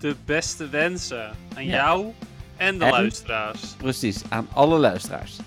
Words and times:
De 0.00 0.16
beste 0.24 0.68
wensen 0.68 1.30
aan 1.54 1.64
Ja. 1.64 1.70
jou 1.70 2.12
en 2.56 2.78
de 2.78 2.84
En? 2.84 2.90
luisteraars. 2.90 3.60
Precies, 3.76 4.22
aan 4.28 4.48
alle 4.52 4.78
luisteraars. 4.78 5.38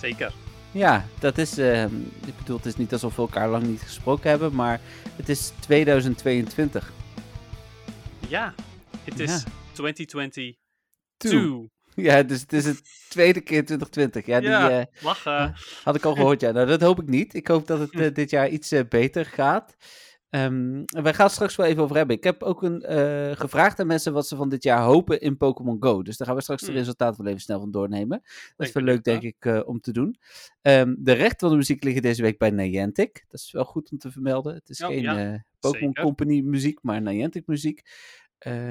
Zeker. 0.00 0.32
Ja, 0.70 1.04
dat 1.18 1.38
is, 1.38 1.58
ehm, 1.58 1.94
ik 2.26 2.36
bedoel, 2.38 2.56
het 2.56 2.66
is 2.66 2.76
niet 2.76 2.92
alsof 2.92 3.16
we 3.16 3.22
elkaar 3.22 3.48
lang 3.48 3.62
niet 3.66 3.80
gesproken 3.80 4.30
hebben, 4.30 4.54
maar 4.54 4.80
het 5.16 5.28
is 5.28 5.52
2022. 5.60 6.92
Ja, 8.28 8.54
het 9.04 9.20
is 9.20 9.30
Ja. 9.30 9.42
2022. 9.72 10.54
Two. 11.16 11.68
Ja, 11.94 12.22
dus 12.22 12.40
het 12.40 12.52
is 12.52 12.64
het 12.64 12.82
tweede 13.08 13.40
keer 13.40 13.64
2020. 13.64 14.26
Ja, 14.26 14.40
die 14.40 14.48
Ja, 14.48 14.70
eh, 14.70 14.84
lachen. 15.00 15.54
had 15.84 15.94
ik 15.96 16.04
al 16.04 16.14
gehoord. 16.14 16.40
Ja, 16.40 16.50
nou, 16.50 16.66
dat 16.66 16.80
hoop 16.80 17.00
ik 17.00 17.08
niet. 17.08 17.34
Ik 17.34 17.46
hoop 17.46 17.66
dat 17.66 17.78
het 17.78 17.90
eh, 17.92 18.14
dit 18.20 18.30
jaar 18.30 18.48
iets 18.48 18.72
eh, 18.72 18.80
beter 18.88 19.26
gaat. 19.26 19.76
Ehm 20.30 20.82
wij 20.86 21.14
gaan 21.14 21.24
het 21.26 21.34
straks 21.34 21.56
wel 21.56 21.66
even 21.66 21.82
over 21.82 21.96
hebben. 21.96 22.16
Ik 22.16 22.24
heb 22.24 22.42
ook 22.42 22.62
een, 22.62 22.82
eh, 22.82 23.36
gevraagd 23.36 23.80
aan 23.80 23.86
mensen 23.86 24.12
wat 24.12 24.26
ze 24.26 24.36
van 24.36 24.48
dit 24.48 24.62
jaar 24.62 24.82
hopen 24.82 25.20
in 25.20 25.36
Pokémon 25.36 25.76
Go. 25.82 26.02
Dus 26.02 26.16
daar 26.16 26.26
gaan 26.26 26.36
we 26.36 26.42
straks 26.42 26.60
de 26.62 26.66
Hmm. 26.68 26.76
resultaten 26.76 27.18
wel 27.22 27.30
even 27.30 27.42
snel 27.44 27.60
van 27.60 27.70
doornemen. 27.70 28.22
Dat 28.56 28.66
is 28.66 28.72
wel 28.72 28.82
leuk, 28.82 29.04
denk 29.04 29.22
ik, 29.22 29.36
eh, 29.38 29.60
om 29.64 29.80
te 29.80 29.92
doen. 29.92 30.16
Ehm, 30.62 30.94
de 30.98 31.12
rechten 31.12 31.38
van 31.38 31.50
de 31.50 31.56
muziek 31.56 31.84
liggen 31.84 32.02
deze 32.02 32.22
week 32.22 32.38
bij 32.38 32.50
Niantic. 32.50 33.24
Dat 33.28 33.40
is 33.40 33.50
wel 33.52 33.64
goed 33.64 33.90
om 33.90 33.98
te 33.98 34.10
vermelden. 34.10 34.54
Het 34.54 34.68
is 34.68 34.82
Oh, 34.82 34.88
geen 34.88 35.02
ja, 35.02 35.32
eh, 35.32 35.40
Pokémon. 35.60 35.94
Company 35.94 36.40
muziek, 36.40 36.78
maar 36.82 37.02
Niantic 37.02 37.46
muziek. 37.46 37.82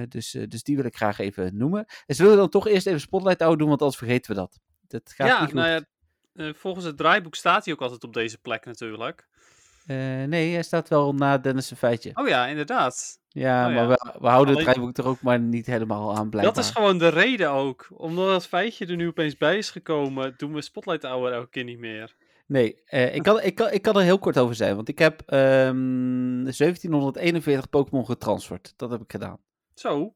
Dus, 0.07 0.31
dus 0.47 0.63
die 0.63 0.75
wil 0.75 0.85
ik 0.85 0.95
graag 0.95 1.19
even 1.19 1.57
noemen. 1.57 1.85
En 2.05 2.15
zullen 2.15 2.31
we 2.31 2.37
dan 2.37 2.49
toch 2.49 2.67
eerst 2.67 2.87
even 2.87 2.99
Spotlight 2.99 3.39
Hour 3.41 3.57
doen, 3.57 3.67
want 3.67 3.79
anders 3.81 3.97
vergeten 3.99 4.31
we 4.31 4.37
dat. 4.37 4.59
Dat 4.87 5.11
gaat 5.15 5.27
Ja, 5.27 5.39
niet 5.41 5.51
goed. 5.51 5.59
nou 5.59 5.85
ja, 6.33 6.53
volgens 6.53 6.85
het 6.85 6.97
draaiboek 6.97 7.35
staat 7.35 7.65
hij 7.65 7.73
ook 7.73 7.81
altijd 7.81 8.03
op 8.03 8.13
deze 8.13 8.37
plek 8.37 8.65
natuurlijk. 8.65 9.27
Eh, 9.85 10.23
nee, 10.23 10.53
hij 10.53 10.63
staat 10.63 10.89
wel 10.89 11.13
na 11.13 11.37
Dennis' 11.37 11.73
feitje. 11.77 12.11
Oh 12.13 12.27
ja, 12.27 12.45
inderdaad. 12.45 13.19
Ja, 13.27 13.67
Oh 13.67 13.73
maar 13.73 13.83
ja. 13.83 13.87
we, 13.87 14.19
we 14.19 14.27
houden 14.27 14.55
het 14.55 14.63
draaiboek 14.63 14.97
er 14.97 15.07
ook 15.07 15.21
maar 15.21 15.39
niet 15.39 15.65
helemaal 15.65 16.15
aan 16.15 16.29
blijkbaar. 16.29 16.53
Dat 16.53 16.63
is 16.63 16.71
gewoon 16.71 16.97
de 16.97 17.07
reden 17.07 17.49
ook. 17.51 17.87
Omdat 17.91 18.27
dat 18.27 18.47
feitje 18.47 18.85
er 18.85 18.95
nu 18.95 19.07
opeens 19.07 19.37
bij 19.37 19.57
is 19.57 19.69
gekomen, 19.69 20.33
doen 20.37 20.53
we 20.53 20.61
Spotlight 20.61 21.03
Hour 21.03 21.33
elke 21.33 21.49
keer 21.49 21.63
niet 21.63 21.79
meer. 21.79 22.15
Nee, 22.47 22.81
eh, 22.85 23.15
ik, 23.15 23.23
kan, 23.23 23.41
ik, 23.41 23.55
kan, 23.55 23.71
ik 23.71 23.81
kan 23.81 23.95
er 23.95 24.03
heel 24.03 24.19
kort 24.19 24.37
over 24.37 24.55
zijn, 24.55 24.75
want 24.75 24.89
ik 24.89 24.99
heb 24.99 25.21
ehm 25.25 26.43
1741 26.43 27.69
Pokémon 27.69 28.05
getransferd. 28.05 28.73
Dat 28.75 28.89
heb 28.89 29.01
ik 29.01 29.11
gedaan. 29.11 29.37
Zo, 29.73 30.15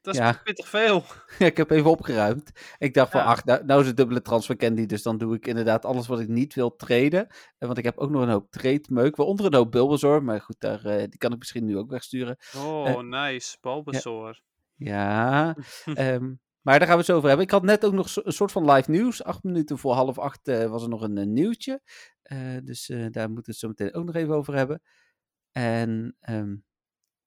dat 0.00 0.14
is 0.14 0.20
Ja. 0.20 0.40
pittig 0.44 0.68
veel. 0.68 1.04
ik 1.38 1.56
heb 1.56 1.70
even 1.70 1.90
opgeruimd. 1.90 2.50
Ik 2.78 2.94
dacht 2.94 3.10
van, 3.10 3.22
ach, 3.22 3.44
nou, 3.44 3.64
nou 3.64 3.80
is 3.80 3.86
het 3.86 3.96
dubbele 3.96 4.22
transfer 4.22 4.56
candy, 4.56 4.86
dus 4.86 5.02
dan 5.02 5.18
doe 5.18 5.34
ik 5.34 5.46
inderdaad 5.46 5.84
alles 5.84 6.06
wat 6.06 6.20
ik 6.20 6.28
niet 6.28 6.54
wil 6.54 6.76
traden. 6.76 7.26
Eh, 7.28 7.34
want 7.58 7.78
ik 7.78 7.84
heb 7.84 7.98
ook 7.98 8.10
nog 8.10 8.22
een 8.22 8.28
hoop 8.28 8.50
trade 8.50 8.84
meuk, 8.88 9.16
waaronder 9.16 9.46
een 9.46 9.54
hoop 9.54 9.70
Bulbasaur, 9.70 10.22
maar 10.22 10.40
goed, 10.40 10.56
daar, 10.60 10.84
eh, 10.84 10.98
die 10.98 11.18
kan 11.18 11.32
ik 11.32 11.38
misschien 11.38 11.64
nu 11.64 11.76
ook 11.78 11.90
wegsturen. 11.90 12.36
Oh, 12.56 13.00
nice. 13.00 13.56
Bulbasaur. 13.60 14.42
Ja, 14.74 15.56
ehm, 15.94 16.34
maar 16.60 16.78
daar 16.78 16.88
gaan 16.88 16.96
we 16.96 17.02
het 17.02 17.06
zo 17.06 17.16
over 17.16 17.28
hebben. 17.28 17.46
Ik 17.46 17.52
had 17.52 17.62
net 17.62 17.84
ook 17.84 17.92
nog 17.92 18.16
een 18.16 18.32
soort 18.32 18.52
van 18.52 18.70
live 18.70 18.90
nieuws. 18.90 19.24
Acht 19.24 19.42
minuten 19.42 19.78
voor 19.78 19.92
half 19.94 20.18
acht 20.18 20.48
eh, 20.48 20.64
was 20.70 20.82
er 20.82 20.88
nog 20.88 21.00
een, 21.02 21.18
eh, 21.18 21.26
nieuwtje. 21.26 21.80
Eh, 22.22 22.38
dus 22.64 22.88
eh, 22.88 23.06
daar 23.10 23.30
moeten 23.30 23.44
we 23.44 23.50
het 23.50 23.56
zo 23.58 23.68
meteen 23.68 23.94
ook 23.94 24.04
nog 24.04 24.14
even 24.14 24.34
over 24.34 24.54
hebben. 24.54 24.82
En 25.52 26.16
ehm 26.20 26.54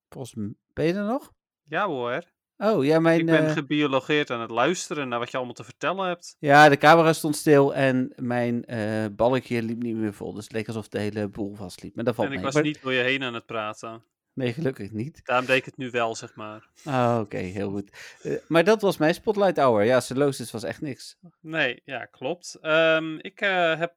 volgens 0.09 0.35
m- 0.35 0.51
ben 0.73 0.85
je 0.85 0.93
er 0.93 1.03
nog? 1.05 1.31
Ja 1.63 1.85
hoor. 1.87 2.23
Oh, 2.63 2.85
ja, 2.85 2.99
mijn... 2.99 3.19
ik 3.19 3.25
ben 3.25 3.45
eh, 3.45 3.51
gebiologeerd 3.51 4.29
aan 4.29 4.41
het 4.41 4.49
luisteren 4.49 5.07
naar 5.07 5.19
wat 5.19 5.31
je 5.31 5.37
allemaal 5.37 5.55
te 5.55 5.63
vertellen 5.63 6.07
hebt. 6.07 6.35
ja, 6.39 6.69
de 6.69 6.77
camera 6.77 7.13
stond 7.13 7.35
stil 7.35 7.75
en 7.75 8.13
mijn 8.15 8.65
eh 8.65 9.05
balkje 9.11 9.61
liep 9.61 9.81
niet 9.83 9.95
meer 9.95 10.13
vol. 10.13 10.33
Dus 10.33 10.43
het 10.43 10.53
leek 10.53 10.67
alsof 10.67 10.87
de 10.87 10.99
hele 10.99 11.27
boel 11.27 11.55
vastliep. 11.55 11.95
Maar 11.95 12.03
dat 12.03 12.15
valt 12.15 12.27
En 12.27 12.33
ik 12.33 12.39
mee. 12.39 12.47
was 12.51 12.55
Maar- 12.55 12.71
niet 12.71 12.81
door 12.81 12.93
je 12.93 13.03
heen 13.03 13.23
aan 13.23 13.33
het 13.33 13.45
praten. 13.45 14.03
Nee, 14.33 14.53
gelukkig 14.53 14.91
niet. 14.91 15.21
Daarom 15.25 15.45
deed 15.45 15.57
ik 15.57 15.65
het 15.65 15.77
nu 15.77 15.89
wel, 15.89 16.15
zeg 16.15 16.35
maar. 16.35 16.69
Ah, 16.83 17.17
oké, 17.21 17.37
heel 17.37 17.69
goed. 17.69 18.17
Eh, 18.21 18.33
maar 18.47 18.63
dat 18.63 18.81
was 18.81 18.97
mijn 18.97 19.13
Spotlight 19.13 19.57
Hour. 19.57 19.83
Ja, 19.83 19.99
Celosis 19.99 20.51
was 20.51 20.63
echt 20.63 20.81
niks. 20.81 21.17
Nee, 21.41 21.81
ja, 21.85 22.05
klopt. 22.05 22.57
Ehm, 22.61 23.15
ik 23.17 23.39
heb 23.77 23.93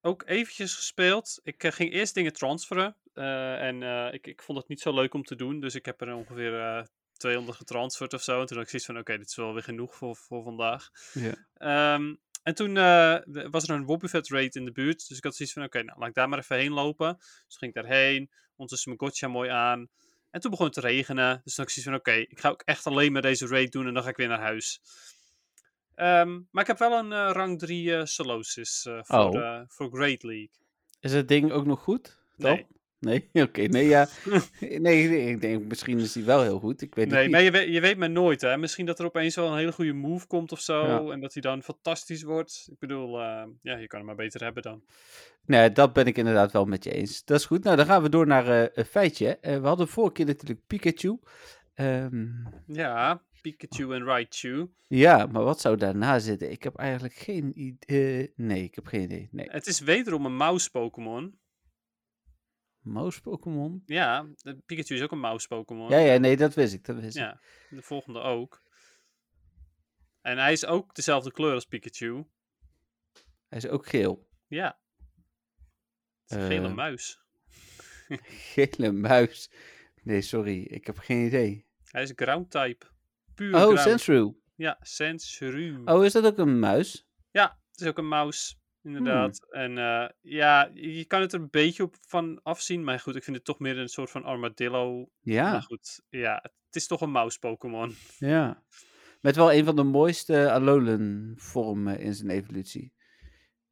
ook 0.00 0.22
eventjes 0.26 0.74
gespeeld. 0.74 1.40
Ik 1.42 1.64
ging 1.66 1.92
eerst 1.92 2.14
dingen 2.14 2.32
transferen. 2.32 2.96
en 3.58 3.82
ik, 4.12 4.26
ik 4.26 4.42
vond 4.42 4.58
het 4.58 4.68
niet 4.68 4.80
zo 4.80 4.94
leuk 4.94 5.14
om 5.14 5.22
te 5.24 5.36
doen. 5.36 5.60
Dus 5.60 5.74
ik 5.74 5.84
heb 5.86 6.00
er 6.00 6.14
ongeveer 6.14 6.86
200 7.22 7.56
getransferd 7.56 8.14
of 8.14 8.22
zo. 8.22 8.40
En 8.40 8.46
toen 8.46 8.56
had 8.56 8.64
ik 8.64 8.70
zoiets 8.70 8.88
van, 8.88 8.98
oké, 8.98 9.18
dit 9.18 9.28
is 9.28 9.36
wel 9.36 9.52
weer 9.52 9.62
genoeg 9.62 9.94
voor, 9.94 10.16
voor 10.16 10.42
vandaag. 10.42 10.90
Ja. 11.12 11.34
Ehm, 11.54 12.14
en 12.42 12.54
toen 12.54 12.76
eh, 12.76 13.18
was 13.50 13.64
er 13.68 13.70
een 13.74 13.84
Wobbuffet 13.84 14.28
raid 14.28 14.54
in 14.54 14.64
de 14.64 14.72
buurt. 14.72 15.08
Dus 15.08 15.16
ik 15.16 15.24
had 15.24 15.36
zoiets 15.36 15.54
van, 15.54 15.64
oké, 15.64 15.82
nou, 15.82 15.98
laat 15.98 16.08
ik 16.08 16.14
daar 16.14 16.28
maar 16.28 16.38
even 16.38 16.56
heen 16.56 16.72
lopen. 16.72 17.16
Dus 17.46 17.56
ging 17.56 17.74
ik 17.74 17.82
daarheen. 17.82 18.30
Mijn 18.56 18.98
gotcha 18.98 19.28
mooi 19.28 19.50
aan. 19.50 19.88
En 20.30 20.40
toen 20.40 20.50
begon 20.50 20.66
het 20.66 20.74
te 20.74 20.80
regenen. 20.80 21.40
Dus 21.44 21.54
toen 21.54 21.64
had 21.64 21.76
ik 21.76 21.82
zoiets 21.82 21.90
van, 22.04 22.14
oké, 22.14 22.26
ik 22.30 22.40
ga 22.40 22.48
ook 22.48 22.62
echt 22.64 22.86
alleen 22.86 23.12
maar 23.12 23.22
deze 23.22 23.46
raid 23.46 23.72
doen. 23.72 23.86
En 23.86 23.94
dan 23.94 24.02
ga 24.02 24.08
ik 24.08 24.16
weer 24.16 24.28
naar 24.28 24.40
huis. 24.40 24.80
Ehm, 25.94 26.40
maar 26.50 26.62
ik 26.62 26.68
heb 26.68 26.78
wel 26.78 26.98
een 26.98 27.12
eh, 27.12 27.30
rang 27.32 27.58
3 27.58 27.96
eh 27.96 28.04
Solosis 28.04 28.82
voor, 28.82 29.18
Oh. 29.18 29.60
voor 29.66 29.90
Great 29.92 30.22
League. 30.22 30.50
Is 31.00 31.12
het 31.12 31.28
ding 31.28 31.52
ook 31.52 31.66
nog 31.66 31.80
goed? 31.82 32.20
dan? 32.36 32.54
Nee, 32.54 32.66
Nee? 33.02 33.28
Oké, 33.46 33.60
nee, 33.62 33.86
ja. 33.88 34.08
nee, 34.60 34.78
nee, 35.08 35.30
ik 35.30 35.40
denk 35.40 35.64
misschien 35.64 35.98
is 35.98 36.12
die 36.12 36.24
wel 36.24 36.42
heel 36.42 36.58
goed. 36.58 36.82
Ik 36.82 36.94
weet 36.94 37.08
nee 37.08 37.22
niet. 37.22 37.30
maar 37.30 37.42
je 37.42 37.50
weet, 37.50 37.72
je 37.72 37.80
weet 37.80 37.96
maar 37.96 38.10
nooit, 38.10 38.40
hè. 38.40 38.56
Misschien 38.56 38.86
dat 38.86 38.98
er 38.98 39.04
opeens 39.04 39.34
wel 39.34 39.50
een 39.50 39.56
hele 39.58 39.72
goede 39.72 39.92
move 39.92 40.26
komt 40.26 40.52
of 40.52 40.60
zo. 40.60 40.86
Ja. 40.86 41.12
En 41.12 41.20
dat 41.20 41.32
hij 41.32 41.42
dan 41.42 41.62
fantastisch 41.62 42.22
wordt. 42.22 42.68
Ik 42.70 42.78
bedoel, 42.78 43.20
eh, 43.20 43.44
ja, 43.62 43.76
je 43.76 43.86
kan 43.86 43.98
hem 43.98 44.06
maar 44.06 44.16
beter 44.16 44.42
hebben 44.44 44.62
dan. 44.62 44.82
Nee, 45.46 45.72
dat 45.72 45.92
ben 45.92 46.06
ik 46.06 46.18
inderdaad 46.18 46.52
wel 46.52 46.64
met 46.64 46.84
je 46.84 46.92
eens. 46.92 47.24
Dat 47.24 47.38
is 47.38 47.46
goed. 47.46 47.64
Nou, 47.64 47.76
dan 47.76 47.86
gaan 47.86 48.02
we 48.02 48.08
door 48.08 48.26
naar 48.26 48.46
eh, 48.62 48.68
een 48.72 48.84
feitje. 48.84 49.36
Eh, 49.38 49.60
we 49.60 49.66
hadden 49.66 49.88
vorige 49.88 50.12
keer 50.12 50.26
natuurlijk 50.26 50.66
Pikachu. 50.66 51.18
Ehm, 51.74 52.26
Ja, 52.66 53.22
Pikachu 53.40 53.94
en 53.94 54.04
Raichu. 54.04 54.70
ja, 54.86 55.26
maar 55.26 55.44
wat 55.44 55.60
zou 55.60 55.76
daarna 55.76 56.18
zitten? 56.18 56.50
Ik 56.50 56.62
heb 56.62 56.76
eigenlijk 56.76 57.14
geen 57.14 57.52
idee. 57.54 58.32
nee, 58.36 58.62
ik 58.62 58.74
heb 58.74 58.86
geen 58.86 59.02
idee. 59.02 59.28
Nee. 59.30 59.46
Het 59.50 59.66
is 59.66 59.80
wederom 59.80 60.26
een 60.26 60.36
mouse-Pokémon. 60.36 61.40
Mouse 62.82 63.20
Pokémon? 63.20 63.82
Ja, 63.86 64.26
de 64.36 64.56
Pikachu 64.66 64.94
is 64.94 65.02
ook 65.02 65.12
een 65.12 65.20
mouse-Pokémon. 65.20 65.90
Ja, 65.90 65.98
ja, 65.98 66.18
nee, 66.18 66.36
dat 66.36 66.54
wist 66.54 66.74
ik. 66.74 66.84
Dat 66.84 66.96
wist 67.00 67.16
ik. 67.16 67.22
Ja, 67.22 67.40
de 67.70 67.82
volgende 67.82 68.20
ook. 68.20 68.62
En 70.20 70.38
hij 70.38 70.52
is 70.52 70.66
ook 70.66 70.94
dezelfde 70.94 71.32
kleur 71.32 71.54
als 71.54 71.64
Pikachu. 71.64 72.24
Hij 73.48 73.58
is 73.58 73.68
ook 73.68 73.86
geel. 73.86 74.28
Ja. 74.46 74.78
Het 76.22 76.30
is 76.30 76.36
een 76.36 76.46
gele 76.46 76.68
Eh, 76.68 76.74
muis. 76.74 77.20
Gele 78.52 78.92
muis. 78.92 79.50
Nee, 80.02 80.20
sorry. 80.22 80.62
Ik 80.62 80.86
heb 80.86 80.98
geen 80.98 81.26
idee. 81.26 81.66
Hij 81.84 82.02
is 82.02 82.12
ground-type. 82.16 82.86
Puur 83.34 83.54
Oh, 83.54 83.60
ground. 83.60 83.80
Sensru. 83.80 84.34
Ja, 84.54 84.78
Sensru. 84.80 85.82
Oh, 85.84 86.04
is 86.04 86.12
dat 86.12 86.24
ook 86.24 86.38
een 86.38 86.58
muis? 86.58 87.06
Ja, 87.30 87.60
het 87.70 87.80
is 87.80 87.86
ook 87.86 87.98
een 87.98 88.08
mouse, 88.08 88.54
inderdaad. 88.82 89.46
Hmm. 89.50 89.60
En 89.60 89.78
eh, 89.78 90.08
ja, 90.20 90.70
je 90.74 91.04
kan 91.04 91.20
het 91.20 91.32
er 91.32 91.40
een 91.40 91.50
beetje 91.50 91.82
op 91.82 91.96
van 92.06 92.40
afzien. 92.42 92.84
Maar 92.84 93.00
goed, 93.00 93.16
ik 93.16 93.24
vind 93.24 93.36
het 93.36 93.44
toch 93.44 93.58
meer 93.58 93.78
een 93.78 93.88
soort 93.88 94.10
van 94.10 94.24
armadillo. 94.24 95.10
Ja. 95.20 95.50
Maar 95.50 95.62
goed, 95.62 96.02
ja, 96.08 96.40
het 96.42 96.76
is 96.76 96.86
toch 96.86 97.00
een 97.00 97.10
mouse-Pokémon. 97.10 97.94
Ja. 98.18 98.62
Met 99.20 99.36
wel 99.36 99.52
een 99.52 99.64
van 99.64 99.76
de 99.76 99.82
mooiste 99.82 100.50
Alolan 100.50 101.32
vormen 101.36 101.98
in 101.98 102.14
zijn 102.14 102.30
evolutie. 102.30 102.92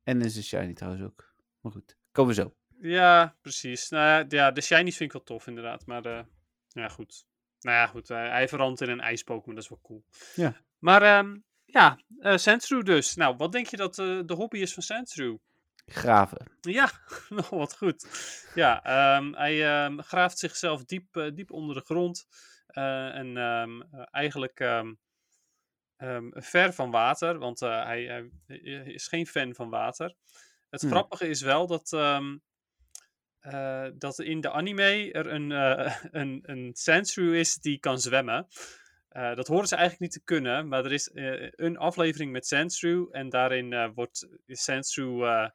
En 0.02 0.20
in 0.20 0.30
zijn 0.30 0.44
shiny 0.44 0.74
trouwens 0.74 1.04
ook. 1.04 1.34
Maar 1.60 1.72
goed, 1.72 1.96
komen 2.12 2.34
we 2.34 2.42
zo. 2.42 2.54
Ja, 2.80 3.36
precies. 3.40 3.88
Nou 3.88 4.24
ja, 4.28 4.50
de 4.50 4.60
shinies 4.60 4.96
vind 4.96 5.14
ik 5.14 5.16
wel 5.16 5.22
tof, 5.22 5.46
inderdaad. 5.46 5.86
Maar 5.86 6.04
eh, 6.04 6.24
ja, 6.68 6.88
goed. 6.88 7.24
Nou 7.60 7.76
ja, 7.76 7.86
goed. 7.86 8.08
hij 8.08 8.48
verandert 8.48 8.80
in 8.80 8.90
een 8.90 9.00
ijs-Pokémon, 9.00 9.54
dat 9.54 9.64
is 9.64 9.70
wel 9.70 9.80
cool. 9.82 10.04
Ja. 10.34 10.62
Maar 10.78 11.02
ehm, 11.02 11.36
ja, 11.72 11.98
Sandshrew 12.36 12.84
dus. 12.84 13.14
Nou, 13.14 13.36
wat 13.36 13.52
denk 13.52 13.66
je 13.66 13.76
dat 13.76 13.98
eh, 13.98 14.20
de 14.24 14.34
hobby 14.34 14.58
is 14.58 14.74
van 14.74 14.82
Sandshrew? 14.82 15.36
Graven. 15.86 16.50
Ja, 16.60 16.90
nog 17.28 17.48
wat 17.48 17.76
goed. 17.76 18.06
Ja, 18.54 18.82
ehm, 18.82 19.32
hij 19.32 19.66
ehm, 19.66 19.98
graaft 19.98 20.38
zichzelf 20.38 20.84
diep, 20.84 21.16
eh, 21.16 21.30
diep 21.34 21.50
onder 21.50 21.74
de 21.74 21.80
grond. 21.80 22.26
en 22.66 23.36
ehm, 23.36 23.80
eh, 23.80 24.02
eigenlijk 24.10 24.58
ver 26.30 26.72
van 26.72 26.90
water, 26.90 27.38
want 27.38 27.60
hij, 27.60 28.04
hij 28.46 28.58
is 28.84 29.06
geen 29.06 29.26
fan 29.26 29.54
van 29.54 29.70
water. 29.70 30.14
Het 30.70 30.80
Hmm. 30.80 30.90
grappige 30.90 31.28
is 31.28 31.40
wel 31.40 31.66
dat, 31.66 31.88
dat 33.98 34.18
in 34.18 34.40
de 34.40 34.50
anime 34.50 35.12
er 35.12 35.26
een, 35.26 35.50
een, 36.20 36.40
een 36.42 36.70
Sandshrew 36.72 37.34
is 37.34 37.54
die 37.54 37.78
kan 37.78 38.00
zwemmen. 38.00 38.46
Eh, 39.10 39.34
dat 39.34 39.46
horen 39.46 39.68
ze 39.68 39.74
eigenlijk 39.74 40.02
niet 40.02 40.12
te 40.12 40.24
kunnen, 40.24 40.68
maar 40.68 40.84
er 40.84 40.92
is 40.92 41.10
eh, 41.10 41.48
een 41.50 41.76
aflevering 41.76 42.32
met 42.32 42.46
Sandshrew 42.46 43.08
en 43.10 43.28
daarin 43.28 43.72
eh, 43.72 43.88
wordt 43.94 44.28
eh, 44.46 45.48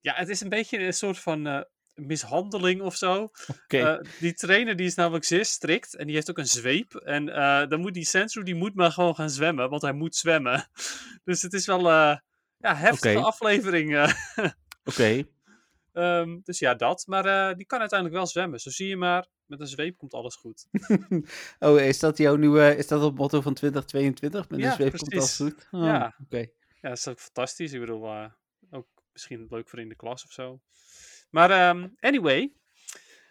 ja, 0.00 0.14
het 0.14 0.28
is 0.28 0.40
een 0.40 0.48
beetje 0.48 0.78
een 0.78 0.92
soort 0.92 1.18
van 1.18 1.66
mishandeling 1.94 2.80
of 2.80 2.96
zo. 2.96 3.30
Die 4.20 4.34
trainer 4.34 4.76
die 4.76 4.86
is 4.86 4.94
namelijk 4.94 5.24
zeer 5.24 5.44
strikt 5.44 5.94
en 5.94 6.06
die 6.06 6.14
heeft 6.14 6.30
ook 6.30 6.38
een 6.38 6.46
zweep. 6.46 6.94
En 6.94 7.26
dan 7.68 7.80
moet 7.80 7.94
die 7.94 8.04
Sandshrew, 8.04 8.44
die 8.44 8.54
moet 8.54 8.74
maar 8.74 8.92
gewoon 8.92 9.14
gaan 9.14 9.30
zwemmen, 9.30 9.70
want 9.70 9.82
hij 9.82 9.92
moet 9.92 10.16
zwemmen. 10.16 10.68
dus 11.24 11.42
het 11.42 11.52
is 11.52 11.66
wel 11.66 11.88
ja, 11.88 12.22
heftige 12.58 13.18
Oké. 13.18 13.26
aflevering. 13.26 14.12
Oké. 14.84 15.22
Ehm, 15.92 16.38
dus 16.42 16.58
ja, 16.58 16.74
dat. 16.74 17.06
Maar 17.06 17.56
die 17.56 17.66
kan 17.66 17.80
uiteindelijk 17.80 18.18
wel 18.18 18.28
zwemmen. 18.28 18.60
Zo 18.60 18.70
zie 18.70 18.88
je 18.88 18.96
maar, 18.96 19.26
met 19.52 19.60
een 19.60 19.66
zweep 19.66 19.96
komt 19.98 20.14
alles 20.14 20.36
goed. 20.36 20.66
Oh, 21.58 21.80
is 21.80 21.98
dat 21.98 22.18
jouw 22.18 22.36
nieuwe, 22.36 22.76
is 22.76 22.86
dat 22.86 23.02
het 23.02 23.14
motto 23.14 23.40
van 23.40 23.54
2022? 23.54 24.48
Met 24.48 24.60
Ja, 24.60 24.66
een 24.66 24.72
zweep 24.72 24.96
komt 24.96 25.12
alles 25.14 25.36
goed? 25.36 25.68
Oh, 25.70 25.84
Ja. 25.84 26.14
Oké. 26.24 26.38
Ja, 26.80 26.88
dat 26.88 26.98
is 26.98 27.08
ook 27.08 27.20
fantastisch. 27.20 27.72
Ik 27.72 27.80
bedoel, 27.80 28.06
eh, 28.06 28.30
ook 28.70 28.86
misschien 29.12 29.46
leuk 29.50 29.68
voor 29.68 29.78
in 29.78 29.88
de 29.88 29.96
klas 29.96 30.24
of 30.24 30.32
zo. 30.32 30.60
Maar 31.30 31.50
ehm, 31.50 31.88
anyway, 31.98 32.52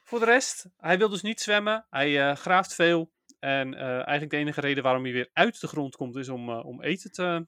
voor 0.03 0.19
de 0.19 0.25
rest, 0.25 0.65
hij 0.77 0.97
wil 0.97 1.09
dus 1.09 1.21
niet 1.21 1.41
zwemmen. 1.41 1.85
Hij 1.89 2.29
eh, 2.29 2.35
graaft 2.35 2.73
veel. 2.75 3.11
En 3.39 3.73
eh, 3.73 3.93
eigenlijk 3.93 4.29
de 4.29 4.37
enige 4.37 4.61
reden 4.61 4.83
waarom 4.83 5.03
hij 5.03 5.11
weer 5.11 5.29
uit 5.33 5.61
de 5.61 5.67
grond 5.67 5.95
komt, 5.95 6.15
is 6.15 6.29
om, 6.29 6.49
om 6.49 6.81
eten 6.81 7.11
te, 7.11 7.47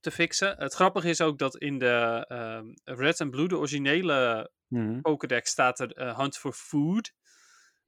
te 0.00 0.10
fixen. 0.10 0.56
Het 0.58 0.74
grappige 0.74 1.08
is 1.08 1.20
ook 1.20 1.38
dat 1.38 1.56
in 1.56 1.78
de 1.78 2.24
ehm, 2.28 2.66
Red 2.84 3.20
and 3.20 3.30
Blue, 3.30 3.48
de 3.48 3.56
originele 3.58 4.50
Mhm. 4.70 5.00
Pokédex, 5.00 5.50
staat 5.50 5.80
er 5.80 6.16
Hunt 6.16 6.36
for 6.36 6.52
Food. 6.52 7.12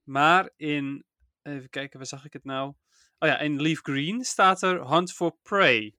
Maar 0.02 0.50
in, 0.56 1.04
even 1.42 1.70
kijken, 1.70 1.98
waar 1.98 2.06
zag 2.06 2.24
ik 2.24 2.32
het 2.32 2.44
nou? 2.44 2.68
Oh 3.18 3.28
ja, 3.28 3.38
in 3.38 3.62
Leaf 3.62 3.78
Green 3.80 4.24
staat 4.24 4.62
er 4.62 4.88
Hunt 4.90 5.12
for 5.12 5.36
Prey. 5.42 5.94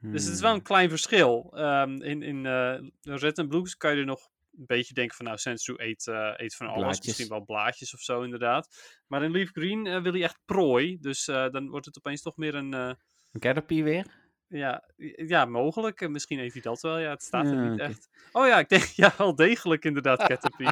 Dus 0.00 0.24
het 0.24 0.34
is 0.34 0.40
wel 0.40 0.50
Hmm. 0.50 0.58
een 0.58 0.64
klein 0.64 0.88
verschil. 0.88 1.52
Ehm, 1.56 2.02
in 2.02 2.22
in 2.22 2.46
eh, 2.46 2.78
Red 3.00 3.38
and 3.38 3.48
Blues 3.48 3.76
kan 3.76 3.92
je 3.94 3.98
er 4.00 4.06
nog 4.06 4.28
een 4.58 4.66
beetje 4.66 4.94
denken 4.94 5.16
van, 5.16 5.24
nou, 5.24 5.38
Sandshrew 5.38 5.80
eet, 5.80 6.06
eh, 6.06 6.32
eet 6.36 6.54
van 6.54 6.66
alles. 6.66 6.80
Blaadjes. 6.82 7.06
Misschien 7.06 7.28
wel 7.28 7.44
blaadjes 7.44 7.94
of 7.94 8.00
zo, 8.00 8.22
inderdaad. 8.22 8.68
Maar 9.06 9.22
in 9.22 9.30
Leaf 9.30 9.50
Green 9.50 9.86
eh, 9.86 10.02
wil 10.02 10.12
hij 10.12 10.22
echt 10.22 10.38
prooi. 10.44 10.98
Dus 11.00 11.24
dan 11.24 11.68
wordt 11.68 11.86
het 11.86 11.96
opeens 11.98 12.22
toch 12.22 12.36
meer 12.36 12.54
een, 12.54 12.72
Een 12.72 12.96
Caterpie 13.40 13.84
weer? 13.84 14.06
Ja, 14.48 14.84
ja, 15.16 15.44
mogelijk. 15.44 16.00
En 16.00 16.10
misschien 16.12 16.38
eet 16.38 16.52
hij 16.52 16.62
dat 16.62 16.80
wel. 16.80 16.98
Ja, 16.98 17.10
het 17.10 17.22
staat 17.22 17.46
er 17.46 17.54
Ja, 17.54 17.68
niet 17.70 17.80
echt. 17.80 18.08
Oh 18.32 18.46
ja, 18.46 18.58
ik 18.58 18.68
denk, 18.68 18.82
ja, 19.04 19.14
wel 19.18 19.34
degelijk 19.34 19.84
inderdaad, 19.84 20.26
Caterpie. 20.26 20.70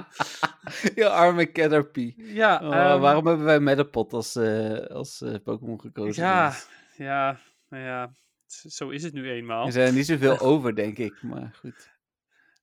Je 0.95 1.09
arme 1.09 1.53
Caterpie. 1.53 2.15
ja, 2.17 2.61
Oh, 2.63 2.75
ehm, 2.75 3.01
waarom 3.01 3.27
hebben 3.27 3.47
wij 3.47 3.61
Metapod 3.61 4.13
als, 4.13 4.37
eh, 4.37 4.79
als 4.87 5.21
eh, 5.21 5.35
Pokémon 5.45 5.81
gekozen? 5.81 6.23
Ja, 6.25 6.55
ja, 6.97 7.39
nou 7.69 7.83
ja, 7.85 8.11
zo 8.47 8.89
is 8.89 9.03
het 9.03 9.13
nu 9.13 9.31
eenmaal. 9.31 9.67
Er 9.67 9.73
zijn 9.73 9.87
er 9.87 9.93
niet 9.93 10.07
zoveel 10.07 10.39
over, 10.51 10.75
denk 10.75 10.99
ik. 10.99 11.23
Maar 11.23 11.51
goed. 11.59 11.91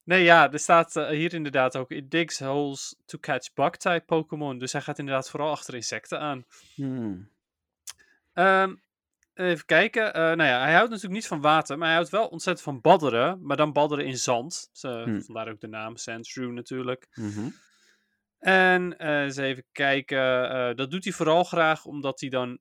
Nee, 0.04 0.24
ja, 0.24 0.52
er 0.52 0.60
staat 0.60 0.96
eh, 0.96 1.08
hier 1.08 1.34
inderdaad 1.34 1.76
ook: 1.78 1.92
It 1.92 2.12
digs 2.12 2.40
holes 2.40 2.96
to 3.06 3.18
catch 3.22 3.54
bug-type 3.54 4.04
Pokémon. 4.06 4.58
Dus 4.58 4.72
hij 4.72 4.82
gaat 4.82 5.00
inderdaad 5.00 5.30
vooral 5.30 5.52
achter 5.52 5.76
insecten 5.76 6.20
aan. 6.20 6.46
Hmm. 6.76 7.30
Ehm, 8.34 8.76
even 9.40 9.66
kijken. 9.66 10.14
Eh, 10.14 10.22
nou 10.22 10.44
ja, 10.44 10.60
hij 10.62 10.74
houdt 10.74 10.90
natuurlijk 10.90 11.16
niet 11.16 11.28
van 11.28 11.42
water, 11.42 11.78
maar 11.78 11.88
hij 11.88 11.96
houdt 11.96 12.12
wel 12.12 12.28
ontzettend 12.28 12.66
van 12.66 12.82
badderen. 12.82 13.40
Maar 13.42 13.58
dan 13.58 13.74
badderen 13.74 14.06
in 14.06 14.18
zand. 14.18 14.70
Dus. 14.72 15.26
Vandaar 15.26 15.50
ook 15.50 15.60
de 15.60 15.68
naam 15.68 15.98
Sandshrew 15.98 16.52
natuurlijk. 16.52 17.08
Mhm. 17.14 17.50
En 18.40 18.98
eh, 18.98 19.22
eens 19.22 19.38
even 19.38 19.66
kijken. 19.72 20.50
eh, 20.50 20.76
dat 20.76 20.92
doet 20.92 21.04
hij 21.04 21.14
vooral 21.14 21.44
graag 21.44 21.86
omdat 21.86 22.20
hij 22.20 22.30
dan 22.30 22.60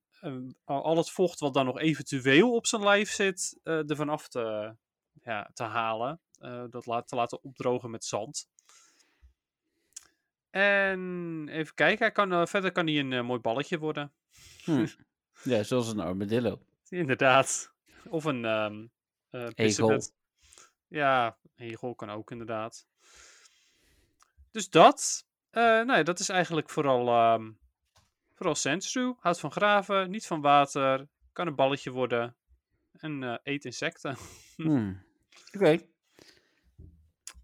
al 0.65 0.97
het 0.97 1.11
vocht 1.11 1.41
wat 1.41 1.55
dan 1.55 1.65
nog 1.65 1.79
eventueel 1.79 2.55
op 2.55 2.67
zijn 2.67 2.83
lijf 2.83 3.11
zit, 3.11 3.61
ervan 3.63 4.09
af 4.09 4.29
te, 4.29 4.75
ja, 5.23 5.51
te 5.55 5.63
halen. 5.63 6.21
Dat 6.71 6.87
laat, 6.87 7.09
te 7.09 7.17
laten 7.17 7.43
opdrogen 7.43 7.91
met 7.91 8.05
zand. 8.05 8.49
En 10.51 11.49
even 11.51 11.75
kijken. 11.75 11.99
Hij 12.05 12.13
kan, 12.13 12.49
verder 12.49 12.73
kan 12.73 12.87
hij 12.87 12.99
een 12.99 13.25
mooi 13.25 13.41
balletje 13.41 13.79
worden. 13.79 14.13
Hm. 14.65 14.87
Ja, 15.43 15.63
zoals 15.63 15.89
een 15.89 16.01
armadillo. 16.01 16.61
Inderdaad. 16.89 17.73
Of 18.09 18.25
een 18.25 18.45
ehm 18.45 18.87
eh, 19.31 19.47
pissebed. 19.55 20.13
Ja, 20.89 21.37
egel 21.57 21.95
kan 21.95 22.11
ook 22.11 22.31
inderdaad. 22.31 22.87
Dus 24.51 24.71
dat. 24.71 25.27
eh, 25.51 25.63
nou 25.63 25.93
ja, 25.93 26.03
dat 26.03 26.19
is 26.19 26.29
eigenlijk 26.29 26.71
vooral, 26.71 27.09
ehm 27.09 27.51
vooral 28.35 28.55
Sandshrew. 28.55 29.15
Houdt 29.21 29.41
van 29.41 29.53
graven, 29.53 30.11
niet 30.11 30.27
van 30.27 30.41
water. 30.41 31.09
Kan 31.33 31.47
een 31.47 31.55
balletje 31.55 31.91
worden. 31.91 32.37
En 32.93 33.23
eh, 33.23 33.37
eet 33.43 33.65
insecten. 33.65 34.17
Hmm. 34.57 35.03
Oké. 35.53 35.79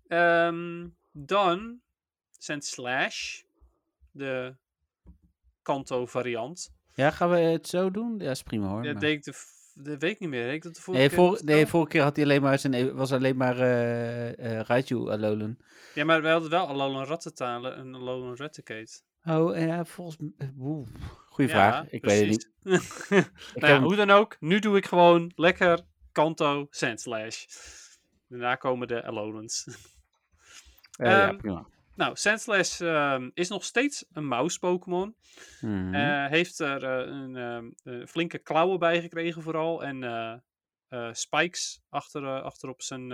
Ehm, 0.06 0.88
dan 1.12 1.80
Sandslash. 2.38 3.42
De 4.10 4.56
Kanto 5.62 6.06
variant. 6.06 6.73
Ja, 6.94 7.10
gaan 7.10 7.30
we 7.30 7.36
het 7.36 7.68
zo 7.68 7.90
doen? 7.90 8.14
Ja, 8.18 8.30
is 8.30 8.42
prima 8.42 8.66
hoor. 8.68 8.84
Ja, 8.84 8.92
maar- 8.92 9.02
ik 9.02 9.22
de, 9.24 9.32
de 9.74 9.98
week 9.98 10.18
niet 10.20 10.28
meer. 10.28 10.44
Deed 10.44 10.54
ik 10.54 10.62
dat 10.62 10.74
de 10.74 10.80
vorige 10.80 11.16
Nee, 11.16 11.28
keer 11.36 11.44
nee, 11.44 11.66
vorige 11.66 11.90
keer 11.90 12.02
had 12.02 12.16
hij 12.16 12.24
alleen 12.24 12.42
maar 12.42 12.58
zijn, 12.58 12.74
e- 12.74 12.92
was 12.92 13.12
alleen 13.12 13.36
maar 13.36 13.58
eh 13.58 14.58
eh 14.58 14.60
Raichu 14.66 15.10
Alolan. 15.10 15.56
Ja, 15.94 16.04
maar 16.04 16.22
we 16.22 16.28
hadden 16.28 16.50
wel 16.50 16.66
Alolan 16.68 17.04
Rattata 17.04 17.54
en 17.56 17.94
Alolan 17.94 18.36
Raticate. 18.36 19.00
Oh, 19.24 19.58
ja, 19.58 19.84
volgens 19.84 20.16
mij... 20.18 20.52
oeh, 20.58 20.88
Goeie 21.28 21.50
Ja, 21.50 21.56
vraag. 21.56 21.90
Ik 21.90 22.04
weet 22.04 22.20
het 22.20 22.28
niet. 22.28 22.50
Ik 23.54 23.60
nou 23.60 23.72
ja, 23.72 23.80
hoe 23.80 23.96
dan 23.96 24.10
ook, 24.10 24.36
nu 24.40 24.58
doe 24.58 24.76
ik 24.76 24.86
gewoon 24.86 25.32
lekker 25.36 25.80
Kanto 26.12 26.66
Sandslash. 26.70 27.44
Daarna 28.28 28.54
komen 28.54 28.88
de 28.88 29.02
Alolans. 29.04 29.66
eh, 30.96 31.10
ja, 31.10 31.28
ehm, 31.28 31.36
prima. 31.36 31.66
Nou, 31.96 32.16
Sandslash 32.16 32.80
ehm, 32.80 33.30
is 33.34 33.48
nog 33.48 33.64
steeds 33.64 34.04
een 34.12 34.26
mouse-Pokémon. 34.26 35.16
Mhm. 35.60 35.94
Eh, 35.94 36.26
heeft 36.26 36.58
er 36.58 36.84
eh, 36.84 37.12
een 37.12 37.36
ehm, 37.36 37.70
eh, 37.82 38.06
flinke 38.06 38.38
klauwen 38.38 38.78
bij 38.78 39.00
gekregen 39.00 39.42
vooral. 39.42 39.84
En 39.84 40.02
eh, 40.88 41.08
spikes 41.12 41.80
achter, 41.88 42.42
achter 42.42 42.68
op 42.68 42.82
zijn, 42.82 43.08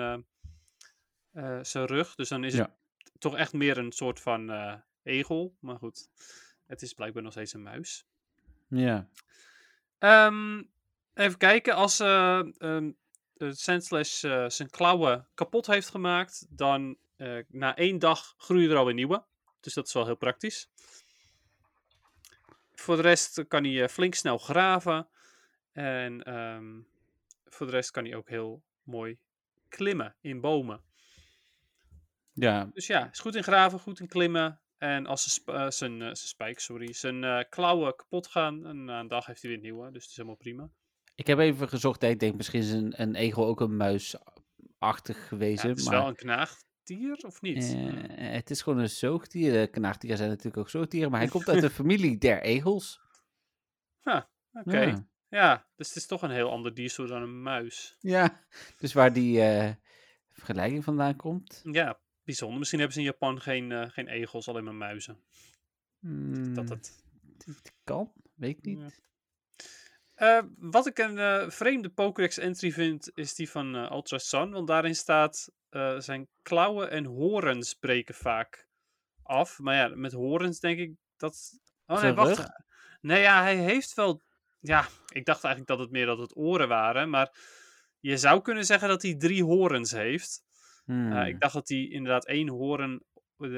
zijn 1.62 1.87
rug. 1.87 2.15
Dus 2.15 2.29
dan 2.29 2.44
is 2.44 2.55
Ja. 2.55 2.77
het 2.99 3.12
toch 3.21 3.37
echt 3.37 3.53
meer 3.53 3.79
een 3.79 3.93
soort 3.93 4.21
van 4.21 4.50
egel. 5.03 5.56
Maar 5.61 5.77
goed, 5.77 6.09
het 6.67 6.82
is 6.82 6.93
blijkbaar 6.94 7.23
nog 7.23 7.32
steeds 7.32 7.53
een 7.53 7.62
muis. 7.62 8.05
ja. 8.69 9.09
Ehm, 9.99 10.62
even 11.15 11.38
kijken, 11.38 11.75
als 11.75 12.00
Sandslash 13.49 14.25
eh, 14.25 14.44
zijn 14.49 14.70
klauwen 14.70 15.29
kapot 15.34 15.67
heeft 15.67 15.89
gemaakt, 15.89 16.46
dan 16.51 16.96
eh, 17.20 17.39
na 17.48 17.77
één 17.77 17.98
dag 17.98 18.34
groeien 18.36 18.70
er 18.70 18.77
alweer 18.77 18.94
nieuwe. 18.94 19.24
Dus 19.60 19.74
dat 19.74 19.86
is 19.86 19.93
wel 19.93 20.05
heel 20.05 20.17
praktisch. 20.17 20.69
Voor 22.74 22.96
de 22.96 23.03
rest 23.03 23.44
kan 23.48 23.65
hij 23.65 23.82
eh, 23.82 23.89
flink 23.89 24.15
snel 24.15 24.39
graven. 24.39 25.08
En 25.72 26.22
ehm, 26.22 26.81
voor 27.44 27.67
de 27.67 27.72
rest 27.72 27.91
kan 27.91 28.05
hij 28.05 28.15
ook 28.17 28.29
heel 28.29 28.62
mooi 28.82 29.19
klimmen 29.69 30.17
in 30.20 30.41
bomen. 30.41 30.81
Ja, 32.32 32.70
Dus 32.74 32.86
ja, 32.86 33.10
is 33.12 33.19
goed 33.19 33.34
in 33.34 33.43
graven, 33.43 33.79
goed 33.79 34.00
in 34.00 34.08
klimmen. 34.08 34.60
En 34.79 35.06
als 35.06 35.22
zijn, 35.22 35.34
sp- 35.34 35.48
eh, 35.48 35.70
zijn, 35.70 35.98
zijn 35.98 36.17
spijk, 36.17 36.58
sorry, 36.60 36.93
zijn 36.93 37.46
klauwen 37.48 37.96
kapot 37.96 38.27
gaan, 38.27 38.67
en 38.67 38.84
na 38.84 39.00
een 39.00 39.08
dag 39.08 39.27
heeft 39.27 39.43
hij 39.43 39.50
weer 39.50 39.60
nieuwe. 39.60 39.91
Dus 39.91 40.03
het 40.03 40.10
is 40.10 40.17
helemaal 40.17 40.36
prima. 40.39 40.70
ik 41.15 41.27
heb 41.27 41.39
even 41.39 41.69
gezocht. 41.69 42.03
Ik 42.03 42.20
denk 42.20 42.36
misschien 42.36 42.60
is 42.60 42.70
een, 42.70 43.00
een 43.00 43.15
egel 43.15 43.46
ook 43.46 43.60
een 43.60 43.77
muisachtig 43.77 45.17
Ja, 45.17 45.27
gewezen. 45.27 45.69
het 45.69 45.79
is 45.79 45.84
maar 45.84 45.94
wel 45.98 46.08
een 46.08 46.17
knaagdier, 46.84 47.25
of 47.27 47.41
niet? 47.41 47.75
eh, 47.75 48.31
het 48.32 48.51
is 48.51 48.63
gewoon 48.63 48.79
een 48.79 48.91
zoogdier. 48.91 49.60
Eh, 49.60 49.70
Knaagdieren 49.70 50.19
zijn 50.19 50.31
natuurlijk 50.31 50.56
ook 50.56 50.70
zoogdieren. 50.70 51.10
Maar 51.10 51.20
hij 51.20 51.29
komt 51.29 51.49
uit 51.49 51.60
de 51.60 51.70
familie 51.81 52.19
der 52.19 52.43
egels. 52.43 53.01
Oké. 54.53 54.81
Ja. 54.81 55.06
Ja. 55.29 55.67
dus 55.77 55.89
het 55.89 55.96
is 55.96 56.06
toch 56.06 56.22
een 56.22 56.31
heel 56.31 56.51
ander 56.51 56.75
diersoort 56.75 57.08
dan 57.08 57.22
een 57.22 57.43
muis. 57.43 57.96
ja, 58.01 58.44
dus 58.79 58.93
waar 58.93 59.13
die 59.13 59.41
eh, 59.43 59.72
vergelijking 60.31 60.84
vandaan 60.84 61.17
komt. 61.17 61.60
Ja, 61.65 62.01
bijzonder. 62.25 62.58
Misschien 62.58 62.79
hebben 62.79 62.96
ze 62.96 63.03
in 63.05 63.10
Japan 63.10 63.41
geen, 63.41 63.91
geen 63.91 64.08
egels, 64.08 64.49
alleen 64.49 64.65
maar 64.65 64.75
muizen. 64.75 65.19
Hmm, 65.99 66.55
Dat 66.55 66.69
het... 66.69 67.05
kan, 67.84 68.13
weet 68.34 68.56
ik 68.58 68.65
niet. 68.65 69.01
Eh, 70.20 70.43
wat 70.58 70.86
ik 70.86 70.98
een 70.98 71.19
eh, 71.19 71.50
vreemde 71.50 71.89
Pokédex 71.89 72.39
entry 72.39 72.72
vind, 72.72 73.10
is 73.15 73.34
die 73.34 73.50
van 73.50 73.77
eh, 73.77 73.91
Ultra 73.91 74.19
Sun. 74.19 74.50
Want 74.50 74.67
daarin 74.67 74.94
staat 74.94 75.48
zijn 75.98 76.29
klauwen 76.43 76.91
en 76.91 77.05
horens 77.05 77.74
breken 77.74 78.15
vaak 78.15 78.69
af. 79.22 79.58
Maar 79.58 79.74
ja, 79.74 79.96
met 79.96 80.12
horens 80.12 80.60
denk 80.60 80.79
ik 80.79 80.93
dat... 81.17 81.60
Oh 81.86 82.03
nee, 82.03 82.12
wacht. 82.12 82.48
Nee, 83.00 83.20
ja, 83.20 83.43
hij 83.43 83.56
heeft 83.56 83.94
wel... 83.94 84.20
Ja, 84.60 84.86
ik 85.12 85.24
dacht 85.24 85.44
eigenlijk 85.44 85.67
dat 85.67 85.79
het 85.79 85.91
meer 85.91 86.06
dat 86.06 86.19
het 86.19 86.36
oren 86.36 86.69
waren. 86.69 87.10
Maar 87.10 87.39
je 88.00 88.17
zou 88.17 88.43
kunnen 88.43 88.65
zeggen 88.65 88.89
dat 88.89 89.03
hij 89.03 89.17
drie 89.17 89.44
horens 89.44 89.91
heeft. 89.91 90.43
Eh, 90.86 90.94
Hmm. 90.94 91.12
ik 91.12 91.41
dacht 91.41 91.55
dat 91.55 91.69
hij 91.69 91.89
inderdaad 91.89 92.27
één 92.27 92.48
horen 92.48 93.05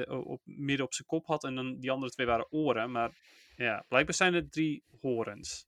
op, 0.07 0.41
midden 0.43 0.85
op 0.85 0.93
zijn 0.93 1.07
kop 1.07 1.25
had. 1.25 1.43
En 1.43 1.55
dan 1.55 1.79
die 1.79 1.91
andere 1.91 2.11
twee 2.11 2.27
waren 2.27 2.51
oren. 2.51 2.91
Maar 2.91 3.11
ja, 3.55 3.85
blijkbaar 3.87 4.15
zijn 4.15 4.33
het 4.33 4.51
drie 4.51 4.83
horens. 5.01 5.67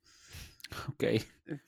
Oké. 0.89 1.17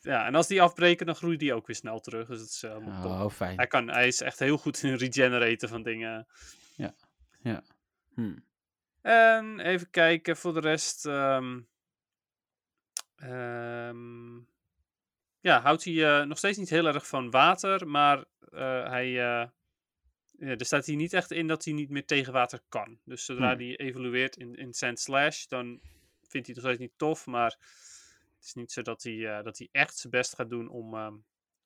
Ja, 0.01 0.25
en 0.25 0.35
als 0.35 0.47
die 0.47 0.61
afbreken, 0.61 1.05
dan 1.05 1.15
groeit 1.15 1.39
die 1.39 1.53
ook 1.53 1.67
weer 1.67 1.75
snel 1.75 1.99
terug. 1.99 2.27
Dus 2.27 2.39
dat 2.39 2.47
is 2.47 2.63
eh, 2.63 2.71
helemaal 2.71 3.01
top. 3.01 3.11
Oh, 3.11 3.29
fijn. 3.29 3.57
Hij, 3.57 3.67
kan, 3.67 3.87
hij 3.89 4.07
is 4.07 4.21
echt 4.21 4.39
heel 4.39 4.57
goed 4.57 4.83
in 4.83 4.93
regeneraten 4.95 5.69
van 5.69 5.83
dingen. 5.83 6.27
Hm. 8.13 8.35
En 9.01 9.59
even 9.59 9.89
kijken 9.89 10.37
voor 10.37 10.53
de 10.53 10.59
rest. 10.59 11.05
ehm, 11.05 11.59
ehm, 13.15 14.35
ja, 15.39 15.61
houdt 15.61 15.83
hij 15.83 16.19
eh, 16.19 16.25
nog 16.25 16.37
steeds 16.37 16.57
niet 16.57 16.69
heel 16.69 16.87
erg 16.87 17.07
van 17.07 17.31
water, 17.31 17.87
maar 17.87 18.25
eh, 18.51 18.89
hij, 18.89 19.05
eh, 19.07 19.47
ja, 20.39 20.55
er 20.55 20.65
staat 20.65 20.85
hier 20.85 20.95
niet 20.95 21.13
echt 21.13 21.31
in 21.31 21.47
dat 21.47 21.63
hij 21.65 21.73
niet 21.73 21.89
meer 21.89 22.05
tegen 22.05 22.33
water 22.33 22.61
kan. 22.69 22.99
Dus 23.05 23.25
zodra 23.25 23.49
Hmm. 23.49 23.59
hij 23.59 23.75
evolueert 23.75 24.35
in, 24.37 24.55
in 24.55 24.73
Sand 24.73 24.99
Slash, 24.99 25.45
dan 25.45 25.65
vindt 26.27 26.47
hij 26.47 26.55
het 26.55 26.55
nog 26.55 26.63
steeds 26.63 26.79
niet 26.79 26.97
tof, 26.97 27.25
maar 27.25 27.57
het 28.37 28.45
is 28.45 28.53
niet 28.53 28.71
zo 28.71 28.81
dat 28.81 29.03
hij, 29.03 29.37
eh, 29.37 29.43
dat 29.43 29.57
hij 29.57 29.69
echt 29.71 29.97
zijn 29.97 30.11
best 30.11 30.35
gaat 30.35 30.49
doen 30.49 30.69
om, 30.69 30.93
ehm, 30.93 31.15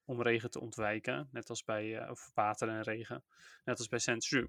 om 0.06 0.22
regen 0.22 0.52
te 0.52 0.60
ontwijken. 0.60 1.30
Net 1.32 1.50
als 1.50 1.64
bij 1.64 1.98
eh, 1.98 2.10
of 2.10 2.32
water 2.34 2.70
en 2.70 2.82
regen. 2.82 3.24
Net 3.64 3.78
als 3.78 3.88
bij 3.88 4.00
Sand 4.00 4.24
Shrew. 4.24 4.48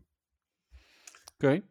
Oké. 1.35 1.63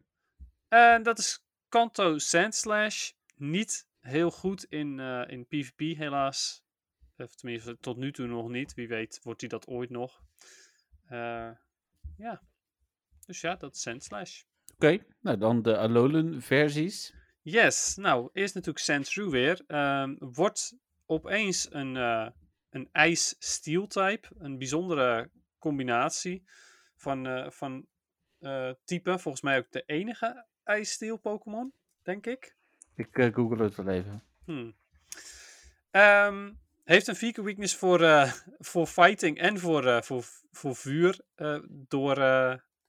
En 0.68 1.04
dat 1.04 1.20
is 1.20 1.46
Kanto 1.70 2.18
Sandslash. 2.18 3.12
Niet 3.36 3.88
heel 4.00 4.32
goed 4.32 4.64
in, 4.64 5.00
eh, 5.00 5.24
in 5.28 5.46
PvP, 5.46 5.80
helaas. 5.80 6.64
Of 7.18 7.36
tenminste, 7.36 7.78
tot 7.80 7.98
nu 7.98 8.12
toe 8.12 8.28
nog 8.28 8.50
niet. 8.50 8.74
Wie 8.74 8.88
weet, 8.88 9.20
wordt 9.24 9.42
hij 9.42 9.50
dat 9.50 9.68
ooit 9.68 9.90
nog. 9.90 10.22
Ja. 12.18 12.42
Dus 13.26 13.42
ja, 13.42 13.56
dat 13.56 13.76
is 13.76 13.82
Sandslash. 13.82 14.42
Oké, 14.76 15.06
nou 15.20 15.38
dan 15.38 15.62
de 15.62 15.78
Alolan 15.78 16.42
versies. 16.42 17.21
Yes, 17.44 17.96
nou, 17.96 18.30
eerst 18.34 18.54
natuurlijk 18.54 18.86
Sandshrew 18.86 19.30
weer. 19.30 19.62
Ehm, 19.68 20.16
wordt 20.20 20.76
opeens 21.06 21.68
een, 21.74 21.98
eh 21.98 22.28
een 22.70 22.90
ijs-steel 22.92 23.88
type. 23.88 24.28
Een 24.38 24.58
bijzondere 24.58 25.30
combinatie 25.60 26.44
van, 26.96 27.28
eh, 27.28 27.50
van 27.50 27.86
type. 28.84 29.20
Volgens 29.20 29.42
mij 29.44 29.58
ook 29.58 29.72
de 29.72 29.84
enige 29.86 30.46
ijs-steel 30.64 31.18
Pokémon, 31.18 31.74
denk 32.04 32.26
ik. 32.26 32.56
Ik 32.96 33.32
google 33.34 33.64
het 33.64 33.76
wel 33.76 33.88
even. 33.88 34.24
Hmm. 34.46 34.76
Ehm, 35.92 36.54
heeft 36.84 37.08
een 37.08 37.16
weak 37.20 37.36
weakness 37.36 37.76
voor, 37.76 38.00
voor 38.60 38.88
fighting 38.88 39.38
en 39.38 39.60
voor, 39.60 40.04
voor, 40.04 40.24
voor 40.52 40.76
vuur 40.76 41.20
door, 41.68 42.16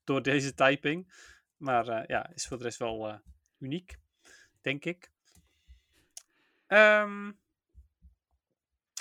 door 0.04 0.22
deze 0.22 0.54
typing. 0.54 1.12
Maar 1.56 2.10
ja, 2.10 2.30
is 2.34 2.46
voor 2.46 2.58
de 2.58 2.64
rest 2.64 2.78
wel 2.78 3.20
uniek, 3.58 3.98
denk 4.62 4.84
ik. 4.84 5.10
Ehm, 6.66 7.32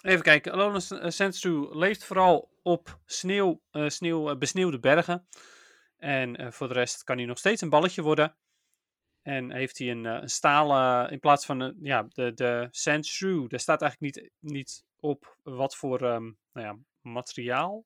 even 0.01 0.22
kijken. 0.22 0.51
Alolan 0.51 0.82
S- 0.82 0.91
eh, 0.91 1.75
leeft 1.75 2.03
vooral 2.03 2.51
op 2.62 3.00
sneeuw, 3.06 3.62
eh, 3.72 3.88
sneeuw, 3.88 4.30
eh, 4.30 4.38
besneeuwde 4.38 4.80
bergen. 4.80 5.27
En 5.98 6.53
voor 6.53 6.68
de 6.68 6.74
rest 6.74 7.03
kan 7.03 7.18
hij 7.18 7.25
nog 7.25 7.38
steeds 7.38 7.62
een 7.62 7.70
balletje 7.70 8.01
worden. 8.01 8.36
En 9.22 9.51
heeft 9.51 9.77
hij 9.77 9.89
een, 9.89 10.06
een 10.06 10.30
stalen, 10.30 11.12
in 11.12 11.20
plaats 11.20 11.46
van 11.46 11.60
een, 11.60 11.77
ja, 11.82 12.03
de, 12.10 12.34
de 12.34 12.68
Sandshrew, 12.72 13.50
daar 13.50 13.60
staat 13.60 13.82
eigenlijk 13.82 14.15
niet, 14.15 14.32
niet 14.39 14.86
op 15.00 15.38
wat 15.44 15.75
voor 15.75 16.01
ehm, 16.01 16.32
nou 16.53 16.68
ja, 16.68 16.77
materiaal 17.01 17.86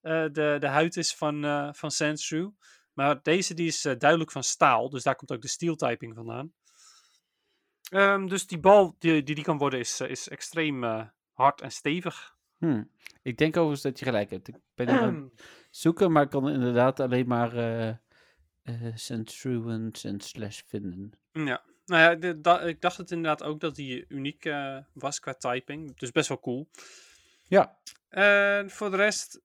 de, 0.00 0.56
de 0.60 0.66
huid 0.66 0.96
is 0.96 1.14
van, 1.14 1.42
van 1.74 1.90
Sandshrew. 1.90 2.50
Maar 2.92 3.22
deze 3.22 3.54
die 3.54 3.66
is 3.66 3.82
duidelijk 3.82 4.30
van 4.32 4.42
staal, 4.42 4.88
dus 4.90 5.02
daar 5.02 5.16
komt 5.16 5.32
ook 5.32 5.40
de 5.42 5.48
steel 5.48 5.76
typing 5.76 6.14
vandaan. 6.14 6.52
Ehm, 7.90 8.26
dus 8.26 8.46
die 8.46 8.58
bal 8.58 8.96
die 8.98 9.22
die, 9.22 9.34
die 9.34 9.44
kan 9.44 9.58
worden 9.58 9.78
is, 9.78 10.00
eh, 10.00 10.08
is 10.10 10.28
extreem 10.28 10.84
eh, 10.84 11.06
hard 11.32 11.60
en 11.60 11.70
stevig. 11.72 12.36
Hm. 12.58 12.82
Ik 13.22 13.38
denk 13.38 13.56
overigens 13.56 13.82
dat 13.82 13.98
je 13.98 14.04
gelijk 14.04 14.30
hebt. 14.30 14.48
Ik 14.48 14.56
ben 14.74 14.88
aan 14.88 15.30
zoeken, 15.70 16.12
maar 16.12 16.22
ik 16.22 16.30
kan 16.30 16.48
inderdaad 16.48 17.00
alleen 17.00 17.26
maar 17.26 17.56
eh 17.56 17.94
Sandshrew 18.94 19.68
en 19.70 19.88
Sandslash 19.92 20.60
vinden. 20.66 21.12
Ja, 21.32 21.64
nou 21.84 22.02
ja, 22.02 22.14
de- 22.14 22.40
da- 22.40 22.60
ik 22.60 22.80
dacht 22.80 22.96
het 22.96 23.10
inderdaad 23.10 23.42
ook 23.42 23.60
dat 23.60 23.74
die 23.74 24.04
uniek 24.08 24.44
eh, 24.44 24.78
was 24.92 25.20
qua 25.20 25.34
typing. 25.34 25.96
Dus 25.98 26.10
best 26.10 26.28
wel 26.28 26.40
cool. 26.40 26.68
Ja, 27.48 27.78
En 28.08 28.70
voor 28.70 28.90
de 28.90 28.96
rest 28.96 29.40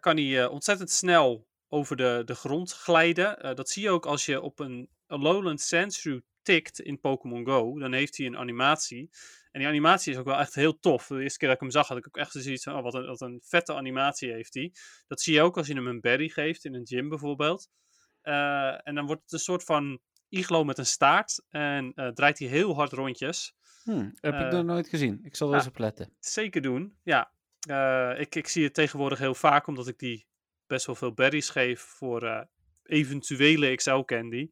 kan 0.00 0.16
hij 0.16 0.46
ontzettend 0.46 0.90
snel 0.90 1.46
over 1.68 1.96
de, 1.96 2.22
de 2.24 2.34
grond 2.34 2.72
glijden. 2.72 3.56
Dat 3.56 3.68
zie 3.70 3.82
je 3.82 3.90
ook 3.90 4.06
als 4.06 4.26
je 4.26 4.40
op 4.40 4.58
een 4.58 4.88
Alolan 5.06 5.58
Sandshrew 5.58 6.20
tikt 6.46 6.80
in 6.80 7.00
Pokémon 7.00 7.46
Go. 7.46 7.78
Dan 7.78 7.92
heeft 7.92 8.16
hij 8.16 8.26
een 8.26 8.36
animatie. 8.36 9.10
En 9.50 9.60
die 9.60 9.68
animatie 9.68 10.12
is 10.12 10.18
ook 10.18 10.24
wel 10.24 10.38
echt 10.38 10.54
heel 10.54 10.78
tof. 10.78 11.06
De 11.06 11.22
eerste 11.22 11.38
keer 11.38 11.48
dat 11.48 11.56
ik 11.56 11.62
hem 11.62 11.72
zag, 11.72 11.88
had 11.88 11.96
ik 11.98 12.06
ook 12.06 12.16
echt 12.16 12.32
zoiets 12.32 12.62
van... 12.64 12.76
Oh, 12.76 12.82
wat 12.82 12.94
een, 12.94 13.06
wat 13.06 13.20
een 13.20 13.40
vette 13.44 13.74
animatie 13.74 14.32
heeft 14.32 14.54
hij. 14.54 14.72
Dat 15.06 15.20
zie 15.20 15.34
je 15.34 15.42
ook 15.42 15.56
als 15.56 15.66
je 15.66 15.74
hem 15.74 15.86
een 15.86 16.00
berry 16.00 16.28
geeft 16.28 16.64
in 16.64 16.74
een 16.74 16.86
gym 16.86 17.08
bijvoorbeeld. 17.08 17.68
Eh, 18.22 18.86
en 18.88 18.94
dan 18.94 19.06
wordt 19.06 19.22
het 19.22 19.32
een 19.32 19.38
soort 19.38 19.64
van 19.64 20.00
iglo 20.28 20.64
met 20.64 20.78
een 20.78 20.86
staart. 20.86 21.42
En 21.48 21.92
eh, 21.94 22.08
draait 22.08 22.38
hij 22.38 22.48
heel 22.48 22.74
hard 22.74 22.92
rondjes. 22.92 23.54
hm. 23.84 24.10
heb 24.20 24.34
ik 24.34 24.40
Eh, 24.40 24.48
nog 24.50 24.64
nooit 24.64 24.88
gezien. 24.88 25.20
Ik 25.22 25.36
zal 25.36 25.48
er 25.48 25.54
eens 25.54 25.66
op 25.66 25.78
letten. 25.78 26.16
Zeker 26.18 26.60
doen, 26.62 26.98
ja. 27.02 27.34
Ik, 28.18 28.34
ik 28.34 28.48
zie 28.48 28.64
het 28.64 28.74
tegenwoordig 28.74 29.18
heel 29.18 29.34
vaak, 29.34 29.66
omdat 29.66 29.88
ik 29.88 29.98
die 29.98 30.26
best 30.66 30.86
wel 30.86 30.94
veel 30.94 31.12
berries 31.12 31.48
geef 31.48 31.80
voor 31.80 32.46
eventuele 32.82 33.74
XL-candy. 33.74 34.48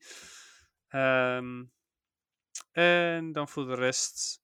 Ehm, 0.88 1.64
en 2.72 3.32
dan 3.32 3.48
voor 3.48 3.66
de 3.66 3.74
rest, 3.74 4.42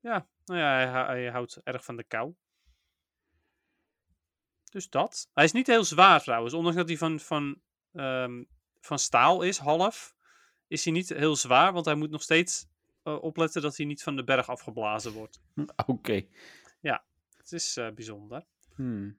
ja, 0.00 0.28
nou 0.44 0.60
ja, 0.60 0.72
hij, 0.74 0.86
hou- 0.86 1.06
hij 1.06 1.30
houdt 1.30 1.60
erg 1.62 1.84
van 1.84 1.96
de 1.96 2.04
kou. 2.04 2.34
Dus 4.70 4.88
dat. 4.88 5.28
Hij 5.32 5.44
is 5.44 5.52
niet 5.52 5.66
heel 5.66 5.84
zwaar 5.84 6.22
trouwens, 6.22 6.54
ondanks 6.54 6.76
dat 6.76 6.88
hij 6.88 6.96
van, 6.98 7.20
van, 7.20 7.62
ehm, 7.92 8.44
van 8.80 8.98
staal 8.98 9.42
is, 9.42 9.58
half, 9.58 10.14
is 10.66 10.84
hij 10.84 10.92
niet 10.92 11.08
heel 11.08 11.36
zwaar, 11.36 11.72
want 11.72 11.84
hij 11.84 11.94
moet 11.94 12.10
nog 12.10 12.22
steeds 12.22 12.66
eh, 13.02 13.22
opletten 13.22 13.62
dat 13.62 13.76
hij 13.76 13.86
niet 13.86 14.02
van 14.02 14.16
de 14.16 14.24
berg 14.24 14.48
afgeblazen 14.48 15.12
wordt. 15.12 15.40
Hm, 15.54 15.66
Oké. 15.86 16.26
Het 17.48 17.60
is 17.60 17.76
eh, 17.76 17.90
bijzonder. 17.90 18.44
Hm. 18.74 19.10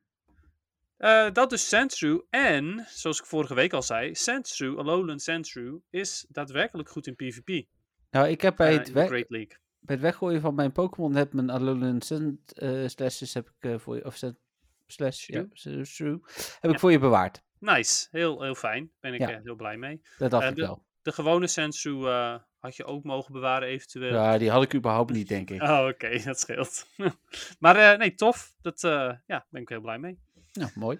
Eh, 0.97 1.31
dat 1.31 1.49
dus 1.49 1.67
Sandshrew. 1.67 2.19
En, 2.29 2.85
zoals 2.89 3.19
ik 3.19 3.25
vorige 3.25 3.53
week 3.53 3.73
al 3.73 3.81
zei, 3.81 4.15
Sandshrew, 4.15 4.79
Alolan 4.79 5.19
Sandshrew, 5.19 5.77
is 5.89 6.25
daadwerkelijk 6.29 6.89
goed 6.89 7.07
in 7.07 7.15
PvP. 7.15 7.67
Nou, 8.11 8.27
ik 8.27 8.41
heb 8.41 8.55
bij, 8.55 8.73
het 8.73 8.91
weg, 8.91 9.09
bij 9.27 9.45
het 9.85 9.99
weggooien 9.99 10.41
van 10.41 10.55
mijn 10.55 10.71
Pokémon 10.71 11.15
heb 11.15 11.33
mijn 11.33 11.49
Alolan 11.49 12.01
Sand 12.01 12.53
eh, 12.53 12.87
slashes 12.87 13.33
heb 13.33 13.47
ik 13.47 13.69
eh, 13.71 13.79
voor 13.79 13.95
je, 13.95 14.05
of 14.05 14.15
slash, 14.87 15.27
ja, 15.27 15.37
heb 15.39 15.49
Ja. 16.61 16.69
ik 16.69 16.79
voor 16.79 16.91
je 16.91 16.99
bewaard. 16.99 17.41
Nice, 17.59 18.07
heel, 18.11 18.41
heel 18.41 18.55
fijn. 18.55 18.91
Ben 18.99 19.13
ik 19.13 19.19
Ja. 19.19 19.29
eh, 19.31 19.37
heel 19.43 19.55
blij 19.55 19.77
mee. 19.77 20.01
Dat 20.17 20.31
dacht 20.31 20.49
ik 20.49 20.55
de- 20.55 20.61
wel. 20.61 20.83
De 21.01 21.11
gewone 21.11 21.47
eh, 22.07 22.35
had 22.59 22.75
je 22.75 22.85
ook 22.85 23.03
mogen 23.03 23.33
bewaren 23.33 23.67
eventueel. 23.67 24.13
Ja, 24.13 24.37
die 24.37 24.49
had 24.49 24.63
ik 24.63 24.73
überhaupt 24.75 25.11
niet, 25.11 25.27
denk 25.27 25.49
ik. 25.49 25.61
Oh, 25.69 25.87
oké, 25.87 26.17
dat 26.23 26.39
scheelt. 26.39 26.85
maar 27.59 27.97
nee, 27.97 28.15
tof. 28.15 28.53
Dat 28.61 28.81
ja, 28.81 29.45
ben 29.49 29.61
ik 29.61 29.69
heel 29.69 29.81
blij 29.81 29.97
mee. 29.99 30.19
Nou, 30.53 30.71
mooi. 30.75 30.99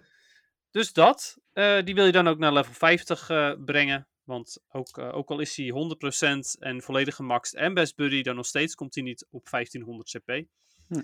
Dus 0.72 0.94
dat, 0.94 1.38
die 1.84 1.96
wil 1.96 2.06
je 2.06 2.12
dan 2.12 2.28
ook 2.28 2.38
naar 2.38 2.54
level 2.54 2.74
50 2.74 3.30
eh, 3.30 3.52
brengen. 3.66 4.08
Want 4.30 4.58
ook, 4.72 4.98
eh, 4.98 5.16
ook 5.16 5.30
al 5.30 5.40
is 5.40 5.56
hij 5.56 5.70
100% 5.70 6.56
en 6.60 6.82
volledig 6.82 7.16
gemaxt 7.16 7.54
en 7.54 7.74
best 7.74 7.96
buddy, 7.96 8.22
dan 8.22 8.36
nog 8.36 8.46
steeds 8.46 8.76
komt 8.76 8.96
hij 8.96 9.04
niet 9.04 9.28
op 9.30 9.50
1500 9.50 10.10
CP. 10.10 10.46
Hm. 10.88 11.02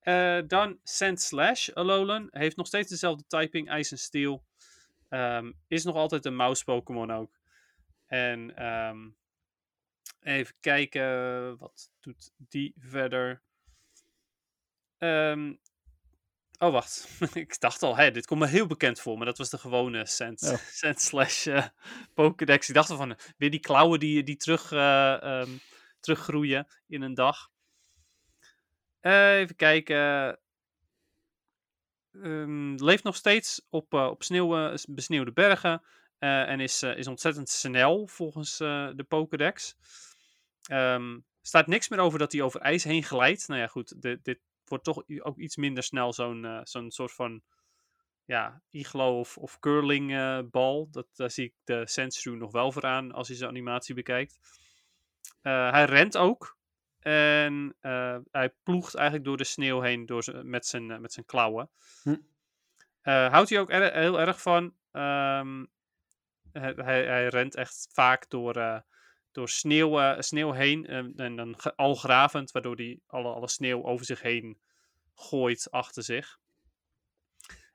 Eh, 0.00 0.38
dan 0.46 0.78
Sand 0.82 1.20
Slash 1.20 1.68
Alolan. 1.68 2.28
Heeft 2.30 2.56
nog 2.56 2.66
steeds 2.66 2.90
dezelfde 2.90 3.24
typing, 3.26 3.68
ijs 3.68 3.90
en 3.90 3.98
steel. 3.98 4.44
Ehm, 5.08 5.52
is 5.68 5.84
nog 5.84 5.94
altijd 5.94 6.24
een 6.24 6.36
mouse 6.36 6.64
Pokémon 6.64 7.10
ook. 7.10 7.40
En 8.06 8.56
ehm, 8.56 9.08
even 10.20 10.54
kijken, 10.60 11.58
wat 11.58 11.90
doet 12.00 12.32
die 12.36 12.74
verder? 12.78 13.42
Ehm, 14.98 15.54
oh, 16.58 16.72
wacht. 16.72 17.08
ik 17.34 17.60
dacht 17.60 17.82
al, 17.82 17.96
hè, 17.96 18.10
dit 18.10 18.26
komt 18.26 18.40
me 18.40 18.46
heel 18.46 18.66
bekend 18.66 19.00
voor, 19.00 19.16
maar 19.16 19.26
dat 19.26 19.38
was 19.38 19.50
de 19.50 19.58
gewone 19.58 19.98
Oh. 19.98 20.06
Sand 20.80 21.00
Slash 21.00 21.46
eh, 21.46 21.66
Pokédex. 22.14 22.68
Ik 22.68 22.74
dacht 22.74 22.90
al 22.90 22.96
van, 22.96 23.10
eh, 23.10 23.18
weer 23.36 23.50
die 23.50 23.60
klauwen 23.60 24.00
die, 24.00 24.22
die 24.22 24.36
terug, 24.36 24.72
eh, 24.72 25.22
ehm, 25.22 25.50
teruggroeien 26.00 26.66
in 26.86 27.02
een 27.02 27.14
dag. 27.14 27.50
Even 29.00 29.56
kijken. 29.56 30.38
Ehm, 32.22 32.74
leeft 32.74 33.04
nog 33.04 33.16
steeds 33.16 33.66
op, 33.70 33.92
op 33.92 34.22
sneeuw, 34.22 34.74
besneeuwde 34.88 35.32
bergen. 35.32 35.82
en 36.18 36.60
is, 36.60 36.82
is 36.82 37.06
ontzettend 37.06 37.48
snel 37.48 38.06
volgens 38.06 38.56
de 38.56 39.04
Pokédex. 39.08 39.76
Ehm 40.62 41.16
staat 41.46 41.66
niks 41.66 41.88
meer 41.88 41.98
over 41.98 42.18
dat 42.18 42.32
hij 42.32 42.42
over 42.42 42.60
ijs 42.60 42.84
heen 42.84 43.02
glijdt. 43.02 43.48
Nou 43.48 43.60
ja, 43.60 43.66
goed. 43.66 44.02
dit 44.22 44.38
wordt 44.68 44.84
toch 44.84 45.02
ook 45.18 45.38
iets 45.38 45.56
minder 45.56 45.82
snel 45.82 46.12
zo'n 46.12 46.44
eh, 46.44 46.60
zo'n 46.62 46.90
soort 46.90 47.12
van 47.12 47.42
ja, 48.24 48.62
iglo 48.70 49.18
of, 49.18 49.38
of 49.38 49.58
curling 49.58 50.12
eh, 50.12 50.38
bal. 50.50 50.88
Dat, 50.90 51.06
daar 51.12 51.30
zie 51.30 51.44
ik 51.44 51.54
de 51.64 51.86
Sandshrew 51.86 52.36
nog 52.36 52.52
wel 52.52 52.72
voor 52.72 52.84
aan 52.84 53.12
als 53.12 53.28
je 53.28 53.34
zijn 53.34 53.50
animatie 53.50 53.94
bekijkt. 53.94 54.38
Eh, 55.42 55.70
hij 55.70 55.84
rent 55.84 56.16
ook. 56.16 56.54
En 56.98 57.76
hij 58.30 58.54
ploegt 58.62 58.94
eigenlijk 58.94 59.26
door 59.26 59.36
de 59.36 59.44
sneeuw 59.44 59.80
heen 59.80 60.06
door 60.06 60.24
met, 60.42 60.66
zijn, 60.66 61.00
met 61.00 61.12
zijn 61.12 61.26
klauwen. 61.26 61.70
Hm. 62.02 62.16
Houdt 63.02 63.50
hij 63.50 63.60
ook 63.60 63.70
er- 63.70 63.94
heel 63.94 64.20
erg 64.20 64.42
van. 64.42 64.74
Ehm, 64.90 65.64
hij, 66.52 66.72
hij, 66.76 67.06
hij 67.06 67.28
rent 67.28 67.54
echt 67.54 67.88
vaak 67.92 68.28
door, 68.28 68.82
door 69.36 69.48
sneeuw, 69.48 70.00
eh, 70.00 70.20
sneeuw 70.20 70.52
heen. 70.52 70.86
eh, 70.86 70.96
en 71.16 71.36
dan 71.36 71.56
al 71.76 71.94
gravend, 71.94 72.50
waardoor 72.50 72.76
hij 72.76 72.98
alle, 73.06 73.32
alle 73.32 73.48
sneeuw 73.48 73.84
over 73.84 74.06
zich 74.06 74.22
heen 74.22 74.58
gooit 75.14 75.70
achter 75.70 76.02
zich. 76.02 76.38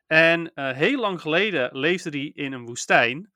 En 0.08 0.54
eh, 0.54 0.72
heel 0.72 1.00
lang 1.00 1.22
geleden 1.22 1.78
leefde 1.78 2.10
hij 2.10 2.32
in 2.34 2.52
een 2.54 2.66
woestijn. 2.66 3.32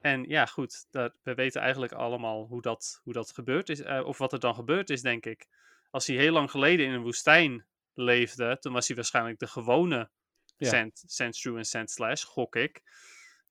En 0.00 0.24
ja, 0.28 0.46
goed, 0.46 0.86
dat, 0.90 1.14
we 1.22 1.34
weten 1.34 1.60
eigenlijk 1.60 1.92
allemaal 1.92 2.46
hoe 2.46 2.62
dat, 2.62 3.00
hoe 3.02 3.12
dat 3.12 3.32
gebeurd 3.32 3.68
is. 3.68 3.80
eh, 3.80 4.04
of 4.04 4.18
wat 4.18 4.32
er 4.32 4.40
dan 4.40 4.54
gebeurd 4.54 4.90
is, 4.90 5.02
denk 5.02 5.26
ik. 5.26 5.46
Als 5.90 6.06
hij 6.06 6.16
heel 6.16 6.32
lang 6.32 6.50
geleden 6.50 6.86
in 6.86 6.92
een 6.92 7.02
woestijn 7.02 7.66
leefde, 7.94 8.58
toen 8.58 8.72
was 8.72 8.86
hij 8.86 8.96
waarschijnlijk 8.96 9.38
de 9.38 9.46
gewone 9.46 10.10
Ja. 10.56 10.68
Sand, 10.68 11.18
en 11.56 11.64
Sandslash, 11.64 12.24
gok 12.24 12.56
ik. 12.56 12.82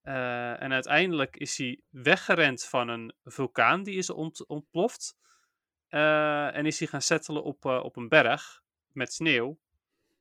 Eh, 0.06 0.62
en 0.62 0.72
uiteindelijk 0.72 1.38
is 1.38 1.58
hij 1.58 1.82
weggerend 1.90 2.64
van 2.64 2.88
een 2.88 3.14
vulkaan 3.24 3.84
die 3.84 3.98
is 3.98 4.10
ont- 4.10 4.48
ontploft. 4.48 5.18
Eh, 5.88 6.56
en 6.56 6.66
is 6.66 6.80
hij 6.80 6.88
gaan 6.88 7.02
settelen 7.02 7.44
op, 7.44 7.66
eh, 7.66 7.84
op 7.84 7.96
een 7.96 8.10
berg 8.10 8.62
met 8.92 9.14
sneeuw. 9.14 9.60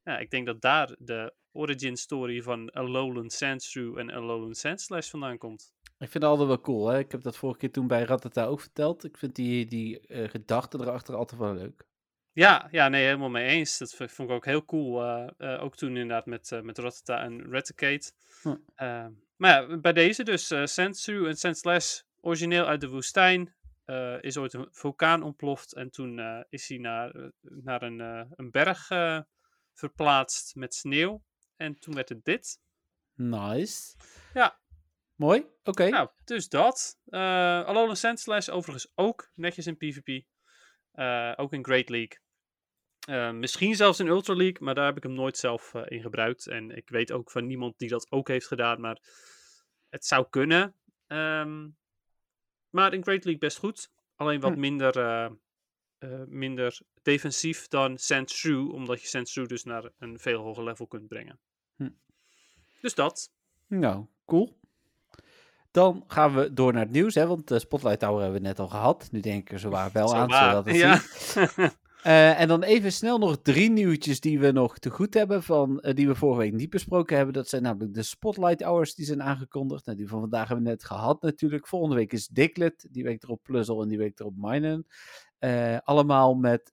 Ja, 0.03 0.19
ik 0.19 0.31
denk 0.31 0.47
dat 0.47 0.61
daar 0.61 0.97
de 0.99 1.35
origin 1.53 1.97
story 1.97 2.43
van 2.43 2.71
Alolan 2.71 3.31
Sandshrew 3.31 3.99
en 3.99 4.11
Alolan 4.11 4.55
Sandslash 4.55 5.11
vandaan 5.11 5.39
komt. 5.39 5.73
Ik 5.83 6.11
vind 6.11 6.13
het 6.13 6.23
altijd 6.23 6.49
wel 6.49 6.61
cool, 6.61 6.87
hè. 6.87 6.99
Ik 6.99 7.13
heb 7.13 7.23
dat 7.23 7.37
vorige 7.37 7.59
keer 7.59 7.71
toen 7.73 7.87
bij 7.87 8.03
Ratata 8.03 8.45
ook 8.45 8.61
verteld. 8.61 9.05
Ik 9.05 9.19
vind 9.19 9.35
die, 9.35 9.67
die 9.67 10.01
gedachten 10.09 10.81
erachter 10.81 11.15
altijd 11.15 11.41
wel 11.41 11.55
leuk. 11.55 11.87
Ja, 12.33 12.69
ja, 12.71 12.89
nee, 12.89 13.05
helemaal 13.05 13.31
mee 13.31 13.47
eens. 13.47 13.79
Dat 13.79 13.95
vond 13.95 14.29
ik 14.29 14.31
ook 14.31 14.45
heel 14.45 14.65
cool. 14.65 15.05
ook 15.39 15.77
toen 15.77 15.89
inderdaad 15.89 16.27
met, 16.27 16.53
eh 16.53 16.61
met 16.61 16.79
Rattata 16.79 17.23
en 17.23 17.51
Raticate. 17.51 18.13
Hm. 18.43 18.57
Maar 19.45 19.71
ja, 19.71 19.79
bij 19.79 19.93
deze 19.93 20.23
dus. 20.23 20.51
eh 20.51 20.65
Sandshrew 20.65 21.27
en 21.27 21.37
Sandslash, 21.37 22.01
origineel 22.21 22.67
uit 22.67 22.81
de 22.81 22.89
woestijn. 22.89 23.55
eh, 23.85 24.23
is 24.23 24.37
ooit 24.37 24.53
een 24.53 24.69
vulkaan 24.71 25.23
ontploft. 25.23 25.75
En 25.75 25.91
toen 25.91 26.19
eh, 26.19 26.41
is 26.49 26.69
hij 26.69 26.79
naar, 26.79 27.31
naar 27.41 27.83
een, 27.83 27.99
een 28.37 28.51
berg 28.51 28.89
verplaatst 29.75 30.55
met 30.55 30.75
sneeuw. 30.75 31.23
En 31.57 31.79
toen 31.79 31.95
werd 31.95 32.09
het 32.09 32.25
dit. 32.25 32.59
Nice. 33.15 33.97
Ja. 34.35 34.59
Mooi, 35.15 35.47
oké. 35.63 35.89
Nou, 35.89 36.09
dus 36.25 36.49
dat. 36.49 36.99
Eh 37.07 37.65
Alolan 37.65 37.97
Sandslash 37.97 38.49
overigens 38.49 38.93
ook 38.95 39.31
netjes 39.35 39.67
in 39.67 39.77
PvP. 39.77 40.25
Ook 41.39 41.53
in 41.53 41.65
Great 41.65 41.89
League. 41.89 42.19
Misschien 43.33 43.75
zelfs 43.75 44.01
in 44.01 44.07
Ultra 44.07 44.35
League, 44.35 44.57
maar 44.61 44.75
daar 44.75 44.87
heb 44.87 44.97
ik 44.97 45.03
hem 45.03 45.13
nooit 45.15 45.37
zelf 45.37 45.75
eh, 45.75 45.83
in 45.87 46.01
gebruikt. 46.01 46.47
En 46.47 46.71
ik 46.71 46.89
weet 46.89 47.13
ook 47.13 47.31
van 47.31 47.47
niemand 47.47 47.79
die 47.79 47.89
dat 47.89 48.11
ook 48.11 48.29
heeft 48.29 48.47
gedaan, 48.47 48.81
maar 48.81 48.99
het 49.95 50.07
zou 50.07 50.27
kunnen. 50.31 50.75
Ehm, 51.07 51.69
maar 52.71 52.93
in 52.95 53.03
Great 53.03 53.25
League 53.25 53.39
best 53.39 53.59
goed. 53.59 53.91
Alleen 54.17 54.41
wat 54.41 54.53
Hm. 54.53 54.61
minder, 54.61 54.99
eh, 54.99 55.25
eh, 55.99 56.27
minder 56.27 56.79
defensief 57.03 57.69
dan 57.69 57.99
Sandshrew, 57.99 58.73
omdat 58.73 59.01
je 59.01 59.07
Sandshrew 59.09 59.47
dus 59.47 59.65
naar 59.65 59.91
een 59.99 60.19
veel 60.19 60.41
hoger 60.43 60.65
level 60.65 60.87
kunt 60.87 61.09
brengen. 61.09 61.39
Hm. 61.77 61.91
Dus 62.81 62.95
dat. 62.95 63.31
Nou, 63.67 64.07
cool. 64.27 64.59
Dan 65.71 66.05
gaan 66.07 66.35
we 66.35 66.53
door 66.53 66.73
naar 66.73 66.83
het 66.83 66.91
nieuws, 66.93 67.15
hè, 67.15 67.27
want 67.27 67.49
de 67.49 67.59
Spotlight 67.59 68.01
Tower 68.01 68.23
hebben 68.23 68.41
we 68.41 68.47
net 68.47 68.59
al 68.59 68.69
gehad. 68.69 69.09
Nu 69.13 69.21
denk 69.21 69.41
ik 69.41 69.53
er 69.53 69.59
zowaar 69.59 69.91
wel 69.93 70.09
Zo 70.09 70.15
aan, 70.15 70.29
waar. 70.29 70.45
zodat 70.51 70.65
het 70.67 70.77
ja. 70.77 71.01
Eh, 72.05 72.41
en 72.41 72.49
dan 72.49 72.63
even 72.63 72.93
snel 72.93 73.19
nog 73.19 73.39
drie 73.43 73.71
nieuwtjes 73.71 74.21
die 74.21 74.39
we 74.39 74.51
nog 74.51 74.79
te 74.79 74.91
goed 74.91 75.15
hebben, 75.15 75.43
van, 75.43 75.81
eh, 75.81 75.95
die 75.95 76.07
we 76.07 76.15
vorige 76.15 76.41
week 76.41 76.53
niet 76.53 76.71
besproken 76.71 77.17
hebben. 77.17 77.35
Dat 77.35 77.49
zijn 77.49 77.63
namelijk 77.63 77.95
de 77.95 78.03
Spotlight 78.03 78.63
Hours 78.63 78.95
die 78.95 79.07
zijn 79.07 79.23
aangekondigd. 79.23 79.87
Nou, 79.87 79.99
die 79.99 80.09
van 80.09 80.21
vandaag 80.21 80.49
hebben 80.49 80.65
we 80.65 80.71
net 80.71 80.85
gehad 80.85 81.23
natuurlijk. 81.23 81.67
Volgende 81.67 81.97
week 81.97 82.13
is 82.13 82.29
Diglett, 82.29 82.87
die 82.91 83.05
week 83.05 83.23
erop 83.23 83.43
Puzzle 83.43 83.83
en 83.83 83.89
die 83.89 83.99
week 83.99 84.21
erop 84.21 84.35
Minen. 84.37 84.87
Eh, 85.39 85.79
allemaal 85.85 86.35
met 86.35 86.73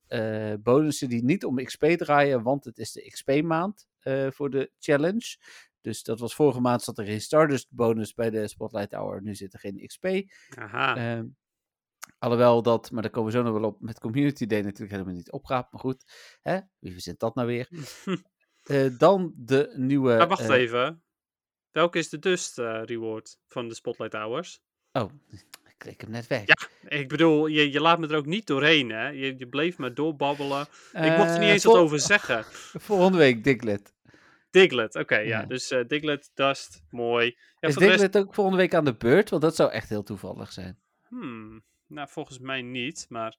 bonussen 0.59 1.09
die 1.09 1.23
niet 1.23 1.45
om 1.45 1.63
XP 1.63 1.85
draaien, 1.85 2.43
want 2.43 2.65
het 2.65 2.77
is 2.77 2.91
de 2.91 3.09
XP-maand 3.09 3.87
voor 4.29 4.49
de 4.49 4.71
challenge. 4.79 5.37
Dus 5.81 6.03
dat 6.03 6.19
was 6.19 6.35
vorige 6.35 6.61
maand 6.61 6.81
zat 6.81 6.97
er 6.97 7.05
geen 7.05 7.21
Stardust 7.21 7.67
bonus 7.69 8.13
bij 8.13 8.29
de 8.29 8.47
Spotlight 8.47 8.93
Hour. 8.93 9.21
Nu 9.21 9.35
zit 9.35 9.53
er 9.53 9.59
geen 9.59 9.87
XP. 9.87 10.05
Aha. 10.57 10.95
Ehm, 10.95 11.25
alhoewel 12.21 12.61
dat, 12.61 12.91
maar 12.91 13.01
daar 13.01 13.11
komen 13.11 13.31
we 13.31 13.37
zo 13.37 13.43
nog 13.43 13.53
wel 13.53 13.69
op, 13.69 13.81
met 13.81 13.99
Community 13.99 14.45
Day 14.45 14.61
natuurlijk 14.61 14.91
helemaal 14.91 15.13
niet 15.13 15.31
opgaat. 15.31 15.71
Maar 15.71 15.81
goed, 15.81 16.03
hè? 16.41 16.59
wie 16.79 16.91
verzint 16.91 17.19
dat 17.19 17.35
nou 17.35 17.47
weer? 17.47 17.69
Eh, 18.61 18.97
dan 18.97 19.33
de 19.35 19.73
nieuwe... 19.75 20.17
maar 20.17 20.27
wacht 20.27 20.49
eh, 20.49 20.55
even. 20.55 21.03
Welke 21.71 21.97
is 21.97 22.09
de 22.09 22.19
Dust 22.19 22.59
eh, 22.59 22.81
reward 22.83 23.37
van 23.47 23.67
de 23.67 23.75
Spotlight 23.75 24.13
Hours? 24.13 24.61
Oh, 24.91 25.11
ik 25.69 25.75
klik 25.77 26.01
hem 26.01 26.09
net 26.09 26.27
weg. 26.27 26.43
Ja, 26.45 26.57
Ik 26.87 27.07
bedoel, 27.07 27.47
je, 27.47 27.71
je 27.71 27.81
laat 27.81 27.99
me 27.99 28.07
er 28.07 28.15
ook 28.15 28.25
niet 28.25 28.47
doorheen, 28.47 28.89
hè? 28.89 29.07
Je, 29.07 29.37
je 29.37 29.47
bleef 29.47 29.77
maar 29.77 29.93
doorbabbelen. 29.93 30.61
ik 30.91 31.17
mocht 31.17 31.29
er 31.29 31.39
niet 31.39 31.49
eens 31.49 31.63
wat 31.63 31.75
over 31.75 31.99
zeggen. 31.99 32.43
Volgende 32.89 33.17
week 33.17 33.43
Diglett. 33.43 33.93
Diglett, 34.49 34.95
oké, 34.95 35.17
ja. 35.17 35.39
Ja. 35.39 35.45
Dus 35.45 35.67
Diglett, 35.87 36.31
Dust, 36.33 36.83
mooi. 36.89 37.25
Ja, 37.59 37.67
is 37.67 37.75
de 37.75 37.79
rest, 37.79 37.91
Diglett 37.91 38.17
ook 38.17 38.33
volgende 38.33 38.59
week 38.59 38.73
aan 38.73 38.85
de 38.85 38.95
beurt? 38.95 39.29
Want 39.29 39.41
dat 39.41 39.55
zou 39.55 39.71
echt 39.71 39.89
heel 39.89 40.03
toevallig 40.03 40.51
zijn. 40.51 40.79
hmm, 41.07 41.63
nou, 41.91 42.07
volgens 42.09 42.39
mij 42.39 42.61
niet, 42.61 43.05
maar 43.09 43.37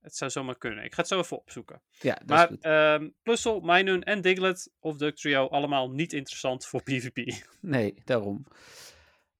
het 0.00 0.16
zou 0.16 0.30
zomaar 0.30 0.58
kunnen. 0.58 0.84
Ik 0.84 0.92
ga 0.94 1.00
het 1.00 1.08
zo 1.10 1.18
even 1.18 1.38
opzoeken. 1.38 1.82
Ja, 2.00 2.14
dat 2.14 2.28
maar 2.28 2.42
is 2.42 2.48
goed. 2.48 2.62
ehm 2.64 3.08
Plussel, 3.22 3.60
Minun 3.60 4.02
en 4.02 4.20
Diglett 4.20 4.72
of 4.78 4.96
Duck 4.96 5.16
Trio, 5.16 5.46
allemaal 5.46 5.90
niet 5.90 6.12
interessant 6.12 6.66
voor 6.66 6.82
PvP. 6.82 7.16
Nee, 7.60 7.94
daarom. 8.04 8.46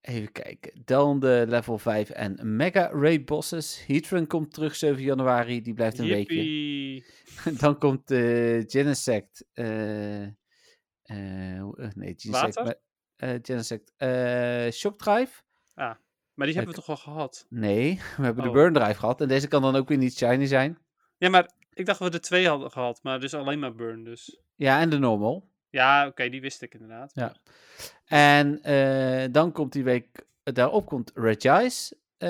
Even 0.00 0.32
kijken. 0.32 0.82
Dan 0.84 1.20
de 1.20 1.44
level 1.48 1.78
5 1.78 2.10
en 2.10 2.56
Mega 2.56 2.88
Raid 2.92 3.24
Bosses. 3.24 3.84
Heatran 3.86 4.26
komt 4.26 4.52
terug 4.54 4.76
7 4.76 5.02
januari. 5.02 5.62
Die 5.62 5.74
blijft 5.74 5.98
een 5.98 6.06
weekje. 6.08 7.04
Dan 7.60 7.78
komt 7.78 8.08
de 8.08 8.64
Genesect. 8.66 9.44
eh 9.52 10.22
eh, 10.22 10.32
nee, 11.94 12.14
Genesect. 12.16 12.54
Water? 12.54 12.64
maar- 12.64 13.38
Genesect. 13.42 13.92
eh, 13.96 14.70
Shock 14.70 14.98
Drive? 14.98 15.42
Maar 16.36 16.46
die 16.46 16.56
hebben 16.56 16.74
we 16.74 16.80
toch 16.80 16.88
al 16.90 16.96
gehad? 17.12 17.46
Nee, 17.48 18.00
we 18.16 18.22
hebben 18.24 18.42
de 18.42 18.48
Oh. 18.48 18.54
Burn 18.54 18.72
Drive 18.72 18.98
gehad. 18.98 19.20
En 19.20 19.28
deze 19.28 19.48
kan 19.48 19.62
dan 19.62 19.76
ook 19.76 19.88
weer 19.88 19.98
niet 19.98 20.16
shiny 20.16 20.46
zijn. 20.46 20.78
Ja, 21.16 21.28
maar 21.28 21.50
ik 21.72 21.86
dacht 21.86 21.98
dat 21.98 22.08
we 22.08 22.14
er 22.14 22.20
twee 22.22 22.48
hadden 22.48 22.70
gehad, 22.70 23.02
maar 23.02 23.20
dus 23.20 23.34
alleen 23.34 23.58
maar 23.58 23.74
Burn, 23.74 24.04
dus... 24.04 24.40
Ja, 24.54 24.80
en 24.80 24.90
de 24.90 24.98
normal. 24.98 25.48
Ja, 25.70 26.06
oké, 26.06 26.28
die 26.28 26.40
wist 26.40 26.62
ik 26.62 26.72
inderdaad. 26.74 27.12
Ja. 27.14 27.36
En 28.04 28.62
eh, 28.62 29.28
dan 29.32 29.52
komt 29.52 29.72
die 29.72 29.84
week, 29.84 30.26
daarop 30.42 30.86
komt 30.86 31.10
Regice 31.14 31.96
eh 32.16 32.28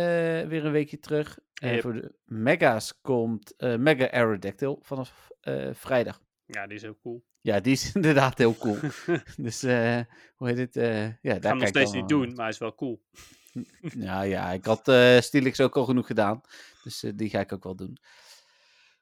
weer 0.49 0.65
een 0.65 0.73
weekje 0.73 0.99
terug. 0.99 1.39
En 1.55 1.73
Yep. 1.73 1.81
voor 1.81 1.93
de 1.93 2.15
Mega's 2.25 3.01
komt 3.01 3.57
eh, 3.57 3.77
Mega 3.77 4.11
Aerodactyl 4.11 4.79
vanaf 4.83 5.29
vrijdag. 5.73 6.23
Ja, 6.45 6.67
die 6.67 6.77
is 6.77 6.83
heel 6.83 6.99
cool. 7.03 7.25
Ja, 7.41 7.61
die 7.61 7.73
is 7.73 7.93
inderdaad 7.95 8.39
heel 8.39 8.57
cool. 8.57 8.77
dus 9.37 9.61
hoe 10.37 10.49
heet 10.49 10.59
het? 10.59 10.75
ja, 10.75 11.39
daar 11.39 11.41
nog 11.41 11.41
kijk 11.41 11.61
ik 11.63 11.67
steeds 11.67 11.91
dan 11.91 12.01
niet 12.01 12.09
doen, 12.09 12.35
maar 12.35 12.49
is 12.49 12.59
wel 12.59 12.75
cool. 12.75 13.03
Ja, 13.81 14.23
ja, 14.23 14.53
ik 14.53 14.65
had 14.65 14.89
eh 14.89 15.21
Steelix 15.21 15.61
ook 15.61 15.77
al 15.77 15.85
genoeg 15.85 16.07
gedaan. 16.07 16.41
Dus 16.83 17.03
eh, 17.03 17.13
die 17.15 17.31
ga 17.31 17.41
ik 17.41 17.53
ook 17.53 17.65
wel 17.65 17.77
doen. 17.77 17.97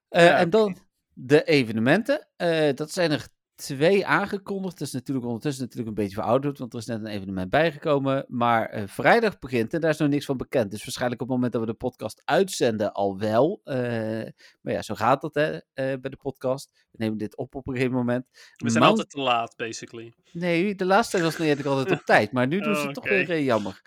Eh, 0.08 0.24
Ja, 0.24 0.38
en 0.38 0.50
dan 0.50 0.78
de 1.12 1.44
evenementen. 1.44 2.28
Dat 2.74 2.90
zijn 2.90 3.10
er 3.10 3.26
twee 3.54 4.06
aangekondigd. 4.06 4.78
Dat 4.78 4.86
is 4.88 4.92
natuurlijk 4.94 5.26
ondertussen 5.26 5.62
natuurlijk 5.62 5.88
een 5.88 6.02
beetje 6.02 6.16
verouderd, 6.20 6.58
want 6.58 6.72
er 6.72 6.78
is 6.78 6.86
net 6.86 6.98
een 7.00 7.06
evenement 7.06 7.50
bijgekomen. 7.50 8.24
Maar 8.28 8.68
eh, 8.68 8.82
vrijdag 8.86 9.38
begint 9.38 9.74
en 9.74 9.80
daar 9.80 9.90
is 9.90 9.98
nog 9.98 10.08
niks 10.08 10.24
van 10.24 10.36
bekend. 10.36 10.70
Dus 10.70 10.84
waarschijnlijk 10.84 11.20
op 11.22 11.26
het 11.28 11.36
moment 11.36 11.52
dat 11.54 11.62
we 11.62 11.68
de 11.70 11.74
podcast 11.78 12.22
uitzenden 12.24 12.92
al 12.92 13.18
wel. 13.18 13.60
Eh, 13.64 13.76
maar 14.60 14.72
ja, 14.72 14.82
zo 14.82 14.94
gaat 14.94 15.20
dat 15.20 15.34
hè, 15.34 15.52
eh, 15.52 15.60
bij 15.74 16.10
de 16.10 16.16
podcast. 16.16 16.70
We 16.90 16.96
nemen 17.04 17.18
dit 17.18 17.36
op 17.36 17.54
op 17.54 17.66
een 17.68 17.74
gegeven 17.74 17.94
moment. 17.96 18.26
We 18.56 18.70
zijn 18.70 18.72
Mount- 18.84 18.98
altijd 18.98 19.10
te 19.10 19.20
laat, 19.20 19.56
basically. 19.56 20.12
Nee, 20.32 20.74
de 20.74 20.84
laatste 20.84 21.10
tijd 21.10 21.22
was 21.24 21.32
het 21.36 21.46
eigenlijk 21.46 21.76
altijd 21.76 21.98
op 22.00 22.06
tijd. 22.14 22.32
Maar 22.32 22.46
nu 22.46 22.60
doen 22.60 22.74
ze 22.74 22.80
Oh, 22.80 22.86
het 22.86 22.94
toch 22.94 23.08
weer 23.08 23.30
eh, 23.30 23.44
jammer. 23.44 23.82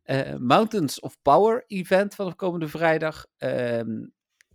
Mountains 0.38 1.00
of 1.00 1.16
Power 1.22 1.64
event 1.66 2.14
vanaf 2.14 2.34
komende 2.36 2.68
vrijdag. 2.68 3.26
Ehm, 3.38 4.06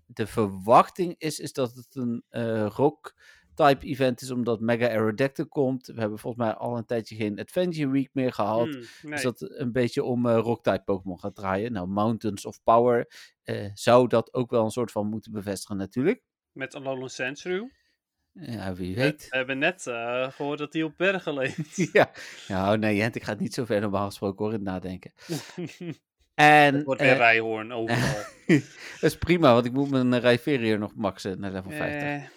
de 0.06 0.28
verwachting 0.28 1.16
is, 1.18 1.40
is 1.40 1.54
dat 1.54 1.74
het 1.74 1.96
een 1.96 2.24
rock 2.68 3.14
type 3.58 3.86
event 3.86 4.22
is, 4.22 4.32
omdat 4.32 4.60
Mega 4.60 4.88
Aerodactyl 4.88 5.48
komt. 5.48 5.88
We 5.88 6.00
hebben 6.00 6.20
volgens 6.20 6.44
mij 6.44 6.54
al 6.54 6.78
een 6.78 6.86
tijdje 6.86 7.16
geen 7.16 7.40
Adventure 7.40 7.90
Week 7.90 8.10
meer 8.14 8.34
gehad. 8.34 8.68
Hmm, 8.68 8.82
nee. 9.02 9.12
Dus 9.12 9.22
dat 9.22 9.42
een 9.42 9.72
beetje 9.72 10.04
om 10.04 10.26
eh, 10.26 10.38
rock 10.38 10.64
type 10.64 10.82
Pokémon 10.86 11.20
gaat 11.20 11.36
draaien. 11.36 11.72
Nou, 11.72 11.88
Mountains 11.88 12.46
of 12.46 12.64
Power 12.64 13.08
eh, 13.44 13.70
zou 13.74 14.08
dat 14.08 14.34
ook 14.34 14.50
wel 14.50 14.64
een 14.64 14.72
soort 14.72 14.92
van 14.92 15.08
moeten 15.10 15.32
bevestigen 15.32 15.78
natuurlijk. 15.78 16.22
Met 16.52 16.76
Alolan 16.76 17.10
Sandshrew. 17.10 17.68
Ja, 18.32 18.74
wie 18.74 18.96
We, 18.96 19.02
weet. 19.02 19.28
we 19.30 19.38
hebben 19.38 19.58
net 19.58 19.88
eh, 19.88 20.32
gehoord 20.32 20.60
dat 20.60 20.74
hij 20.74 20.84
op 20.84 20.94
bergen 20.98 21.34
leeft. 21.34 21.90
ja. 21.94 22.12
Nou, 22.48 22.78
nee, 22.78 22.96
Jent, 22.96 23.16
ik 23.16 23.24
ga 23.24 23.32
het 23.32 23.40
niet 23.40 23.54
zo 23.54 23.66
ver 23.66 23.82
normaal 23.82 24.06
gesproken 24.06 24.46
hoor 24.46 24.54
in 24.54 24.60
het 24.60 24.68
nadenken. 24.68 25.12
En 26.38 26.76
Het 26.76 26.84
wordt 26.84 27.02
weer 27.02 27.12
eh, 27.12 27.18
rijhoorn 27.18 27.74
overal. 27.74 28.24
dat 29.00 29.10
is 29.10 29.18
prima, 29.18 29.54
want 29.54 29.66
ik 29.66 29.72
moet 29.72 29.90
mijn 29.90 30.20
Rijverier 30.20 30.80
nog 30.80 30.96
maxen 30.96 31.40
naar 31.40 31.52
level 31.52 31.72
50. 31.72 32.32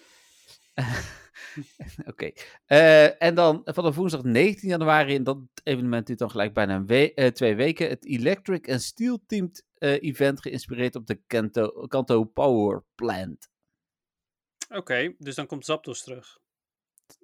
Eh, 0.81 1.03
Oké. 2.11 2.31
Eh, 2.65 3.21
en 3.23 3.35
dan 3.35 3.61
vanaf 3.63 3.95
woensdag 3.95 4.23
19 4.23 4.69
januari, 4.69 5.15
en 5.15 5.23
dat 5.23 5.37
evenement 5.63 6.07
duurt 6.07 6.19
dan 6.19 6.29
gelijk 6.31 6.53
bijna 6.53 6.75
een 6.75 6.85
we- 6.85 7.13
eh, 7.13 7.27
twee 7.27 7.55
weken, 7.55 7.89
het 7.89 8.05
Electric 8.05 8.69
and 8.69 8.81
Steel 8.81 9.19
Teamed 9.25 9.65
eh, 9.77 10.03
event 10.03 10.41
geïnspireerd 10.41 10.95
op 10.95 11.07
de 11.07 11.21
Kanto, 11.27 11.67
Kanto 11.87 12.23
Power 12.23 12.83
Plant. 12.95 13.49
Oké, 14.69 15.13
dus 15.17 15.35
dan 15.35 15.45
komt 15.47 15.65
Zapdos 15.65 16.03
terug. 16.03 16.39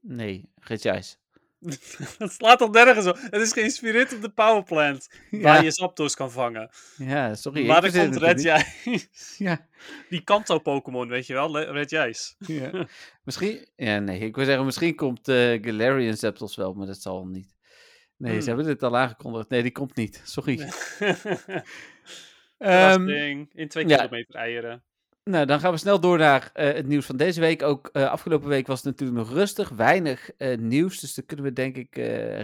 Nee, 0.02 0.50
Jijs. 0.82 1.20
dat 2.18 2.32
slaat 2.32 2.58
toch 2.58 2.72
nergens 2.72 3.06
op. 3.06 3.18
Het 3.22 3.42
is 3.42 3.54
geïnspireerd 3.54 4.14
op 4.14 4.22
de 4.22 4.30
powerplant. 4.30 5.08
Ja. 5.30 5.40
Waar 5.42 5.64
je 5.64 5.72
Zapdos 5.72 6.16
kan 6.16 6.32
vangen. 6.32 6.70
Ja, 6.98 7.36
sorry. 7.36 7.66
maar 7.68 7.82
dan 7.82 7.92
komt 7.92 8.16
Red. 8.18 8.42
Jijs. 8.42 9.08
Ja, 9.38 9.68
Die 10.10 10.24
Kanto-Pokémon, 10.24 11.08
weet 11.08 11.28
je 11.28 11.34
wel? 11.34 11.60
Red 11.60 11.90
Jijs. 11.90 12.36
ja. 12.40 12.88
misschien, 13.24 13.68
ja, 13.76 14.00
nee, 14.00 14.20
ik 14.20 14.36
wil 14.36 14.46
zeggen, 14.46 14.66
misschien 14.66 14.96
komt 14.96 15.28
eh 15.28 15.64
Galarian 15.64 16.18
Zapdos 16.18 16.56
wel, 16.56 16.74
maar 16.74 16.88
dat 16.88 17.02
zal 17.02 17.26
niet. 17.26 17.56
Nee, 18.18 18.32
Hmm. 18.32 18.42
ze 18.42 18.48
hebben 18.48 18.66
dit 18.66 18.84
al 18.84 18.98
aangekondigd. 18.98 19.50
Nee, 19.50 19.62
die 19.62 19.72
komt 19.72 19.96
niet. 19.96 20.22
Sorry. 20.26 20.70
Ehm. 22.58 23.10
In 23.54 23.68
twee 23.68 23.86
kilometer 23.86 24.36
eieren. 24.36 24.84
Nou, 25.28 25.46
dan 25.46 25.60
gaan 25.60 25.72
we 25.72 25.78
snel 25.78 26.00
door 26.00 26.18
naar 26.18 26.50
eh, 26.54 26.74
het 26.74 26.88
nieuws 26.88 27.06
van 27.06 27.18
deze 27.18 27.40
week. 27.40 27.64
Ook 27.64 27.88
eh, 27.88 28.10
afgelopen 28.10 28.48
week 28.48 28.68
was 28.68 28.84
het 28.84 28.86
natuurlijk 28.86 29.18
nog 29.18 29.30
rustig, 29.38 29.70
weinig 29.70 30.32
eh, 30.32 30.58
nieuws. 30.58 31.00
Dus 31.00 31.14
daar 31.14 31.26
kunnen 31.26 31.46
we 31.46 31.54
denk 31.54 31.76
ik 31.76 31.96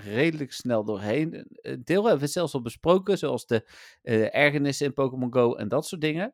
redelijk 0.04 0.52
snel 0.52 0.84
doorheen. 0.84 1.48
Een 1.52 1.82
deel 1.84 2.04
hebben 2.04 2.22
we 2.22 2.28
zelfs 2.28 2.54
al 2.54 2.62
besproken, 2.62 3.18
zoals 3.18 3.46
de 3.46 3.66
ergernissen 4.32 4.86
in 4.86 4.94
Pokémon 4.94 5.34
Go 5.34 5.56
en 5.56 5.68
dat 5.68 5.88
soort 5.88 6.02
dingen. 6.02 6.34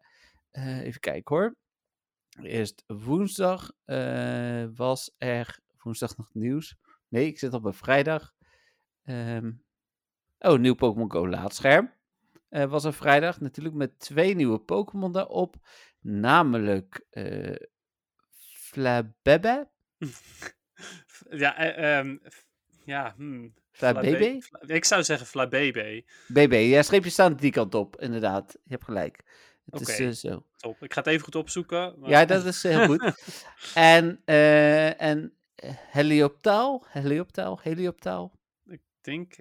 Even 0.52 1.00
kijken 1.00 1.36
hoor. 1.36 1.56
Eerst 2.42 2.84
woensdag 2.88 3.72
was 4.76 5.12
er 5.18 5.60
woensdag 5.84 6.18
nog 6.18 6.30
nieuws. 6.34 6.76
Nee, 7.08 7.28
ik 7.28 7.40
zit 7.40 7.54
op 7.54 7.66
een 7.66 7.74
vrijdag. 7.74 8.34
Ehm, 9.04 9.52
oh, 10.40 10.60
nieuw 10.60 10.76
Pokémon 10.76 11.12
Go 11.12 11.28
laadscherm. 11.28 11.92
Was 12.50 12.84
er 12.84 12.94
vrijdag 12.94 13.40
natuurlijk 13.40 13.76
met 13.76 14.00
twee 14.00 14.36
nieuwe 14.36 14.60
Pokémon 14.60 15.12
daarop. 15.12 15.56
Namelijk 16.00 17.06
Flabébé. 18.54 19.68
Ja, 21.30 21.56
f- 22.30 22.46
ja, 22.86 23.14
hmm. 23.18 23.54
Ik 24.68 24.86
zou 24.86 25.04
zeggen 25.04 25.28
Flabébé. 25.28 26.02
BB, 26.28 26.54
ja, 26.70 26.82
streepjes 26.82 27.14
staan 27.14 27.36
die 27.36 27.52
kant 27.52 27.76
op, 27.76 28.02
inderdaad. 28.02 28.52
Je 28.64 28.72
hebt 28.72 28.84
gelijk. 28.84 29.20
Het 29.72 29.88
is 29.88 30.00
eh, 30.00 30.10
zo. 30.10 30.46
Top. 30.56 30.84
Ik 30.84 30.94
ga 30.94 31.00
het 31.00 31.10
even 31.10 31.24
goed 31.24 31.36
opzoeken. 31.36 32.00
maar- 32.00 32.10
Ja, 32.10 32.26
dat 32.26 32.46
is 32.46 32.64
heel 32.64 32.86
goed. 32.86 33.14
en 33.74 34.22
en 34.98 35.34
Helioptaal? 35.92 36.86
Helioptaal? 36.90 37.60
Helioptaal? 37.64 38.32
Ik 38.68 38.82
denk 39.02 39.36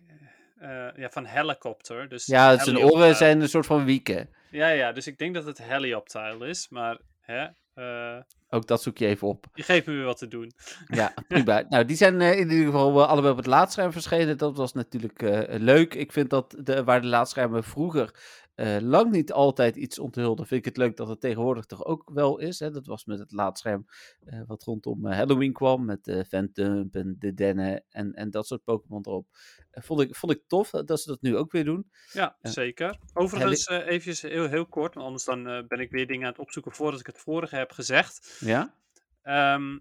ja, 0.97 1.11
van 1.11 1.25
helicopter. 1.27 2.09
Dus 2.09 2.27
Ja, 2.27 2.59
zijn 2.65 2.79
oren 2.79 3.17
zijn 3.17 3.41
een 3.41 3.49
soort 3.49 3.67
van 3.67 3.85
wieken. 3.85 4.29
Ja, 4.51 4.69
ja, 4.69 4.93
dus 4.93 5.07
ik 5.07 5.19
denk 5.19 5.35
dat 5.35 5.45
het 5.45 5.63
Helioptile 5.63 6.49
is. 6.49 6.69
Maar 6.69 6.99
hè, 7.21 7.47
eh, 7.79 8.23
Ook 8.49 8.67
dat 8.67 8.83
zoek 8.83 8.99
je 8.99 9.07
even 9.07 9.29
op. 9.29 9.47
je 9.55 9.63
geeft 9.63 9.87
me 9.87 9.93
weer 9.93 10.05
wat 10.05 10.19
te 10.19 10.29
doen. 10.29 10.53
Ja, 10.87 11.15
prima. 11.29 11.65
nou, 11.69 11.85
die 11.85 11.97
zijn 11.97 12.21
eh, 12.21 12.39
in 12.39 12.51
ieder 12.51 12.65
geval 12.65 13.03
eh, 13.03 13.09
allebei 13.09 13.33
op 13.33 13.39
het 13.39 13.47
laadscherm 13.47 13.93
verschenen. 13.93 14.39
Dat 14.39 14.57
was 14.57 14.73
natuurlijk 14.73 15.21
leuk. 15.49 15.95
Ik 15.95 16.13
vind 16.13 16.31
dat 16.31 16.57
de, 16.59 16.85
waar 16.85 17.01
de 17.01 17.07
laadschermen 17.07 17.65
vroeger 17.65 18.11
eh, 18.59 18.77
lang 18.81 19.11
niet 19.11 19.33
altijd 19.33 19.77
iets 19.77 19.99
onthulden, 19.99 20.47
vind 20.47 20.61
ik 20.61 20.65
het 20.65 20.77
leuk 20.77 20.97
dat 20.97 21.09
het 21.09 21.21
tegenwoordig 21.21 21.65
toch 21.65 21.85
ook 21.85 22.11
wel 22.13 22.39
is. 22.39 22.59
Hè? 22.59 22.71
Dat 22.71 22.87
was 22.87 23.05
met 23.05 23.19
het 23.19 23.33
laadscherm 23.33 23.87
eh, 24.25 24.41
wat 24.47 24.63
rondom 24.63 25.07
eh, 25.07 25.17
Halloween 25.17 25.53
kwam, 25.53 25.85
met 25.85 26.07
uh, 26.07 26.25
Ventump 26.25 26.95
en 26.95 27.17
de 27.19 27.35
Dennen 27.35 27.85
en, 27.89 28.13
en 28.13 28.31
dat 28.31 28.47
soort 28.47 28.65
Pokémon 28.65 29.07
erop. 29.07 29.27
Vond, 29.71 30.01
ik, 30.01 30.15
vond 30.15 30.33
ik 30.33 30.43
tof 30.47 30.71
dat 30.71 31.01
ze 31.01 31.09
dat 31.09 31.23
nu 31.23 31.37
ook 31.37 31.53
weer 31.53 31.65
doen. 31.65 31.91
Ja, 32.13 32.37
zeker. 32.43 32.99
Overigens, 33.13 33.67
eh 33.67 33.87
even 33.87 34.31
heel, 34.31 34.49
heel 34.49 34.67
kort, 34.67 34.95
want 34.95 35.07
anders 35.07 35.25
dan 35.25 35.43
ben 35.69 35.81
ik 35.81 35.91
weer 35.91 36.07
dingen 36.07 36.25
aan 36.25 36.33
het 36.33 36.41
opzoeken 36.41 36.73
voordat 36.73 37.01
ik 37.01 37.07
het 37.07 37.19
vorige 37.19 37.57
heb 37.57 37.73
gezegd. 37.73 38.39
Ja? 38.41 38.75
Ehm, 39.23 39.79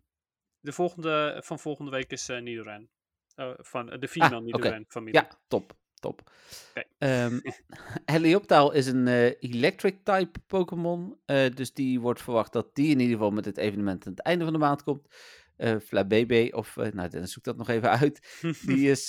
de 0.59 0.71
volgende, 0.71 1.41
van 1.43 1.59
volgende 1.59 1.91
week 1.91 2.11
is 2.11 2.29
eh 2.29 2.41
Nidoran. 2.41 2.87
Eh, 3.35 3.51
van 3.57 3.85
de 3.85 4.07
female 4.07 4.35
Ah. 4.35 4.41
Nidoran 4.41 4.85
familie. 4.87 5.21
Ja, 5.21 5.29
top. 5.47 5.73
Top. 5.99 6.21
Oké. 6.69 6.83
Ehm, 6.97 7.39
Helioptaal 8.15 8.71
is 8.71 8.87
een 8.87 9.07
eh, 9.07 9.25
electric 9.39 9.95
type 10.03 10.39
Pokémon. 10.47 11.17
eh, 11.25 11.53
dus 11.55 11.73
die 11.73 11.99
wordt 11.99 12.21
verwacht 12.21 12.53
dat 12.53 12.75
die 12.75 12.89
in 12.89 12.99
ieder 12.99 13.15
geval 13.15 13.31
met 13.31 13.45
het 13.45 13.57
evenement 13.57 14.05
aan 14.05 14.11
het 14.11 14.21
einde 14.21 14.43
van 14.43 14.53
de 14.53 14.59
maand 14.59 14.83
komt. 14.83 15.07
Eh 15.57 15.75
Flabébé, 15.85 16.47
of 16.51 16.75
nou, 16.75 17.09
dan 17.09 17.27
zoek 17.27 17.43
dat 17.43 17.57
nog 17.57 17.69
even 17.69 17.89
uit. 17.89 18.39
Die 18.67 18.89
is, 18.89 19.07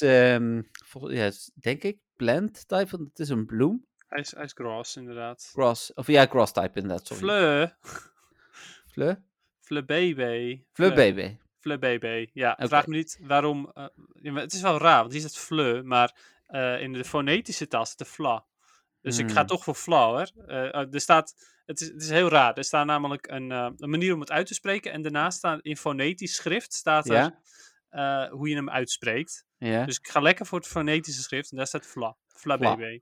vol- 0.85 1.11
ja, 1.11 1.25
is 1.27 1.51
denk 1.55 1.83
ik, 1.83 1.99
plant 2.17 2.69
type, 2.69 2.97
want 2.97 3.09
het 3.09 3.19
is 3.19 3.29
een 3.29 3.47
bloem. 3.47 3.87
hij, 4.07 4.21
is, 4.21 4.31
hij 4.35 4.45
is 4.45 4.53
grass, 4.53 4.97
inderdaad. 4.97 5.51
Grass, 5.53 5.95
of 5.95 6.07
ja, 6.07 6.27
grass 6.27 6.53
type 6.53 6.81
inderdaad, 6.81 7.07
sorry. 7.07 7.23
Fleur. 7.23 7.77
Fleur? 8.93 9.23
Flebebe. 9.61 10.65
Flabébé. 10.73 11.37
Flebebe. 11.61 12.31
Ja, 12.33 12.59
vraag 12.61 12.87
me 12.87 12.97
niet 12.97 13.19
waarom. 13.23 13.73
het 14.23 14.53
is 14.53 14.61
wel 14.61 14.79
raar, 14.79 15.01
want 15.01 15.13
hier 15.13 15.21
staat 15.21 15.37
fleu, 15.39 15.83
maar 15.83 16.38
eh, 16.49 16.81
in 16.81 16.93
de 16.93 17.05
fonetische 17.05 17.67
taal 17.67 17.85
staat 17.85 17.99
de 17.99 18.05
fla. 18.15 18.47
Dus 19.01 19.19
ik 19.19 19.31
ga 19.31 19.39
Hmm. 19.39 19.47
toch 19.47 19.65
voor 19.65 19.75
fla 19.75 20.07
hoor. 20.07 20.31
Eh, 20.47 20.75
eh, 20.75 20.95
er 20.95 21.01
staat, 21.01 21.35
het, 21.65 21.81
is, 21.81 21.89
het 21.89 22.03
is 22.03 22.11
heel 22.11 22.29
raar. 22.29 22.55
Er 22.55 22.65
staat 22.65 22.87
namelijk 22.87 23.27
een, 23.31 23.51
een 23.51 23.91
manier 23.91 24.15
om 24.15 24.21
het 24.21 24.31
uit 24.31 24.47
te 24.47 24.55
spreken. 24.55 24.93
En 24.93 25.03
daarnaast 25.03 25.39
staat 25.39 25.61
in 25.63 25.77
fonetisch 25.77 26.35
schrift 26.35 26.73
staat 26.73 27.09
er 27.09 27.33
Ja? 27.91 28.29
hoe 28.31 28.49
je 28.49 28.55
hem 28.55 28.71
uitspreekt. 28.71 29.47
Ja? 29.59 29.85
Dus 29.85 29.99
ik 29.99 30.09
ga 30.09 30.21
lekker 30.21 30.47
voor 30.47 30.59
het 30.59 30.69
fonetische 30.69 31.23
schrift. 31.23 31.51
En 31.51 31.57
daar 31.57 31.67
staat 31.67 31.87
fla. 31.87 32.17
Fla 32.27 32.57
Fla. 32.59 32.77
BB. 32.77 32.99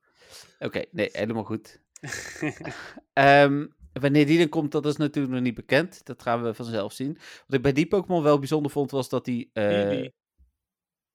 Oké, 0.58 0.84
nee, 0.90 1.08
helemaal 1.12 1.44
goed. 1.44 1.80
Ehm, 3.12 3.66
wanneer 3.92 4.26
die 4.26 4.38
dan 4.38 4.48
komt, 4.48 4.72
dat 4.72 4.86
is 4.86 4.96
natuurlijk 4.96 5.34
nog 5.34 5.42
niet 5.42 5.54
bekend. 5.54 6.04
Dat 6.04 6.22
gaan 6.22 6.42
we 6.42 6.54
vanzelf 6.54 6.92
zien. 6.92 7.14
Wat 7.46 7.56
ik 7.56 7.62
bij 7.62 7.72
die 7.72 7.86
Pokémon 7.86 8.22
wel 8.22 8.38
bijzonder 8.38 8.70
vond, 8.70 8.90
was 8.90 9.08
dat 9.08 9.24
die 9.24 9.50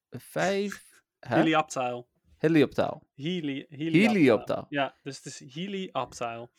vijf... 0.09 0.89
Hè? 1.19 1.35
Helioptile. 1.35 2.05
Helioptaal. 2.41 3.03
Heli, 3.15 3.65
Helioptaal. 3.69 4.65
Ja, 4.69 4.95
dus 5.03 5.17
het 5.17 5.25
is 5.25 5.53
Helioptile. 5.53 6.49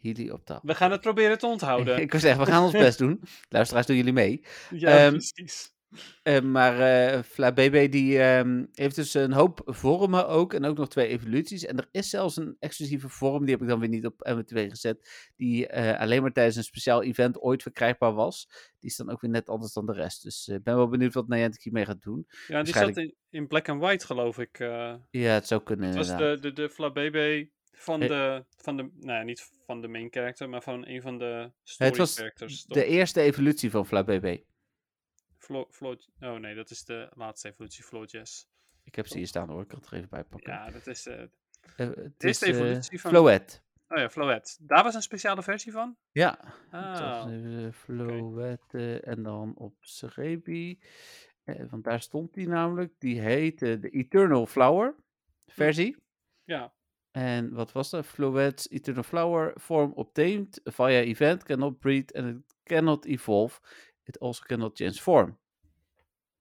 Helioptaal. 0.00 0.60
We 0.62 0.74
gaan 0.74 0.90
het 0.90 1.00
proberen 1.00 1.38
te 1.38 1.46
onthouden. 1.46 2.00
Ik 2.02 2.10
wil 2.10 2.20
zeggen, 2.20 2.44
we 2.44 2.50
gaan 2.50 2.62
ons 2.62 2.72
best 2.72 2.98
doen. 2.98 3.20
Luisteraars, 3.48 3.86
doen 3.86 3.96
jullie 3.96 4.12
mee. 4.12 4.44
Ja, 4.70 4.98
Ehm, 4.98 5.10
precies. 5.10 5.74
Eh, 6.22 6.40
maar 6.40 6.80
eh 6.80 7.22
Flabébé 7.22 7.88
die 7.88 8.18
ehm, 8.18 8.64
heeft 8.72 8.96
dus 8.96 9.14
een 9.14 9.32
hoop 9.32 9.60
vormen 9.64 10.28
ook. 10.28 10.54
En 10.54 10.64
ook 10.64 10.76
nog 10.76 10.88
twee 10.88 11.08
evoluties. 11.08 11.64
En 11.64 11.76
er 11.76 11.88
is 11.90 12.10
zelfs 12.10 12.36
een 12.36 12.56
exclusieve 12.58 13.08
vorm, 13.08 13.44
die 13.44 13.54
heb 13.54 13.62
ik 13.62 13.68
dan 13.68 13.80
weer 13.80 13.88
niet 13.88 14.06
op 14.06 14.30
MW2 14.30 14.68
gezet. 14.68 15.30
Die 15.36 15.66
eh, 15.66 16.00
alleen 16.00 16.22
maar 16.22 16.32
tijdens 16.32 16.56
een 16.56 16.62
speciaal 16.62 17.02
event 17.02 17.40
ooit 17.40 17.62
verkrijgbaar 17.62 18.14
was. 18.14 18.48
Die 18.78 18.90
is 18.90 18.96
dan 18.96 19.10
ook 19.10 19.20
weer 19.20 19.30
net 19.30 19.48
anders 19.48 19.72
dan 19.72 19.86
de 19.86 19.92
rest. 19.92 20.22
Dus 20.22 20.48
ik 20.48 20.62
ben 20.62 20.76
wel 20.76 20.88
benieuwd 20.88 21.14
wat 21.14 21.28
Niantic 21.28 21.62
hiermee 21.62 21.84
gaat 21.84 22.02
doen. 22.02 22.26
Ja, 22.46 22.62
die 22.62 22.74
zat 22.74 22.96
in, 22.96 23.14
in 23.30 23.46
black 23.46 23.68
and 23.68 23.80
white, 23.80 24.06
geloof 24.06 24.38
ik. 24.38 24.58
Ja, 24.58 25.00
het 25.10 25.46
zou 25.46 25.62
kunnen 25.62 25.86
het 25.86 25.96
was 25.96 26.08
inderdaad. 26.08 26.42
de, 26.42 26.52
de, 26.52 26.62
de 26.62 27.48
van 27.78 28.00
de, 28.00 28.44
van 28.56 28.76
de, 28.76 28.82
nou 28.82 29.18
ja, 29.18 29.22
niet 29.22 29.50
van 29.66 29.80
de 29.80 29.88
main 29.88 30.08
character, 30.10 30.48
maar 30.48 30.62
van 30.62 30.86
een 30.86 31.02
van 31.02 31.18
de 31.18 31.52
story 31.62 31.90
Het 31.90 31.98
was 31.98 32.16
characters. 32.16 32.64
De 32.64 32.84
eerste 32.84 33.20
evolutie 33.20 33.70
van 33.70 33.86
Flabébé. 33.86 34.42
Flo, 35.48 35.66
Flo, 35.70 35.96
oh 36.20 36.34
nee, 36.36 36.54
dat 36.54 36.70
is 36.70 36.84
de 36.84 37.08
laatste 37.14 37.48
evolutie, 37.48 37.84
Florges. 37.84 38.48
Ik 38.84 38.94
heb 38.94 39.06
ze 39.06 39.16
hier 39.18 39.26
staan 39.26 39.48
hoor, 39.48 39.62
ik 39.62 39.68
kan 39.68 39.78
het 39.78 39.88
er 39.90 39.94
even 39.96 40.08
bij 40.08 40.24
pakken. 40.24 40.52
Ja, 40.52 40.70
dat 40.70 40.86
is 40.86 41.02
de, 41.02 41.30
Eh, 41.76 41.88
het 41.94 42.24
is, 42.24 42.42
eh, 42.42 42.48
evolutie 42.48 43.00
van- 43.00 43.10
Floette. 43.10 43.58
oh 43.88 43.98
ja, 43.98 44.08
Floette. 44.10 44.56
Daar 44.60 44.82
was 44.82 44.94
een 44.94 45.02
speciale 45.02 45.42
versie 45.42 45.72
van? 45.72 45.96
Ja, 46.12 46.38
Ah, 46.70 47.68
Floette 47.72 49.00
en 49.00 49.22
dan 49.22 49.54
op 49.56 49.74
Cerebi. 49.80 50.78
Eh, 51.44 51.64
want 51.70 51.84
daar 51.84 52.00
stond 52.00 52.34
die 52.34 52.48
namelijk. 52.48 52.92
Die 52.98 53.20
heette 53.20 53.78
de 53.78 53.90
Eternal 53.90 54.46
Flower 54.46 54.94
versie. 55.46 55.96
ja. 56.44 56.76
En 57.10 57.52
wat 57.54 57.72
was 57.72 57.90
dat? 57.90 58.06
Floette's 58.06 58.70
Eternal 58.70 59.02
Flower 59.02 59.52
form 59.60 59.92
obtained 59.92 60.60
via 60.64 61.00
event 61.00 61.42
cannot 61.42 61.78
breed 61.78 62.14
and 62.14 62.26
it 62.38 62.54
cannot 62.64 63.04
evolve. 63.04 63.60
It 64.08 64.20
also 64.20 64.42
cannot 64.46 64.76
change 64.76 64.92
form. 64.92 65.38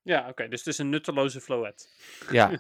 Ja, 0.01 0.30
oké, 0.30 0.47
dus 0.47 0.60
het 0.60 0.67
is 0.67 0.77
een 0.77 0.89
nutteloze 0.89 1.41
Floette. 1.41 1.88
Ja, 2.32 2.49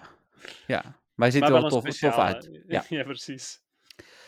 ja. 0.67 0.81
Maar 0.83 1.27
hij 1.27 1.31
ziet 1.31 1.41
Maar 1.41 1.53
er 1.53 1.61
wel 1.61 1.69
tof, 1.69 1.83
tof 1.83 1.93
speciale. 1.93 2.33
uit. 2.33 2.49
Ja. 2.67 2.85
ja, 2.89 3.03
precies. 3.03 3.61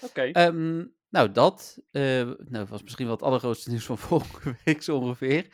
Oké. 0.02 0.22
Ehm, 0.22 0.86
nou, 1.10 1.32
dat 1.32 1.80
eh, 1.92 2.32
nou, 2.38 2.66
was 2.66 2.84
misschien 2.84 3.06
wel 3.06 3.16
het 3.16 3.24
allergrootste 3.24 3.70
nieuws 3.70 3.86
van 3.86 3.98
volgende 4.08 4.58
week 4.66 4.82
zo 4.82 4.98
ongeveer. 4.98 5.48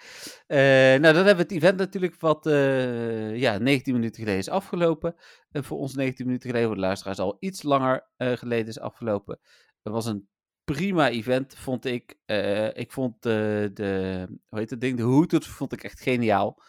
Eh, 0.47 0.57
nou, 0.99 1.01
dan 1.01 1.15
hebben 1.15 1.35
we 1.35 1.41
het 1.41 1.51
event 1.51 1.77
natuurlijk 1.77 2.19
wat 2.19 2.45
eh, 2.45 3.35
ja, 3.35 3.57
19 3.57 3.93
minuten 3.93 4.19
geleden 4.19 4.39
is 4.39 4.49
afgelopen. 4.49 5.15
En 5.51 5.63
voor 5.63 5.77
ons 5.77 5.95
19 5.95 6.25
minuten 6.25 6.47
geleden, 6.49 6.67
voor 6.67 6.77
de 6.77 6.85
luisteraars 6.85 7.19
al 7.19 7.37
iets 7.39 7.63
langer 7.63 8.07
geleden 8.17 8.67
is 8.67 8.79
afgelopen. 8.79 9.39
Het 9.83 9.93
was 9.93 10.05
een 10.05 10.29
prima 10.65 11.09
event, 11.09 11.55
vond 11.57 11.85
ik. 11.85 12.15
Eh, 12.25 12.77
ik 12.77 12.91
vond 12.91 13.21
de, 13.23 13.69
de, 13.73 14.25
hoe 14.47 14.59
heet 14.59 14.69
het 14.69 14.81
ding, 14.81 14.97
de 14.97 15.03
Hooters 15.03 15.47
vond 15.47 15.71
ik 15.73 15.83
echt 15.83 15.99
geniaal. 16.01 16.61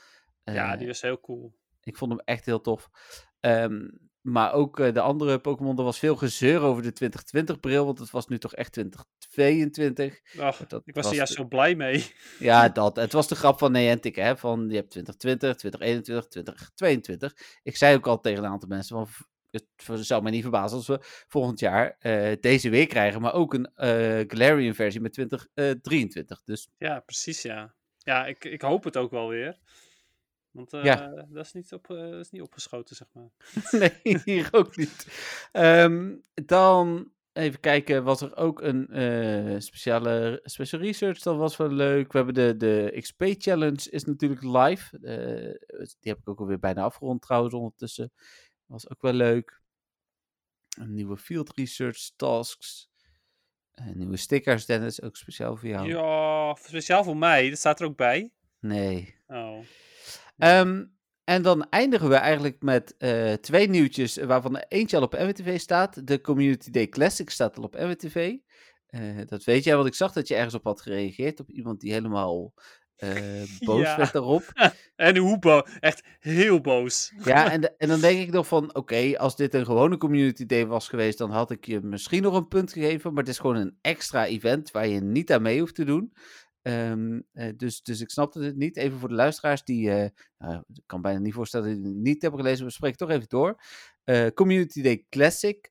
ja, 0.44 0.72
Eh, 0.72 0.78
die 0.78 0.86
was 0.86 1.00
heel 1.02 1.20
cool. 1.20 1.54
ik 1.82 1.96
vond 1.96 2.10
hem 2.10 2.20
echt 2.24 2.44
heel 2.46 2.60
tof. 2.60 2.88
Ehm, 3.40 3.88
maar 4.20 4.52
ook 4.52 4.80
eh, 4.80 4.92
de 4.94 5.00
andere 5.00 5.38
Pokémon, 5.38 5.78
er 5.78 5.84
was 5.84 5.98
veel 5.98 6.16
gezeur 6.16 6.60
over 6.60 6.82
de 6.82 6.92
2020-bril, 6.92 7.84
want 7.84 7.98
het 7.98 8.10
was 8.10 8.26
nu 8.26 8.38
toch 8.38 8.54
echt 8.54 8.72
2022. 8.72 10.20
Ach, 10.38 10.66
dat 10.66 10.82
ik 10.86 10.94
was 10.94 11.02
was 11.02 11.12
er 11.12 11.16
juist 11.18 11.36
de- 11.36 11.42
zo 11.42 11.48
blij 11.48 11.74
mee. 11.74 12.12
Ja, 12.38 12.68
dat. 12.68 12.96
Het 12.96 13.12
was 13.12 13.28
de 13.28 13.34
grap 13.34 13.58
van 13.58 13.72
Niantic, 13.72 14.16
hè. 14.16 14.36
Van, 14.36 14.68
je 14.68 14.74
hebt 14.74 14.90
2020, 14.90 15.56
2021, 15.56 16.28
2022. 16.28 17.34
Ik 17.62 17.76
zei 17.76 17.96
ook 17.96 18.06
al 18.06 18.20
tegen 18.20 18.44
een 18.44 18.50
aantal 18.50 18.68
mensen 18.68 18.96
van... 18.96 19.08
Het 19.84 20.06
zou 20.06 20.22
mij 20.22 20.32
niet 20.32 20.42
verbazen 20.42 20.76
als 20.76 20.86
we 20.86 20.98
volgend 21.28 21.60
jaar 21.60 21.96
eh, 21.98 22.32
deze 22.40 22.70
weer 22.70 22.86
krijgen, 22.86 23.20
maar 23.20 23.34
ook 23.34 23.54
een 23.54 23.66
eh 23.74 24.24
Galarian 24.26 24.74
versie 24.74 25.00
met 25.00 25.12
2023. 25.12 26.42
Dus 26.42 26.68
Ja, 26.78 27.00
precies, 27.00 27.42
ja. 27.42 27.74
Ja, 27.98 28.26
ik, 28.26 28.44
ik 28.44 28.62
hoop 28.62 28.84
het 28.84 28.96
ook 28.96 29.10
wel 29.10 29.28
weer. 29.28 29.58
Want 30.50 30.72
eh, 30.72 30.84
Ja. 30.84 31.24
dat, 31.28 31.44
is 31.44 31.52
niet 31.52 31.72
op, 31.72 31.90
eh, 31.90 31.96
dat 32.10 32.20
is 32.20 32.30
niet 32.30 32.42
opgeschoten, 32.42 32.96
zeg 32.96 33.08
maar. 33.12 33.28
nee, 34.02 34.18
hier 34.24 34.48
ook 34.50 34.76
niet. 34.76 35.06
Ehm, 35.52 36.16
dan 36.34 37.12
even 37.32 37.60
kijken, 37.60 38.04
was 38.04 38.20
er 38.20 38.36
ook 38.36 38.60
een 38.62 38.88
eh, 38.88 39.54
speciale 39.58 40.40
special 40.42 40.80
research. 40.80 41.18
Dat 41.18 41.36
was 41.36 41.56
wel 41.56 41.70
leuk. 41.70 42.12
We 42.12 42.16
hebben 42.16 42.34
de, 42.34 42.56
de 42.56 42.96
XP 43.00 43.24
Challenge 43.38 43.90
is 43.90 44.04
natuurlijk 44.04 44.42
live. 44.42 44.98
Eh, 44.98 45.86
die 46.00 46.12
heb 46.12 46.18
ik 46.18 46.28
ook 46.28 46.40
alweer 46.40 46.58
bijna 46.58 46.82
afgerond 46.82 47.22
trouwens 47.22 47.54
ondertussen. 47.54 48.12
Was 48.66 48.90
ook 48.90 49.02
wel 49.02 49.12
leuk. 49.12 49.60
Een 50.78 50.94
nieuwe 50.94 51.16
field 51.16 51.56
research 51.56 52.10
tasks. 52.16 52.90
Eh, 53.74 53.86
nieuwe 53.86 54.16
stickers, 54.16 54.66
Dennis, 54.66 55.02
ook 55.02 55.16
speciaal 55.16 55.56
voor 55.56 55.68
jou. 55.68 55.88
Ja, 55.88 56.54
speciaal 56.54 57.04
voor 57.04 57.16
mij. 57.16 57.48
Dat 57.48 57.58
staat 57.58 57.80
er 57.80 57.86
ook 57.86 57.96
bij. 57.96 58.32
Nee. 58.60 59.14
Oh. 59.26 59.58
Ehm, 60.38 60.84
en 61.24 61.42
dan 61.42 61.68
eindigen 61.68 62.08
we 62.08 62.14
eigenlijk 62.14 62.62
met 62.62 62.96
eh, 62.96 63.32
twee 63.32 63.68
nieuwtjes, 63.68 64.16
waarvan 64.16 64.56
er 64.56 64.64
eentje 64.68 64.96
al 64.96 65.02
op 65.02 65.12
MWTV 65.12 65.58
staat. 65.58 66.06
De 66.06 66.20
Community 66.20 66.70
Day 66.70 66.88
Classic 66.88 67.30
staat 67.30 67.56
al 67.56 67.62
op 67.62 67.74
MWTV. 67.74 68.36
Eh, 68.86 69.26
dat 69.26 69.44
weet 69.44 69.64
jij, 69.64 69.74
want 69.74 69.86
ik 69.86 69.94
zag 69.94 70.12
dat 70.12 70.28
je 70.28 70.34
ergens 70.34 70.54
op 70.54 70.64
had 70.64 70.80
gereageerd. 70.80 71.40
Op 71.40 71.50
iemand 71.50 71.80
die 71.80 71.92
helemaal 71.92 72.54
eh, 72.96 73.42
boos 73.66 73.80
Ja. 73.80 73.96
werd 73.96 74.12
daarop. 74.12 74.42
En 74.96 75.16
hoe 75.16 75.38
boos. 75.38 75.62
Echt 75.80 76.02
heel 76.20 76.60
boos. 76.60 77.12
Ja, 77.24 77.50
en, 77.50 77.60
de- 77.60 77.74
en 77.76 77.88
dan 77.88 78.00
denk 78.00 78.20
ik 78.20 78.30
nog 78.32 78.46
van, 78.46 78.74
oké, 78.74 79.18
als 79.18 79.36
dit 79.36 79.54
een 79.54 79.64
gewone 79.64 79.96
Community 79.96 80.46
Day 80.46 80.66
was 80.66 80.88
geweest, 80.88 81.18
dan 81.18 81.30
had 81.30 81.50
ik 81.50 81.66
je 81.66 81.80
misschien 81.80 82.22
nog 82.22 82.34
een 82.34 82.48
punt 82.48 82.72
gegeven. 82.72 83.10
Maar 83.12 83.22
het 83.22 83.32
is 83.32 83.38
gewoon 83.38 83.56
een 83.56 83.78
extra 83.80 84.26
event 84.26 84.70
waar 84.70 84.86
je 84.86 85.00
niet 85.00 85.32
aan 85.32 85.42
mee 85.42 85.60
hoeft 85.60 85.74
te 85.74 85.84
doen. 85.84 86.12
Ehm, 86.62 87.20
eh, 87.32 87.52
dus, 87.56 87.82
dus 87.82 88.00
ik 88.00 88.10
snapte 88.10 88.40
het 88.42 88.56
niet. 88.56 88.76
Even 88.76 88.98
voor 88.98 89.08
de 89.08 89.14
luisteraars 89.14 89.64
die, 89.64 89.90
eh, 89.90 90.10
nou, 90.38 90.62
ik 90.72 90.82
kan 90.86 91.02
bijna 91.02 91.18
niet 91.18 91.34
voorstellen 91.34 91.66
dat 91.66 91.76
die 91.76 91.92
het 91.92 92.02
niet 92.02 92.22
hebben 92.22 92.40
gelezen, 92.40 92.66
we 92.66 92.72
spreken 92.72 92.98
toch 92.98 93.10
even 93.10 93.28
door. 93.28 93.60
Community 94.34 94.82
Day 94.82 95.04
Classic 95.08 95.70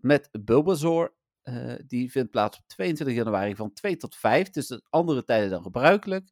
met 0.00 0.28
Bulbasaur. 0.44 1.12
Eh, 1.44 1.74
die 1.86 2.10
vindt 2.10 2.30
plaats 2.30 2.58
op 2.58 2.64
22 2.66 3.16
januari 3.16 3.56
van 3.56 3.72
2 3.72 3.96
tot 3.96 4.16
5. 4.16 4.50
Dus 4.50 4.66
dat 4.66 4.86
andere 4.90 5.24
tijden 5.24 5.50
dan 5.50 5.62
gebruikelijk. 5.62 6.28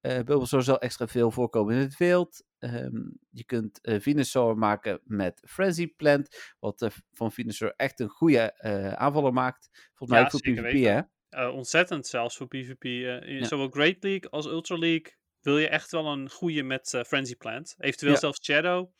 Eh 0.00 0.20
Bulbasaur 0.20 0.62
zal 0.62 0.78
extra 0.80 1.06
veel 1.06 1.30
voorkomen 1.30 1.74
in 1.74 1.80
het 1.80 1.96
wild. 1.96 2.44
Ehm, 2.58 2.96
je 3.30 3.44
kunt 3.44 3.80
eh 3.80 4.00
Venusaur 4.00 4.56
maken 4.58 5.00
met 5.04 5.42
Frenzy 5.48 5.86
Plant. 5.86 6.54
Wat 6.58 6.88
van 7.12 7.32
Venusaur 7.32 7.72
echt 7.76 8.00
een 8.00 8.08
goede 8.08 8.58
aanvaller 8.96 9.32
maakt. 9.32 9.68
Volgens 9.94 10.10
mij 10.10 10.18
Ja, 10.18 10.24
ook 10.24 10.30
voor 10.30 10.40
PvP, 10.40 10.62
weten. 10.62 10.94
hè? 10.94 11.00
Eh, 11.46 11.54
ontzettend 11.54 12.06
zelfs 12.06 12.36
voor 12.36 12.48
PvP. 12.48 12.84
in 12.84 13.38
Ja. 13.38 13.44
Zowel 13.44 13.68
Great 13.68 14.02
League 14.02 14.30
als 14.30 14.46
Ultra 14.46 14.76
League 14.78 15.16
wil 15.40 15.58
je 15.58 15.68
echt 15.68 15.90
wel 15.90 16.06
een 16.06 16.30
goede 16.30 16.62
met 16.62 17.02
Frenzy 17.06 17.36
Plant. 17.36 17.74
Eventueel 17.78 18.12
Ja. 18.12 18.18
zelfs 18.18 18.44
Shadow. 18.44 18.90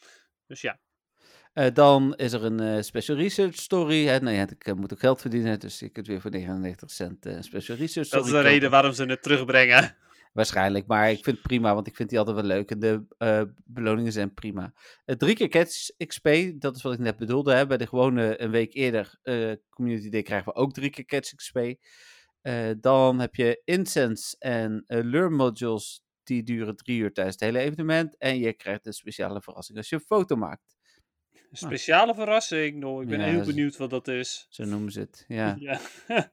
Dus 0.46 0.60
ja. 0.60 0.80
Eh, 1.52 1.66
dan 1.72 2.14
is 2.14 2.32
er 2.32 2.44
een 2.44 2.60
eh, 2.60 2.82
special 2.82 3.16
research 3.16 3.54
story. 3.54 4.04
Hè? 4.06 4.16
Ja, 4.16 4.48
ik 4.48 4.66
eh, 4.66 4.74
moet 4.74 4.92
ook 4.92 4.98
geld 4.98 5.20
verdienen, 5.20 5.60
dus 5.60 5.78
je 5.78 5.88
kunt 5.88 6.06
weer 6.06 6.20
voor 6.20 6.30
99 6.30 6.90
cent 6.90 7.26
special 7.40 7.76
research 7.76 8.06
story 8.06 8.22
Dat 8.22 8.24
is 8.24 8.30
de 8.30 8.40
reden 8.40 8.70
waarom 8.70 8.92
ze 8.92 9.04
het 9.04 9.22
terugbrengen. 9.22 9.96
Waarschijnlijk, 10.32 10.86
maar 10.86 11.10
ik 11.10 11.24
vind 11.24 11.36
het 11.36 11.46
prima, 11.46 11.74
want 11.74 11.86
ik 11.86 11.96
vind 11.96 12.08
die 12.08 12.18
altijd 12.18 12.36
wel 12.36 12.46
leuk. 12.46 12.70
En 12.70 12.78
de 12.78 13.04
beloningen 13.64 14.12
zijn 14.12 14.34
prima. 14.34 14.72
Drie 15.04 15.34
keer 15.34 15.48
Catch 15.48 15.90
XP, 16.06 16.28
dat 16.54 16.76
is 16.76 16.82
wat 16.82 16.92
ik 16.92 16.98
net 16.98 17.16
bedoelde. 17.16 17.54
Hè. 17.54 17.66
Bij 17.66 17.76
de 17.76 17.86
gewone 17.86 18.40
een 18.40 18.50
week 18.50 18.74
eerder 18.74 19.18
Community 19.70 20.08
Day 20.08 20.22
krijgen 20.22 20.52
we 20.52 20.58
ook 20.58 20.72
drie 20.72 20.90
keer 20.90 21.04
Catch 21.04 21.34
XP. 21.34 21.58
Dan 22.80 23.20
heb 23.20 23.34
je 23.34 23.62
Incense 23.64 24.36
en 24.38 24.84
Lure 24.86 25.30
Modules, 25.30 26.02
die 26.22 26.42
duren 26.42 26.76
drie 26.76 26.98
uur 26.98 27.12
tijdens 27.12 27.36
het 27.40 27.44
hele 27.44 27.58
evenement. 27.58 28.16
En 28.18 28.38
je 28.38 28.52
krijgt 28.52 28.86
een 28.86 28.92
speciale 28.92 29.42
verrassing 29.42 29.78
als 29.78 29.88
je 29.88 29.94
een 29.94 30.02
foto 30.06 30.36
maakt. 30.36 30.76
Een 31.52 31.58
speciale 31.58 32.14
verrassing. 32.14 32.78
Nou, 32.80 33.02
ik 33.02 33.08
ben 33.08 33.20
Ja, 33.20 33.24
heel 33.26 33.44
benieuwd 33.44 33.76
wat 33.76 33.90
dat 33.90 34.08
is. 34.08 34.46
Zo 34.50 34.64
noemen 34.64 34.92
ze 34.92 35.00
het. 35.00 35.24
Ja, 35.28 35.56
Ja. 35.58 35.80
dus... 36.06 36.30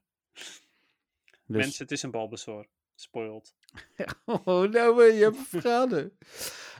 Mensen, 1.45 1.83
het 1.83 1.91
is 1.91 2.03
een 2.03 2.11
Bulbasaur. 2.11 2.67
Spoiled. 2.95 3.53
Oh, 4.25 4.71
nou, 4.71 5.07
eh, 5.07 5.17
je 5.17 5.23
hebt 5.23 5.37
het 5.37 5.47
verraden. 5.47 6.17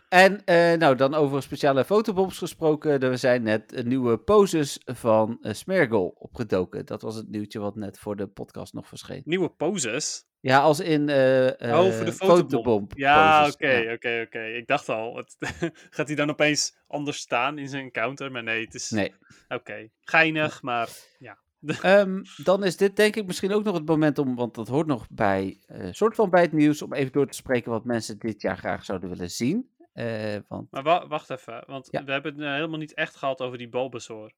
En 0.10 0.46
eh, 0.46 0.78
nou, 0.78 0.96
dan 0.96 1.14
over 1.14 1.42
speciale 1.42 1.86
fotobombs 1.86 2.38
gesproken. 2.38 3.00
Er 3.00 3.18
zijn 3.18 3.44
net 3.44 3.74
eh, 3.74 3.84
nieuwe 3.84 4.18
poses 4.18 4.80
van 4.86 5.38
Smergel 5.42 6.08
opgedoken. 6.08 6.86
Dat 6.86 7.02
was 7.02 7.16
het 7.16 7.30
nieuwtje 7.30 7.60
wat 7.60 7.76
net 7.76 8.00
voor 8.00 8.16
de 8.16 8.28
podcast 8.28 8.74
nog 8.74 8.88
verscheen. 8.88 9.22
Nieuwe 9.26 9.50
poses. 9.50 10.29
Ja, 10.42 10.60
als 10.60 10.80
in 10.80 11.10
eh 11.10 11.46
oh, 11.80 11.92
voor 11.92 12.06
de 12.06 12.12
eh, 12.12 12.18
fotobomb. 12.18 12.92
Ja, 12.96 13.48
oké, 13.48 13.92
oké, 13.94 14.24
oké. 14.28 14.44
Ik 14.46 14.68
dacht 14.68 14.90
al. 14.90 15.16
Het, 15.18 15.36
gaat 15.96 16.08
hij 16.08 16.16
dan 16.16 16.30
opeens 16.30 16.78
anders 16.88 17.18
staan 17.18 17.58
in 17.58 17.68
zijn 17.68 17.92
counter? 17.92 18.32
Maar 18.32 18.44
nee, 18.44 18.66
het 18.66 18.74
is... 18.74 18.90
Nee. 18.90 19.14
Oké. 19.48 19.90
Geinig, 20.02 20.62
maar 20.62 20.90
ja. 21.20 21.38
Ehm, 21.82 22.22
dan 22.44 22.64
is 22.64 22.78
dit 22.78 22.96
denk 22.96 23.16
ik 23.16 23.26
misschien 23.26 23.52
ook 23.54 23.64
nog 23.64 23.76
het 23.76 23.86
moment 23.86 24.18
om, 24.18 24.36
want 24.36 24.56
dat 24.56 24.68
hoort 24.68 24.88
nog 24.88 25.08
bij, 25.10 25.58
eh 25.68 25.88
soort 25.92 26.16
van 26.16 26.30
bij 26.30 26.42
het 26.42 26.52
nieuws, 26.52 26.82
om 26.82 26.94
even 26.94 27.12
door 27.12 27.28
te 27.28 27.38
spreken 27.38 27.72
wat 27.72 27.86
mensen 27.86 28.20
dit 28.20 28.42
jaar 28.42 28.58
graag 28.58 28.86
zouden 28.86 29.10
willen 29.10 29.32
zien. 29.32 29.70
Eh, 29.94 30.36
want 30.48 30.72
Maar 30.72 30.84
wa- 30.84 31.08
wacht 31.08 31.30
even, 31.30 31.64
want 31.68 31.88
Ja. 31.92 32.04
we 32.04 32.12
hebben 32.12 32.34
het 32.34 32.42
eh, 32.42 32.54
helemaal 32.54 32.80
niet 32.80 32.94
echt 32.94 33.16
gehad 33.16 33.42
over 33.42 33.58
die 33.58 33.70
Bulbasaur. 33.70 34.32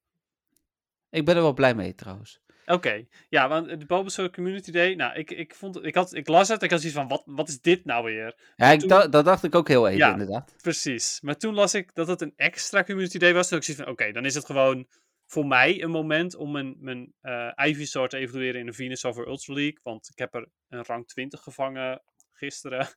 ik 1.10 1.24
ben 1.24 1.36
er 1.36 1.42
wel 1.42 1.52
blij 1.52 1.74
mee 1.74 1.94
trouwens. 1.94 2.40
Oké, 2.66 3.06
ja, 3.28 3.48
want 3.48 3.68
de 3.80 3.86
Bulbasaur 3.86 4.30
Community 4.30 4.70
Day, 4.70 4.94
nou, 4.94 5.14
ik, 5.18 5.30
ik, 5.30 5.54
vond, 5.54 5.84
ik, 5.84 5.94
had, 5.94 6.14
ik 6.14 6.28
las 6.28 6.48
het, 6.48 6.62
ik 6.62 6.70
had 6.70 6.80
zoiets 6.80 6.98
van, 6.98 7.08
wat, 7.08 7.22
wat 7.26 7.48
is 7.48 7.60
dit 7.60 7.84
nou 7.84 8.04
weer? 8.04 8.52
Ja, 8.56 8.70
ik 8.70 8.78
toen- 8.80 8.88
da- 8.88 9.08
dat 9.08 9.24
dacht 9.24 9.44
ik 9.44 9.54
ook 9.54 9.68
heel 9.68 9.86
even 9.86 9.98
Ja. 9.98 10.12
inderdaad. 10.12 10.54
Precies, 10.62 11.20
maar 11.20 11.36
toen 11.36 11.54
las 11.54 11.74
ik 11.74 11.94
dat 11.94 12.08
het 12.08 12.20
een 12.20 12.32
extra 12.36 12.84
Community 12.84 13.18
Day 13.18 13.34
was, 13.34 13.48
toen 13.48 13.58
ik 13.58 13.64
zoiets 13.64 13.82
van, 13.84 13.92
oké, 13.92 14.12
dan 14.12 14.24
is 14.24 14.34
het 14.34 14.44
gewoon 14.44 14.86
voor 15.26 15.46
mij 15.46 15.82
een 15.82 15.90
moment 15.90 16.34
om 16.34 16.52
mijn, 16.52 16.76
mijn 16.78 17.12
eh 17.20 17.50
Ivysaur 17.68 18.08
te 18.08 18.16
evalueren 18.16 18.60
in 18.60 18.66
de 18.66 18.72
Venusaur 18.72 19.14
voor 19.14 19.26
Ultra 19.28 19.54
League, 19.54 19.78
want 19.82 20.08
ik 20.12 20.18
heb 20.18 20.34
er 20.34 20.48
een 20.68 20.84
rang 20.84 21.06
20 21.08 21.40
gevangen 21.40 22.02
gisteren. 22.32 22.86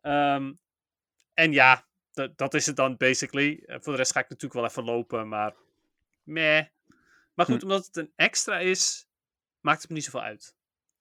Ehm, 0.00 0.52
en 1.34 1.52
ja, 1.52 1.86
dat, 2.12 2.38
dat 2.38 2.54
is 2.54 2.66
het 2.66 2.76
dan 2.76 2.96
basically. 2.96 3.62
Eh, 3.66 3.76
voor 3.80 3.92
de 3.92 3.98
rest 3.98 4.12
ga 4.12 4.20
ik 4.20 4.28
natuurlijk 4.28 4.60
wel 4.60 4.64
even 4.70 4.84
lopen, 4.84 5.28
maar 5.28 5.54
meh. 6.22 6.64
Maar 7.34 7.46
goed, 7.46 7.60
Hm. 7.62 7.66
omdat 7.68 7.86
het 7.86 7.96
een 7.96 8.12
extra 8.16 8.58
is, 8.58 9.06
maakt 9.60 9.80
het 9.80 9.88
me 9.90 9.94
niet 9.96 10.04
zoveel 10.04 10.22
uit. 10.22 10.54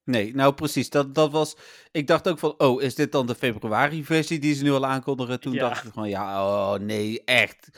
Nee, 0.06 0.36
nou 0.36 0.54
precies. 0.54 0.90
Dat, 0.90 1.16
dat 1.16 1.32
was. 1.32 1.56
Ik 1.92 2.08
dacht 2.08 2.28
ook 2.30 2.40
van, 2.40 2.60
oh, 2.60 2.82
is 2.82 2.96
dit 2.96 3.12
dan 3.12 3.28
de 3.28 3.36
februari-versie 3.36 4.40
die 4.40 4.54
ze 4.54 4.64
nu 4.64 4.72
al 4.72 4.86
aankondigen? 4.86 5.40
Toen 5.40 5.54
Ja. 5.54 5.60
dacht 5.70 5.86
ik 5.86 5.94
van, 5.94 6.10
ja, 6.10 6.44
oh 6.46 6.80
nee, 6.80 7.24
echt. 7.24 7.70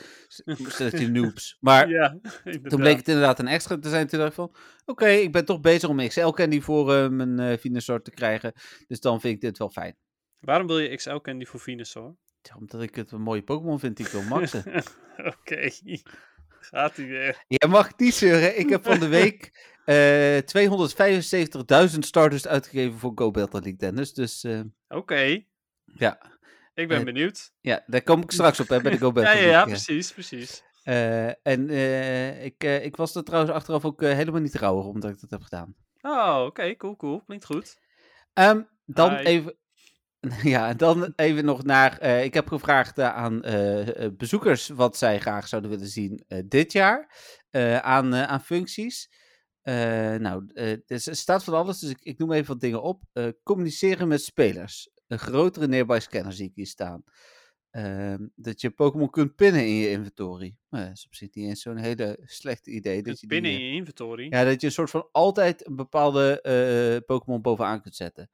Zet 0.68 0.98
je 1.00 1.08
noobs. 1.08 1.56
Maar 1.60 1.88
ja, 1.88 2.18
toen 2.68 2.80
bleek 2.80 2.96
het 2.96 3.08
inderdaad 3.08 3.38
een 3.38 3.46
extra 3.48 3.78
te 3.78 3.88
zijn. 3.88 4.06
Toen 4.06 4.18
dacht 4.18 4.30
ik 4.30 4.36
van, 4.36 4.54
oké, 4.84 5.06
ik 5.08 5.32
ben 5.32 5.44
toch 5.44 5.60
bezig 5.60 5.88
om 5.88 6.08
XL-candy 6.08 6.60
voor 6.60 6.94
eh, 6.94 7.08
mijn 7.08 7.58
Venusaur 7.58 8.02
te 8.02 8.10
krijgen. 8.10 8.52
Dus 8.86 9.00
dan 9.00 9.20
vind 9.20 9.34
ik 9.34 9.40
dit 9.40 9.58
wel 9.58 9.70
fijn. 9.70 9.96
Waarom 10.40 10.66
wil 10.66 10.78
je 10.78 10.96
XL 10.96 11.16
Candy 11.16 11.44
voor 11.44 11.60
Venusaur? 11.60 12.16
Ja, 12.42 12.54
omdat 12.58 12.82
ik 12.82 12.94
het 12.94 13.10
een 13.10 13.22
mooie 13.22 13.42
Pokémon 13.42 13.78
vind 13.78 13.96
die 13.96 14.06
ik 14.06 14.12
wil 14.12 14.22
maxen. 14.22 14.64
Oké, 15.40 15.70
gaat 16.60 16.96
hij 16.96 17.06
weer. 17.06 17.44
Je 17.48 17.66
mag 17.68 17.96
niet 17.98 18.14
zeuren. 18.14 18.58
Ik 18.58 18.68
heb 18.68 18.84
van 18.84 18.98
de 18.98 19.08
week 19.08 19.50
eh 19.84 20.38
275.000 21.92 21.98
starters 21.98 22.46
uitgegeven 22.46 22.98
voor 22.98 23.12
Go 23.14 23.30
Battle 23.30 23.60
League 23.60 23.78
Dennis. 23.78 24.12
Dus 24.14 24.44
eh, 24.44 24.60
Oké, 24.88 25.42
ja. 25.84 26.38
ik 26.74 26.88
ben 26.88 26.98
Eh, 26.98 27.04
benieuwd. 27.04 27.52
ja, 27.60 27.82
daar 27.86 28.02
kom 28.02 28.22
ik 28.22 28.30
straks 28.30 28.60
op 28.60 28.68
hè, 28.68 28.80
bij 28.80 28.90
de 28.90 28.98
Go 28.98 29.06
Ja, 29.10 29.12
Battle 29.12 29.32
ja, 29.34 29.40
League. 29.40 29.52
ja, 29.52 29.60
eh. 29.62 29.66
precies, 29.68 30.12
precies. 30.12 30.64
Eh, 30.82 31.26
en 31.46 31.68
eh, 31.70 32.44
ik, 32.44 32.64
eh, 32.64 32.84
ik 32.84 32.96
was 32.96 33.14
er 33.14 33.24
trouwens 33.24 33.52
achteraf 33.54 33.84
ook 33.84 34.02
eh, 34.02 34.12
helemaal 34.12 34.40
niet 34.40 34.54
rouwig 34.54 34.84
omdat 34.84 35.10
ik 35.10 35.20
dat 35.20 35.30
heb 35.30 35.42
gedaan. 35.42 35.74
Oh, 36.00 36.42
oké, 36.46 36.76
cool, 36.76 36.96
cool. 36.96 37.22
Klinkt 37.24 37.44
goed. 37.44 37.78
Ehm, 38.32 38.62
dan 38.84 39.16
Hi. 39.16 39.24
even. 39.24 39.56
Ja, 40.42 40.68
en 40.68 40.76
dan 40.76 41.12
even 41.16 41.44
nog 41.44 41.64
naar. 41.64 41.98
eh, 41.98 42.24
ik 42.24 42.34
heb 42.34 42.48
gevraagd 42.48 42.98
eh, 42.98 43.14
aan 43.14 43.42
eh, 43.42 44.08
bezoekers 44.16 44.68
wat 44.68 44.96
zij 44.96 45.20
graag 45.20 45.48
zouden 45.48 45.70
willen 45.70 45.86
zien 45.88 46.24
dit 46.46 46.72
jaar 46.72 47.14
aan, 47.82 48.14
aan 48.14 48.40
functies. 48.42 49.10
Nou, 50.18 50.46
dus 50.86 51.06
er 51.06 51.16
staat 51.16 51.44
van 51.44 51.54
alles, 51.54 51.78
dus 51.78 51.90
ik, 51.90 52.00
ik 52.00 52.18
noem 52.18 52.32
even 52.32 52.46
wat 52.46 52.60
dingen 52.60 52.82
op. 52.82 53.02
Communiceren 53.42 54.08
met 54.08 54.22
spelers. 54.22 54.90
Een 55.06 55.18
grotere 55.18 55.66
nearby 55.68 55.98
scanner 56.00 56.32
zie 56.32 56.46
ik 56.48 56.54
hier 56.54 56.66
staan. 56.66 57.02
Ehm, 57.70 58.26
dat 58.34 58.60
je 58.60 58.70
Pokémon 58.70 59.10
kunt 59.10 59.34
pinnen 59.36 59.66
in 59.66 59.74
je 59.74 59.90
inventory. 59.90 60.56
Nou, 60.70 60.84
dat 60.84 60.96
is 60.96 61.06
op 61.06 61.14
zich 61.14 61.34
niet 61.34 61.46
eens 61.48 61.62
zo'n 61.62 61.76
hele 61.76 62.18
slechte 62.24 62.70
idee. 62.70 63.02
Dat 63.02 63.20
je 63.20 63.26
die, 63.26 63.40
binnen 63.40 63.60
in 63.60 63.66
je 63.66 63.72
inventory. 63.76 64.26
ja, 64.30 64.44
dat 64.44 64.60
je 64.60 64.66
een 64.66 64.72
soort 64.72 64.90
van 64.90 65.08
altijd 65.12 65.66
een 65.66 65.76
bepaalde 65.76 67.02
Pokémon 67.06 67.42
bovenaan 67.42 67.82
kunt 67.82 67.94
zetten. 67.96 68.30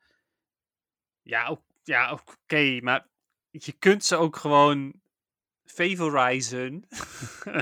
Ja, 1.23 1.47
ook- 1.47 1.63
ja 1.83 2.13
oké, 2.13 2.81
maar 2.81 3.09
je 3.51 3.73
kunt 3.73 4.05
ze 4.05 4.17
ook 4.17 4.37
gewoon 4.37 5.01
favorizen. 5.65 6.87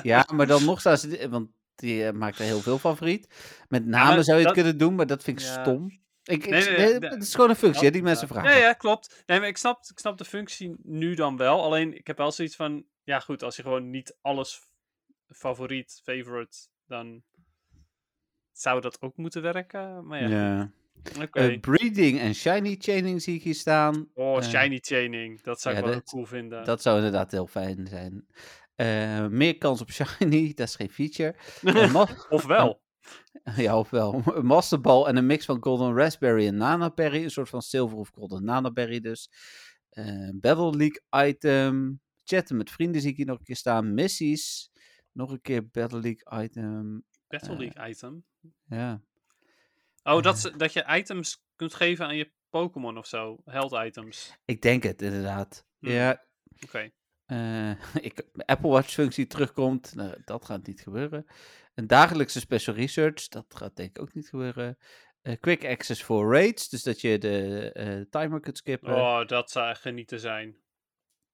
Ja, 0.02 0.26
maar 0.34 0.46
dan 0.46 0.64
nog 0.64 0.80
staan 0.80 0.98
ze, 0.98 1.28
want 1.28 1.50
die 1.74 2.06
eh, 2.06 2.12
maakt 2.12 2.38
er 2.38 2.44
heel 2.44 2.60
veel 2.60 2.78
favoriet. 2.78 3.26
Met 3.68 3.86
maar 3.86 4.24
zou 4.24 4.38
je 4.38 4.44
het 4.44 4.54
kunnen 4.54 4.78
doen, 4.78 4.94
maar 4.94 5.06
dat 5.06 5.22
vind 5.22 5.40
ik 5.40 5.46
Ja. 5.46 5.62
stom. 5.62 5.98
Ik, 6.22 6.44
ik, 6.44 6.50
Nee, 6.50 6.62
nee, 6.64 6.76
nee, 6.76 6.90
nee, 6.90 6.98
dat- 6.98 7.10
het 7.12 7.22
is 7.22 7.34
gewoon 7.34 7.50
een 7.50 7.56
functie 7.56 7.84
hè, 7.84 7.90
die 7.90 8.02
mensen 8.02 8.28
vragen. 8.28 8.50
Ja, 8.50 8.56
ja, 8.56 8.72
klopt. 8.72 9.22
Nee, 9.26 9.38
maar 9.38 9.48
ik 9.48 9.56
snap, 9.56 9.84
ik 9.90 9.98
snap 9.98 10.18
de 10.18 10.24
functie 10.24 10.74
nu 10.82 11.14
dan 11.14 11.36
wel. 11.36 11.62
Alleen, 11.62 11.94
ik 11.96 12.06
heb 12.06 12.16
wel 12.16 12.32
zoiets 12.32 12.56
van... 12.56 12.84
Ja, 13.02 13.20
goed, 13.20 13.42
als 13.42 13.56
je 13.56 13.62
gewoon 13.62 13.90
niet 13.90 14.16
alles 14.20 14.60
favoriet, 15.28 16.00
favorite, 16.04 16.58
dan 16.86 17.22
zou 18.52 18.80
dat 18.80 19.00
ook 19.00 19.16
moeten 19.16 19.42
werken. 19.42 20.06
Maar 20.06 20.20
ja, 20.22 20.28
Ja. 20.28 20.70
Eh, 21.30 21.60
breeding 21.60 22.18
en 22.18 22.34
shiny 22.34 22.76
chaining 22.78 23.22
zie 23.22 23.34
ik 23.34 23.42
hier 23.42 23.54
staan. 23.54 24.08
oh, 24.14 24.36
eh, 24.36 24.42
shiny 24.42 24.78
chaining. 24.80 25.40
Dat 25.42 25.60
zou 25.60 25.76
ik 25.76 25.84
wel 25.84 25.92
dat- 25.92 26.04
cool 26.04 26.24
vinden. 26.24 26.64
Dat 26.64 26.82
zou 26.82 26.96
inderdaad 26.96 27.30
heel 27.30 27.46
fijn 27.46 27.86
zijn. 27.86 28.26
Eh, 28.74 29.26
meer 29.26 29.58
kans 29.58 29.80
op 29.80 29.90
shiny, 30.00 30.54
dat 30.54 30.68
is 30.68 30.74
geen 30.76 30.90
feature. 30.90 31.34
Eh, 31.62 31.92
ma- 31.92 32.08
of 32.28 32.44
wel. 32.46 32.82
ja, 33.56 33.78
ofwel. 33.78 34.22
Een 34.24 34.46
masterbal 34.46 35.08
en 35.08 35.16
een 35.16 35.26
mix 35.26 35.44
van 35.44 35.62
golden 35.62 35.94
raspberry 35.96 36.46
en 36.46 36.56
nanaberry. 36.56 37.22
Een 37.24 37.30
soort 37.30 37.48
van 37.48 37.62
silver 37.62 37.98
of 37.98 38.08
golden 38.08 38.44
nanaberry 38.44 39.00
dus. 39.00 39.30
Battle 40.34 40.76
League 40.76 41.28
item. 41.28 42.00
Chatten 42.24 42.56
met 42.56 42.70
vrienden 42.70 43.00
zie 43.00 43.10
ik 43.10 43.16
hier 43.16 43.26
nog 43.26 43.38
een 43.38 43.44
keer 43.44 43.56
staan. 43.56 43.94
Missies. 43.94 44.70
Nog 45.12 45.30
een 45.30 45.40
keer 45.40 45.68
Battle 45.68 46.00
League 46.00 46.42
item. 46.44 47.04
Battle 47.28 47.56
League 47.56 47.88
item. 47.88 48.24
Ja. 48.66 49.02
Oh, 50.16 50.22
dat, 50.22 50.38
ze- 50.38 50.56
dat 50.56 50.72
je 50.72 50.84
items 50.88 51.42
kunt 51.56 51.74
geven 51.74 52.06
aan 52.06 52.16
je 52.16 52.32
Pokémon 52.48 52.98
of 52.98 53.06
zo. 53.06 53.36
Held 53.44 53.72
items. 53.72 54.34
Ik 54.44 54.62
denk 54.62 54.82
het 54.82 55.02
inderdaad. 55.02 55.66
Hmm. 55.78 55.90
Ja, 55.90 56.24
Oké. 56.64 56.90
Eh, 57.26 57.70
ik, 58.06 58.24
Apple 58.44 58.68
Watch 58.70 58.90
functie 58.92 59.26
terugkomt, 59.26 59.94
nou, 59.94 60.16
dat 60.24 60.44
gaat 60.44 60.66
niet 60.66 60.80
gebeuren. 60.80 61.26
Een 61.74 61.86
dagelijkse 61.86 62.40
special 62.40 62.74
research, 62.74 63.28
dat 63.28 63.44
gaat 63.48 63.76
denk 63.76 63.88
ik 63.96 64.02
ook 64.02 64.14
niet 64.14 64.28
gebeuren. 64.28 64.78
Eh, 65.22 65.36
quick 65.40 65.64
access 65.64 66.02
voor 66.02 66.32
raids, 66.32 66.68
dus 66.68 66.82
dat 66.82 67.00
je 67.00 67.18
de 67.18 67.70
eh, 67.72 68.00
timer 68.10 68.40
kunt 68.40 68.56
skippen. 68.56 68.94
Oh, 68.94 69.26
dat 69.26 69.50
zou 69.50 69.74
genieten 69.74 70.20
zijn. 70.20 70.56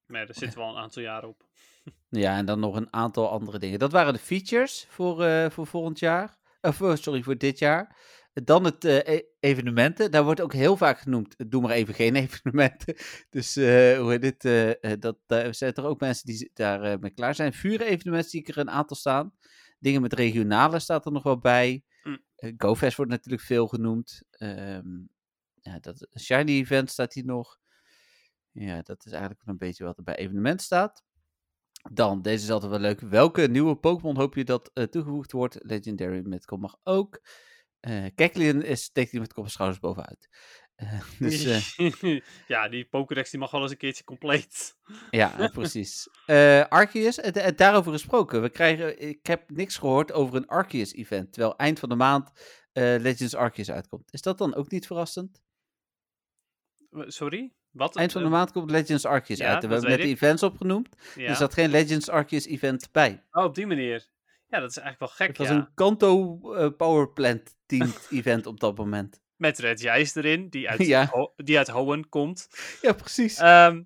Maar 0.07 0.27
daar 0.27 0.35
zitten 0.35 0.59
wel 0.59 0.69
een 0.69 0.83
aantal 0.83 1.03
jaar 1.03 1.25
op. 1.25 1.45
Ja, 2.09 2.37
en 2.37 2.47
dan 2.47 2.61
nog 2.61 2.77
een 2.77 2.93
aantal 2.93 3.29
andere 3.31 3.59
dingen. 3.59 3.79
Dat 3.79 3.93
waren 3.93 4.13
de 4.13 4.19
features 4.19 4.87
voor, 4.89 5.51
voor 5.51 5.67
volgend 5.67 5.99
jaar. 5.99 6.39
Of, 6.61 6.81
sorry, 6.95 7.23
voor 7.23 7.37
dit 7.37 7.59
jaar. 7.59 7.97
Dan 8.45 8.65
het 8.65 8.85
eh, 8.85 9.15
e- 9.15 9.23
evenementen. 9.41 10.11
Daar 10.11 10.25
wordt 10.25 10.41
ook 10.41 10.53
heel 10.53 10.77
vaak 10.77 10.99
genoemd. 10.99 11.37
eh, 11.37 11.47
Doe 11.49 11.63
maar 11.63 11.71
even 11.71 11.95
geen 11.95 12.17
evenementen. 12.27 12.95
Dus 13.31 13.57
eh, 13.57 13.99
hoe 13.99 14.11
heet 14.11 14.21
dit? 14.23 14.45
eh, 14.81 14.93
dat, 14.99 15.19
daar 15.27 15.55
zijn 15.55 15.75
er 15.75 15.85
ook 15.85 16.01
mensen 16.01 16.27
die 16.27 16.51
daar 16.55 16.83
eh, 16.83 16.99
mee 16.99 17.11
klaar 17.11 17.35
zijn. 17.35 17.53
Vuren-evenementen 17.53 18.31
zie 18.31 18.41
ik 18.41 18.49
er 18.49 18.59
een 18.59 18.71
aantal 18.71 18.97
staan. 18.97 19.35
Dingen 19.79 20.03
met 20.03 20.13
regionale 20.13 20.79
staat 20.79 21.07
er 21.07 21.13
nog 21.13 21.23
wel 21.23 21.39
bij. 21.39 21.85
Eh, 22.37 22.53
GoFest 22.57 22.97
wordt 22.97 23.11
natuurlijk 23.13 23.43
veel 23.45 23.67
genoemd. 23.67 24.23
Ehm, 24.31 24.89
ja, 25.61 25.79
dat 25.81 26.09
Shiny 26.21 26.51
Event 26.51 26.91
staat 26.91 27.13
hier 27.15 27.25
nog. 27.25 27.59
Ja, 28.51 28.83
dat 28.83 29.05
is 29.07 29.13
eigenlijk 29.13 29.43
een 29.45 29.59
beetje 29.59 29.85
wat 29.85 29.97
er 29.97 30.03
bij 30.05 30.17
evenement 30.17 30.63
staat. 30.63 31.05
Dan, 31.93 32.23
deze 32.23 32.45
is 32.45 32.51
altijd 32.51 32.71
wel 32.71 32.81
leuk. 32.81 33.01
Welke 33.01 33.43
nieuwe 33.49 33.77
Pokémon 33.77 34.17
hoop 34.17 34.35
je 34.35 34.45
dat 34.45 34.71
toegevoegd 34.91 35.33
wordt? 35.33 35.59
Legendary 35.63 36.21
met 36.27 36.45
kom 36.45 36.61
mag 36.61 36.77
ook. 36.83 37.21
Kecleon 38.15 38.63
is, 38.63 38.83
steekt 38.83 39.11
hier 39.11 39.21
met 39.21 39.33
kop 39.33 39.45
en 39.45 39.51
schouders 39.51 39.81
bovenuit. 39.81 40.29
Eh, 40.77 41.01
dus 41.19 41.45
eh, 41.77 42.21
ja, 42.55 42.69
die 42.69 42.85
Pokédex 42.85 43.31
die 43.31 43.41
mag 43.41 43.51
wel 43.51 43.63
eens 43.63 43.71
een 43.71 43.77
keertje 43.77 44.05
compleet. 44.05 44.77
ja, 45.11 45.49
precies. 45.53 46.09
Eh 46.27 46.65
Arceus, 46.69 47.17
het, 47.17 47.43
het 47.43 47.59
daarover 47.59 47.93
gesproken. 47.93 48.43
We 48.43 48.49
krijgen, 48.49 49.01
ik 49.01 49.27
heb 49.27 49.51
niks 49.51 49.77
gehoord 49.77 50.13
over 50.13 50.37
een 50.37 50.47
Arceus-event. 50.47 51.33
Terwijl 51.33 51.57
eind 51.57 51.79
van 51.79 51.89
de 51.89 51.95
maand 51.95 52.31
Legends 52.73 53.35
Arceus 53.35 53.71
uitkomt. 53.71 54.13
Is 54.13 54.23
dat 54.23 54.39
dan 54.39 54.55
ook 54.55 54.71
niet 54.71 54.87
verrassend? 54.87 55.43
Sorry? 56.91 57.53
Wat? 57.71 57.97
Eind 57.97 58.13
van 58.13 58.23
de 58.23 58.29
maand 58.29 58.53
komt 58.53 58.71
Legends 58.71 59.05
Arceus 59.05 59.39
ja, 59.39 59.55
uit. 59.55 59.63
En 59.63 59.69
we 59.69 59.75
hebben 59.75 59.91
net 59.93 60.01
de 60.01 60.09
events 60.09 60.43
opgenoemd. 60.43 60.89
ja. 61.15 61.29
Er 61.29 61.37
zat 61.37 61.55
geen 61.55 61.71
Legends 61.71 62.09
Arceus 62.09 62.47
event 62.47 62.89
bij. 62.93 63.25
Oh, 63.31 63.45
op 63.45 63.55
die 63.55 63.67
manier. 63.67 64.09
Ja, 64.49 64.61
dat 64.61 64.71
is 64.71 64.77
eigenlijk 64.77 64.99
wel 64.99 65.09
gek, 65.09 65.29
Het 65.29 65.37
was 65.39 65.49
ja. 65.49 65.55
een 65.55 65.75
Kanto 65.75 66.41
eh, 66.55 66.69
Power 66.77 67.09
Plant 67.13 67.57
teamed 67.67 68.07
event 68.11 68.47
op 68.47 68.61
dat 68.61 68.77
moment. 68.77 69.21
Met 69.37 69.59
Red 69.59 69.81
Jijs 69.81 70.15
erin, 70.15 70.49
die 70.49 70.69
uit, 70.71 70.87
Ja. 70.87 71.07
Ho- 71.07 71.33
die 71.37 71.59
uit 71.59 71.69
Hoenn 71.69 72.09
komt. 72.09 72.49
Ja, 72.83 72.93
precies. 72.93 73.39
Ehm, 73.39 73.83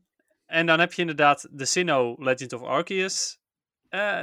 en 0.46 0.66
dan 0.66 0.80
heb 0.80 0.92
je 0.92 1.00
inderdaad 1.00 1.48
de 1.50 1.64
Sinnoh 1.64 2.18
Legend 2.18 2.52
of 2.52 2.62
Arceus. 2.62 3.40
Eh, 3.88 4.20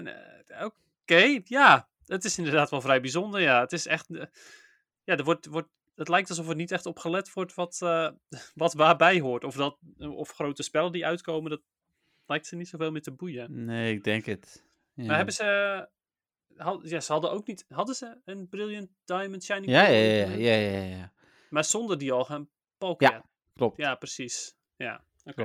Oké, 0.61 1.41
ja. 1.43 1.87
Het 2.05 2.23
is 2.25 2.37
inderdaad 2.37 2.69
wel 2.69 2.81
vrij 2.81 3.01
bijzonder, 3.01 3.41
ja. 3.41 3.59
Het 3.59 3.71
is 3.73 3.85
echt... 3.85 4.09
eh, 4.15 4.25
ja, 5.03 5.17
er 5.17 5.23
wordt, 5.23 5.45
wordt, 5.45 5.69
het 5.95 6.07
lijkt 6.07 6.29
alsof 6.29 6.49
er 6.49 6.55
niet 6.55 6.71
echt 6.71 6.85
op 6.85 6.99
gelet 6.99 7.33
wordt 7.33 7.53
wat, 7.53 7.79
eh, 7.81 8.09
wat 8.55 8.73
waarbij 8.73 9.19
hoort. 9.19 9.43
Of, 9.43 9.55
dat, 9.55 9.77
of 9.97 10.31
grote 10.31 10.63
spellen 10.63 10.91
die 10.91 11.05
uitkomen, 11.05 11.49
dat 11.49 11.61
lijkt 12.25 12.47
ze 12.47 12.55
niet 12.55 12.67
zoveel 12.67 12.91
meer 12.91 13.01
te 13.01 13.11
boeien. 13.11 13.65
nee, 13.65 13.93
ik 13.93 14.03
denk 14.03 14.25
het. 14.25 14.63
Ja. 14.93 15.05
Maar 15.05 15.15
hebben 15.15 15.33
ze... 15.33 15.89
had- 16.57 16.89
ja, 16.89 16.99
ze 16.99 17.11
hadden 17.11 17.31
ook 17.31 17.47
niet... 17.47 17.65
Hadden 17.69 17.95
ze 17.95 18.17
een 18.25 18.49
Brilliant 18.49 18.89
Diamond 19.05 19.43
Shining 19.43 19.71
ja, 19.71 19.87
ja, 19.87 20.25
ja, 20.25 20.31
ja, 20.31 20.53
ja, 20.55 20.83
ja. 20.83 21.11
Maar 21.49 21.63
zonder 21.63 21.97
die 21.97 22.11
al 22.11 22.47
Pokémon. 22.77 23.13
Ja, 23.13 23.25
klopt. 23.55 23.77
Ja, 23.77 23.95
precies. 23.95 24.55
Ja, 24.75 25.03
oké. 25.23 25.41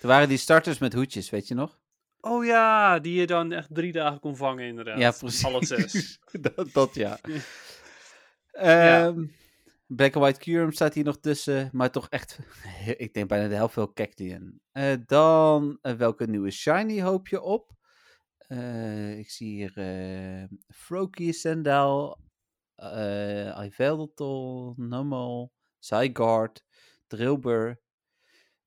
Er 0.00 0.06
waren 0.06 0.28
die 0.28 0.38
starters 0.38 0.78
met 0.78 0.92
hoedjes, 0.92 1.30
weet 1.30 1.48
je 1.48 1.54
nog? 1.54 1.78
Oh 2.20 2.44
ja, 2.44 2.98
die 2.98 3.14
je 3.20 3.26
dan 3.26 3.52
echt 3.52 3.74
drie 3.74 3.92
dagen 3.92 4.20
kon 4.20 4.36
vangen 4.36 4.64
inderdaad. 4.66 4.98
Ja, 4.98 5.10
precies. 5.10 5.44
Alle 5.44 5.64
zes. 5.66 6.18
dat, 6.54 6.72
dat 6.72 6.94
ja. 7.04 7.18
Ehm, 8.50 9.24
Black 9.86 10.14
and 10.14 10.24
White 10.24 10.40
Curum 10.40 10.72
staat 10.72 10.94
hier 10.94 11.04
nog 11.04 11.18
tussen, 11.20 11.68
maar 11.72 11.90
toch 11.90 12.08
echt, 12.08 12.38
ik 12.96 13.14
denk 13.14 13.28
bijna 13.28 13.48
de 13.48 13.54
helft 13.54 13.74
wel 13.74 13.92
Cactian. 13.92 14.60
Eh 14.72 14.94
dan, 15.06 15.78
eh, 15.82 15.92
welke 15.92 16.26
nieuwe 16.26 16.50
shiny 16.50 17.00
hoop 17.02 17.28
je 17.28 17.40
op? 17.40 17.70
Eh, 18.48 19.18
ik 19.18 19.30
zie 19.30 19.48
hier 19.48 19.72
eh 19.76 20.44
Froakie, 20.74 21.32
Sandal, 21.32 22.18
eh 22.74 23.64
Yveltal, 23.64 24.74
Numel, 24.76 25.52
Zygarde, 25.78 26.60
Drillbur, 27.06 27.80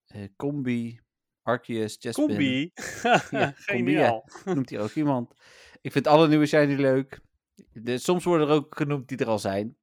eh 0.06 0.28
Combi, 0.36 1.00
Arceus, 1.42 1.98
Chespin. 2.00 2.28
Combi. 2.28 2.72
Ja, 3.32 3.54
Geniaal. 3.56 4.30
noemt 4.46 4.70
hier 4.70 4.80
ook 4.80 4.94
iemand. 4.94 5.34
Ik 5.82 5.92
vind 5.92 6.08
alle 6.08 6.28
nieuwe 6.28 6.46
shiny 6.46 6.76
leuk. 6.76 7.20
De, 7.74 7.98
soms 7.98 8.24
worden 8.24 8.48
er 8.48 8.54
ook 8.54 8.76
genoemd 8.78 9.08
die 9.08 9.18
er 9.18 9.28
al 9.28 9.40
zijn. 9.40 9.78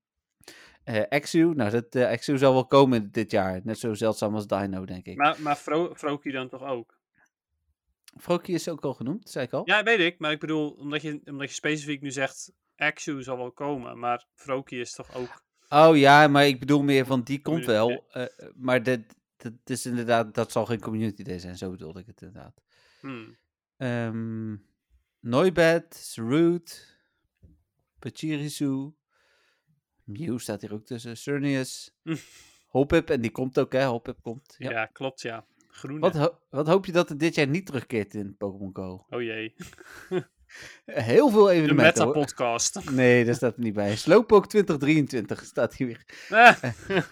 Eh 0.84 1.04
Exu, 1.08 1.54
nou 1.54 1.70
dat 1.70 1.94
eh, 1.94 2.12
Exu 2.12 2.38
zal 2.38 2.52
wel 2.52 2.66
komen 2.66 3.10
dit 3.12 3.30
jaar. 3.30 3.60
Net 3.64 3.78
zo 3.78 3.94
zeldzaam 3.94 4.34
als 4.34 4.46
Dino, 4.46 4.84
denk 4.84 5.06
ik. 5.06 5.16
Maar, 5.16 5.42
maar 5.42 5.56
Fro 5.56 5.94
Froakie 5.94 6.32
dan 6.32 6.48
toch 6.48 6.62
ook? 6.62 6.97
Froakie 8.20 8.54
is 8.54 8.68
ook 8.68 8.84
al 8.84 8.94
genoemd, 8.94 9.30
zei 9.30 9.44
ik 9.46 9.52
al. 9.52 9.62
Ja, 9.64 9.82
weet 9.82 9.98
ik. 9.98 10.18
Maar 10.18 10.32
ik 10.32 10.40
bedoel, 10.40 10.70
omdat 10.70 11.02
je, 11.02 11.20
omdat 11.24 11.48
je 11.48 11.54
specifiek 11.54 12.00
nu 12.00 12.10
zegt... 12.10 12.52
Axu 12.76 13.22
zal 13.22 13.36
wel 13.36 13.52
komen, 13.52 13.98
maar 13.98 14.26
Froakie 14.34 14.80
is 14.80 14.92
toch 14.92 15.14
ook... 15.14 15.42
Oh 15.68 15.96
ja, 15.96 16.28
maar 16.28 16.46
ik 16.46 16.58
bedoel 16.58 16.82
meer 16.82 17.06
van 17.06 17.22
die 17.22 17.40
komt 17.40 17.64
wel. 17.64 18.04
eh, 18.10 18.24
maar 18.54 18.82
dat, 18.82 19.00
dat 19.36 19.52
is 19.64 19.86
inderdaad, 19.86 20.34
dat 20.34 20.52
zal 20.52 20.66
geen 20.66 20.80
community 20.80 21.22
day 21.22 21.38
zijn. 21.38 21.56
Zo 21.56 21.70
bedoelde 21.70 22.00
ik 22.00 22.06
het 22.06 22.22
inderdaad. 22.22 22.62
Hmm. 23.00 23.36
Ehm 23.76 24.54
Noibat, 25.20 26.12
Root, 26.14 26.96
Pachirisu, 27.98 28.92
Mew 30.04 30.38
staat 30.38 30.60
hier 30.60 30.72
ook 30.72 30.84
tussen, 30.84 31.16
Cernius, 31.16 31.90
Hm. 32.02 32.16
Hoppip, 32.66 33.10
en 33.10 33.20
die 33.20 33.30
komt 33.30 33.58
ook 33.58 33.72
hè, 33.72 33.84
Hoppip 33.84 34.22
komt. 34.22 34.54
Ja. 34.58 34.70
Ja. 34.70 34.86
klopt, 34.86 35.20
ja. 35.20 35.46
Groene. 35.68 36.00
Wat, 36.00 36.14
ho- 36.16 36.38
wat 36.50 36.66
hoop 36.66 36.86
je 36.86 36.92
dat 36.92 37.10
er 37.10 37.18
dit 37.18 37.34
jaar 37.34 37.48
niet 37.48 37.66
terugkeert 37.66 38.14
in 38.14 38.36
Pokémon 38.36 38.70
Go? 38.72 39.04
Oh 39.10 39.22
jee. 39.22 39.54
Heel 40.84 41.28
veel 41.30 41.44
De 41.44 41.50
evenementen 41.52 42.04
hoor. 42.04 42.14
Meta-podcast. 42.14 42.90
Nee, 42.90 43.24
daar 43.24 43.34
staat 43.34 43.56
er 43.56 43.62
niet 43.62 43.74
bij. 43.74 43.96
Slowpoke 43.96 44.46
2023 44.46 45.44
staat 45.44 45.74
hier 45.74 45.86
weer. 45.86 46.04
Eh, 46.28 47.02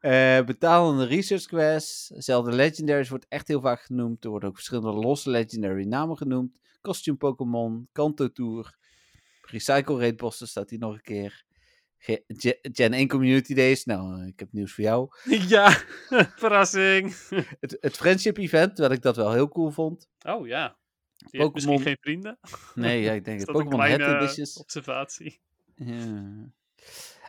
Eh, 0.00 0.44
betalende 0.44 1.04
research 1.06 1.44
quests. 1.46 2.06
Zelda 2.06 2.50
Legendaries 2.50 3.08
wordt 3.08 3.26
echt 3.28 3.48
heel 3.48 3.60
vaak 3.60 3.80
genoemd. 3.82 4.24
Er 4.24 4.30
worden 4.30 4.48
ook 4.48 4.54
verschillende 4.54 4.92
losse 4.92 5.30
legendary 5.30 5.84
namen 5.84 6.16
genoemd. 6.16 6.52
Costume 6.80 7.16
Pokémon, 7.16 7.88
Kanto 7.92 8.32
Tour. 8.32 8.76
Recycle 9.42 9.98
Raid 9.98 10.16
bossen 10.16 10.48
staat 10.48 10.70
hier 10.70 10.78
nog 10.78 10.94
een 10.94 11.02
keer. 11.02 11.44
Ge- 12.04 12.24
Ge- 12.26 12.58
Gen 12.62 12.92
1 12.92 13.08
Community 13.08 13.54
Days. 13.54 13.84
Nou, 13.84 14.20
eh, 14.20 14.26
ik 14.26 14.38
heb 14.38 14.52
nieuws 14.52 14.72
voor 14.72 14.84
jou. 14.84 15.08
ja, 15.54 15.70
verrassing. 16.42 17.14
Het, 17.60 17.76
het 17.80 17.96
Friendship 17.96 18.36
Event, 18.36 18.74
terwijl 18.74 18.94
ik 18.96 19.02
dat 19.02 19.16
wel 19.16 19.32
heel 19.32 19.48
cool 19.48 19.70
vond. 19.70 20.08
Oh 20.26 20.46
ja. 20.46 20.76
Heeft 21.30 21.54
misschien 21.54 21.80
geen 21.80 21.96
vrienden. 22.00 22.38
Nee, 22.74 23.02
ja, 23.02 23.12
ik 23.12 23.24
denk 23.24 23.40
het. 23.40 23.52
Pokémon 23.52 23.80
Head 23.80 24.00
Editions. 24.00 24.56
observatie? 24.56 25.40
Ja. 25.74 26.50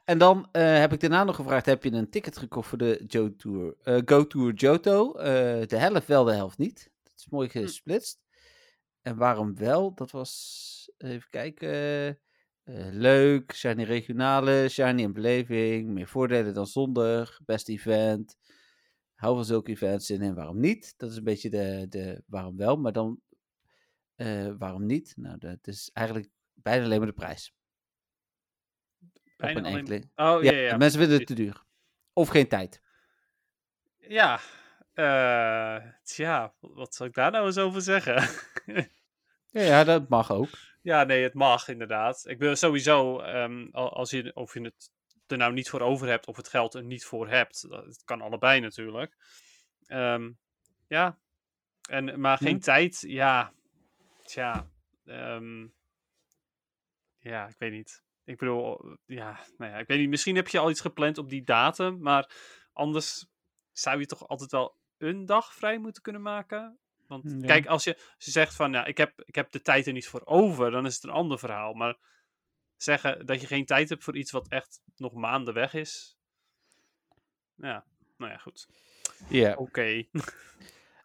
En 0.06 0.18
dan 0.18 0.50
eh, 0.52 0.78
heb 0.78 0.94
ik 0.94 1.00
daarna 1.00 1.24
nog 1.24 1.36
gevraagd: 1.36 1.66
heb 1.66 1.84
je 1.84 1.92
een 1.92 2.10
ticket 2.10 2.38
gekocht 2.38 2.70
voor 2.70 2.78
de 2.78 3.04
Go 3.08 3.36
Tour, 3.36 3.76
eh, 3.84 4.02
Go 4.06 4.28
Tour 4.28 4.54
Johto? 4.54 5.14
De 5.14 5.76
helft 5.78 6.08
wel, 6.08 6.24
de 6.24 6.34
helft 6.34 6.58
niet. 6.58 6.92
Dat 7.04 7.14
is 7.16 7.28
mooi 7.30 7.50
gesplitst. 7.50 8.22
En 9.02 9.18
waarom 9.18 9.56
wel? 9.56 9.94
Dat 9.94 10.12
was, 10.12 10.92
even 10.98 11.30
kijken, 11.30 12.20
eh, 12.64 12.88
leuk, 12.92 13.54
shiny 13.56 13.84
regionale, 13.84 14.70
shiny 14.70 15.04
en 15.04 15.14
beleving, 15.14 15.90
meer 15.90 16.08
voordelen 16.08 16.54
dan 16.54 16.68
zonder, 16.68 17.38
best 17.46 17.70
event. 17.70 18.38
Hou 19.16 19.36
van 19.36 19.46
zulke 19.46 19.72
events 19.72 20.10
in 20.10 20.22
en 20.22 20.36
waarom 20.36 20.60
niet? 20.60 20.94
Dat 20.98 21.12
is 21.12 21.18
een 21.18 21.24
beetje 21.24 21.50
de, 21.50 21.86
de 21.90 22.24
waarom 22.28 22.58
wel, 22.58 22.76
maar 22.78 22.92
dan 22.92 23.22
eh, 24.16 24.52
waarom 24.58 24.86
niet? 24.86 25.14
Nou, 25.18 25.38
dat 25.38 25.68
is 25.68 25.90
eigenlijk 25.94 26.30
bijna 26.54 26.84
alleen 26.86 26.98
maar 26.98 27.08
de 27.08 27.14
prijs. 27.14 27.54
Bijna 29.38 29.60
op 29.60 29.66
een 29.66 29.76
enkele. 29.78 29.98
Oh 30.16 30.44
Ja, 30.44 30.52
ja, 30.52 30.58
ja. 30.58 30.78
mensen 30.78 31.00
vinden 31.00 31.18
het 31.18 31.28
te 31.28 31.34
duur. 31.34 31.64
Of 32.14 32.28
geen 32.30 32.48
tijd. 32.48 32.82
Ja. 33.98 34.40
eh, 34.94 35.86
tja, 36.04 36.54
wat 36.60 36.96
zal 36.96 37.06
ik 37.06 37.14
daar 37.14 37.32
nou 37.32 37.46
eens 37.46 37.58
over 37.58 37.82
zeggen? 37.82 38.30
Ja, 39.50 39.62
ja 39.62 39.84
dat 39.84 40.10
mag 40.10 40.32
ook. 40.32 40.50
Ja, 40.84 41.04
nee, 41.04 41.24
het 41.24 41.34
mag 41.34 41.68
inderdaad. 41.68 42.24
Ik 42.28 42.40
wil 42.40 42.56
sowieso, 42.56 43.20
ehm, 43.20 43.68
al- 43.72 43.94
als 43.94 44.10
je, 44.10 44.32
of 44.36 44.54
je 44.54 44.62
het 44.62 44.92
er 45.28 45.38
nou 45.38 45.54
niet 45.54 45.70
voor 45.70 45.82
over 45.82 46.08
hebt 46.08 46.28
of 46.28 46.36
het 46.38 46.48
geld 46.48 46.74
er 46.74 46.84
niet 46.84 47.06
voor 47.06 47.28
hebt, 47.28 47.70
dat- 47.70 47.86
het 47.86 48.04
kan 48.04 48.22
allebei 48.22 48.60
natuurlijk. 48.60 49.16
Ehm, 49.86 50.32
ja, 50.88 51.20
en, 51.90 52.20
maar 52.20 52.38
geen 52.38 52.56
Hm. 52.56 52.62
tijd, 52.62 53.02
ja, 53.02 53.54
tja, 54.24 54.70
ehm, 55.06 55.68
ja, 57.18 57.48
ik 57.48 57.56
weet 57.58 57.72
niet. 57.72 58.04
Ik 58.24 58.38
bedoel, 58.38 58.98
ja, 59.06 59.40
nou 59.58 59.72
ja, 59.72 59.78
ik 59.78 59.88
weet 59.88 60.00
niet, 60.00 60.10
misschien 60.10 60.36
heb 60.36 60.48
je 60.48 60.60
al 60.60 60.70
iets 60.70 60.82
gepland 60.82 61.18
op 61.18 61.30
die 61.30 61.44
datum, 61.44 62.02
maar 62.02 62.30
anders 62.74 63.26
zou 63.72 64.00
je 64.00 64.06
toch 64.06 64.28
altijd 64.28 64.52
wel 64.52 64.78
een 64.98 65.26
dag 65.26 65.54
vrij 65.54 65.78
moeten 65.78 66.02
kunnen 66.02 66.22
maken? 66.22 66.80
Want 67.22 67.42
Ja. 67.42 67.48
kijk, 67.48 67.66
als 67.66 67.84
je, 67.84 67.96
als 67.96 68.26
je 68.26 68.32
zegt 68.32 68.56
van, 68.56 68.72
ja, 68.72 68.86
ik 68.86 68.98
heb, 68.98 69.22
ik 69.26 69.36
heb 69.36 69.52
de 69.52 69.62
tijd 69.62 69.88
er 69.88 69.94
niet 69.94 70.08
voor 70.08 70.22
over, 70.26 70.72
dan 70.72 70.86
is 70.86 70.96
het 70.96 71.04
een 71.04 71.10
ander 71.10 71.40
verhaal. 71.40 71.74
Maar 71.74 71.98
zeggen 72.76 73.26
dat 73.26 73.42
je 73.42 73.48
geen 73.48 73.66
tijd 73.66 73.90
hebt 73.90 74.04
voor 74.04 74.18
iets 74.18 74.32
wat 74.32 74.48
echt 74.48 74.82
nog 74.96 75.14
maanden 75.14 75.54
weg 75.54 75.74
is. 75.74 76.18
Ja, 77.56 77.86
nou 78.18 78.32
ja, 78.32 78.38
goed. 78.38 78.68
Ja. 79.30 79.56
Oké. 79.56 80.04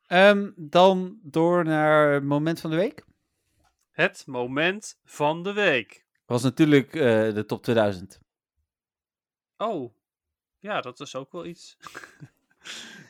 Ehm, 0.06 0.50
dan 0.56 1.18
door 1.22 1.64
naar 1.64 2.12
het 2.12 2.24
moment 2.24 2.61
van 2.61 2.70
de 2.70 2.76
week. 2.76 3.04
Het 3.90 4.26
moment 4.26 4.98
van 5.04 5.42
de 5.42 5.52
week. 5.52 6.06
Was 6.26 6.42
natuurlijk 6.42 6.94
eh, 6.94 7.34
de 7.34 7.44
top 7.46 7.62
2000. 7.62 8.20
Oh, 9.56 9.94
ja, 10.59 10.80
dat 10.80 11.00
is 11.00 11.14
ook 11.14 11.32
wel 11.32 11.46
iets. 11.46 11.76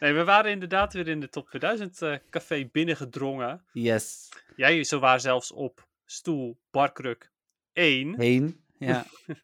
nee, 0.01 0.13
we 0.13 0.25
waren 0.25 0.51
inderdaad 0.51 0.93
weer 0.93 1.09
in 1.09 1.21
de 1.21 1.29
top 1.29 1.49
2000 1.49 2.03
eh, 2.03 2.15
café 2.31 2.69
binnengedrongen. 2.73 3.65
Yes. 3.73 4.29
Jij 4.57 4.85
zowaar 4.85 5.21
zelfs 5.21 5.53
op 5.53 5.87
stoel 6.05 6.59
barkruk 6.71 7.31
1. 7.73 8.21
Heen. 8.21 8.65
Ja. 8.79 9.07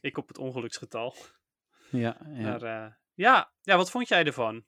Ik 0.00 0.18
op 0.18 0.28
het 0.28 0.38
ongeluksgetal. 0.38 1.14
ja, 1.90 2.16
ja. 2.32 2.40
Maar 2.40 2.62
eh, 2.62 2.92
ja, 3.14 3.50
ja, 3.62 3.76
wat 3.76 3.90
vond 3.90 4.08
jij 4.08 4.24
ervan? 4.24 4.64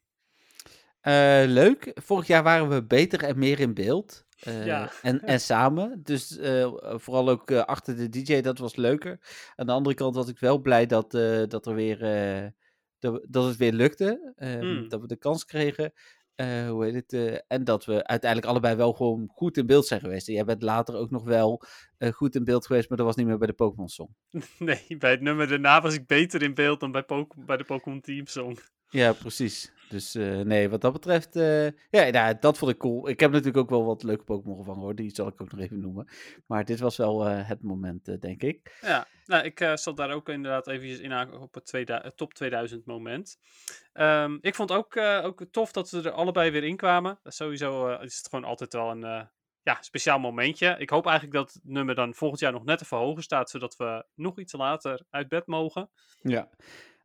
Eh, 1.01 1.43
leuk. 1.47 1.91
Vorig 1.95 2.27
jaar 2.27 2.43
waren 2.43 2.69
we 2.69 2.85
beter 2.85 3.25
en 3.25 3.39
meer 3.39 3.61
in 3.61 3.75
beeld. 3.75 4.25
Ja. 4.41 4.91
en, 5.03 5.21
en 5.35 5.41
samen. 5.41 6.03
Dus 6.03 6.39
vooral 6.83 7.29
ook 7.29 7.53
achter 7.53 7.97
de 7.97 8.09
DJ, 8.09 8.41
dat 8.41 8.59
was 8.59 8.77
leuker. 8.77 9.21
Aan 9.57 9.67
de 9.67 9.73
andere 9.73 9.95
kant 9.95 10.15
was 10.15 10.29
ik 10.29 10.39
wel 10.39 10.59
blij 10.59 10.87
dat, 10.87 11.11
dat, 11.49 11.67
er 11.67 11.75
weer, 11.75 11.99
dat, 13.01 13.27
dat 13.29 13.45
het 13.45 13.57
weer 13.57 13.73
lukte. 13.73 14.33
Ehm, 14.37 14.65
Mm. 14.67 14.89
Dat 14.89 15.01
we 15.01 15.07
de 15.07 15.17
kans 15.17 15.45
kregen. 15.45 15.93
Eh, 16.35 16.69
hoe 16.69 16.85
heet 16.85 16.95
het? 16.95 17.13
eh, 17.13 17.39
en 17.49 17.65
dat 17.65 17.85
we 17.85 18.07
uiteindelijk 18.07 18.51
allebei 18.51 18.77
wel 18.77 18.93
gewoon 18.93 19.29
goed 19.33 19.57
in 19.57 19.67
beeld 19.67 19.87
zijn 19.87 20.01
geweest. 20.01 20.29
En 20.29 20.35
jij 20.35 20.45
bent 20.45 20.63
later 20.63 20.95
ook 20.95 21.11
nog 21.11 21.25
wel 21.25 21.63
eh, 21.99 22.13
goed 22.13 22.35
in 22.35 22.45
beeld 22.45 22.67
geweest, 22.67 22.89
maar 22.89 22.99
dat 22.99 23.07
was 23.07 23.17
niet 23.17 23.27
meer 23.27 23.39
bij 23.39 23.47
de 23.47 23.53
Pokémon 23.53 23.89
Song. 23.89 24.15
Nee, 24.59 24.97
bij 24.99 25.11
het 25.11 25.21
nummer 25.21 25.49
daarna 25.49 25.81
was 25.81 25.95
ik 25.95 26.07
beter 26.07 26.43
in 26.43 26.55
beeld 26.55 26.81
dan 26.81 26.93
bij, 26.93 27.05
bij 27.47 27.57
de 27.57 27.65
Pokémon 27.65 28.01
Team 28.01 28.27
Song. 28.27 28.59
Ja, 28.89 29.13
precies. 29.13 29.73
Dus 29.91 30.15
eh, 30.15 30.41
nee, 30.41 30.69
wat 30.69 30.81
dat 30.81 30.93
betreft, 30.93 31.37
eh, 31.37 31.65
ja, 31.67 32.11
nou, 32.11 32.37
dat 32.41 32.59
vond 32.59 32.71
ik 32.71 32.79
cool. 32.79 33.09
Ik 33.09 33.21
heb 33.21 33.31
natuurlijk 33.31 33.57
ook 33.57 33.71
wel 33.71 33.85
wat 33.85 34.03
leuke 34.03 34.25
Pokémon 34.25 34.59
gevangen 34.59 34.81
hoor, 34.81 34.95
die 34.95 35.15
zal 35.15 35.27
ik 35.27 35.41
ook 35.41 35.51
nog 35.53 35.61
even 35.61 35.81
noemen. 35.81 36.09
Maar 36.47 36.65
dit 36.65 36.81
was 36.81 36.97
wel 36.97 37.27
eh, 37.27 37.49
het 37.49 37.63
moment, 37.63 38.21
denk 38.21 38.43
ik. 38.43 38.79
Ja, 38.81 39.07
nou, 39.27 39.45
ik 39.45 39.73
zat 39.75 39.97
daar 39.97 40.11
ook 40.11 40.29
inderdaad 40.29 40.69
eventjes 40.69 40.99
in 40.99 41.33
op 41.33 41.55
het, 41.55 41.67
tweeda- 41.67 42.03
het 42.03 42.17
top 42.17 42.35
2000 42.35 42.87
moment. 42.87 43.39
Ehm, 43.93 44.39
ik 44.41 44.55
vond 44.55 44.73
ook, 44.73 44.97
ook 44.97 45.45
tof 45.51 45.73
dat 45.73 45.89
ze 45.89 46.03
er 46.03 46.11
allebei 46.11 46.51
weer 46.51 46.65
in 46.65 46.77
kwamen. 46.77 47.19
Sowieso 47.25 47.89
is 47.89 48.17
het 48.17 48.29
gewoon 48.29 48.45
altijd 48.45 48.73
wel 48.73 48.91
een 48.91 49.29
ja, 49.63 49.77
speciaal 49.81 50.19
momentje. 50.19 50.77
Ik 50.79 50.91
hoop 50.91 51.07
eigenlijk 51.07 51.37
dat 51.37 51.53
het 51.53 51.63
nummer 51.65 51.95
dan 51.95 52.15
volgend 52.15 52.41
jaar 52.41 52.53
nog 52.53 52.65
net 52.65 52.83
even 52.83 52.97
hoger 52.97 53.23
staat, 53.23 53.51
zodat 53.51 53.77
we 53.77 54.05
nog 54.15 54.39
iets 54.39 54.53
later 54.53 55.05
uit 55.11 55.29
bed 55.29 55.47
mogen. 55.47 55.91
Ja. 56.21 56.49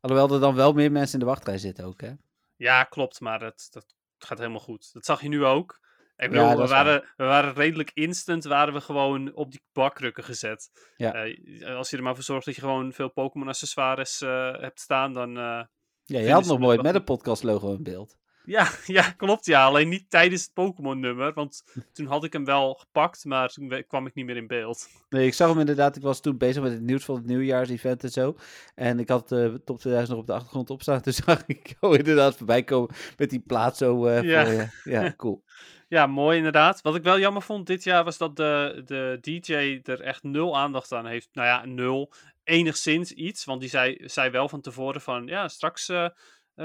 Alhoewel 0.01 0.33
er 0.35 0.39
dan 0.41 0.55
wel 0.55 0.73
meer 0.73 0.91
mensen 0.91 1.13
in 1.13 1.25
de 1.25 1.31
wachtrij 1.31 1.57
zitten 1.57 1.85
ook, 1.85 2.01
hè? 2.01 2.11
Ja, 2.57 2.83
klopt, 2.83 3.19
maar 3.19 3.39
dat, 3.39 3.67
dat 3.71 3.85
gaat 4.17 4.37
helemaal 4.37 4.59
goed. 4.59 4.93
Dat 4.93 5.05
zag 5.05 5.21
je 5.21 5.27
nu 5.27 5.45
ook. 5.45 5.83
Ik 6.17 6.29
bedoel, 6.29 6.57
we, 6.57 6.67
waren, 6.67 7.13
we 7.15 7.23
waren 7.23 7.53
redelijk 7.53 7.91
instant, 7.93 8.43
waren 8.43 8.73
we 8.73 8.81
gewoon 8.81 9.33
op 9.33 9.51
die 9.51 9.63
bakkrukken 9.73 10.23
gezet. 10.23 10.69
Ja. 10.95 11.13
Eh, 11.13 11.75
als 11.75 11.89
je 11.89 11.97
er 11.97 12.03
maar 12.03 12.15
voor 12.15 12.23
zorgt 12.23 12.45
dat 12.45 12.55
je 12.55 12.61
gewoon 12.61 12.93
veel 12.93 13.09
Pokémon 13.11 13.47
accessoires 13.47 14.21
eh, 14.21 14.51
hebt 14.59 14.79
staan, 14.79 15.13
dan... 15.13 15.37
eh, 15.37 15.63
Ja, 16.03 16.19
je 16.19 16.31
had 16.31 16.45
nog 16.45 16.59
nooit 16.59 16.81
met 16.81 16.95
een 16.95 17.03
podcast 17.03 17.43
logo 17.43 17.73
in 17.73 17.83
beeld. 17.83 18.17
Ja, 18.45 18.69
ja, 18.85 19.11
klopt 19.11 19.45
ja. 19.45 19.65
Alleen 19.65 19.89
niet 19.89 20.09
tijdens 20.09 20.41
het 20.43 20.53
Pokémon 20.53 20.99
nummer, 20.99 21.33
want 21.33 21.63
toen 21.93 22.05
had 22.05 22.23
ik 22.23 22.33
hem 22.33 22.45
wel 22.45 22.73
gepakt, 22.73 23.25
maar 23.25 23.49
toen 23.49 23.83
kwam 23.87 24.05
ik 24.05 24.13
niet 24.13 24.25
meer 24.25 24.37
in 24.37 24.47
beeld. 24.47 24.87
Nee, 25.09 25.25
ik 25.27 25.33
zag 25.33 25.49
hem 25.49 25.59
inderdaad. 25.59 25.95
Ik 25.95 26.01
was 26.01 26.21
toen 26.21 26.37
bezig 26.37 26.63
met 26.63 26.71
het 26.71 26.81
nieuws 26.81 27.05
van 27.05 27.15
het 27.15 27.25
nieuwjaarsevent 27.25 28.03
en 28.03 28.09
zo. 28.09 28.35
En 28.75 28.99
ik 28.99 29.09
had 29.09 29.29
de 29.29 29.61
top 29.65 29.79
2000 29.79 30.09
nog 30.09 30.19
op 30.19 30.27
de 30.27 30.33
achtergrond 30.33 30.69
opstaan. 30.69 31.01
Toen 31.01 31.13
zag 31.13 31.43
ik 31.45 31.75
jou 31.79 31.97
inderdaad 31.97 32.37
voorbij 32.37 32.63
komen 32.63 32.95
met 33.17 33.29
die 33.29 33.39
plaat 33.39 33.77
zo 33.77 34.05
eh, 34.05 34.23
Ja. 34.23 34.45
voor. 34.45 34.69
Ja, 34.83 35.13
cool. 35.17 35.43
Ja, 35.87 36.07
mooi 36.07 36.37
inderdaad. 36.37 36.81
Wat 36.81 36.95
ik 36.95 37.03
wel 37.03 37.19
jammer 37.19 37.41
vond 37.41 37.67
dit 37.67 37.83
jaar 37.83 38.03
was 38.03 38.17
dat 38.17 38.35
de, 38.35 38.81
de 38.85 39.17
DJ 39.21 39.79
er 39.83 40.01
echt 40.01 40.23
nul 40.23 40.57
aandacht 40.57 40.91
aan 40.91 41.05
heeft. 41.05 41.29
Nou 41.33 41.47
ja, 41.47 41.65
nul. 41.65 42.13
Enigszins 42.43 43.11
iets, 43.11 43.45
want 43.45 43.59
die 43.61 43.69
zei, 43.69 43.97
zei 44.03 44.29
wel 44.29 44.49
van 44.49 44.61
tevoren 44.61 45.01
van, 45.01 45.27
ja, 45.27 45.47
straks 45.47 45.89
eh, 45.89 46.03
eh, 46.03 46.09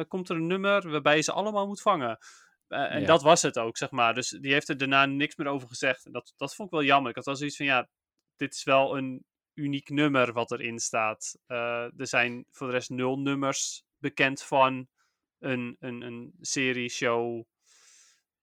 komt 0.09 0.29
er 0.29 0.37
een 0.37 0.47
nummer 0.47 0.91
waarbij 0.91 1.17
je 1.17 1.23
ze 1.23 1.33
allemaal 1.33 1.67
moet 1.67 1.83
vangen. 1.83 2.19
Eh, 2.69 2.95
en 2.95 3.01
Ja. 3.01 3.07
dat 3.07 3.23
was 3.23 3.43
het 3.43 3.59
ook, 3.59 3.77
zeg 3.77 3.91
maar. 3.91 4.15
Dus 4.15 4.29
die 4.29 4.53
heeft 4.53 4.69
er 4.69 4.77
daarna 4.77 5.07
niks 5.07 5.37
meer 5.37 5.47
over 5.47 5.69
gezegd. 5.69 6.05
En 6.07 6.13
dat, 6.13 6.33
dat 6.37 6.55
vond 6.55 6.69
ik 6.69 6.75
wel 6.75 6.85
jammer. 6.85 7.11
Ik 7.11 7.17
had 7.17 7.25
wel 7.25 7.37
zoiets 7.37 7.57
van, 7.57 7.67
ja, 7.67 7.89
dit 8.37 8.55
is 8.55 8.65
wel 8.65 8.97
een 8.97 9.25
uniek 9.55 9.89
nummer 9.89 10.33
wat 10.33 10.51
erin 10.51 10.79
staat. 10.79 11.39
Eh, 11.47 11.57
er 12.01 12.07
zijn 12.07 12.45
voor 12.51 12.67
de 12.67 12.73
rest 12.73 12.91
nul 12.91 13.19
nummers 13.19 13.85
bekend 13.99 14.43
van 14.43 14.89
een, 15.39 15.77
een, 15.81 16.03
een 16.03 16.33
serie, 16.41 16.89
show. 16.89 17.45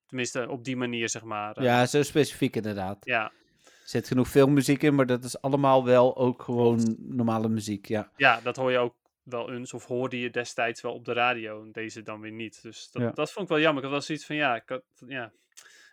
Tenminste, 0.06 0.50
op 0.50 0.64
die 0.64 0.76
manier, 0.78 1.10
zeg 1.10 1.24
maar. 1.24 1.56
Eh, 1.58 1.64
Ja, 1.64 1.86
zo 1.86 2.04
specifiek 2.04 2.56
inderdaad. 2.56 2.98
ja, 3.06 3.32
Er 3.64 3.94
zit 3.94 4.08
genoeg 4.08 4.30
filmmuziek 4.30 4.84
in, 4.84 4.96
maar 4.96 5.06
dat 5.06 5.24
is 5.24 5.42
allemaal 5.42 5.86
wel 5.86 6.18
ook 6.18 6.42
gewoon 6.42 6.96
normale 7.00 7.50
muziek. 7.50 7.88
Ja, 7.88 8.12
ja, 8.16 8.42
dat 8.42 8.56
hoor 8.56 8.72
je 8.72 8.78
ook 8.78 8.96
wel 9.30 9.52
eens. 9.52 9.74
Of 9.74 9.86
hoorde 9.86 10.20
je 10.20 10.30
destijds 10.30 10.82
wel 10.82 10.94
op 10.94 11.06
de 11.06 11.14
radio. 11.14 11.64
En 11.64 11.72
deze 11.72 12.02
dan 12.02 12.22
weer 12.22 12.32
niet. 12.32 12.62
Dus 12.62 12.92
dat, 12.92 13.02
Ja. 13.02 13.12
dat 13.12 13.32
vond 13.32 13.46
ik 13.46 13.52
wel 13.52 13.62
jammer. 13.64 13.78
Ik 13.84 13.90
had 13.90 13.98
wel 13.98 14.06
zoiets 14.08 14.26
van, 14.26 14.36
ja... 14.36 14.56
Ik 14.56 14.70
had, 14.70 14.84
ja. 15.08 15.32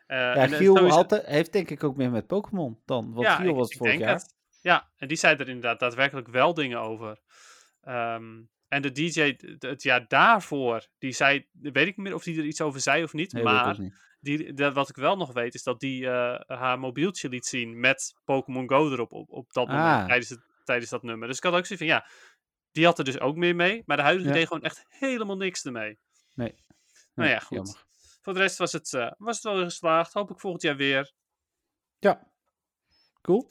Eh, 0.07 0.18
ja 0.18 0.35
eh, 0.35 0.53
Giel 0.53 0.76
sowieso- 0.76 0.97
had, 0.97 1.22
heeft 1.26 1.53
denk 1.53 1.70
ik 1.70 1.85
ook 1.85 1.97
meer 1.97 2.11
met 2.11 2.26
Pokémon 2.26 2.80
dan. 2.85 3.12
Want 3.12 3.28
Giel 3.28 3.49
ik- 3.49 3.55
was 3.55 3.62
het 3.64 3.72
ik 3.72 3.78
vorig 3.78 3.99
jaar. 3.99 4.12
het. 4.14 4.35
Ja, 4.61 4.91
en 4.97 5.09
die 5.09 5.16
zei 5.16 5.37
er 5.37 5.49
inderdaad 5.49 5.80
daadwerkelijk 5.80 6.28
wel 6.28 6.55
dingen 6.55 6.80
over. 6.80 7.18
Ehm, 7.82 8.43
en 8.68 8.82
de 8.82 8.93
DJ 8.93 9.37
het 9.59 9.82
jaar 9.82 10.05
daarvoor, 10.09 10.87
die 10.99 11.12
zei, 11.12 11.47
weet 11.53 11.87
ik 11.87 11.97
niet 11.97 12.07
meer 12.07 12.14
of 12.14 12.22
die 12.22 12.39
er 12.39 12.45
iets 12.45 12.61
over 12.61 12.80
zei 12.80 13.03
of 13.03 13.12
niet, 13.12 13.32
Nee, 13.32 13.43
maar 13.43 13.80
niet. 13.80 13.95
die, 14.20 14.53
dat, 14.55 14.74
wat 14.74 14.89
ik 14.89 14.97
wel 14.97 15.16
nog 15.16 15.32
weet, 15.32 15.55
is 15.55 15.62
dat 15.62 15.80
die 15.80 16.07
eh, 16.11 16.41
haar 16.59 16.78
mobieltje 16.78 17.28
liet 17.28 17.47
zien 17.47 17.80
met 17.80 18.14
Pokémon 18.24 18.68
Go 18.68 18.91
erop 18.93 19.12
op, 19.12 19.30
op 19.30 19.53
dat 19.53 19.66
moment, 19.66 19.85
Ah. 20.01 20.07
tijdens, 20.07 20.28
het, 20.28 20.41
tijdens 20.64 20.91
dat 20.91 21.03
nummer. 21.03 21.28
Dus 21.28 21.37
ik 21.37 21.43
had 21.43 21.53
ook 21.55 21.66
zoiets 21.66 21.87
van, 21.87 21.95
ja, 21.95 22.07
die 22.75 22.85
had 22.85 22.99
er 22.99 23.05
dus 23.05 23.20
ook 23.20 23.37
meer 23.37 23.57
mee, 23.57 23.83
maar 23.87 23.97
de 23.97 24.03
huidige 24.03 24.29
Ja. 24.29 24.35
deed 24.35 24.47
gewoon 24.47 24.62
echt 24.62 24.85
helemaal 24.89 25.37
niks 25.37 25.64
ermee. 25.64 25.99
Nee. 26.35 26.55
Nou 27.14 27.31
ja, 27.31 27.39
goed. 27.39 27.57
jammer. 27.57 27.85
Voor 28.22 28.33
de 28.35 28.41
rest 28.41 28.59
was 28.59 28.72
het, 28.72 28.93
eh, 28.93 29.11
was 29.18 29.35
het 29.35 29.45
wel 29.45 29.62
geslaagd. 29.64 30.12
Hoop 30.12 30.31
ik 30.31 30.41
volgend 30.41 30.62
jaar 30.62 30.77
weer. 30.77 31.12
Ja. 31.99 32.33
Cool. 33.22 33.47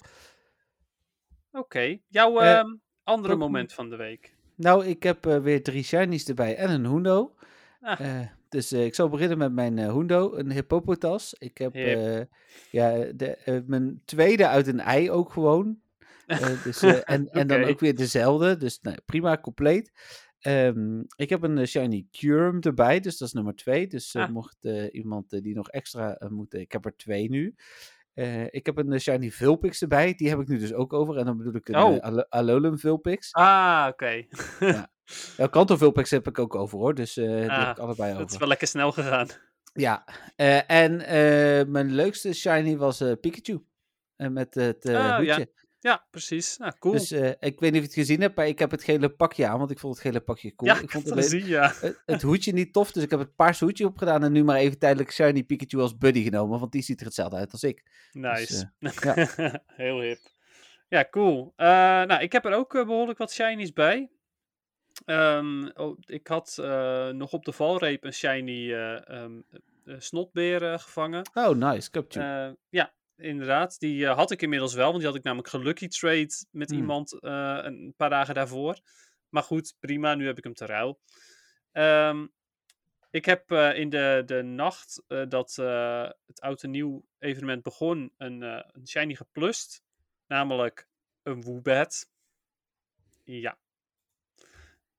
Oké, 1.52 1.98
jouw 2.08 2.40
Eh, 2.40 2.58
ehm, 2.58 2.76
andere 3.04 3.36
moment 3.36 3.74
van 3.74 3.90
de 3.90 3.96
week. 3.96 4.36
Nou, 4.56 4.86
ik 4.86 5.04
heb 5.04 5.26
eh, 5.26 5.40
weer 5.40 5.64
drie 5.64 5.84
shinies 5.84 6.28
erbij 6.28 6.56
en 6.56 6.70
een 6.70 6.86
hundo. 6.86 7.36
Ah. 7.82 8.22
Dus 8.50 8.72
ik 8.72 8.96
zal 8.96 9.10
beginnen 9.10 9.38
met 9.38 9.52
mijn 9.52 9.78
hundo, 9.78 10.34
een 10.36 10.52
hippopotas. 10.52 11.34
Ik 11.34 11.58
heb 11.58 11.74
ja, 12.72 12.90
de, 13.16 13.64
mijn 13.68 14.02
tweede 14.06 14.48
uit 14.48 14.68
een 14.68 14.80
ei 14.80 15.12
ook 15.12 15.32
gewoon. 15.32 15.82
Eh, 16.26 16.64
dus, 16.64 16.82
eh, 16.82 17.00
en, 17.04 17.28
en 17.30 17.48
dan 17.48 17.64
ook 17.64 17.80
weer 17.80 17.96
dezelfde, 17.96 18.58
dus 18.58 18.80
nou, 18.82 18.98
prima, 19.06 19.38
compleet. 19.38 19.92
Ehm, 20.40 21.00
ik 21.16 21.30
heb 21.30 21.44
een 21.44 21.58
eh, 21.58 21.66
shiny 21.66 22.08
Curum 22.12 22.60
erbij, 22.60 23.00
dus 23.00 23.18
dat 23.18 23.28
is 23.28 23.34
nummer 23.34 23.56
twee. 23.56 23.88
Dus 23.88 24.16
Ah. 24.16 24.30
mocht 24.30 24.66
iemand 24.92 25.30
die 25.30 25.56
nog 25.56 25.70
extra 25.70 26.18
moeten, 26.30 26.60
ik 26.60 26.72
heb 26.72 26.86
er 26.86 26.96
twee 26.96 27.30
nu. 27.30 27.56
Ik 28.50 28.66
heb 28.66 28.78
een 28.78 29.00
shiny 29.00 29.32
Vulpix 29.32 29.82
erbij, 29.82 30.14
die 30.14 30.30
heb 30.30 30.40
ik 30.40 30.48
nu 30.48 30.58
dus 30.58 30.74
ook 30.74 30.94
over. 30.94 31.18
En 31.18 31.26
dan 31.26 31.38
bedoel 31.38 31.56
ik 31.56 31.68
een 31.70 31.76
Oh. 31.76 31.98
Alo- 32.00 32.26
Alolan 32.30 32.78
Vulpix. 32.80 33.32
Ah, 33.32 33.88
oké. 33.90 34.26
Ja, 35.38 35.48
Kanto 35.48 35.78
Vulpix 35.78 36.10
heb 36.12 36.28
ik 36.28 36.40
ook 36.40 36.56
over 36.56 36.78
hoor, 36.78 36.94
dus 36.96 37.14
die 37.14 37.26
heb 37.28 37.50
Ah, 37.50 37.70
ik 37.70 37.78
allebei 37.80 38.12
Dat 38.12 38.20
is 38.20 38.26
over. 38.26 38.40
wel 38.40 38.48
lekker 38.48 38.68
snel 38.68 38.92
gegaan. 38.92 39.28
Ja, 39.74 40.08
en 40.68 40.96
mijn 41.72 41.92
leukste 41.92 42.34
shiny 42.34 42.78
was 42.78 43.04
Pikachu. 43.22 43.64
Met 44.16 44.54
het 44.54 44.86
eh 44.86 45.16
Ah, 45.18 45.24
ja. 45.24 45.46
Ja, 45.84 46.06
precies. 46.12 46.58
Nou, 46.58 46.74
cool. 46.80 46.94
Dus 46.94 47.12
eh, 47.12 47.30
ik 47.30 47.60
weet 47.60 47.60
niet 47.60 47.72
of 47.72 47.78
je 47.78 47.82
het 47.82 47.94
gezien 47.94 48.22
hebt, 48.22 48.36
maar 48.36 48.48
ik 48.48 48.60
heb 48.60 48.72
het 48.72 48.84
gele 48.84 49.10
pakje 49.10 49.48
aan, 49.48 49.58
want 49.58 49.72
ik 49.72 49.80
vond 49.80 49.94
het 49.94 50.04
gele 50.04 50.20
pakje 50.20 50.56
cool. 50.56 50.72
ja, 50.72 50.78
ik 50.78 50.84
ik 50.84 50.92
vond 50.92 51.12
alleen 51.12 51.24
zien, 51.24 51.46
ja. 51.46 51.74
het, 51.80 52.02
het 52.06 52.22
hoedje 52.22 52.54
niet 52.54 52.74
tof, 52.74 52.92
dus 52.92 53.04
ik 53.04 53.10
heb 53.10 53.20
het 53.20 53.36
paarse 53.36 53.64
hoedje 53.64 53.86
opgedaan 53.86 54.24
en 54.24 54.32
nu 54.32 54.44
maar 54.44 54.58
even 54.58 54.80
tijdelijk 54.80 55.12
shiny 55.12 55.44
Pikachu 55.44 55.80
als 55.80 55.98
buddy 55.98 56.24
genomen, 56.24 56.60
want 56.60 56.72
die 56.72 56.82
ziet 56.82 57.00
er 57.00 57.06
hetzelfde 57.06 57.36
uit 57.36 57.52
als 57.52 57.64
ik. 57.64 57.84
Nice. 58.12 58.72
eh, 58.80 59.54
Heel 59.66 60.02
hip. 60.02 60.20
Ja, 60.88 61.08
cool. 61.10 61.54
Eh, 61.56 61.68
nou, 62.04 62.22
ik 62.22 62.32
heb 62.32 62.46
er 62.46 62.54
ook 62.54 62.76
eh, 62.76 62.86
behoorlijk 62.86 63.18
wat 63.18 63.32
shinies 63.32 63.74
bij. 63.74 64.12
Ehm, 65.06 65.70
oh, 65.74 65.98
ik 66.06 66.28
had 66.28 66.58
nog 67.12 67.34
op 67.34 67.46
de 67.46 67.52
valreep 67.52 68.04
een 68.04 68.14
shiny 68.14 68.74
eh, 68.74 69.98
snotbeer 69.98 70.80
gevangen. 70.80 71.30
Oh, 71.34 71.56
nice, 71.56 71.92
Capture. 71.92 72.58
Ja, 72.70 72.94
inderdaad. 73.18 73.80
Die 73.80 74.08
eh, 74.08 74.16
had 74.16 74.32
ik 74.32 74.42
inmiddels 74.42 74.74
wel, 74.74 74.86
want 74.86 74.98
die 74.98 75.08
had 75.08 75.16
ik 75.16 75.24
namelijk 75.24 75.50
gelucky 75.50 75.88
trade 75.88 76.32
met 76.52 76.70
Hmm. 76.70 76.80
iemand 76.80 77.20
eh, 77.20 77.60
een 77.62 77.94
paar 77.98 78.10
dagen 78.10 78.36
daarvoor. 78.36 78.80
Maar 79.30 79.44
goed, 79.44 79.76
prima, 79.80 80.16
nu 80.16 80.26
heb 80.26 80.38
ik 80.38 80.44
hem 80.44 80.54
te 80.54 80.66
ruil. 80.66 81.00
Ehm, 81.72 82.28
ik 83.10 83.26
heb 83.26 83.52
eh, 83.52 83.78
in 83.78 83.90
de, 83.90 84.24
de 84.26 84.42
nacht 84.42 85.04
dat 85.08 85.56
het 86.26 86.42
oud 86.42 86.64
en 86.64 86.70
nieuw 86.70 87.06
evenement 87.20 87.64
begon, 87.64 88.14
een, 88.18 88.42
een 88.42 88.88
shiny 88.88 89.16
geplust. 89.16 89.84
Namelijk 90.28 90.88
een 91.24 91.42
Woobat. 91.42 92.10
Ja. 93.24 93.58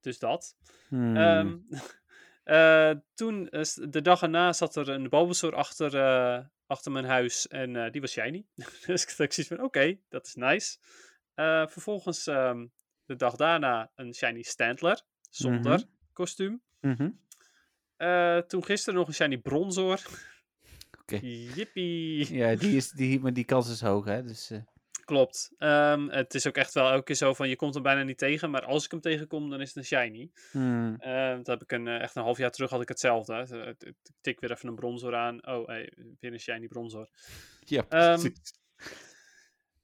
Dus 0.01 0.19
dat. 0.19 0.57
Hmm. 0.89 1.17
Ehm, 1.17 1.59
eh, 2.45 2.91
toen, 3.15 3.45
de 3.89 4.03
dag 4.03 4.23
erna, 4.23 4.53
zat 4.53 4.77
er 4.77 4.89
een 4.89 5.09
Bulbasaur 5.09 5.55
achter, 5.55 5.91
achter 6.67 6.93
mijn 6.93 7.05
huis 7.05 7.49
en 7.49 7.77
eh, 7.77 7.91
die 7.91 8.01
was 8.01 8.11
shiny. 8.13 8.47
dus 8.87 9.03
ik 9.03 9.17
dacht 9.17 9.35
zoiets 9.35 9.47
van, 9.47 9.63
oké, 9.63 9.99
dat 10.09 10.27
is 10.27 10.35
nice. 10.35 10.79
Eh, 11.35 11.67
vervolgens 11.67 12.27
ehm, 12.27 12.67
de 13.05 13.17
dag 13.17 13.37
daarna 13.37 13.91
een 13.95 14.15
shiny 14.15 14.43
Stantler, 14.43 15.03
zonder 15.31 15.79
Mhm. 15.79 15.87
kostuum. 16.13 16.63
Mhm. 16.81 17.11
Eh, 17.97 18.39
toen 18.39 18.65
gisteren 18.65 18.99
nog 18.99 19.09
een 19.09 19.15
shiny 19.15 19.39
Bronzor. 19.39 20.01
Oké. 21.01 21.19
Jippie. 21.23 22.35
Ja, 22.35 22.55
die, 22.55 22.77
is, 22.77 22.91
die, 23.01 23.21
maar 23.21 23.33
die 23.33 23.45
kans 23.45 23.71
is 23.71 23.81
hoog, 23.81 24.05
hè. 24.05 24.23
Dus, 24.23 24.51
Klopt. 25.05 25.51
Ehm, 25.59 26.09
het 26.09 26.35
is 26.35 26.47
ook 26.47 26.57
echt 26.57 26.75
wel 26.75 26.91
elke 26.91 27.03
keer 27.05 27.15
zo 27.15 27.35
van, 27.35 27.49
je 27.49 27.57
komt 27.57 27.75
hem 27.75 27.83
bijna 27.83 28.03
niet 28.03 28.19
tegen, 28.19 28.51
maar 28.51 28.65
als 28.65 28.85
ik 28.85 28.91
hem 28.91 29.01
tegenkom, 29.01 29.51
dan 29.51 29.61
is 29.61 29.69
het 29.69 29.77
een 29.77 29.85
shiny. 29.85 30.31
hmm. 30.51 30.97
Eh, 30.99 31.37
dat 31.37 31.47
heb 31.47 31.63
ik 31.63 31.73
een, 31.73 31.89
eh, 31.89 32.01
echt 32.01 32.17
een 32.17 32.23
half 32.23 32.39
jaar 32.39 32.51
terug 32.51 32.71
had 32.71 32.81
ik 32.83 32.89
hetzelfde. 32.89 33.35
Het- 33.35 33.51
het- 33.51 33.83
Ik 33.85 33.97
tik 34.21 34.41
weer 34.41 34.51
even 34.51 34.69
een 34.69 34.75
bronzor 34.75 35.15
aan. 35.15 35.47
Oh, 35.47 35.67
hey, 35.67 35.93
weer 36.21 36.33
een 36.33 36.41
shiny 36.41 36.67
bronzor. 36.67 37.09
Ja, 37.61 37.85
Ehm. 37.89 38.31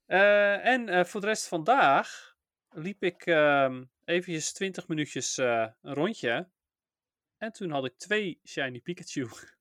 Eh, 0.06 0.66
en 0.66 0.88
eh, 0.88 1.04
voor 1.04 1.20
de 1.20 1.26
rest 1.26 1.46
vandaag 1.48 2.34
liep 2.70 3.02
ik 3.02 3.26
ehm 3.26 3.84
eventjes 4.04 4.52
20 4.52 4.88
minuutjes 4.88 5.36
een 5.36 5.74
rondje. 5.82 6.48
En 7.38 7.52
toen 7.52 7.70
had 7.70 7.84
ik 7.84 7.96
twee 7.96 8.40
shiny 8.44 8.80
Pikachu. 8.80 9.28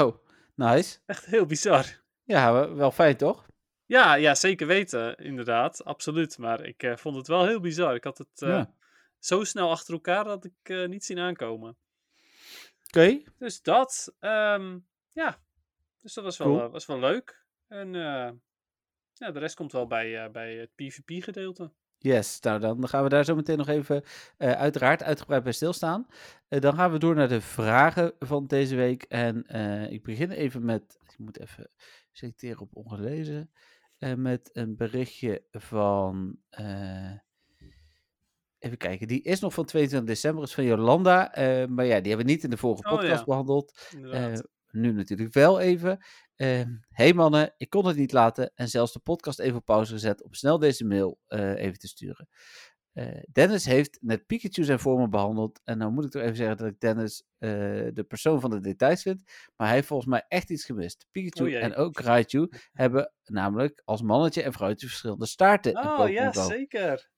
Oh, 0.00 0.16
nice. 0.54 0.98
Echt 1.06 1.24
heel 1.26 1.46
bizar. 1.46 1.84
Ja, 2.24 2.74
wel 2.74 2.90
fijn 2.90 3.16
toch? 3.16 3.46
Ja, 3.86 4.14
ja, 4.14 4.34
zeker 4.34 4.66
weten, 4.66 5.16
inderdaad. 5.16 5.84
Absoluut. 5.84 6.38
Maar 6.38 6.64
ik 6.64 6.82
eh, 6.82 6.96
vond 6.96 7.16
het 7.16 7.26
wel 7.26 7.46
heel 7.46 7.60
bizar. 7.60 7.94
Ik 7.94 8.04
had 8.04 8.18
het 8.18 8.42
eh, 8.42 8.48
Ja. 8.48 8.74
zo 9.18 9.44
snel 9.44 9.70
achter 9.70 9.94
elkaar 9.94 10.24
dat 10.24 10.44
ik 10.44 10.54
eh, 10.62 10.86
niet 10.88 11.04
zien 11.04 11.18
aankomen. 11.18 11.76
Oké. 12.86 13.22
Dus 13.38 13.62
dat, 13.62 14.14
ehm, 14.20 14.78
ja. 15.10 15.38
Dus 16.00 16.14
dat 16.14 16.24
was 16.24 16.36
wel, 16.36 16.48
Cool. 16.56 16.70
was 16.70 16.86
wel 16.86 16.98
leuk. 16.98 17.44
En 17.68 17.92
ja, 19.12 19.30
de 19.32 19.38
rest 19.38 19.54
komt 19.54 19.72
wel 19.72 19.86
bij, 19.86 20.30
bij 20.30 20.54
het 20.54 20.70
PvP-gedeelte. 20.74 21.72
Yes, 21.98 22.40
nou 22.40 22.60
dan 22.60 22.88
gaan 22.88 23.02
we 23.02 23.08
daar 23.08 23.24
zo 23.24 23.34
meteen 23.34 23.58
nog 23.58 23.68
even 23.68 24.04
uiteraard 24.38 25.02
uitgebreid 25.02 25.42
bij 25.42 25.52
stilstaan. 25.52 26.06
Dan 26.48 26.74
gaan 26.74 26.92
we 26.92 26.98
door 26.98 27.14
naar 27.14 27.28
de 27.28 27.40
vragen 27.40 28.12
van 28.18 28.46
deze 28.46 28.76
week. 28.76 29.02
En 29.02 29.46
ik 29.90 30.02
begin 30.02 30.30
even 30.30 30.64
met, 30.64 30.98
ik 31.02 31.18
moet 31.18 31.40
even 31.40 31.70
selecteren 32.12 32.60
op 32.60 32.76
ongelezen, 32.76 33.50
met 34.16 34.50
een 34.52 34.76
berichtje 34.76 35.44
van, 35.50 36.38
eh, 36.50 37.12
even 38.58 38.76
kijken, 38.78 39.06
die 39.08 39.22
is 39.22 39.40
nog 39.40 39.54
van 39.54 39.64
22 39.64 40.08
december, 40.14 40.44
is 40.44 40.54
van 40.54 40.64
Jolanda. 40.64 41.32
eh, 41.34 41.66
maar 41.66 41.84
ja, 41.84 42.00
die 42.00 42.08
hebben 42.08 42.26
we 42.26 42.32
niet 42.32 42.44
in 42.44 42.50
de 42.50 42.56
vorige 42.56 42.84
Oh, 42.84 42.90
ja. 42.92 42.96
podcast 42.98 43.24
behandeld. 43.24 43.78
Eh, 44.10 44.32
nu 44.70 44.92
natuurlijk 44.92 45.32
wel 45.32 45.60
even. 45.60 45.98
Hé 46.36 46.64
hey 46.88 47.12
mannen, 47.12 47.54
ik 47.56 47.70
kon 47.70 47.86
het 47.86 47.96
niet 47.96 48.12
laten 48.12 48.52
en 48.54 48.68
zelfs 48.68 48.92
de 48.92 48.98
podcast 48.98 49.38
even 49.38 49.56
op 49.56 49.64
pauze 49.64 49.92
gezet 49.92 50.22
om 50.22 50.34
snel 50.34 50.58
deze 50.58 50.84
mail 50.84 51.18
even 51.28 51.78
te 51.78 51.88
sturen. 51.88 52.28
Eh, 52.96 53.22
Dennis 53.32 53.64
heeft 53.64 53.98
net 54.00 54.26
Pikachu 54.26 54.64
zijn 54.64 54.78
vormen 54.78 55.10
behandeld. 55.10 55.60
En 55.64 55.78
nou 55.78 55.92
moet 55.92 56.04
ik 56.04 56.10
toch 56.10 56.22
even 56.22 56.36
zeggen 56.36 56.56
dat 56.56 56.66
ik 56.66 56.80
Dennis 56.80 57.24
eh, 57.38 57.50
de 57.92 58.04
persoon 58.08 58.40
van 58.40 58.50
de 58.50 58.60
details 58.60 59.02
vind. 59.02 59.22
Maar 59.56 59.66
hij 59.66 59.76
heeft 59.76 59.88
volgens 59.88 60.08
mij 60.08 60.24
echt 60.28 60.50
iets 60.50 60.64
gemist. 60.64 61.06
Pikachu 61.10 61.56
Oh 61.56 61.62
en 61.62 61.74
ook 61.74 62.00
Raichu 62.00 62.48
hebben 62.72 63.12
namelijk 63.24 63.82
als 63.84 64.02
mannetje 64.02 64.42
en 64.42 64.52
vrouwtje 64.52 64.86
verschillende 64.86 65.26
staarten 65.26 65.76
oh 65.76 66.08
ja, 66.08 66.32
zeker. 66.32 67.08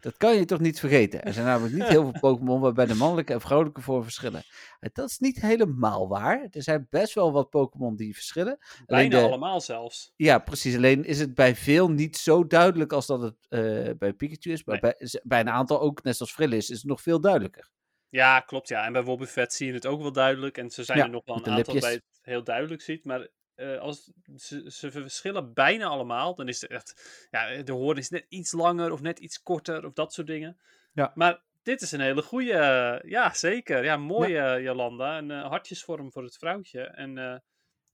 Dat 0.00 0.16
kan 0.16 0.34
je 0.36 0.44
toch 0.44 0.60
niet 0.60 0.80
vergeten? 0.80 1.22
Er 1.22 1.32
zijn 1.32 1.46
namelijk 1.46 1.74
niet 1.74 1.88
heel 1.88 2.02
veel 2.02 2.20
Pokémon 2.30 2.60
waarbij 2.60 2.86
de 2.86 2.94
mannelijke 2.94 3.32
en 3.32 3.40
vrouwelijke 3.40 3.80
vormen 3.80 4.04
verschillen. 4.04 4.42
En 4.80 4.90
dat 4.92 5.08
is 5.10 5.18
niet 5.18 5.40
helemaal 5.40 6.08
waar. 6.08 6.46
Er 6.50 6.62
zijn 6.62 6.86
best 6.90 7.14
wel 7.14 7.32
wat 7.32 7.50
Pokémon 7.50 7.96
die 7.96 8.14
verschillen. 8.14 8.58
Alleen 8.86 9.08
Bijna 9.08 9.18
de- 9.24 9.28
allemaal 9.32 9.60
zelfs. 9.60 10.12
Ja, 10.16 10.38
precies. 10.38 10.76
Alleen 10.76 11.04
is 11.04 11.18
het 11.18 11.34
bij 11.34 11.56
veel 11.56 11.90
niet 11.90 12.16
zo 12.16 12.46
duidelijk 12.46 12.92
als 12.92 13.06
dat 13.06 13.22
het 13.22 13.36
eh, 13.48 13.90
bij 13.98 14.12
Pikachu 14.12 14.50
is. 14.52 14.64
Maar 14.64 14.78
Nee. 14.80 14.94
bij, 14.98 15.20
bij 15.22 15.40
een 15.40 15.50
aantal 15.50 15.80
ook, 15.80 16.02
net 16.02 16.16
zoals 16.16 16.32
Frillis, 16.32 16.70
is 16.70 16.76
het 16.76 16.86
nog 16.86 17.00
veel 17.02 17.20
duidelijker. 17.20 17.70
Ja, 18.08 18.40
klopt. 18.40 18.68
Ja. 18.68 18.84
En 18.84 18.92
bij 18.92 19.02
Wobbuffet 19.04 19.52
zie 19.52 19.66
je 19.66 19.72
het 19.72 19.86
ook 19.86 20.00
wel 20.02 20.12
duidelijk. 20.12 20.58
En 20.58 20.70
ze 20.70 20.84
zijn 20.84 20.98
Ja, 20.98 21.04
er 21.04 21.10
nog 21.10 21.22
wel 21.24 21.36
een 21.36 21.44
aantal 21.44 21.56
lipjes. 21.56 21.80
bij 21.80 21.92
het 21.92 22.18
heel 22.22 22.44
duidelijk 22.44 22.82
ziet. 22.82 23.04
Maar 23.04 23.28
eh, 23.60 23.78
als 23.78 24.12
ze, 24.36 24.70
ze 24.70 24.90
verschillen 24.90 25.52
bijna 25.52 25.86
allemaal. 25.86 26.34
Dan 26.34 26.48
is 26.48 26.60
het 26.60 26.70
echt... 26.70 27.26
Ja, 27.30 27.62
de 27.62 27.72
hoorn 27.72 27.98
is 27.98 28.08
net 28.08 28.26
iets 28.28 28.52
langer 28.52 28.92
of 28.92 29.00
net 29.00 29.18
iets 29.18 29.42
korter 29.42 29.84
of 29.84 29.92
dat 29.92 30.12
soort 30.12 30.26
dingen. 30.26 30.60
Ja. 30.92 31.12
Maar 31.14 31.42
dit 31.62 31.80
is 31.80 31.92
een 31.92 32.00
hele 32.00 32.22
goede. 32.22 33.02
ja, 33.06 33.34
zeker. 33.34 33.84
Ja, 33.84 33.96
mooie 33.96 34.38
eh, 34.38 34.62
Jolanda. 34.62 35.18
Een 35.18 35.30
eh, 35.30 35.46
hartjesvorm 35.48 36.12
voor 36.12 36.22
het 36.22 36.36
vrouwtje. 36.36 36.80
En 36.80 37.18
eh, 37.18 37.36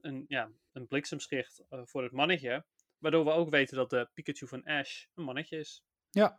een, 0.01 0.25
ja, 0.29 0.51
een 0.73 0.87
bliksemschicht 0.87 1.63
eh, 1.69 1.81
voor 1.85 2.03
het 2.03 2.13
mannetje. 2.13 2.65
Waardoor 2.99 3.25
we 3.25 3.31
ook 3.31 3.51
weten 3.51 3.77
dat 3.77 3.91
de 3.91 4.09
Pikachu 4.15 4.47
van 4.47 4.65
Ash 4.65 5.05
een 5.15 5.25
mannetje 5.25 5.59
is. 5.59 5.85
Ja. 6.11 6.39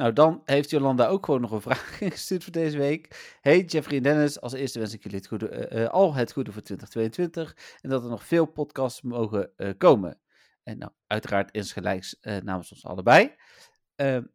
Nou, 0.00 0.12
dan 0.12 0.42
heeft 0.44 0.70
Jolanda 0.70 1.06
ook 1.06 1.24
gewoon 1.24 1.40
nog 1.40 1.50
een 1.50 1.60
vraag 1.60 2.00
ingestuurd 2.00 2.44
voor 2.44 2.52
deze 2.52 2.78
week. 2.78 3.36
Hey 3.40 3.60
Jeffrey 3.64 3.96
en 3.96 4.02
Dennis, 4.02 4.40
als 4.40 4.52
eerste 4.52 4.78
wens 4.78 4.92
ik 4.92 5.02
jullie 5.02 5.18
het 5.18 5.26
goede, 5.26 5.48
eh, 5.48 5.84
eh, 5.84 5.90
al 5.90 6.14
het 6.14 6.32
goede 6.32 6.52
voor 6.52 6.62
2022. 6.62 7.76
En 7.80 7.90
dat 7.90 8.04
er 8.04 8.10
nog 8.10 8.24
veel 8.24 8.46
podcasts 8.46 9.02
mogen 9.02 9.56
eh, 9.56 9.70
komen. 9.78 10.20
En 10.62 10.78
nou, 10.78 10.92
uiteraard 11.06 11.50
insgelijks 11.50 12.18
eh 12.20 12.36
namens 12.42 12.72
ons 12.72 12.84
allebei. 12.86 13.34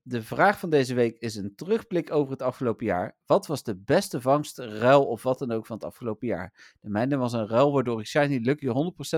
De 0.02 0.22
vraag 0.22 0.60
van 0.60 0.70
deze 0.70 0.94
week 0.94 1.18
is 1.18 1.36
een 1.36 1.56
terugblik 1.56 2.12
over 2.12 2.32
het 2.32 2.42
afgelopen 2.42 2.86
jaar. 2.86 3.18
Wat 3.26 3.48
was 3.48 3.64
de 3.64 3.76
beste 3.76 4.22
vangst, 4.22 4.58
ruil 4.58 5.06
of 5.06 5.24
wat 5.24 5.40
dan 5.40 5.52
ook 5.52 5.66
van 5.66 5.76
het 5.76 5.86
afgelopen 5.86 6.28
jaar? 6.28 6.76
De 6.80 6.90
mijne 6.90 7.18
was 7.18 7.34
een 7.34 7.48
ruil 7.48 7.72
waardoor 7.72 8.00
ik 8.00 8.06
Shiny 8.06 8.38
Lucky 8.38 8.68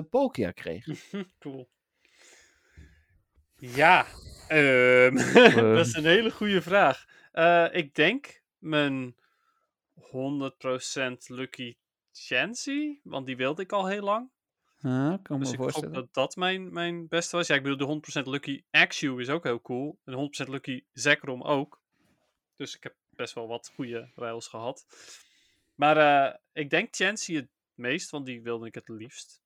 100% 0.04 0.10
Palkia 0.10 0.52
kreeg. 0.52 0.86
cool. 1.40 1.70
Ja, 3.60 4.06
ehm, 4.48 5.16
dat 5.76 5.86
is 5.86 5.94
een 5.94 6.06
hele 6.06 6.32
goede 6.32 6.62
vraag. 6.62 7.06
Eh, 7.32 7.68
ik 7.72 7.96
denk 7.96 8.42
mijn 8.58 9.16
100% 9.94 10.02
Lucky 11.28 11.78
Chansey, 12.12 13.00
want 13.04 13.26
die 13.26 13.38
wilde 13.38 13.62
ik 13.62 13.72
al 13.72 13.88
heel 13.88 14.04
lang. 14.04 14.30
Kan 14.82 15.22
me 15.28 15.40
Dus 15.40 15.52
ik 15.52 15.60
hoop 15.60 15.94
dat 15.94 16.14
dat 16.14 16.36
mijn, 16.36 16.74
mijn 16.74 17.08
beste 17.08 17.36
was. 17.36 17.48
Ja, 17.48 17.56
ik 17.56 17.64
bedoel, 17.64 18.02
de 18.02 18.24
100% 18.24 18.28
Lucky 18.28 18.64
Axew 18.72 19.20
is 19.20 19.30
ook 19.30 19.44
heel 19.44 19.62
cool. 19.62 20.00
En 20.06 20.12
de 20.12 20.46
100% 20.46 20.50
Lucky 20.50 20.84
Zekrom 20.94 21.42
ook. 21.42 21.82
Dus 22.56 22.76
ik 22.76 22.84
heb 22.84 22.96
best 23.10 23.34
wel 23.34 23.48
wat 23.48 23.72
goede 23.76 24.10
ruils 24.16 24.48
gehad. 24.48 24.86
Maar 25.76 25.98
eh, 25.98 26.36
ik 26.54 26.70
denk 26.70 26.96
Chansey 26.96 27.36
het 27.36 27.48
meest, 27.74 28.10
want 28.10 28.26
die 28.26 28.42
wilde 28.42 28.68
ik 28.68 28.76
het 28.76 28.88
liefst. 28.88 29.42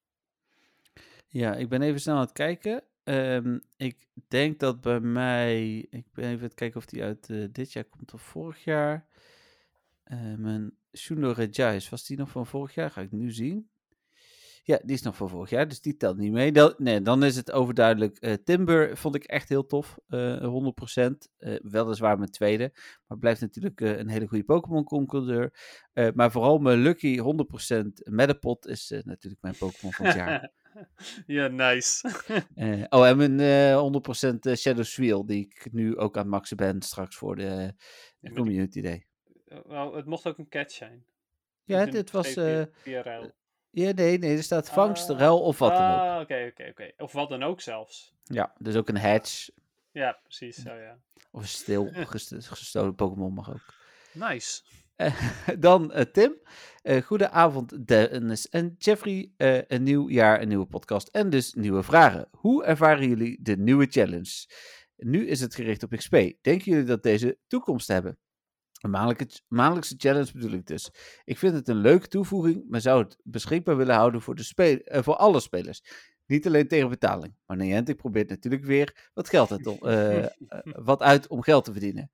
Ja, 1.28 1.56
ik 1.56 1.70
ben 1.70 1.82
even 1.82 2.02
snel 2.02 2.16
aan 2.16 2.22
het 2.22 2.32
kijken. 2.32 2.84
Ehm, 3.04 3.60
ik 3.78 4.08
denk 4.28 4.60
dat 4.60 4.82
bij 4.82 5.00
mij. 5.00 5.78
Ik 5.90 6.06
ben 6.14 6.30
even 6.30 6.44
het 6.44 6.54
kijken 6.54 6.78
of 6.78 6.86
die 6.86 7.04
uit 7.04 7.30
eh, 7.30 7.46
dit 7.52 7.74
jaar 7.74 7.84
komt 7.84 8.14
of 8.14 8.22
vorig 8.22 8.64
jaar. 8.64 9.08
Eh, 10.04 10.36
mijn 10.38 10.76
Shundo 10.94 11.34
was 11.90 12.06
die 12.06 12.18
nog 12.18 12.30
van 12.30 12.48
vorig 12.48 12.74
jaar? 12.74 12.92
Ga 12.92 13.02
ik 13.02 13.12
nu 13.12 13.32
zien. 13.32 13.70
Ja, 14.64 14.80
die 14.84 14.96
is 14.96 15.02
nog 15.02 15.16
van 15.16 15.30
vorig 15.30 15.50
jaar, 15.50 15.68
dus 15.68 15.82
die 15.82 15.98
telt 15.98 16.18
niet 16.18 16.32
mee. 16.32 16.52
Dan, 16.52 16.74
nee, 16.78 17.02
dan 17.02 17.24
is 17.24 17.36
het 17.36 17.52
overduidelijk. 17.52 18.18
eh, 18.18 18.34
Timber 18.34 18.98
vond 18.98 19.16
ik 19.16 19.24
echt 19.24 19.50
heel 19.50 19.66
tof, 19.66 19.98
eh 20.08 20.44
100%. 20.46 21.30
eh 21.38 21.60
weliswaar 21.62 22.18
mijn 22.18 22.32
tweede, 22.32 22.74
maar 23.08 23.18
blijft 23.18 23.42
natuurlijk 23.42 23.82
een 23.82 24.10
hele 24.10 24.28
goede 24.28 24.44
Pokémon-concurreur. 24.44 25.54
Maar 26.14 26.32
vooral 26.32 26.58
mijn 26.58 26.80
Lucky 26.80 27.18
100% 27.18 28.04
Metapod 28.04 28.68
is 28.68 28.90
natuurlijk 29.04 29.42
mijn 29.42 29.58
Pokémon 29.58 29.94
van 29.94 30.06
het 30.06 30.16
jaar. 30.16 30.52
ja, 31.28 31.48
nice. 31.48 32.10
Eh, 32.56 32.84
oh, 32.90 33.08
en 33.08 33.18
mijn 33.18 33.40
eh 33.40 34.32
100% 34.34 34.40
eh, 34.40 34.56
Shadow 34.56 34.84
Sweel, 34.84 35.26
die 35.26 35.46
ik 35.46 35.74
nu 35.74 35.98
ook 35.98 36.18
aan 36.18 36.28
maxen 36.28 36.58
ben 36.58 36.82
straks 36.82 37.16
voor 37.16 37.36
de, 37.36 37.74
Community 38.34 38.82
Day. 38.82 39.06
Wel, 39.66 39.96
het 39.96 40.06
mocht 40.06 40.28
ook 40.28 40.38
een 40.38 40.50
catch 40.50 40.72
zijn. 40.72 41.06
Ja, 41.64 41.86
dit 41.86 42.12
was... 42.12 42.36
eh, 42.36 42.64
ruil. 42.84 43.32
ja, 43.70 43.92
nee, 43.92 44.18
nee, 44.18 44.38
er 44.38 44.44
staat 44.44 44.70
vangst, 44.70 45.10
ruil 45.10 45.42
of 45.42 45.60
wat 45.60 45.72
dan 45.76 45.92
ook. 45.92 46.00
Ah, 46.00 46.20
oké, 46.22 46.48
oké, 46.52 46.70
oké. 46.70 46.92
Of 46.98 47.12
wat 47.12 47.30
dan 47.30 47.44
ook 47.44 47.62
zelfs. 47.62 48.14
Ja, 48.24 48.54
dus 48.58 48.76
ook 48.76 48.90
een 48.90 48.98
hatch 48.98 49.50
Ja, 49.92 50.20
precies. 50.24 50.56
Zo, 50.56 50.74
ja. 50.74 50.98
of 51.32 51.48
stil 51.48 51.90
gest- 52.14 52.48
gestolen 52.48 52.96
Pokémon 52.96 53.34
mag 53.34 53.50
ook. 53.50 53.74
Nice. 54.14 54.62
Dan 55.60 55.92
eh, 55.92 56.02
Tim. 56.12 56.40
Eh 56.82 57.02
goedenavond 57.04 57.88
Dennis 57.88 58.50
en 58.50 58.76
Jeffrey. 58.78 59.32
Eh, 59.38 59.58
een 59.68 59.84
nieuw 59.84 60.10
jaar, 60.10 60.42
een 60.42 60.48
nieuwe 60.48 60.66
podcast 60.66 61.08
en 61.08 61.30
dus 61.30 61.54
nieuwe 61.54 61.84
vragen. 61.84 62.28
Hoe 62.32 62.64
ervaren 62.64 63.08
jullie 63.10 63.40
de 63.42 63.58
nieuwe 63.58 63.86
challenge? 63.90 64.46
Nu 64.96 65.28
is 65.28 65.40
het 65.42 65.56
gericht 65.56 65.84
op 65.84 65.92
XP. 65.96 66.12
Denken 66.42 66.62
jullie 66.72 66.84
dat 66.84 67.04
deze 67.04 67.38
toekomst 67.48 67.88
hebben? 67.88 68.18
Een 68.82 68.90
maandelijkse 69.48 69.94
challenge 69.98 70.32
bedoel 70.34 70.52
ik 70.52 70.66
dus. 70.66 70.90
Ik 71.24 71.38
vind 71.38 71.54
het 71.54 71.68
een 71.68 71.76
leuke 71.82 72.08
toevoeging, 72.08 72.64
maar 72.70 72.82
zou 72.82 73.04
het 73.04 73.18
beschikbaar 73.24 73.78
willen 73.78 73.96
houden 73.96 74.22
voor, 74.22 74.36
de 74.36 74.44
spe- 74.44 74.84
eh, 74.84 75.04
voor 75.04 75.16
alle 75.16 75.40
spelers. 75.40 75.84
Niet 76.26 76.48
alleen 76.48 76.68
tegen 76.68 76.90
betaling. 76.90 77.36
Maar 77.46 77.58
Niantic 77.58 77.96
probeert 77.98 78.30
natuurlijk 78.30 78.66
weer 78.66 79.10
wat, 79.14 79.30
geld 79.30 79.52
uit, 79.52 79.68
om- 79.68 79.78
eh, 79.82 80.18
eh, 80.24 80.30
wat 80.64 81.02
uit 81.02 81.28
om 81.28 81.42
geld 81.42 81.66
te 81.66 81.72
verdienen. 81.72 82.12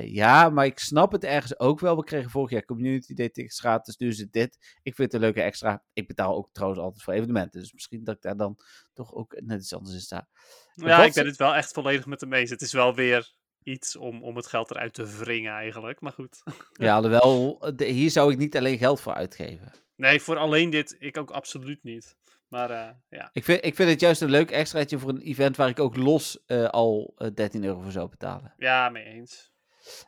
Eh, 0.00 0.14
ja, 0.14 0.48
maar 0.50 0.66
ik 0.66 0.78
snap 0.78 1.12
het 1.12 1.24
ergens 1.24 1.58
ook 1.58 1.80
wel. 1.80 1.96
We 1.96 2.04
kregen 2.04 2.30
vorig 2.30 2.50
jaar 2.50 2.64
Community 2.64 3.14
Day 3.14 3.28
tickets 3.28 3.60
gratis, 3.60 4.18
het 4.18 4.32
dit. 4.32 4.78
Ik 4.82 4.94
vind 4.94 5.12
het 5.12 5.14
een 5.14 5.20
leuke 5.20 5.42
extra. 5.42 5.82
Ik 5.92 6.06
betaal 6.06 6.36
ook 6.36 6.48
trouwens 6.52 6.80
altijd 6.82 7.02
voor 7.02 7.12
evenementen, 7.12 7.60
dus 7.60 7.72
misschien 7.72 8.04
dat 8.04 8.14
ik 8.14 8.22
daar 8.22 8.36
dan 8.36 8.56
toch 8.92 9.14
ook 9.14 9.40
net 9.40 9.60
iets 9.60 9.74
anders 9.74 9.94
in 9.94 10.00
sta. 10.00 10.28
Ja, 10.74 10.96
Wat 10.96 11.06
ik 11.06 11.14
ben 11.14 11.26
het 11.26 11.36
wel 11.36 11.54
echt 11.54 11.72
volledig 11.72 12.06
met 12.06 12.20
hem 12.20 12.32
eens. 12.32 12.50
Het 12.50 12.62
is 12.62 12.72
wel 12.72 12.94
weer 12.94 13.32
iets 13.62 13.96
om, 13.96 14.22
om 14.22 14.36
het 14.36 14.46
geld 14.46 14.70
eruit 14.70 14.94
te 14.94 15.16
wringen 15.18 15.52
eigenlijk. 15.52 16.00
Maar 16.00 16.12
goed. 16.12 16.42
Ja, 16.72 16.94
alhoewel, 16.94 17.58
de- 17.76 17.84
hier 17.84 18.10
zou 18.10 18.32
ik 18.32 18.38
niet 18.38 18.56
alleen 18.56 18.78
geld 18.78 19.00
voor 19.00 19.14
uitgeven. 19.14 19.72
Nee, 19.96 20.20
voor 20.20 20.36
alleen 20.36 20.70
dit 20.70 20.96
ik 20.98 21.16
ook 21.16 21.30
absoluut 21.30 21.82
niet. 21.82 22.16
Maar 22.48 22.70
eh, 22.70 22.90
ja. 23.08 23.30
Ik 23.32 23.44
vind, 23.44 23.64
ik 23.64 23.74
vind 23.74 23.90
het 23.90 24.00
juist 24.00 24.20
een 24.20 24.30
leuk 24.30 24.50
extraatje 24.50 24.98
voor 24.98 25.08
een 25.10 25.20
event 25.20 25.56
waar 25.56 25.68
ik 25.68 25.78
ook 25.80 25.96
los 25.96 26.44
eh, 26.46 26.68
al 26.68 27.14
eh, 27.16 27.28
13 27.34 27.64
euro 27.64 27.80
voor 27.80 27.90
zou 27.92 28.08
betalen. 28.08 28.54
ja, 28.56 28.88
mee 28.88 29.04
eens. 29.04 29.52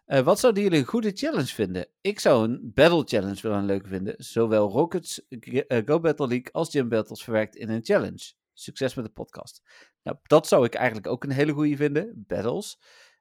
Eh, 0.04 0.20
wat 0.20 0.38
zouden 0.38 0.62
jullie 0.62 0.78
een 0.78 0.84
goede 0.84 1.10
challenge 1.14 1.46
vinden? 1.46 1.88
Ik 2.00 2.20
zou 2.20 2.48
een 2.48 2.70
Battle 2.74 3.02
Challenge 3.04 3.48
wel 3.48 3.52
een 3.52 3.64
leuke 3.64 3.88
vinden. 3.88 4.14
Zowel 4.18 4.68
Rockets, 4.68 5.28
eh, 5.28 5.82
Go 5.86 6.00
Battle 6.00 6.28
League 6.28 6.52
als 6.52 6.70
Gym 6.70 6.88
Battles 6.88 7.24
verwerkt 7.24 7.56
in 7.56 7.68
een 7.68 7.84
challenge. 7.84 8.32
Succes 8.52 8.94
met 8.94 9.04
de 9.04 9.10
podcast. 9.10 9.62
Nou, 10.02 10.18
dat 10.22 10.48
zou 10.48 10.64
ik 10.64 10.74
eigenlijk 10.74 11.06
ook 11.06 11.24
een 11.24 11.30
hele 11.30 11.52
goede 11.52 11.76
vinden. 11.76 12.24
Battles. 12.26 12.78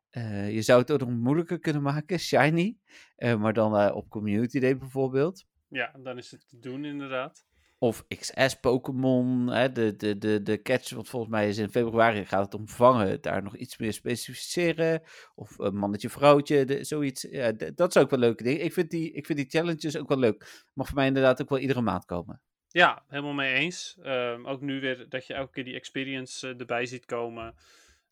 Eh, 0.09 0.53
je 0.53 0.61
zou 0.61 0.81
het 0.81 0.91
ook 0.91 0.99
nog 0.99 1.09
moeilijker 1.09 1.59
kunnen 1.59 1.81
maken. 1.81 2.19
Shiny. 2.29 2.77
Maar 3.15 3.53
dan 3.53 3.91
op 3.93 4.09
Community 4.09 4.59
Day 4.59 4.77
bijvoorbeeld. 4.77 5.45
Ja, 5.67 5.91
dan 6.03 6.17
is 6.17 6.31
het 6.31 6.47
te 6.47 6.59
doen 6.59 6.85
inderdaad. 6.85 7.45
Of 7.85 8.05
XS 8.07 8.59
Pokémon, 8.59 9.47
hè, 9.47 9.71
de, 9.71 9.95
de, 9.95 10.17
de, 10.17 10.41
de 10.43 10.61
catch, 10.61 10.89
want 10.89 11.09
volgens 11.09 11.31
mij 11.31 11.47
is 11.47 11.57
in 11.57 11.69
februari 11.69 12.25
gaat 12.25 12.45
het 12.45 12.53
om 12.53 12.67
vangen, 12.67 13.21
daar 13.21 13.43
nog 13.43 13.55
iets 13.55 13.77
meer 13.77 13.93
specificeren. 13.93 15.01
Of 15.35 15.59
een 15.59 15.75
mannetje, 15.75 16.09
vrouwtje, 16.09 16.65
de, 16.65 16.83
zoiets. 16.83 17.27
Ja, 17.29 17.51
dat 17.75 17.93
zou 17.93 18.05
ook 18.05 18.11
wel 18.11 18.19
leuke 18.19 18.43
dingen. 18.43 18.63
Ik 18.63 18.73
vind, 18.73 18.89
die, 18.89 19.11
ik 19.11 19.25
vind 19.25 19.37
die 19.37 19.49
challenges 19.49 19.97
ook 19.97 20.07
wel 20.09 20.17
leuk. 20.17 20.63
Mag 20.73 20.87
voor 20.87 20.95
mij 20.95 21.07
inderdaad 21.07 21.41
ook 21.41 21.49
wel 21.49 21.59
iedere 21.59 21.81
maand 21.81 22.05
komen. 22.05 22.41
Ja, 22.67 23.03
helemaal 23.07 23.33
mee 23.33 23.53
eens. 23.53 23.97
Ehm, 24.01 24.45
ook 24.45 24.61
nu 24.61 24.79
weer 24.79 25.05
dat 25.09 25.27
je 25.27 25.33
elke 25.33 25.51
keer 25.51 25.63
die 25.63 25.75
experience 25.75 26.47
eh, 26.47 26.59
erbij 26.59 26.85
ziet 26.85 27.05
komen. 27.05 27.55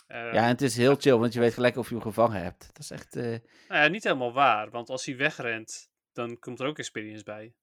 Eh, 0.07 0.17
Ja, 0.17 0.31
en 0.43 0.47
het 0.47 0.61
is 0.61 0.77
heel 0.77 0.95
chill, 0.95 1.17
want 1.17 1.33
je 1.33 1.39
weet 1.39 1.53
gelijk 1.53 1.77
of 1.77 1.87
je 1.87 1.93
hem 1.93 2.03
gevangen 2.03 2.41
hebt. 2.41 2.67
Dat 2.67 2.79
is 2.79 2.91
echt... 2.91 3.15
eh, 3.15 3.23
nou 3.67 3.81
ja, 3.83 3.87
niet 3.87 4.03
helemaal 4.03 4.33
waar, 4.33 4.69
want 4.69 4.89
als 4.89 5.05
hij 5.05 5.15
wegrent, 5.17 5.89
dan 6.13 6.39
komt 6.39 6.59
er 6.59 6.67
ook 6.67 6.77
experience 6.79 7.23
bij. 7.23 7.53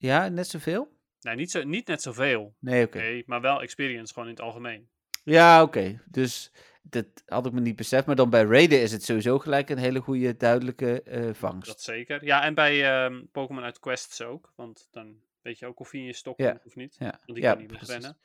Ja, 0.00 0.28
net 0.28 0.48
zoveel? 0.48 0.98
Nou, 1.20 1.36
niet, 1.36 1.50
zo, 1.50 1.62
niet 1.62 1.86
net 1.86 2.02
zoveel. 2.02 2.54
Nee, 2.58 2.84
oké. 2.86 2.98
Nee, 2.98 3.22
maar 3.26 3.40
wel 3.40 3.60
experience, 3.62 4.12
gewoon 4.12 4.28
in 4.28 4.34
het 4.34 4.42
algemeen. 4.44 4.88
Ja, 5.24 5.62
oké. 5.62 6.00
Dus 6.06 6.52
dat 6.82 7.06
had 7.26 7.46
ik 7.46 7.52
me 7.52 7.60
niet 7.60 7.76
beseft. 7.76 8.06
Maar 8.06 8.16
dan 8.16 8.30
bij 8.30 8.44
Raiden 8.44 8.80
is 8.82 8.92
het 8.92 9.04
sowieso 9.04 9.38
gelijk 9.38 9.70
een 9.70 9.78
hele 9.78 10.00
goede, 10.00 10.36
duidelijke 10.36 11.02
eh, 11.02 11.34
vangst. 11.34 11.66
Dat 11.66 11.80
zeker. 11.80 12.24
Ja, 12.24 12.42
en 12.44 12.54
bij 12.54 13.04
ehm, 13.04 13.22
Pokémon 13.32 13.62
uit 13.64 13.78
Quests 13.78 14.22
ook. 14.22 14.52
Want 14.56 14.88
dan 14.90 15.16
weet 15.42 15.58
je 15.58 15.66
ook 15.66 15.80
of 15.80 15.90
hij 15.90 16.00
in 16.00 16.06
je 16.06 16.12
stok 16.12 16.38
Ja, 16.38 16.50
komt 16.50 16.66
of 16.66 16.74
niet. 16.76 16.96
Ja, 16.98 17.10
Want 17.10 17.24
die 17.26 17.42
ja, 17.42 17.50
kan 17.50 17.58
niet 17.58 17.66
precies. 17.68 17.86
wegrennen. 17.88 18.18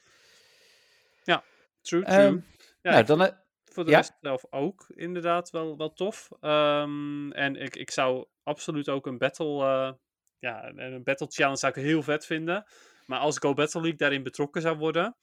Ja, 1.24 1.44
true, 1.82 2.04
true. 2.04 2.18
Ehm, 2.18 2.38
ja, 2.82 2.92
nou, 2.92 3.04
dan... 3.06 3.22
eh, 3.24 3.32
voor 3.66 3.86
de 3.86 3.92
rest 3.92 4.14
zelf 4.22 4.46
ook 4.50 4.86
inderdaad 4.96 5.50
wel, 5.50 5.78
wel 5.78 5.94
tof. 5.94 6.30
Ehm, 6.40 7.32
en 7.32 7.56
ik, 7.56 7.76
ik 7.76 7.92
zou 7.92 8.26
absoluut 8.44 8.90
ook 8.90 9.06
een 9.06 9.18
battle, 9.18 9.64
eh, 9.66 9.92
ja, 10.46 10.72
een, 10.76 11.04
battle 11.04 11.28
challenge 11.30 11.58
zou 11.58 11.74
ik 11.76 11.84
heel 11.84 12.04
vet 12.04 12.26
vinden. 12.26 12.66
Maar 13.06 13.20
als 13.20 13.38
Go 13.38 13.54
Battle 13.54 13.82
League 13.82 13.98
daarin 14.00 14.24
betrokken 14.24 14.62
zou 14.62 14.78
worden, 14.78 15.16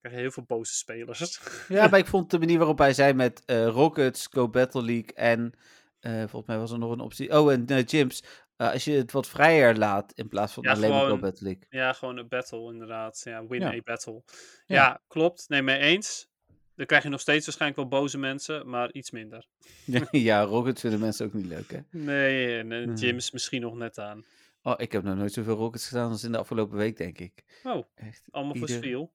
krijg 0.00 0.14
je 0.14 0.20
heel 0.20 0.30
veel 0.30 0.44
boze 0.46 0.74
spelers. 0.74 1.40
Ja, 1.68 1.86
maar 1.88 1.98
ik 1.98 2.06
vond 2.06 2.30
de 2.30 2.38
manier 2.38 2.58
waarop 2.58 2.78
hij 2.78 2.92
zei 2.94 3.12
met 3.12 3.42
eh, 3.44 3.66
Rockets, 3.66 4.26
Go 4.30 4.48
Battle 4.48 4.82
League 4.82 5.12
en 5.14 5.52
eh, 6.00 6.12
volgens 6.18 6.46
mij 6.46 6.58
was 6.58 6.70
er 6.72 6.78
nog 6.78 6.90
een 6.92 7.00
optie. 7.00 7.38
Oh, 7.40 7.52
en 7.52 7.66
eh, 7.66 7.82
gyms. 7.86 8.22
Als 8.56 8.84
je 8.84 8.92
het 8.92 9.12
wat 9.12 9.28
vrijer 9.28 9.78
laat 9.78 10.12
in 10.14 10.28
plaats 10.28 10.52
van 10.52 10.62
Ja, 10.62 10.72
alleen 10.72 10.90
maar 10.90 11.06
Go 11.06 11.18
Battle 11.18 11.44
League. 11.46 11.62
ja, 11.68 11.92
gewoon 11.92 12.16
een 12.16 12.28
battle 12.28 12.72
inderdaad. 12.72 13.20
Ja, 13.24 13.46
win 13.46 13.60
Ja. 13.60 13.72
a 13.72 13.80
battle. 13.84 14.22
Ja. 14.66 14.76
Ja. 14.76 15.00
klopt. 15.08 15.44
Nee, 15.48 15.62
mee 15.62 15.78
eens. 15.78 16.30
Dan 16.76 16.86
krijg 16.86 17.02
je 17.02 17.08
nog 17.08 17.20
steeds 17.20 17.44
waarschijnlijk 17.46 17.80
wel 17.80 18.00
boze 18.00 18.18
mensen, 18.18 18.68
maar 18.68 18.92
iets 18.92 19.10
minder. 19.10 19.46
ja, 20.10 20.42
Rockets 20.42 20.80
vinden 20.80 21.00
mensen 21.00 21.26
ook 21.26 21.32
niet 21.32 21.46
leuk, 21.46 21.70
hè? 21.70 21.78
Nee, 21.90 22.58
en 22.58 22.72
eh, 22.72 22.82
Hmm. 22.84 22.96
gyms 22.98 23.30
misschien 23.30 23.60
nog 23.60 23.74
net 23.74 23.98
aan. 23.98 24.24
Oh, 24.62 24.74
ik 24.76 24.92
heb 24.92 25.02
nog 25.02 25.16
nooit 25.16 25.32
zoveel 25.32 25.56
Rockets 25.56 25.88
gedaan 25.88 26.10
als 26.10 26.24
in 26.24 26.32
de 26.32 26.38
afgelopen 26.38 26.76
week, 26.76 26.96
denk 26.96 27.18
ik. 27.18 27.44
Oh, 27.62 27.82
Echt. 27.94 28.22
allemaal 28.30 28.54
voor 28.56 28.68
Ieder- 28.68 28.82
Spiel. 28.84 29.12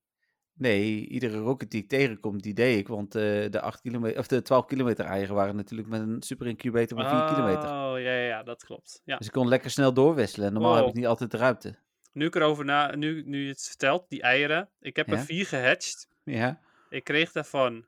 Nee, 0.54 1.08
iedere 1.08 1.38
Rocket 1.38 1.72
die 1.72 1.82
ik 1.84 1.90
tegenkom, 1.90 2.42
die 2.42 2.54
deed 2.54 2.78
ik. 2.80 2.88
Want 2.88 3.16
eh, 3.16 3.22
de, 3.52 3.62
8 3.62 3.82
kilometer, 3.82 4.20
of 4.20 4.28
de 4.28 4.42
12 4.42 4.66
kilometer 4.66 5.06
eieren 5.06 5.36
waren 5.36 5.56
natuurlijk 5.56 5.90
met 5.90 6.02
een 6.02 6.22
super 6.22 6.48
incubator 6.48 6.98
van 7.02 7.10
4 7.10 7.28
kilometer. 7.36 7.64
Oh, 7.70 8.00
ja, 8.00 8.14
ja, 8.18 8.44
dat 8.44 8.64
klopt. 8.64 9.02
Ja. 9.06 9.18
Dus 9.18 9.28
ik 9.28 9.34
kon 9.34 9.48
lekker 9.48 9.70
snel 9.72 9.94
doorwisselen. 9.94 10.48
En 10.48 10.54
normaal 10.54 10.76
heb 10.76 10.86
ik 10.88 10.94
niet 10.94 11.06
altijd 11.06 11.32
de 11.32 11.38
ruimte. 11.38 11.76
Nu 12.14 12.26
ik 12.26 12.36
erover 12.36 12.66
na, 12.66 12.96
nu, 12.96 13.24
nu 13.26 13.42
je 13.44 13.50
het 13.50 13.68
vertelt, 13.68 14.10
die 14.10 14.22
eieren. 14.22 14.70
Ik 14.80 14.96
heb 14.96 15.08
Ja? 15.08 15.14
er 15.14 15.20
vier 15.20 15.46
gehatcht. 15.46 16.08
Ja, 16.24 16.60
Ik 16.90 17.04
kreeg 17.04 17.32
daarvan 17.32 17.86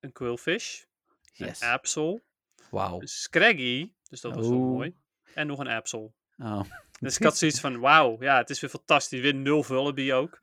een 0.00 0.12
quillfish, 0.12 0.82
yes. 1.32 1.60
een 1.60 1.68
apsel, 1.68 2.20
Wauw. 2.70 3.00
een 3.00 3.08
scraggy, 3.08 3.92
dus 4.08 4.20
dat 4.20 4.34
was 4.34 4.48
wel 4.48 4.58
Oh. 4.58 4.64
mooi. 4.72 4.94
En 5.34 5.46
nog 5.46 5.58
een 5.58 5.68
apsel. 5.68 6.14
Oh. 6.38 6.60
Dus 7.00 7.16
ik 7.16 7.22
had 7.22 7.38
zoiets 7.38 7.60
van, 7.60 7.78
wauw, 7.80 8.16
ja, 8.20 8.36
het 8.38 8.50
is 8.50 8.60
weer 8.60 8.70
fantastisch. 8.70 9.20
Weer 9.20 9.34
nul 9.34 9.62
Vullaby 9.62 10.12
ook. 10.12 10.40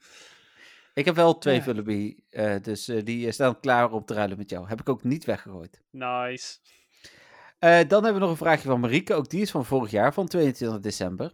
Ik 0.93 1.05
heb 1.05 1.15
wel 1.15 1.37
twee 1.37 1.55
Ja. 1.55 1.61
Vullaby, 1.61 2.17
eh, 2.29 2.55
dus 2.61 2.87
eh, 2.87 3.03
die 3.05 3.25
eh, 3.27 3.31
staan 3.31 3.59
klaar 3.59 3.91
om 3.91 4.05
te 4.05 4.13
ruilen 4.13 4.37
met 4.37 4.49
jou. 4.49 4.67
Heb 4.67 4.79
ik 4.79 4.89
ook 4.89 5.03
niet 5.03 5.25
weggegooid. 5.25 5.81
Nice. 5.91 6.57
Eh, 7.59 7.69
dan 7.87 8.03
hebben 8.03 8.13
we 8.13 8.19
nog 8.19 8.29
een 8.29 8.37
vraagje 8.37 8.67
van 8.69 8.79
Marieke. 8.79 9.13
Ook 9.13 9.29
die 9.29 9.41
is 9.41 9.51
van 9.51 9.65
vorig 9.65 9.91
jaar, 9.91 10.13
van 10.13 10.27
22 10.27 10.79
december. 10.79 11.31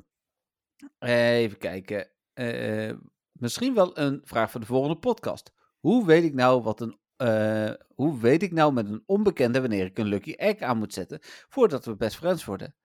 Even 0.99 1.57
kijken. 1.57 2.09
Eh, 2.33 2.91
misschien 3.31 3.73
wel 3.73 3.97
een 3.99 4.21
vraag 4.23 4.51
voor 4.51 4.59
de 4.59 4.65
volgende 4.65 4.97
podcast. 4.97 5.51
Hoe 5.79 6.05
weet 6.05 6.23
ik 6.23 6.33
nou 6.33 6.61
wat 6.61 6.81
een. 6.81 6.97
eh, 7.15 7.71
hoe 7.95 8.19
weet 8.19 8.43
ik 8.43 8.51
nou 8.51 8.73
met 8.73 8.89
een 8.89 9.03
onbekende 9.05 9.61
wanneer 9.61 9.85
ik 9.85 9.97
een 9.97 10.05
lucky 10.05 10.31
egg 10.31 10.59
aan 10.59 10.77
moet 10.77 10.93
zetten 10.93 11.19
voordat 11.49 11.85
we 11.85 11.95
best 11.95 12.15
friends 12.15 12.45
worden? 12.45 12.75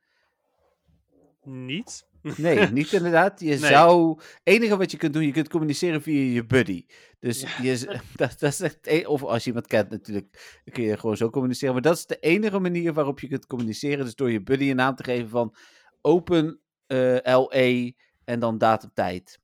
Niet? 1.48 2.06
Nee, 2.36 2.58
niet 2.70 2.92
inderdaad. 2.92 3.40
Je 3.40 3.56
zou. 3.58 4.20
enige 4.42 4.76
wat 4.76 4.90
je 4.90 4.96
kunt 4.96 5.12
doen, 5.12 5.22
je 5.26 5.32
kunt 5.32 5.48
communiceren 5.48 6.02
via 6.02 6.32
je 6.34 6.46
buddy. 6.46 6.86
Dus 7.18 7.40
Ja. 7.40 7.62
je, 7.62 7.98
dat, 8.16 8.36
dat 8.38 8.52
is 8.52 8.60
echt. 8.60 8.86
e- 8.86 9.04
Of 9.04 9.22
als 9.22 9.42
je 9.42 9.48
iemand 9.48 9.66
kent, 9.66 9.90
natuurlijk, 9.90 10.60
kun 10.72 10.82
je 10.84 10.96
gewoon 10.96 11.16
zo 11.16 11.30
communiceren. 11.30 11.72
Maar 11.74 11.82
dat 11.82 11.96
is 11.96 12.06
de 12.06 12.18
enige 12.18 12.58
manier 12.58 12.92
waarop 12.92 13.20
je 13.20 13.28
kunt 13.28 13.46
communiceren. 13.46 14.04
Dus 14.04 14.14
door 14.14 14.30
je 14.30 14.42
buddy 14.42 14.70
een 14.70 14.76
naam 14.76 14.94
te 14.94 15.04
geven 15.04 15.28
van 15.28 15.54
open 16.00 16.60
eh, 16.86 17.16
LE 17.22 17.94
en 18.24 18.40
dan 18.40 18.58
datum 18.58 18.90
tijd. 18.94 19.38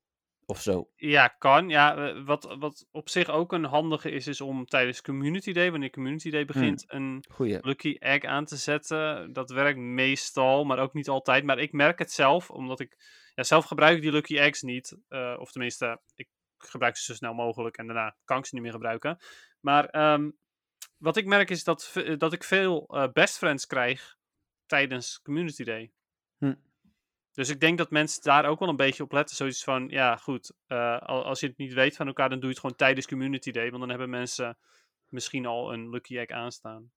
Of 0.46 0.60
zo. 0.60 0.90
Ja, 0.96 1.28
kan. 1.28 1.68
Ja, 1.68 1.96
eh, 1.96 2.24
wat, 2.24 2.56
wat 2.58 2.86
op 2.90 3.08
zich 3.08 3.28
ook 3.28 3.52
een 3.52 3.64
handige 3.64 4.10
is, 4.10 4.26
is 4.26 4.40
om 4.40 4.64
tijdens 4.66 5.00
Community 5.02 5.52
Day, 5.52 5.70
wanneer 5.70 5.90
Community 5.90 6.30
Day 6.30 6.44
begint, 6.44 6.84
een 6.86 7.24
Goeie. 7.30 7.58
Lucky 7.62 7.96
Egg 7.98 8.24
aan 8.24 8.44
te 8.44 8.56
zetten. 8.56 9.32
Dat 9.32 9.50
werkt 9.50 9.78
meestal, 9.78 10.64
maar 10.64 10.78
ook 10.78 10.92
niet 10.92 11.08
altijd. 11.08 11.44
Maar 11.44 11.58
ik 11.58 11.72
merk 11.72 11.98
het 11.98 12.12
zelf, 12.12 12.50
omdat 12.50 12.80
ik... 12.80 12.96
Ja, 13.34 13.42
zelf 13.42 13.64
gebruik 13.64 13.96
ik 13.96 14.02
die 14.02 14.12
Lucky 14.12 14.38
Eggs 14.38 14.62
niet. 14.62 14.96
eh, 15.08 15.36
of 15.38 15.52
tenminste, 15.52 16.00
ik 16.14 16.28
gebruik 16.58 16.96
ze 16.96 17.04
zo 17.04 17.14
snel 17.14 17.34
mogelijk 17.34 17.76
en 17.76 17.86
daarna 17.86 18.16
kan 18.24 18.38
ik 18.38 18.46
ze 18.46 18.54
niet 18.54 18.62
meer 18.62 18.72
gebruiken. 18.72 19.18
Maar 19.60 19.88
ehm, 19.88 20.30
wat 20.96 21.16
ik 21.16 21.26
merk 21.26 21.50
is 21.50 21.64
dat, 21.64 21.92
dat 22.18 22.32
ik 22.32 22.44
veel 22.44 22.86
eh, 22.86 23.12
best 23.12 23.38
friends 23.38 23.66
krijg 23.66 24.16
tijdens 24.66 25.22
Community 25.22 25.64
Day. 25.64 25.92
Hm. 26.38 26.54
Dus 27.34 27.48
ik 27.48 27.60
denk 27.60 27.78
dat 27.78 27.90
mensen 27.90 28.22
daar 28.22 28.44
ook 28.44 28.58
wel 28.58 28.68
een 28.68 28.76
beetje 28.76 29.02
op 29.02 29.12
letten. 29.12 29.36
Zoiets 29.36 29.64
van, 29.64 29.88
ja 29.88 30.16
goed, 30.16 30.52
eh, 30.66 30.98
al- 31.00 31.24
als 31.24 31.40
je 31.40 31.46
het 31.46 31.56
niet 31.56 31.72
weet 31.72 31.96
van 31.96 32.06
elkaar, 32.06 32.28
dan 32.28 32.38
doe 32.38 32.46
je 32.48 32.52
het 32.54 32.60
gewoon 32.60 32.76
tijdens 32.76 33.06
Community 33.06 33.50
Day. 33.50 33.68
Want 33.68 33.80
dan 33.80 33.88
hebben 33.88 34.10
mensen 34.10 34.58
misschien 35.08 35.46
al 35.46 35.72
een 35.72 35.90
Lucky 35.90 36.18
Egg 36.18 36.28
aanstaan. 36.30 36.90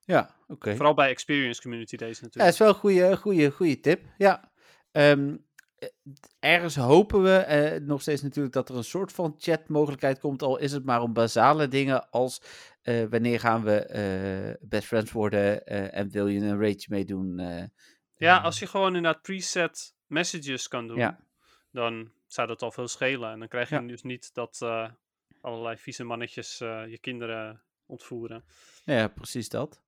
Ja, 0.00 0.34
oké. 0.46 0.74
Vooral 0.74 0.94
bij 0.94 1.08
Experience 1.10 1.62
Community 1.62 1.96
Days 1.96 2.18
Ja, 2.18 2.24
natuurlijk. 2.24 2.44
dat 2.44 2.52
is 2.52 2.58
wel 2.58 2.68
een 2.68 2.74
goede, 2.74 3.16
goede, 3.16 3.50
goede 3.50 3.80
tip. 3.80 4.04
Ja. 4.18 4.52
Ehm, 4.92 5.36
eh, 5.78 5.88
ergens 6.38 6.76
hopen 6.76 7.22
we 7.22 7.36
eh, 7.36 7.80
nog 7.80 8.00
steeds 8.00 8.22
natuurlijk 8.22 8.54
dat 8.54 8.68
er 8.68 8.76
een 8.76 8.84
soort 8.84 9.12
van 9.12 9.34
chatmogelijkheid 9.38 10.18
komt. 10.18 10.42
Al 10.42 10.58
is 10.58 10.72
het 10.72 10.84
maar 10.84 11.02
om 11.02 11.12
basale 11.12 11.68
dingen 11.68 12.10
als 12.10 12.42
wanneer 13.10 13.40
gaan 13.40 13.64
we 13.64 14.56
best 14.60 14.86
friends 14.86 15.12
worden 15.12 15.66
en 15.92 16.10
wil 16.10 16.26
je 16.26 16.40
een 16.40 16.60
rage 16.60 16.86
meedoen. 16.88 17.40
Ja, 18.18 18.38
eh, 18.38 18.44
als 18.44 18.58
je 18.58 18.66
gewoon 18.66 18.96
inderdaad 18.96 19.22
preset 19.22 19.94
messages 20.06 20.68
kan 20.68 20.86
doen, 20.86 20.96
Ja. 20.96 21.18
dan 21.72 22.10
zou 22.26 22.48
dat 22.48 22.62
al 22.62 22.70
veel 22.70 22.88
schelen. 22.88 23.30
En 23.32 23.38
dan 23.38 23.48
krijg 23.48 23.68
je 23.68 23.74
Ja. 23.74 23.80
dus 23.80 24.02
niet 24.02 24.34
dat 24.34 24.58
eh, 24.62 24.88
allerlei 25.40 25.76
vieze 25.76 26.04
mannetjes 26.04 26.60
eh, 26.60 26.82
je 26.86 26.98
kinderen 26.98 27.62
ontvoeren. 27.86 28.44
Nou 28.84 28.98
ja, 28.98 29.08
precies 29.08 29.48
dat. 29.48 29.80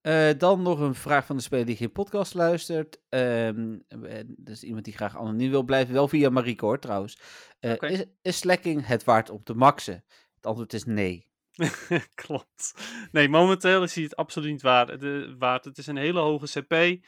Eh, 0.00 0.30
dan 0.38 0.62
nog 0.62 0.78
een 0.80 0.94
vraag 0.94 1.26
van 1.26 1.36
de 1.36 1.42
speler 1.42 1.66
die 1.66 1.76
geen 1.76 1.92
podcast 1.92 2.34
luistert. 2.34 3.00
Ehm 3.08 3.78
eh, 3.88 4.20
dus 4.26 4.62
iemand 4.62 4.84
die 4.84 4.94
graag 4.94 5.16
anoniem 5.16 5.50
wil 5.50 5.62
blijven. 5.62 5.94
Wel 5.94 6.08
via 6.08 6.30
Marieke 6.30 6.64
hoor, 6.64 6.78
trouwens. 6.78 7.18
Is, 7.60 8.04
is 8.22 8.38
slacking 8.38 8.86
het 8.86 9.04
waard 9.04 9.30
om 9.30 9.42
te 9.42 9.54
maxen? 9.54 10.04
Het 10.34 10.46
antwoord 10.46 10.72
is 10.72 10.84
nee. 10.84 11.30
Klopt. 12.14 12.74
Nee, 13.12 13.28
momenteel 13.28 13.82
is 13.82 13.94
hij 13.94 14.04
het 14.04 14.16
absoluut 14.16 14.50
niet 14.50 14.62
waard. 14.62 15.00
De, 15.00 15.34
waard. 15.38 15.64
Het 15.64 15.78
is 15.78 15.86
een 15.86 15.96
hele 15.96 16.20
hoge 16.20 16.60
CP. 16.60 17.04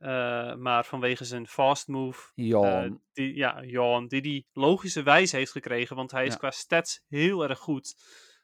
Eh, 0.00 0.54
maar 0.54 0.84
vanwege 0.84 1.24
zijn 1.24 1.46
fast 1.46 1.88
move, 1.88 2.30
Ja, 2.34 2.84
eh, 2.84 2.90
die, 3.12 3.34
ja, 3.36 3.64
Johan, 3.64 4.06
die 4.08 4.22
die 4.22 4.46
logischerwijs 4.52 5.32
heeft 5.32 5.52
gekregen, 5.52 5.96
want 5.96 6.10
hij 6.10 6.26
is 6.26 6.32
Ja. 6.32 6.38
qua 6.38 6.50
stats 6.50 7.04
heel 7.08 7.42
erg 7.48 7.58
goed. 7.58 7.94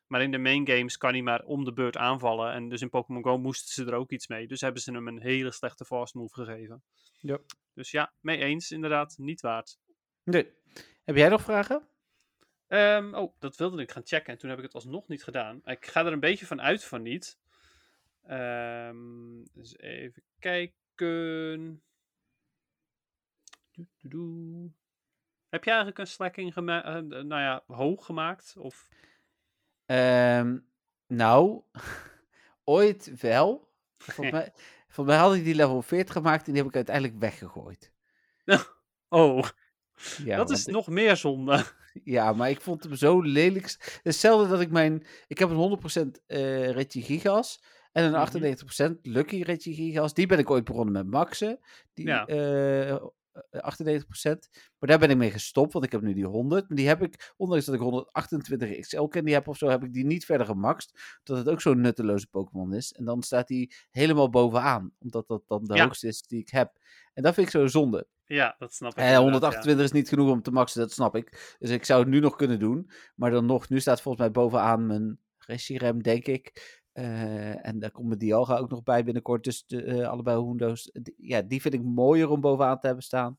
Maar 0.06 0.22
in 0.22 0.30
de 0.30 0.38
main 0.38 0.66
games 0.68 0.96
kan 0.96 1.12
hij 1.12 1.22
maar 1.22 1.42
om 1.44 1.64
de 1.64 1.72
beurt 1.72 1.96
aanvallen. 1.96 2.52
En 2.52 2.68
dus 2.68 2.80
in 2.80 2.88
Pokémon 2.90 3.22
Go 3.22 3.38
moesten 3.38 3.72
ze 3.84 3.90
er 3.90 3.98
ook 3.98 4.10
iets 4.10 4.26
mee. 4.28 4.46
Dus 4.46 4.60
hebben 4.60 4.82
ze 4.82 4.92
hem 4.92 5.08
een 5.08 5.20
hele 5.20 5.50
slechte 5.50 5.84
fast 5.84 6.14
move 6.14 6.34
gegeven. 6.34 6.82
Ja. 7.20 7.38
Dus 7.74 7.90
ja, 7.90 8.12
mee 8.20 8.38
eens, 8.38 8.70
inderdaad, 8.70 9.14
niet 9.18 9.40
waard. 9.40 9.78
nee. 10.24 10.52
Heb 11.04 11.16
jij 11.16 11.28
nog 11.28 11.42
vragen? 11.42 11.88
Ehm, 12.68 13.14
oh, 13.14 13.34
dat 13.38 13.56
wilde 13.56 13.82
ik 13.82 13.90
gaan 13.90 14.06
checken 14.06 14.32
en 14.32 14.38
toen 14.38 14.48
heb 14.50 14.58
ik 14.58 14.64
het 14.64 14.74
alsnog 14.74 15.08
niet 15.08 15.24
gedaan. 15.24 15.60
Ik 15.64 15.86
ga 15.86 16.06
er 16.06 16.12
een 16.12 16.20
beetje 16.20 16.46
van 16.46 16.60
uit 16.60 16.84
van 16.84 17.02
niet. 17.02 17.38
Ehm 18.26 19.42
dus 19.52 19.78
even 19.78 20.22
kijken. 20.38 20.74
Heb 25.48 25.64
jij 25.64 25.74
eigenlijk 25.74 25.98
een 25.98 26.06
slacking 26.06 26.52
gema- 26.52 26.84
eh, 26.84 26.94
nou 27.02 27.40
ja, 27.42 27.62
hoog 27.66 28.04
gemaakt? 28.04 28.54
Of... 28.58 28.88
Ehm, 29.86 30.58
nou, 31.06 31.62
ooit 32.64 33.20
wel. 33.20 33.70
Volgens 33.98 34.30
mij, 34.30 34.52
volgens 34.88 35.16
mij 35.16 35.26
had 35.26 35.34
ik 35.34 35.44
die 35.44 35.54
level 35.54 35.82
40 35.82 36.14
gemaakt 36.14 36.46
en 36.46 36.52
die 36.52 36.60
heb 36.60 36.70
ik 36.70 36.76
uiteindelijk 36.76 37.18
weggegooid. 37.18 37.92
Oh, 39.08 39.48
Ja, 40.24 40.36
dat 40.36 40.50
is 40.50 40.66
nog 40.66 40.86
meer 40.86 41.16
zonde. 41.16 41.64
Ja, 42.04 42.32
maar 42.32 42.50
ik 42.50 42.60
vond 42.60 42.82
hem 42.82 42.94
zo 42.94 43.20
lelijk. 43.20 44.00
Hetzelfde 44.02 44.48
dat 44.48 44.60
ik 44.60 44.70
mijn... 44.70 45.06
Ik 45.26 45.38
heb 45.38 45.50
een 45.50 45.78
100% 46.18 46.24
eh 46.26 46.70
Reggie 46.70 47.02
Gigas 47.02 47.62
en 47.96 48.04
een 48.04 48.10
Mhm. 48.10 48.20
98% 48.20 48.98
Lucky 49.02 49.42
Reggie 49.42 49.74
Gigas. 49.74 50.14
Die 50.14 50.26
ben 50.26 50.38
ik 50.38 50.50
ooit 50.50 50.64
begonnen 50.64 50.92
met 50.92 51.06
maxen. 51.10 51.58
Die 51.94 52.06
Ja. 52.06 52.26
eh, 52.26 52.96
98%. 53.50 54.48
Maar 54.78 54.88
daar 54.88 54.98
ben 54.98 55.10
ik 55.10 55.16
mee 55.16 55.30
gestopt, 55.30 55.72
want 55.72 55.84
ik 55.84 55.92
heb 55.92 56.00
nu 56.00 56.14
die 56.14 56.26
100. 56.26 56.68
Maar 56.68 56.76
die 56.76 56.86
heb 56.88 57.02
ik, 57.02 57.32
ondanks 57.36 57.64
dat 57.64 57.74
ik 57.74 57.80
128 57.80 58.78
XL 58.80 59.02
candy 59.06 59.30
heb 59.30 59.48
of 59.48 59.56
zo, 59.56 59.68
heb 59.68 59.84
ik 59.84 59.92
die 59.92 60.04
niet 60.04 60.24
verder 60.24 60.46
gemaxt. 60.46 61.18
Omdat 61.24 61.44
het 61.44 61.54
ook 61.54 61.60
zo'n 61.60 61.80
nutteloze 61.80 62.26
Pokémon 62.26 62.74
is. 62.74 62.92
En 62.92 63.04
dan 63.04 63.22
staat 63.22 63.48
die 63.48 63.74
helemaal 63.90 64.30
bovenaan. 64.30 64.92
Omdat 64.98 65.26
dat 65.28 65.42
dan 65.46 65.64
de 65.64 65.74
Ja. 65.74 65.82
hoogste 65.84 66.06
is 66.06 66.22
die 66.22 66.40
ik 66.40 66.48
heb. 66.48 66.72
En 67.14 67.22
dat 67.22 67.34
vind 67.34 67.46
ik 67.46 67.52
zo 67.52 67.66
zonde. 67.66 68.06
Ja, 68.24 68.54
dat 68.58 68.74
snap 68.74 68.90
ik. 68.92 68.96
Eh, 68.98 69.02
inderdaad, 69.04 69.30
128 69.32 69.84
is 69.84 69.92
niet 69.92 70.08
genoeg 70.08 70.30
om 70.30 70.42
te 70.42 70.50
maxen, 70.50 70.80
dat 70.80 70.92
snap 70.92 71.16
ik. 71.16 71.56
Dus 71.58 71.70
ik 71.70 71.84
zou 71.84 72.00
het 72.00 72.08
nu 72.08 72.20
nog 72.20 72.36
kunnen 72.36 72.58
doen. 72.58 72.90
Maar 73.14 73.30
dan 73.30 73.46
nog, 73.46 73.68
nu 73.68 73.80
staat 73.80 74.00
volgens 74.00 74.22
mij 74.24 74.32
bovenaan 74.32 74.86
mijn 74.86 75.18
Reshiram, 75.38 76.02
denk 76.02 76.26
ik. 76.26 76.74
Eh, 76.96 77.66
en 77.66 77.78
daar 77.78 77.90
komt 77.90 78.06
mijn 78.06 78.18
Dialga 78.18 78.56
ook 78.56 78.70
nog 78.70 78.82
bij 78.82 79.04
binnenkort. 79.04 79.44
Dus 79.44 79.64
de, 79.66 79.82
eh, 79.82 80.08
allebei 80.08 80.36
Hoendo's. 80.38 80.90
Ja, 81.16 81.42
die 81.42 81.60
vind 81.60 81.74
ik 81.74 81.82
mooier 81.82 82.28
om 82.30 82.40
bovenaan 82.40 82.78
te 82.78 82.86
hebben 82.86 83.04
staan. 83.04 83.38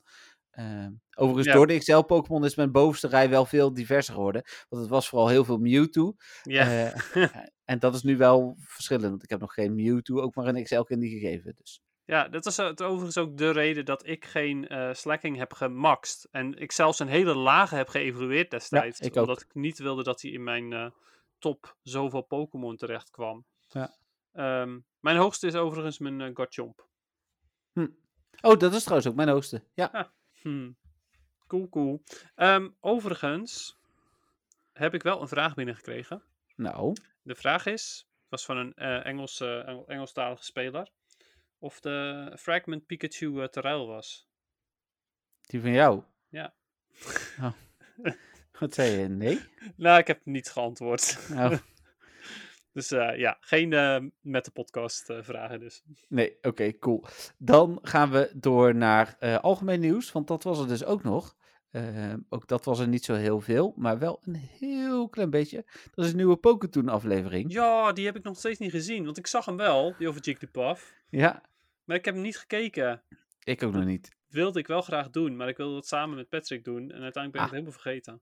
Eh, 0.50 0.88
overigens, 1.16 1.48
Ja. 1.48 1.54
door 1.54 1.68
de 1.68 1.78
XL-Pokémon 1.78 2.46
is 2.46 2.56
mijn 2.56 2.72
bovenste 2.72 3.08
rij 3.08 3.30
wel 3.30 3.46
veel 3.46 3.74
diverser 3.74 4.14
geworden. 4.14 4.44
Want 4.70 4.82
het 4.82 4.92
was 4.92 5.10
vooral 5.10 5.28
heel 5.28 5.46
veel 5.46 5.58
Mewtwo. 5.58 6.14
Ja, 6.44 6.66
Eh, 6.68 6.94
en 7.72 7.80
dat 7.80 7.96
is 7.96 8.04
nu 8.04 8.18
wel 8.18 8.56
verschillend. 8.60 9.10
Want 9.10 9.24
ik 9.24 9.30
heb 9.30 9.40
nog 9.40 9.54
geen 9.54 9.76
Mewtwo, 9.76 10.22
ook 10.22 10.36
maar 10.36 10.48
een 10.48 10.64
XL-candy 10.64 11.10
gegeven. 11.10 11.54
Dus. 11.58 11.82
Ja, 12.06 12.28
dat 12.28 12.46
is 12.46 12.58
het 12.58 12.84
overigens 12.84 13.18
ook 13.18 13.38
de 13.38 13.52
reden 13.52 13.86
dat 13.86 14.08
ik 14.08 14.26
geen 14.26 14.68
eh, 14.68 14.94
slacking 14.94 15.38
heb 15.38 15.54
gemaxt. 15.54 16.28
En 16.32 16.54
ik 16.58 16.72
zelfs 16.72 17.00
een 17.00 17.08
hele 17.08 17.36
lage 17.36 17.76
heb 17.76 17.88
geëvalueerd 17.90 18.52
destijds. 18.52 19.00
ik 19.00 19.18
ook. 19.18 19.22
omdat 19.24 19.42
ik 19.42 19.54
niet 19.54 19.78
wilde 19.80 20.04
dat 20.04 20.22
hij 20.22 20.32
in 20.32 20.44
mijn 20.44 20.94
top 21.40 21.76
zoveel 21.84 22.22
Pokémon 22.22 22.76
terecht 22.78 23.10
kwam. 23.10 23.46
Ja. 23.68 23.96
Ehm, 24.32 24.80
mijn 25.00 25.18
hoogste 25.18 25.48
is 25.48 25.56
overigens 25.56 25.98
mijn 26.00 26.20
uh, 26.20 26.30
Garchomp. 26.34 26.88
Oh, 28.42 28.58
dat 28.60 28.74
is 28.74 28.82
trouwens 28.82 29.08
ook 29.10 29.16
mijn 29.16 29.30
hoogste. 29.30 29.64
Ja. 29.74 30.12
Hm. 30.42 30.72
Cool, 31.48 31.70
cool. 31.70 32.04
Ehm, 32.36 32.70
overigens 32.80 33.78
heb 34.74 34.94
ik 34.94 35.04
wel 35.04 35.22
een 35.22 35.28
vraag 35.28 35.54
binnengekregen. 35.56 36.24
Nou, 36.56 36.96
De 37.22 37.36
vraag 37.36 37.66
is, 37.66 38.08
was 38.30 38.46
van 38.46 38.58
een 38.58 38.74
eh 38.74 39.06
Engels, 39.06 39.40
eh, 39.40 39.68
Engel- 39.68 39.88
Engelstalige 39.88 40.44
speler, 40.44 40.90
of 41.60 41.80
de 41.80 42.32
Fragment 42.40 42.86
Pikachu 42.86 43.42
eh, 43.42 43.48
te 43.48 43.62
ruil 43.62 43.88
was. 43.88 44.28
die 45.42 45.62
van 45.62 45.72
jou. 45.72 46.04
Ja. 46.30 46.54
Oh. 47.42 47.52
Wat 48.60 48.74
zei 48.74 48.92
je? 49.00 49.08
Nee? 49.08 49.40
Nou, 49.76 50.00
ik 50.00 50.08
heb 50.08 50.20
niet 50.24 50.50
geantwoord. 50.50 51.20
Oh, 51.32 51.52
Dus 52.74 52.92
eh, 52.92 53.18
ja, 53.18 53.38
geen 53.40 53.74
eh, 53.74 54.00
met 54.22 54.46
de 54.46 54.52
podcast 54.52 55.10
eh, 55.10 55.18
vragen 55.22 55.60
dus. 55.60 55.84
nee, 56.10 56.38
oké, 56.42 56.78
cool. 56.78 57.04
Dan 57.38 57.80
gaan 57.82 58.12
we 58.12 58.32
door 58.36 58.76
naar 58.76 59.18
algemeen 59.42 59.80
nieuws, 59.80 60.12
want 60.12 60.28
dat 60.28 60.44
was 60.44 60.60
er 60.60 60.68
dus 60.68 60.84
ook 60.86 61.04
nog. 61.04 61.36
Ook 62.30 62.48
dat 62.48 62.66
was 62.66 62.80
er 62.80 62.88
niet 62.88 63.06
zo 63.06 63.14
heel 63.14 63.42
veel, 63.42 63.74
maar 63.76 64.00
wel 64.00 64.20
een 64.24 64.36
heel 64.36 65.10
klein 65.10 65.30
beetje. 65.30 65.66
Dat 65.94 66.06
is 66.06 66.12
een 66.12 66.18
nieuwe 66.18 66.36
Poketoon 66.38 66.90
aflevering. 66.90 67.52
Ja, 67.54 67.92
die 67.94 68.06
heb 68.06 68.16
ik 68.16 68.24
nog 68.24 68.38
steeds 68.38 68.60
niet 68.60 68.72
gezien, 68.72 69.06
want 69.06 69.18
ik 69.18 69.28
zag 69.28 69.46
hem 69.46 69.58
wel, 69.58 69.96
die 69.98 70.08
over 70.08 70.22
Jigglypuff. 70.22 70.94
Ja, 71.10 71.42
Maar 71.84 71.98
ik 71.98 72.06
heb 72.06 72.14
hem 72.14 72.24
niet 72.24 72.38
gekeken. 72.38 73.02
ik 73.44 73.64
ook 73.64 73.74
nog 73.74 73.86
niet. 73.86 74.16
Wilde 74.28 74.60
ik 74.60 74.68
wel 74.68 74.82
graag 74.82 75.10
doen, 75.10 75.36
maar 75.36 75.48
ik 75.48 75.58
wilde 75.58 75.74
dat 75.74 75.88
samen 75.88 76.16
met 76.16 76.30
Patrick 76.30 76.64
doen. 76.64 76.92
En 76.92 77.02
uiteindelijk 77.02 77.32
ben 77.32 77.32
ik 77.32 77.36
Ah. 77.36 77.44
het 77.44 77.52
helemaal 77.52 77.72
vergeten. 77.82 78.22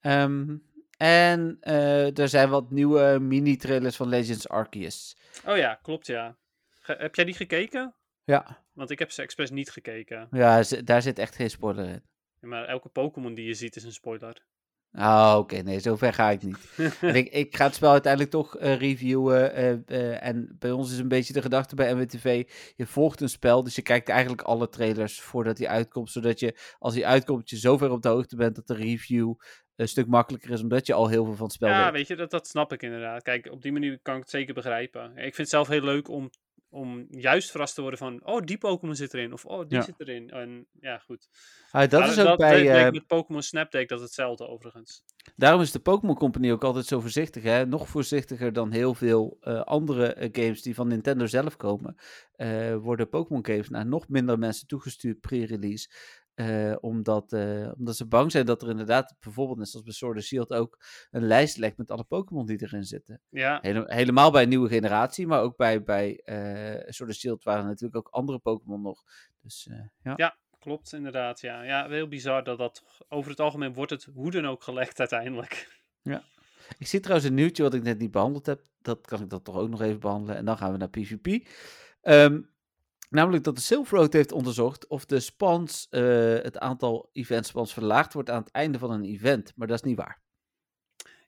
Ehm, 0.00 0.56
en 0.96 1.56
eh, 1.60 2.18
er 2.18 2.28
zijn 2.28 2.48
wat 2.48 2.70
nieuwe 2.70 3.18
mini-trailers 3.20 3.96
van 3.96 4.08
Legends 4.08 4.48
Arceus. 4.48 5.16
Oh 5.46 5.56
ja, 5.56 5.74
klopt 5.74 6.06
ja. 6.06 6.36
Ge- 6.80 6.96
heb 6.98 7.14
jij 7.14 7.24
die 7.24 7.34
gekeken? 7.34 7.94
Ja, 8.24 8.64
Want 8.72 8.90
ik 8.90 8.98
heb 8.98 9.10
ze 9.10 9.22
expres 9.22 9.50
niet 9.50 9.70
gekeken. 9.70 10.28
ja 10.30 10.62
daar 10.84 11.02
zit 11.02 11.18
echt 11.18 11.34
geen 11.34 11.50
spoiler 11.50 11.84
in. 11.88 12.02
Ja, 12.40 12.48
Maar 12.48 12.64
elke 12.64 12.88
Pokémon 12.88 13.34
die 13.34 13.46
je 13.46 13.54
ziet 13.54 13.76
is 13.76 13.84
een 13.84 13.92
spoiler. 13.92 14.44
Oh, 14.92 15.34
oké, 15.38 15.56
nee, 15.56 15.80
zover 15.80 16.12
ga 16.12 16.30
ik 16.30 16.42
niet. 16.42 16.56
Ik, 17.00 17.28
ik 17.28 17.56
ga 17.56 17.64
het 17.64 17.74
spel 17.74 17.90
uiteindelijk 17.90 18.32
toch 18.32 18.56
eh, 18.56 18.76
reviewen. 18.76 19.54
eh, 19.54 19.70
eh, 19.72 20.24
en 20.26 20.56
bij 20.58 20.70
ons 20.70 20.92
is 20.92 20.98
een 20.98 21.08
beetje 21.08 21.32
de 21.32 21.42
gedachte 21.42 21.74
bij 21.74 21.92
NWTV: 21.92 22.48
je 22.76 22.86
volgt 22.86 23.20
een 23.20 23.28
spel, 23.28 23.62
dus 23.64 23.74
je 23.74 23.82
kijkt 23.82 24.08
eigenlijk 24.08 24.42
alle 24.42 24.68
trailers 24.68 25.20
voordat 25.20 25.58
hij 25.58 25.68
uitkomt. 25.68 26.10
Zodat 26.10 26.40
je, 26.40 26.56
als 26.78 26.94
hij 26.94 27.04
uitkomt, 27.04 27.50
je 27.50 27.56
zover 27.56 27.90
op 27.90 28.02
de 28.02 28.08
hoogte 28.08 28.36
bent 28.36 28.54
dat 28.54 28.66
de 28.66 28.74
review 28.74 29.34
een 29.76 29.88
stuk 29.88 30.06
makkelijker 30.06 30.50
is, 30.50 30.62
omdat 30.62 30.86
je 30.86 30.94
al 30.94 31.08
heel 31.08 31.24
veel 31.24 31.34
van 31.34 31.44
het 31.44 31.54
spel 31.54 31.68
Ja, 31.68 31.84
weet. 31.84 31.92
weet 31.92 32.06
je, 32.06 32.16
dat, 32.16 32.30
dat 32.30 32.46
snap 32.48 32.72
ik 32.72 32.82
inderdaad. 32.82 33.22
Kijk, 33.22 33.50
op 33.52 33.62
die 33.62 33.72
manier 33.72 33.98
kan 34.02 34.14
ik 34.14 34.20
het 34.20 34.30
zeker 34.30 34.54
begrijpen. 34.54 35.10
Ik 35.10 35.22
vind 35.22 35.36
het 35.36 35.48
zelf 35.48 35.68
heel 35.68 35.82
leuk 35.82 36.08
om, 36.08 36.30
om 36.70 37.06
juist 37.10 37.50
verrast 37.50 37.74
te 37.74 37.80
worden 37.80 37.98
van... 37.98 38.26
Oh, 38.26 38.40
die 38.44 38.58
Pokémon 38.58 38.94
zit 38.94 39.14
erin. 39.14 39.32
Of 39.32 39.44
oh, 39.44 39.68
die 39.68 39.78
Ja. 39.78 39.84
zit 39.84 39.94
erin. 40.00 40.30
En 40.30 40.66
ja, 40.80 40.98
goed. 40.98 41.28
Ah, 41.70 41.88
dat 41.90 42.00
Maar 42.00 42.10
is 42.10 42.18
ook 42.18 42.38
bij. 42.38 42.50
bleek- 42.60 42.70
bleek 42.70 42.84
eh, 42.86 42.90
met 42.92 43.06
Pokémon 43.06 43.42
Snap 43.42 43.70
deed 43.70 43.88
dat 43.88 44.00
hetzelfde 44.00 44.48
overigens. 44.48 45.02
Daarom 45.36 45.60
is 45.60 45.72
de 45.72 45.78
Pokémon 45.78 46.14
Company 46.16 46.52
ook 46.52 46.64
altijd 46.64 46.86
zo 46.86 47.00
voorzichtig. 47.00 47.42
Hè? 47.42 47.66
Nog 47.66 47.88
voorzichtiger 47.88 48.52
dan 48.52 48.70
heel 48.70 48.94
veel 48.94 49.36
eh, 49.40 49.60
andere 49.60 50.12
eh, 50.12 50.28
games 50.32 50.62
die 50.62 50.74
van 50.74 50.88
Nintendo 50.88 51.26
zelf 51.26 51.56
komen. 51.56 51.96
worden 52.80 53.08
Pokémon 53.08 53.46
games 53.46 53.68
naar 53.68 53.86
nog 53.86 54.08
minder 54.08 54.38
mensen 54.38 54.66
toegestuurd 54.66 55.20
pre-release. 55.20 55.88
Eh, 56.38 56.76
omdat, 56.80 57.32
eh, 57.32 57.70
omdat 57.76 57.96
ze 57.96 58.06
bang 58.06 58.30
zijn 58.30 58.46
dat 58.46 58.62
er 58.62 58.68
inderdaad, 58.68 59.14
bijvoorbeeld 59.20 59.58
net 59.58 59.68
zoals 59.68 59.84
bij 59.84 59.94
Sword 59.94 60.16
and 60.16 60.24
Shield 60.24 60.52
ook, 60.52 60.78
een 61.10 61.26
lijst 61.26 61.56
lekt 61.56 61.76
met 61.76 61.90
alle 61.90 62.04
Pokémon 62.04 62.46
die 62.46 62.62
erin 62.62 62.84
zitten. 62.84 63.20
Ja, 63.28 63.58
Hele- 63.62 63.84
helemaal 63.86 64.30
bij 64.30 64.42
een 64.42 64.48
nieuwe 64.48 64.68
generatie, 64.68 65.26
maar 65.26 65.40
ook 65.40 65.56
bij, 65.56 65.82
bij 65.82 66.20
eh 66.24 66.90
Sword 66.92 67.14
Shield 67.14 67.44
waren 67.44 67.64
natuurlijk 67.66 67.96
ook 67.96 68.08
andere 68.08 68.38
Pokémon 68.38 68.82
nog. 68.82 69.02
Dus 69.42 69.68
ja. 70.02 70.12
Ja. 70.16 70.36
klopt 70.58 70.92
inderdaad. 70.92 71.40
Ja. 71.40 71.62
ja, 71.62 71.88
heel 71.88 72.08
bizar 72.08 72.44
dat 72.44 72.58
dat... 72.58 73.04
Over 73.08 73.30
het 73.30 73.40
algemeen 73.40 73.72
wordt 73.74 73.90
het 73.90 74.04
hoe 74.14 74.30
dan 74.30 74.46
ook 74.46 74.62
gelekt 74.62 74.98
uiteindelijk. 74.98 75.82
Ik 76.78 76.86
zie 76.86 77.00
trouwens 77.00 77.28
een 77.28 77.34
nieuwtje 77.34 77.62
wat 77.62 77.74
ik 77.74 77.82
net 77.82 77.98
niet 77.98 78.10
behandeld 78.10 78.46
heb. 78.46 78.60
Dat 78.82 79.06
kan 79.06 79.20
ik 79.22 79.30
dan 79.30 79.42
toch 79.42 79.56
ook 79.56 79.68
nog 79.68 79.82
even 79.82 80.00
behandelen. 80.00 80.36
En 80.36 80.44
dan 80.44 80.56
gaan 80.56 80.72
we 80.72 80.78
naar 80.78 80.88
PvP. 80.90 81.46
Namelijk 83.08 83.44
dat 83.44 83.54
de 83.56 83.60
Silver 83.60 83.98
Road 83.98 84.12
heeft 84.12 84.32
onderzocht 84.32 84.86
of 84.86 85.04
de 85.04 85.20
spans, 85.20 85.86
eh, 85.90 86.02
het 86.42 86.58
aantal 86.58 87.10
event 87.12 87.46
spans 87.46 87.72
verlaagd 87.72 88.12
wordt 88.12 88.30
aan 88.30 88.42
het 88.42 88.50
einde 88.50 88.78
van 88.78 88.90
een 88.90 89.04
event. 89.04 89.52
Maar 89.56 89.66
dat 89.66 89.76
is 89.76 89.82
niet 89.82 89.96
waar. 89.96 90.20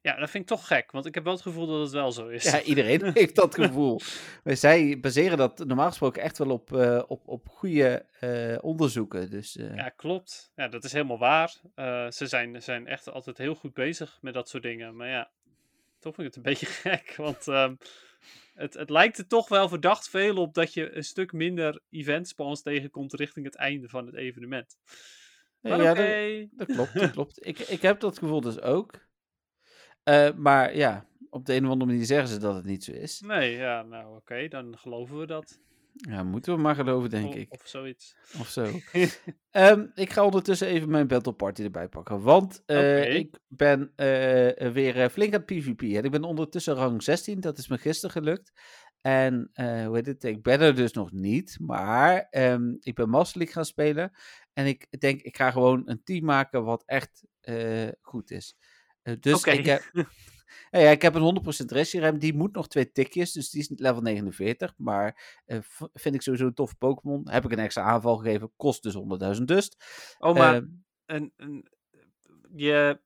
Ja, 0.03 0.17
dat 0.17 0.31
vind 0.31 0.43
ik 0.43 0.49
toch 0.49 0.67
gek. 0.67 0.91
Want 0.91 1.07
ik 1.07 1.15
heb 1.15 1.25
wel 1.25 1.33
het 1.33 1.43
gevoel 1.43 1.67
dat 1.67 1.81
het 1.81 1.91
wel 1.91 2.13
zo 2.13 2.29
is. 2.29 2.45
Ja, 2.45 2.63
iedereen 2.63 3.11
heeft 3.15 3.35
dat 3.35 3.55
gevoel. 3.55 4.01
Zij 4.45 5.01
baseren 5.01 5.39
dat 5.39 5.59
normaal 5.59 5.89
gesproken 5.89 6.23
echt 6.23 6.39
wel 6.39 6.51
op, 6.51 6.77
eh, 6.77 7.03
op, 7.07 7.29
op 7.29 7.49
goede 7.49 8.07
eh, 8.21 8.59
onderzoeken. 8.61 9.31
Dus 9.31 9.53
Ja, 9.75 9.89
klopt. 9.89 10.53
Ja, 10.55 10.69
dat 10.69 10.85
is 10.85 10.93
helemaal 10.93 11.19
waar. 11.19 11.57
Ze 12.13 12.27
zijn, 12.27 12.63
zijn 12.63 12.87
echt 12.87 13.11
altijd 13.11 13.39
heel 13.39 13.55
goed 13.55 13.75
bezig 13.75 14.19
met 14.21 14.35
dat 14.35 14.49
soort 14.49 14.63
dingen. 14.63 14.97
Maar 14.97 15.09
ja, 15.09 15.31
toch 15.99 16.15
vind 16.15 16.27
ik 16.29 16.35
het 16.35 16.37
een 16.37 16.51
beetje 16.53 16.67
gek. 16.67 17.15
Want 17.17 17.49
ehm, 17.49 17.75
het, 18.61 18.75
het 18.75 18.91
lijkt 18.91 19.19
er 19.19 19.27
toch 19.27 19.49
wel 19.49 19.69
verdacht 19.69 20.09
veel 20.09 20.37
op 20.37 20.55
dat 20.55 20.75
je 20.75 20.97
een 20.97 21.05
stuk 21.05 21.33
minder 21.33 21.81
event 21.91 22.29
spawns 22.29 22.63
tegenkomt 22.63 23.13
richting 23.13 23.47
het 23.47 23.57
einde 23.57 23.89
van 23.89 24.07
het 24.07 24.15
evenement. 24.15 24.77
Maar 25.61 25.83
ja, 25.83 25.91
oké. 25.91 26.49
dat, 26.51 26.69
dat 26.69 26.77
klopt. 26.77 26.95
Dat 27.01 27.11
klopt. 27.11 27.47
Ik, 27.47 27.59
ik 27.59 27.83
heb 27.83 28.01
dat 28.01 28.19
gevoel 28.19 28.41
dus 28.41 28.61
ook. 28.61 29.09
Eh, 30.03 30.33
maar 30.33 30.77
ja, 30.77 31.07
op 31.31 31.47
de 31.47 31.55
een 31.55 31.65
of 31.65 31.71
andere 31.71 31.91
manier 31.91 32.07
zeggen 32.07 32.29
ze 32.29 32.39
dat 32.39 32.55
het 32.55 32.65
niet 32.65 32.85
zo 32.85 32.93
is. 32.93 33.21
Nee, 33.21 33.57
ja, 33.57 33.83
nou 33.83 34.17
oké, 34.17 34.49
dan 34.49 34.79
geloven 34.79 35.19
we 35.19 35.27
dat. 35.27 35.59
Ja, 35.93 36.23
moeten 36.23 36.55
we 36.55 36.61
maar 36.61 36.75
geloven, 36.75 37.11
denk 37.11 37.29
of, 37.29 37.35
ik. 37.35 37.53
Of 37.53 37.63
zoiets. 37.65 38.17
Of 38.41 38.49
zo. 38.49 38.71
Ehm, 39.51 39.87
ik 39.95 40.13
ga 40.13 40.25
ondertussen 40.25 40.69
even 40.69 40.91
mijn 40.91 41.07
Battle 41.07 41.33
Party 41.33 41.63
erbij 41.63 41.89
pakken. 41.89 42.23
Want 42.23 42.63
eh, 42.67 43.15
ik 43.15 43.39
ben 43.49 43.93
eh, 43.97 44.71
weer 44.73 45.01
eh, 45.01 45.09
flink 45.09 45.35
aan 45.35 45.43
het 45.47 45.47
PvP. 45.47 45.83
En 45.83 46.05
ik 46.05 46.11
ben 46.11 46.25
ondertussen 46.25 46.75
rang 46.75 47.03
16. 47.03 47.41
Dat 47.41 47.59
is 47.59 47.69
me 47.69 47.79
gisteren 47.79 48.11
gelukt. 48.11 48.53
En 49.01 49.51
hoe 49.55 49.91
heet 49.97 50.07
het? 50.07 50.25
Ik 50.25 50.43
ben 50.43 50.61
er 50.61 50.75
dus 50.75 50.93
nog 50.93 51.13
niet. 51.13 51.57
Maar 51.61 52.27
ehm, 52.31 52.75
ik 52.81 52.95
ben 52.95 53.09
Master 53.09 53.39
League 53.39 53.55
gaan 53.55 53.65
spelen. 53.65 54.13
En 54.53 54.67
ik 54.67 55.01
denk, 55.01 55.21
ik 55.21 55.37
ga 55.37 55.51
gewoon 55.51 55.83
een 55.85 56.03
team 56.05 56.25
maken 56.25 56.65
wat 56.65 56.83
echt 56.87 57.25
goed 58.01 58.31
is. 58.31 58.57
Dus 59.21 59.45
ik 59.45 59.67
heb... 59.67 59.83
Ja, 60.71 60.79
ja, 60.79 60.91
ik 60.91 61.03
heb 61.03 61.15
een 61.15 61.43
100% 61.63 61.65
rem. 61.93 62.19
Die 62.19 62.35
moet 62.35 62.55
nog 62.55 62.69
twee 62.69 62.93
tikjes. 62.93 63.33
Dus 63.33 63.51
die 63.51 63.61
is 63.61 63.73
level 63.77 64.03
49. 64.03 64.75
Maar 64.77 65.41
eh, 65.47 65.59
vind 65.95 66.15
ik 66.15 66.23
sowieso 66.23 66.47
een 66.47 66.55
toffe 66.55 66.75
Pokémon. 66.75 67.29
Heb 67.31 67.45
ik 67.45 67.53
een 67.53 67.59
extra 67.59 67.83
aanval 67.83 68.17
gegeven. 68.17 68.53
Kost 68.57 68.83
dus 68.83 68.95
100.000 69.39 69.43
dust. 69.45 69.85
Oh, 70.19 70.35
maar 70.35 70.55
Ehm, 70.55 70.65
een, 71.07 71.33
een, 71.37 71.69
je 72.55 73.01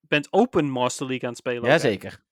bent 0.00 0.32
Open 0.32 0.70
Master 0.70 1.06
League 1.06 1.24
aan 1.24 1.34
het 1.34 1.38
spelen? 1.38 1.70
Jazeker. 1.70 2.24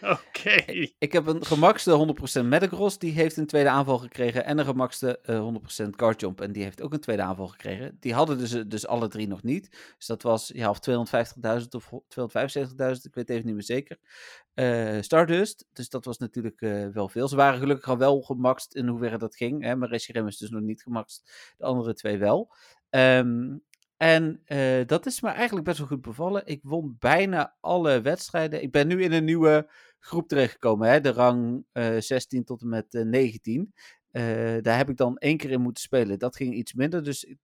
Oké. 0.28 0.64
Ik 0.98 1.12
heb 1.12 1.26
een 1.26 1.44
gemaxte 1.44 2.16
100% 2.40 2.44
Metagross. 2.44 2.98
Die 2.98 3.12
heeft 3.12 3.36
een 3.36 3.46
tweede 3.46 3.68
aanval 3.68 3.98
gekregen. 3.98 4.44
En 4.44 4.58
een 4.58 4.64
gemaxte 4.64 5.18
eh 5.20 5.84
100% 5.84 5.88
Guardjump. 5.90 6.40
En 6.40 6.52
die 6.52 6.62
heeft 6.62 6.82
ook 6.82 6.92
een 6.92 7.00
tweede 7.00 7.22
aanval 7.22 7.46
gekregen. 7.46 7.96
Die 8.00 8.14
hadden 8.14 8.38
dus, 8.38 8.50
dus 8.50 8.86
alle 8.86 9.08
drie 9.08 9.28
nog 9.28 9.42
niet. 9.42 9.94
Dus 9.96 10.06
dat 10.06 10.22
was 10.22 10.50
ja, 10.54 10.70
of 10.70 10.78
250.000 11.60 11.68
of 11.70 11.90
275.000. 11.90 13.02
Ik 13.02 13.14
weet 13.14 13.30
even 13.30 13.46
niet 13.46 13.54
meer 13.54 13.62
zeker. 13.62 13.98
Eh, 14.54 15.00
Stardust. 15.00 15.66
Dus 15.72 15.88
dat 15.88 16.04
was 16.04 16.18
natuurlijk 16.18 16.60
eh, 16.60 16.86
wel 16.86 17.08
veel. 17.08 17.28
Ze 17.28 17.36
waren 17.36 17.58
gelukkig 17.58 17.88
al 17.88 17.98
wel 17.98 18.20
gemaxt 18.20 18.74
in 18.74 18.86
hoeverre 18.86 19.18
dat 19.18 19.36
ging. 19.36 19.62
Hè? 19.62 19.76
Maar 19.76 19.88
Reshiram 19.88 20.26
is 20.26 20.38
dus 20.38 20.50
nog 20.50 20.62
niet 20.62 20.82
gemaxt. 20.82 21.52
De 21.56 21.64
andere 21.64 21.94
twee 21.94 22.18
wel. 22.18 22.54
Ehm, 22.90 23.56
en 23.98 24.40
eh, 24.44 24.86
dat 24.86 25.06
is 25.06 25.20
me 25.20 25.28
eigenlijk 25.28 25.66
best 25.66 25.78
wel 25.78 25.86
goed 25.86 26.00
bevallen. 26.00 26.46
Ik 26.46 26.60
won 26.62 26.96
bijna 26.98 27.56
alle 27.60 28.00
wedstrijden. 28.00 28.62
Ik 28.62 28.72
ben 28.72 28.86
nu 28.86 29.02
in 29.02 29.12
een 29.12 29.24
nieuwe 29.24 29.70
groep 29.98 30.28
terechtgekomen. 30.28 30.88
Hè? 30.90 31.00
De 31.00 31.12
rang 31.12 31.64
eh 31.72 31.96
16 31.98 32.44
tot 32.44 32.62
en 32.62 32.68
met 32.68 32.94
eh, 32.94 33.02
19. 33.04 33.72
Eh, 34.10 34.22
daar 34.60 34.76
heb 34.76 34.88
ik 34.90 34.96
dan 34.96 35.16
één 35.16 35.36
keer 35.36 35.50
in 35.50 35.60
moeten 35.60 35.82
spelen. 35.82 36.18
Dat 36.18 36.36
ging 36.36 36.54
iets 36.54 36.72
minder. 36.72 37.02
Dus 37.04 37.34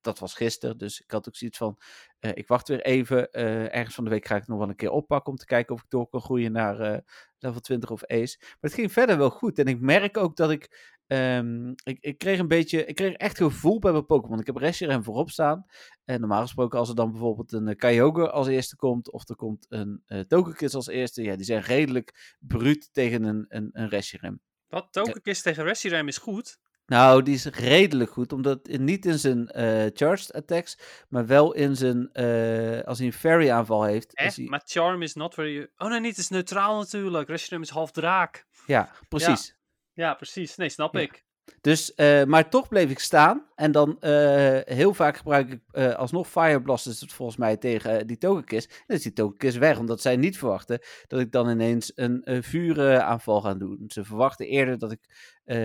dat 0.00 0.18
was 0.18 0.34
gisteren. 0.34 0.78
Dus 0.78 1.00
ik 1.00 1.10
had 1.10 1.28
ook 1.28 1.36
zoiets 1.36 1.58
van. 1.58 1.78
eh, 2.20 2.30
ik 2.34 2.48
wacht 2.48 2.68
weer 2.68 2.80
even. 2.82 3.30
eh, 3.30 3.74
ergens 3.76 3.94
van 3.94 4.04
de 4.04 4.10
week 4.10 4.26
ga 4.26 4.34
ik 4.34 4.40
het 4.40 4.50
nog 4.50 4.58
wel 4.58 4.68
een 4.68 4.76
keer 4.76 4.90
oppakken. 4.90 5.32
Om 5.32 5.38
te 5.38 5.44
kijken 5.46 5.74
of 5.74 5.80
ik 5.82 5.90
door 5.90 6.08
kan 6.08 6.20
groeien 6.20 6.52
naar 6.52 6.80
eh, 6.80 6.98
level 7.38 7.60
20 7.60 7.90
of 7.90 8.04
Ace. 8.04 8.36
Maar 8.40 8.56
het 8.60 8.74
ging 8.74 8.92
verder 8.92 9.18
wel 9.18 9.30
goed. 9.30 9.58
En 9.58 9.66
ik 9.66 9.80
merk 9.80 10.16
ook 10.16 10.36
dat 10.36 10.50
ik. 10.50 10.96
Ehm, 11.08 11.68
ik, 11.68 11.98
ik 12.00 12.18
kreeg 12.18 12.38
een 12.38 12.48
beetje. 12.48 12.84
Ik 12.84 12.94
kreeg 12.94 13.12
echt 13.12 13.36
gevoel 13.36 13.78
bij 13.78 13.92
mijn 13.92 14.06
Pokémon. 14.06 14.40
Ik 14.40 14.46
heb 14.46 14.56
Reshiram 14.56 15.02
voorop 15.02 15.30
staan. 15.30 15.66
En 16.04 16.20
normaal 16.20 16.42
gesproken, 16.42 16.78
als 16.78 16.88
er 16.88 16.94
dan 16.94 17.10
bijvoorbeeld 17.10 17.52
een 17.52 17.68
uh, 17.68 17.74
Kyogre 17.74 18.30
als 18.30 18.46
eerste 18.46 18.76
komt. 18.76 19.12
Of 19.12 19.28
er 19.28 19.36
komt 19.36 19.66
een 19.68 20.02
uh, 20.06 20.20
Togekiss 20.20 20.74
als 20.74 20.88
eerste. 20.88 21.22
Ja, 21.22 21.36
die 21.36 21.44
zijn 21.44 21.62
redelijk 21.62 22.36
bruut 22.38 22.88
tegen 22.92 23.22
een, 23.22 23.44
een, 23.48 23.70
een 23.72 23.88
Reshiram. 23.88 24.40
Wat? 24.68 24.88
Togekiss 24.90 25.42
tegen 25.42 25.64
Reshiram 25.64 26.08
is 26.08 26.18
goed? 26.18 26.58
Nou, 26.88 27.22
die 27.22 27.34
is 27.34 27.44
redelijk 27.44 28.10
goed, 28.10 28.32
omdat 28.32 28.66
niet 28.66 29.06
in 29.06 29.18
zijn 29.18 29.50
uh, 29.56 29.86
charged 29.92 30.32
attacks, 30.32 30.78
maar 31.08 31.26
wel 31.26 31.54
in 31.54 31.76
zijn, 31.76 32.10
uh, 32.12 32.82
als 32.82 32.98
hij 32.98 33.06
een 33.06 33.12
fairy 33.12 33.50
aanval 33.50 33.84
heeft. 33.84 34.14
Eh, 34.14 34.34
hij... 34.34 34.44
maar 34.44 34.62
Charm 34.64 35.02
is 35.02 35.14
not 35.14 35.34
very... 35.34 35.68
Oh 35.76 35.88
nee, 35.88 36.00
niet, 36.00 36.10
het 36.10 36.18
is 36.18 36.28
neutraal 36.28 36.78
natuurlijk. 36.78 37.28
Reshiram 37.28 37.62
is 37.62 37.68
half 37.68 37.90
draak. 37.90 38.46
Ja, 38.66 38.90
precies. 39.08 39.46
Ja, 39.46 39.57
ja 39.98 40.14
precies. 40.14 40.56
Nee, 40.56 40.68
snap 40.68 40.94
ja. 40.94 41.00
ik. 41.00 41.26
Dus, 41.60 41.92
uh, 41.96 42.24
maar 42.24 42.50
toch 42.50 42.68
bleef 42.68 42.90
ik 42.90 42.98
staan. 42.98 43.46
En 43.54 43.72
dan 43.72 43.96
uh, 44.00 44.58
heel 44.64 44.94
vaak 44.94 45.16
gebruik 45.16 45.50
ik 45.52 45.60
uh, 45.72 45.94
alsnog 45.94 46.28
Fire 46.28 46.62
Blast, 46.62 46.84
dus 46.84 47.14
volgens 47.14 47.38
mij 47.38 47.56
tegen 47.56 48.06
die 48.06 48.18
Togekiss. 48.18 48.66
En 48.66 48.84
dan 48.86 48.96
is 48.96 49.02
die 49.02 49.12
Togekiss 49.12 49.56
weg, 49.56 49.78
omdat 49.78 50.00
zij 50.00 50.16
niet 50.16 50.38
verwachten 50.38 50.80
dat 51.06 51.20
ik 51.20 51.32
dan 51.32 51.50
ineens 51.50 51.92
een 51.94 52.42
vuuraanval 52.42 53.40
ga 53.40 53.54
doen. 53.54 53.84
Ze 53.86 54.04
verwachten 54.04 54.46
eerder 54.46 54.78
dat 54.78 54.92
ik, 54.92 55.00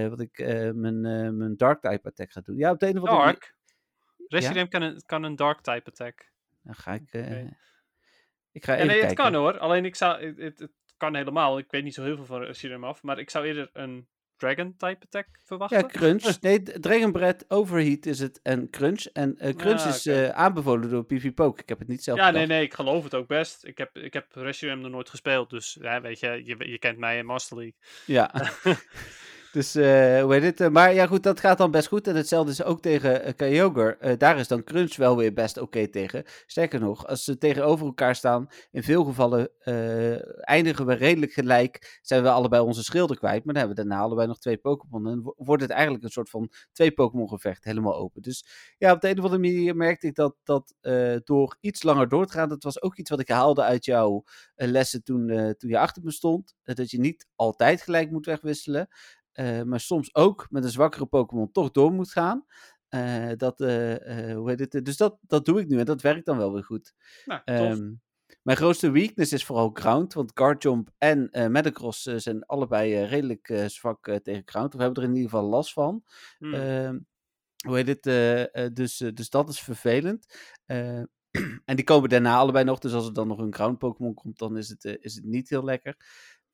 wat 0.10 0.20
ik 0.20 0.38
mijn, 0.76 1.02
mijn 1.38 1.58
Dark 1.58 1.82
type 1.82 2.08
attack 2.08 2.32
ga 2.32 2.42
doen. 2.42 2.58
Ja, 2.58 2.72
op 2.72 2.80
de 2.80 2.88
een 2.88 3.02
of 3.02 3.08
andere 3.10 3.26
Dark? 3.26 3.56
Reshiram 4.28 4.56
ja? 4.56 4.66
kan, 4.66 4.82
een, 4.82 5.02
kan 5.06 5.24
een 5.24 5.36
Dark 5.36 5.62
type 5.62 5.90
attack. 5.90 6.32
Dan 6.62 6.76
ga 6.76 6.94
ik... 6.94 7.02
Okay. 7.02 7.58
Ik 8.52 8.66
ga 8.66 8.74
ja, 8.74 8.78
nee, 8.78 8.88
kijken. 8.88 9.08
het 9.08 9.18
kan 9.18 9.34
hoor. 9.34 9.60
Alleen 9.60 9.86
ik 9.86 9.96
zou... 9.96 10.26
Het, 10.26 10.38
het, 10.38 10.60
het 10.60 10.72
kan 10.98 11.16
helemaal. 11.16 11.58
Ik 11.58 11.72
weet 11.72 11.84
niet 11.84 11.94
zo 11.94 12.04
heel 12.04 12.16
veel 12.16 12.26
van 12.26 12.42
Reshiram 12.42 12.84
af. 12.84 13.04
Maar 13.04 13.20
ik 13.20 13.30
zou 13.30 13.46
eerder 13.46 13.70
een 13.74 14.08
Dragon 14.44 14.76
type 14.78 15.06
attack 15.06 15.28
verwachten? 15.44 15.78
Ja, 15.78 15.88
Crunch. 15.88 16.38
Nee, 16.42 16.62
Dragon 16.62 17.12
Breath, 17.12 17.46
Overheat 17.48 18.06
is 18.06 18.20
het 18.20 18.40
en 18.42 18.70
Crunch. 18.70 19.06
En 19.06 19.36
uh, 19.38 19.54
Crunch 19.54 19.82
ah, 19.82 19.88
is 19.88 20.08
okay. 20.08 20.24
uh, 20.24 20.30
aanbevolen 20.30 20.90
door 20.90 21.06
PvP 21.06 21.36
Poke. 21.36 21.62
Ik 21.62 21.70
heb 21.70 21.80
het 21.80 21.88
niet 21.88 22.04
zelf 22.04 22.18
Ja, 22.18 22.32
nee, 22.32 22.46
nee, 22.46 22.64
ik 22.64 22.74
geloof 22.74 23.04
het 23.04 23.16
ook 23.16 23.28
best. 23.28 23.66
Ik 23.66 23.78
heb, 23.78 23.98
ik 23.98 24.14
heb 24.14 24.26
Reshiram 24.32 24.82
nog 24.82 24.92
nooit 24.92 25.10
gespeeld. 25.10 25.50
Dus 25.50 25.78
ja, 25.82 26.02
weet 26.02 26.20
je, 26.20 26.42
je, 26.46 26.70
je 26.70 26.80
kent 26.80 26.98
mij 26.98 27.18
in 27.18 27.26
Master 27.26 27.58
League. 27.58 27.76
Ja. 28.06 28.32
Dus, 29.54 29.76
eh, 29.76 30.22
hoe 30.22 30.34
heet 30.34 30.44
het? 30.44 30.62
eh, 30.62 30.70
maar 30.70 30.94
ja, 30.94 31.08
goed, 31.08 31.24
dat 31.24 31.40
gaat 31.40 31.58
dan 31.58 31.72
best 31.72 31.88
goed. 31.88 32.08
En 32.08 32.16
hetzelfde 32.16 32.52
is 32.52 32.64
ook 32.64 32.82
tegen 32.82 33.28
uh, 33.28 33.34
Kyogre. 33.36 34.18
Daar 34.18 34.40
is 34.40 34.48
dan 34.48 34.64
Crunch 34.64 34.96
wel 34.96 35.18
weer 35.18 35.34
best 35.34 35.58
oké 35.58 35.88
tegen. 35.88 36.24
Sterker 36.46 36.80
nog, 36.80 37.08
als 37.08 37.24
ze 37.24 37.38
tegenover 37.38 37.86
elkaar 37.86 38.16
staan, 38.16 38.48
in 38.72 38.84
veel 38.84 39.04
gevallen 39.04 39.50
eindigen 40.42 40.86
we 40.86 40.94
redelijk 40.94 41.32
gelijk. 41.32 42.00
Zijn 42.02 42.24
we 42.24 42.30
allebei 42.30 42.62
onze 42.64 42.84
schilder 42.84 43.18
kwijt. 43.18 43.46
Maar 43.46 43.54
dan 43.54 43.64
hebben 43.64 43.76
we 43.84 43.90
daarna 43.90 44.04
allebei 44.06 44.28
nog 44.28 44.40
twee 44.40 44.58
Pokémon. 44.58 45.08
En 45.08 45.22
wo- 45.22 45.34
wordt 45.38 45.62
het 45.62 45.72
eigenlijk 45.72 46.04
een 46.04 46.10
soort 46.10 46.30
van 46.30 46.52
twee 46.72 46.92
Pokémon 46.92 47.30
gevecht 47.30 47.64
helemaal 47.64 47.96
open. 47.96 48.22
Dus 48.22 48.46
ja, 48.78 48.92
op 48.92 49.02
de 49.02 49.10
een 49.10 49.18
of 49.18 49.24
andere 49.24 49.42
manier 49.42 49.76
merkte 49.76 50.08
ik 50.08 50.16
dat, 50.16 50.36
dat 50.44 50.74
door 51.24 51.58
iets 51.60 51.84
langer 51.84 52.10
door 52.10 52.26
te 52.26 52.34
gaan. 52.34 52.50
Dat 52.50 52.64
was 52.64 52.82
ook 52.82 52.98
iets 52.98 53.10
wat 53.10 53.20
ik 53.20 53.28
haalde 53.30 53.62
uit 53.62 53.86
jouw 53.86 54.24
lessen 54.56 55.04
toen, 55.04 55.54
toen 55.58 55.70
je 55.70 55.80
achter 55.80 56.04
me 56.04 56.12
stond. 56.12 56.56
Dat 56.64 56.92
je 56.92 57.00
niet 57.00 57.28
altijd 57.36 57.82
gelijk 57.82 58.12
moet 58.12 58.26
wegwisselen. 58.26 58.88
Eh, 59.34 59.62
maar 59.62 59.80
soms 59.80 60.16
ook 60.16 60.48
met 60.50 60.64
een 60.64 60.70
zwakkere 60.70 61.06
Pokémon 61.06 61.52
toch 61.52 61.72
door 61.72 61.92
moet 61.92 62.12
gaan. 62.12 62.46
Eh, 62.94 63.32
dat, 63.38 63.62
eh, 63.62 64.36
hoe 64.36 64.50
heet 64.50 64.60
het? 64.60 64.86
Dus 64.86 64.98
dat, 64.98 65.18
dat 65.22 65.46
doe 65.46 65.60
ik 65.60 65.68
nu 65.68 65.80
en 65.80 65.86
dat 65.86 66.02
werkt 66.02 66.26
dan 66.26 66.38
wel 66.38 66.54
weer 66.54 66.64
goed. 66.64 66.94
Nou. 67.26 67.42
Ehm, 67.46 67.94
mijn 68.44 68.58
grootste 68.58 68.92
weakness 68.92 69.34
is 69.34 69.46
vooral 69.46 69.70
Ground. 69.74 70.14
Want 70.14 70.32
Guardjump 70.34 70.90
en 70.98 71.30
Metagross 71.52 72.06
eh, 72.06 72.16
zijn 72.18 72.46
allebei 72.46 73.04
redelijk 73.04 73.64
zwak 73.68 74.20
tegen 74.24 74.42
Ground. 74.46 74.74
Of 74.74 74.80
hebben 74.80 75.04
er 75.04 75.10
in 75.10 75.16
ieder 75.16 75.30
geval 75.30 75.50
last 75.50 75.74
van. 75.74 76.04
Hmm. 76.38 76.54
Ehm, 76.54 77.00
hoe 77.68 77.76
heet 77.76 78.04
het? 78.04 78.76
dus, 78.76 78.98
dus 78.98 79.30
dat 79.30 79.50
is 79.50 79.60
vervelend. 79.60 80.26
En 81.66 81.76
die 81.76 81.86
komen 81.86 82.10
daarna 82.10 82.38
allebei 82.38 82.66
nog. 82.66 82.80
Dus 82.80 82.94
als 82.94 83.08
er 83.08 83.14
dan 83.14 83.28
nog 83.28 83.38
een 83.38 83.54
ground 83.54 83.78
Pokémon 83.78 84.14
komt, 84.14 84.38
dan 84.38 84.58
is 84.58 84.70
het, 84.70 84.84
is 84.84 85.16
het 85.16 85.24
niet 85.24 85.50
heel 85.50 85.64
lekker. 85.64 85.96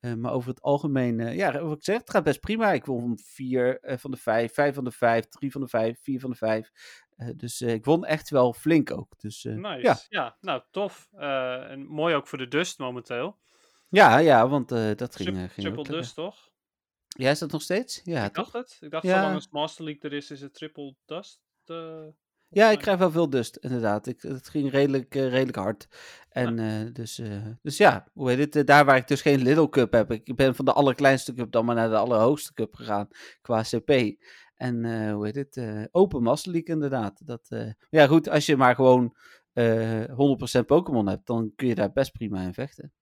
Eh, 0.00 0.14
maar 0.14 0.32
over 0.32 0.48
het 0.50 0.62
algemeen, 0.62 1.20
eh, 1.20 1.36
ja, 1.36 1.62
wat 1.62 1.76
ik 1.76 1.84
zeg, 1.84 1.98
het 1.98 2.10
gaat 2.10 2.24
best 2.24 2.40
prima. 2.40 2.72
Ik 2.72 2.84
won 2.84 3.18
vier 3.24 3.80
eh, 3.80 3.98
van 3.98 4.10
de 4.10 4.16
vijf, 4.16 4.54
vijf 4.54 4.74
van 4.74 4.84
de 4.84 4.90
vijf, 4.90 5.26
drie 5.28 5.52
van 5.52 5.60
de 5.60 5.68
vijf, 5.68 5.98
vier 6.02 6.20
van 6.20 6.30
de 6.30 6.36
vijf. 6.36 6.70
Dus 7.36 7.60
ik 7.60 7.84
won 7.84 8.04
echt 8.04 8.30
wel 8.30 8.52
flink 8.52 8.90
ook. 8.90 9.18
Dus 9.18 9.42
Nice. 9.44 9.80
ja. 9.80 9.96
Ja. 10.08 10.36
nou 10.40 10.62
tof. 10.70 11.08
En 11.12 11.86
mooi 11.86 12.14
ook 12.14 12.26
voor 12.26 12.38
de 12.38 12.48
Dust 12.48 12.78
momenteel. 12.78 13.38
Ja, 13.88 14.18
ja, 14.18 14.48
want 14.48 14.68
dat 14.68 15.16
ging, 15.16 15.28
eh, 15.36 15.42
ging 15.48 15.52
triple. 15.74 15.82
Dust, 15.82 16.14
toch? 16.14 16.48
Ja, 17.08 17.30
is 17.30 17.38
dat 17.38 17.50
nog 17.50 17.62
steeds? 17.62 18.00
Ja, 18.04 18.24
ik 18.24 18.32
toch? 18.32 18.50
dacht 18.50 18.70
het. 18.70 18.78
Ik 18.80 18.90
dacht, 18.90 19.04
Ja. 19.04 19.14
zolang 19.16 19.34
als 19.34 19.48
Master 19.50 19.84
League 19.84 20.02
er 20.10 20.16
is, 20.16 20.30
is 20.30 20.40
het 20.40 20.54
triple 20.54 20.94
Dust. 21.04 21.40
Ja, 22.52 22.70
ik 22.70 22.78
krijg 22.78 22.98
wel 22.98 23.10
veel 23.10 23.30
dust, 23.30 23.56
inderdaad. 23.56 24.06
Ik, 24.06 24.22
het 24.22 24.48
ging 24.48 24.70
redelijk, 24.70 25.14
eh, 25.14 25.28
redelijk 25.28 25.56
hard. 25.56 25.88
En 26.28 26.58
eh, 26.58 26.92
dus, 26.92 27.18
eh, 27.18 27.46
dus 27.62 27.76
ja, 27.76 28.08
hoe 28.12 28.30
heet 28.30 28.54
het? 28.54 28.66
daar 28.66 28.84
waar 28.84 28.96
ik 28.96 29.08
dus 29.08 29.22
geen 29.22 29.42
Little 29.42 29.68
Cup 29.68 29.92
heb. 29.92 30.12
Ik 30.12 30.36
ben 30.36 30.54
van 30.54 30.64
de 30.64 30.72
allerkleinste 30.72 31.34
cup 31.34 31.52
dan 31.52 31.64
maar 31.64 31.74
naar 31.74 31.88
de 31.88 31.96
allerhoogste 31.96 32.54
cup 32.54 32.74
gegaan 32.74 33.08
qua 33.40 33.62
CP. 33.62 34.18
En 34.54 35.10
hoe 35.12 35.26
heet 35.26 35.34
het? 35.34 35.88
open 35.90 36.22
Master 36.22 36.52
League 36.52 36.74
inderdaad. 36.74 37.26
Dat, 37.26 37.48
ja 37.90 38.06
goed, 38.06 38.28
als 38.28 38.46
je 38.46 38.56
maar 38.56 38.74
gewoon 38.74 39.16
eh 39.52 40.04
100% 40.60 40.66
Pokémon 40.66 41.08
hebt, 41.08 41.26
dan 41.26 41.52
kun 41.56 41.68
je 41.68 41.74
daar 41.74 41.92
best 41.92 42.12
prima 42.12 42.40
in 42.42 42.54
vechten. 42.54 42.92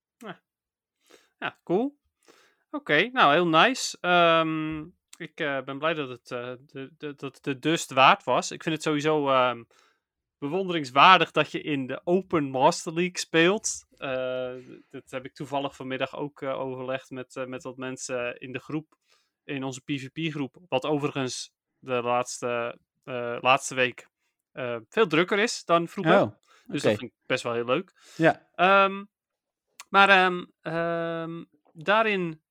Ja, 1.39 1.59
cool. 1.65 1.99
Oké, 2.71 3.09
nou 3.13 3.33
heel 3.33 3.49
nice. 3.49 3.99
Ehm, 4.01 4.85
ik 5.21 5.41
eh, 5.41 5.61
ben 5.61 5.79
blij 5.79 5.95
dat 5.95 6.09
het 6.09 6.31
eh, 6.31 6.53
de, 6.67 6.91
de, 6.99 7.15
dat 7.15 7.39
de 7.43 7.59
dust 7.59 7.93
waard 7.93 8.25
was. 8.25 8.51
Ik 8.51 8.63
vind 8.63 8.75
het 8.75 8.85
sowieso 8.85 9.29
ehm, 9.29 9.63
bewonderingswaardig 10.39 11.31
dat 11.31 11.51
je 11.53 11.61
in 11.61 11.87
de 11.87 12.01
Open 12.05 12.45
Master 12.51 12.93
League 12.93 13.19
speelt. 13.19 13.87
Eh, 13.97 14.55
dat 14.91 15.11
heb 15.11 15.25
ik 15.25 15.35
toevallig 15.35 15.77
vanmiddag 15.77 16.17
ook 16.17 16.43
overlegd 16.43 17.11
met, 17.11 17.45
met 17.47 17.63
wat 17.63 17.77
mensen 17.77 18.41
in 18.41 18.53
de 18.53 18.59
groep, 18.59 18.97
in 19.45 19.65
onze 19.65 19.81
PvP-groep. 19.81 20.57
Wat 20.69 20.85
overigens 20.85 21.53
de 21.79 22.03
laatste, 22.03 22.79
laatste 23.41 23.75
week 23.75 24.09
veel 24.89 25.07
drukker 25.07 25.39
is 25.39 25.65
dan 25.65 25.89
vroeger. 25.89 26.21
Oh, 26.21 26.33
dus 26.67 26.83
dat 26.83 26.99
vind 26.99 27.11
ik 27.11 27.17
best 27.27 27.43
wel 27.43 27.53
heel 27.53 27.65
leuk. 27.65 27.93
Ja, 28.17 28.49
Ehm, 28.55 29.05
maar 29.89 30.09
ehm, 30.63 31.45
daarin. 31.73 32.43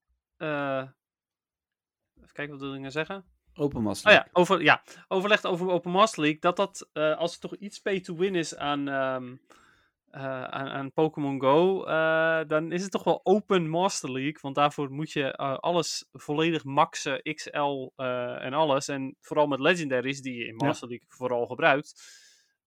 Kijken 2.38 2.54
wat 2.54 2.64
wil 2.64 2.74
ik 2.74 2.80
nou 2.80 2.92
zeggen. 2.92 3.26
Open 3.54 3.82
Master 3.82 4.08
Oh 4.12 4.14
League. 4.14 4.32
ja, 4.34 4.40
over, 4.42 4.62
ja, 4.64 4.84
overlegd 5.08 5.46
over 5.46 5.70
Open 5.70 5.92
Master 5.92 6.22
League. 6.22 6.40
Dat 6.40 6.56
dat, 6.56 6.90
eh, 6.94 7.18
als 7.18 7.32
het 7.32 7.42
toch 7.42 7.56
iets 7.56 7.80
pay 7.80 8.00
to 8.00 8.16
win 8.16 8.36
is 8.36 8.56
aan, 8.56 8.88
eh, 8.88 10.44
aan, 10.44 10.68
aan 10.70 10.92
Pokémon 10.94 11.42
Go, 11.42 11.84
eh, 11.86 12.42
dan 12.48 12.72
is 12.72 12.82
het 12.82 12.92
toch 12.92 13.04
wel 13.04 13.20
Open 13.24 13.70
Master 13.70 14.12
League. 14.12 14.38
Want 14.42 14.56
daarvoor 14.56 14.92
moet 14.92 15.12
je 15.12 15.36
alles 15.36 16.08
volledig 16.12 16.64
maxen, 16.64 17.22
XL 17.36 17.92
en 17.96 18.54
alles. 18.54 18.88
En 18.88 19.16
vooral 19.22 19.48
met 19.48 19.60
Legendaries, 19.60 20.22
die 20.22 20.34
je 20.36 20.46
in 20.48 20.56
Ja. 20.58 20.66
Master 20.66 20.88
League 20.88 21.06
vooral 21.10 21.46
gebruikt. 21.48 21.94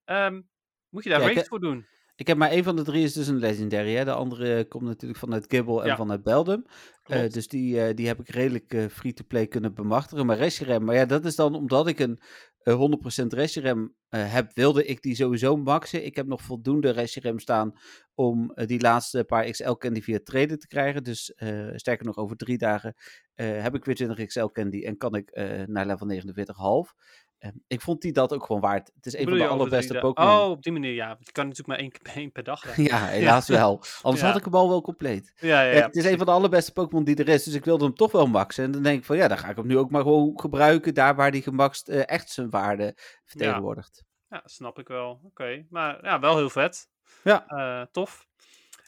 ehm, 0.04 0.40
moet 0.88 1.04
je 1.04 1.10
daar 1.10 1.32
Ja, 1.32 1.44
voor 1.44 1.60
doen. 1.60 1.86
Ik 2.20 2.26
heb 2.26 2.36
maar 2.36 2.50
één 2.50 2.64
van 2.64 2.76
de 2.76 2.82
drie 2.82 3.04
is 3.04 3.12
dus 3.12 3.26
een 3.26 3.38
legendary. 3.38 3.94
Hè? 3.94 4.04
De 4.04 4.12
andere 4.12 4.64
komt 4.64 4.84
natuurlijk 4.84 5.20
vanuit 5.20 5.44
Gibble 5.48 5.80
en 5.80 5.86
Ja. 5.86 5.96
vanuit 5.96 6.22
Beldum. 6.22 6.64
Eh, 7.02 7.28
dus 7.28 7.48
die, 7.48 7.82
eh, 7.82 7.94
die 7.94 8.06
heb 8.06 8.20
ik 8.20 8.28
redelijk 8.28 8.72
eh, 8.74 8.86
free-to-play 8.86 9.46
kunnen 9.46 9.74
bemachtigen. 9.74 10.26
Maar 10.26 10.36
Reshiram, 10.36 10.84
maar 10.84 10.94
ja, 10.94 11.04
dat 11.04 11.24
is 11.24 11.36
dan 11.36 11.54
omdat 11.54 11.86
ik 11.88 11.98
een 11.98 12.20
eh, 12.60 12.74
100% 12.74 13.32
Reshiram 13.32 13.94
heb, 14.08 14.50
wilde 14.54 14.84
ik 14.84 15.02
die 15.02 15.14
sowieso 15.14 15.56
maxen. 15.56 16.04
Ik 16.04 16.16
heb 16.16 16.26
nog 16.26 16.42
voldoende 16.42 16.90
Reshiram 16.90 17.38
staan 17.38 17.72
om 18.14 18.52
die 18.54 18.80
laatste 18.80 19.24
paar 19.24 19.50
XL 19.50 19.72
candy 19.72 20.00
via 20.02 20.18
traden 20.24 20.58
te 20.58 20.66
krijgen. 20.66 21.02
Dus 21.02 21.32
sterker 21.74 22.06
nog, 22.06 22.16
over 22.16 22.36
drie 22.36 22.58
dagen 22.58 22.94
heb 23.34 23.74
ik 23.74 23.84
weer 23.84 23.94
20 23.94 24.26
XL 24.26 24.44
candy 24.44 24.84
en 24.84 24.96
kan 24.96 25.14
ik 25.14 25.30
naar 25.66 25.86
level 25.86 26.06
49,5. 26.06 26.94
Eh, 27.40 27.50
ik 27.66 27.80
vond 27.80 28.00
die 28.02 28.12
dat 28.12 28.32
ook 28.32 28.44
gewoon 28.44 28.60
waard. 28.60 28.90
Het 28.94 29.06
is 29.06 29.16
een 29.16 29.28
van 29.28 29.38
de 29.38 29.46
allerbeste 29.46 29.98
Pokémon. 29.98 30.30
Oh, 30.40 30.50
op 30.50 30.62
die 30.62 30.72
manier, 30.72 30.92
ja. 30.92 31.16
Je 31.20 31.32
kan 31.32 31.48
natuurlijk 31.48 31.68
maar 31.68 31.78
één, 31.78 31.90
keer- 31.92 32.14
één 32.22 32.32
per 32.32 32.42
dag 32.42 32.64
rijden. 32.64 32.84
Ja, 32.96 33.06
helaas 33.06 33.48
wel. 33.48 33.82
Anders 34.02 34.22
Ja. 34.24 34.28
had 34.28 34.36
ik 34.38 34.44
hem 34.44 34.54
al 34.54 34.68
wel 34.68 34.80
compleet. 34.82 35.32
Ja, 35.36 35.62
ja, 35.62 35.70
Ja, 35.70 35.76
ja. 35.76 35.86
het 35.86 35.96
is 35.96 36.04
een 36.04 36.16
van 36.16 36.26
de 36.26 36.32
allerbeste 36.32 36.72
Pokémon 36.72 37.04
die 37.04 37.16
er 37.16 37.28
is, 37.28 37.44
dus 37.44 37.54
ik 37.54 37.64
wilde 37.64 37.84
hem 37.84 37.94
toch 37.94 38.12
wel 38.12 38.26
maxen. 38.26 38.64
En 38.64 38.70
dan 38.70 38.82
denk 38.82 38.98
ik 38.98 39.04
van 39.04 39.16
ja, 39.16 39.28
dan 39.28 39.38
ga 39.38 39.48
ik 39.48 39.56
hem 39.56 39.66
nu 39.66 39.78
ook 39.78 39.90
maar 39.90 40.02
gewoon 40.02 40.40
gebruiken 40.40 40.94
daar 40.94 41.14
waar 41.14 41.30
die 41.30 41.42
gemaxt 41.42 41.88
eh, 41.88 42.02
echt 42.08 42.30
zijn 42.30 42.50
waarde 42.50 42.96
vertegenwoordigt. 43.24 44.04
Ja, 44.28 44.42
snap 44.44 44.78
ik 44.78 44.88
wel. 44.88 45.20
Oké, 45.24 45.66
maar 45.70 46.04
ja, 46.04 46.20
wel 46.20 46.36
heel 46.36 46.50
vet. 46.50 46.88
Ja. 47.24 47.46
Eh, 47.46 47.86
tof. 47.92 48.28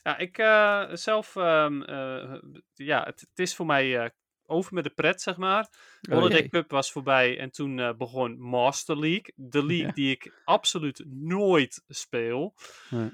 Ja, 0.03 0.18
ik 0.18 0.38
eh, 0.38 0.84
zelf, 0.92 1.36
ehm, 1.36 1.82
eh, 1.82 2.34
ja, 2.74 3.03
het, 3.05 3.20
het 3.20 3.38
is 3.38 3.55
voor 3.55 3.66
mij 3.66 3.98
eh, 3.98 4.11
over 4.53 4.74
met 4.74 4.84
de 4.84 4.90
pret, 4.90 5.22
zeg 5.22 5.36
maar. 5.36 5.68
Oh, 6.11 6.14
Holiday 6.14 6.38
jee. 6.38 6.48
Cup 6.48 6.70
was 6.70 6.92
voorbij 6.92 7.38
en 7.38 7.50
toen 7.50 7.78
eh, 7.78 7.94
begon 7.94 8.40
Master 8.40 8.98
League. 8.98 9.32
De 9.36 9.66
league 9.66 9.86
Ja. 9.86 9.92
die 9.92 10.11
ik 10.11 10.32
absoluut 10.44 11.05
nooit 11.07 11.84
speel. 11.88 12.55
Nee. 12.90 13.11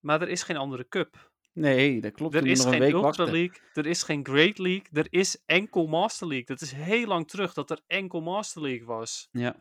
Maar 0.00 0.22
er 0.22 0.28
is 0.28 0.42
geen 0.42 0.56
andere 0.56 0.88
cup. 0.88 1.30
Nee, 1.52 2.00
dat 2.00 2.12
klopt. 2.12 2.34
Er 2.34 2.46
is 2.46 2.58
nog 2.58 2.66
een 2.66 2.72
geen 2.72 2.80
week 2.80 2.92
Ultra 2.92 3.06
wachten. 3.06 3.30
League, 3.30 3.60
er 3.74 3.86
is 3.86 4.02
geen 4.02 4.26
Great 4.26 4.58
League, 4.58 4.86
er 4.92 5.06
is 5.10 5.42
enkel 5.46 5.86
Master 5.86 6.26
League. 6.26 6.46
Dat 6.46 6.60
is 6.60 6.72
heel 6.72 7.06
lang 7.06 7.28
terug 7.28 7.52
dat 7.52 7.70
er 7.70 7.80
enkel 7.86 8.20
Master 8.20 8.62
League 8.62 8.86
was. 8.86 9.28
Ja. 9.32 9.56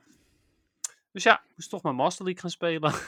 Dus 1.11 1.23
ja, 1.23 1.43
moest 1.55 1.69
toch 1.69 1.82
maar 1.82 1.95
Master 1.95 2.26
League 2.26 2.41
gaan 2.41 2.51
spelen. 2.51 2.93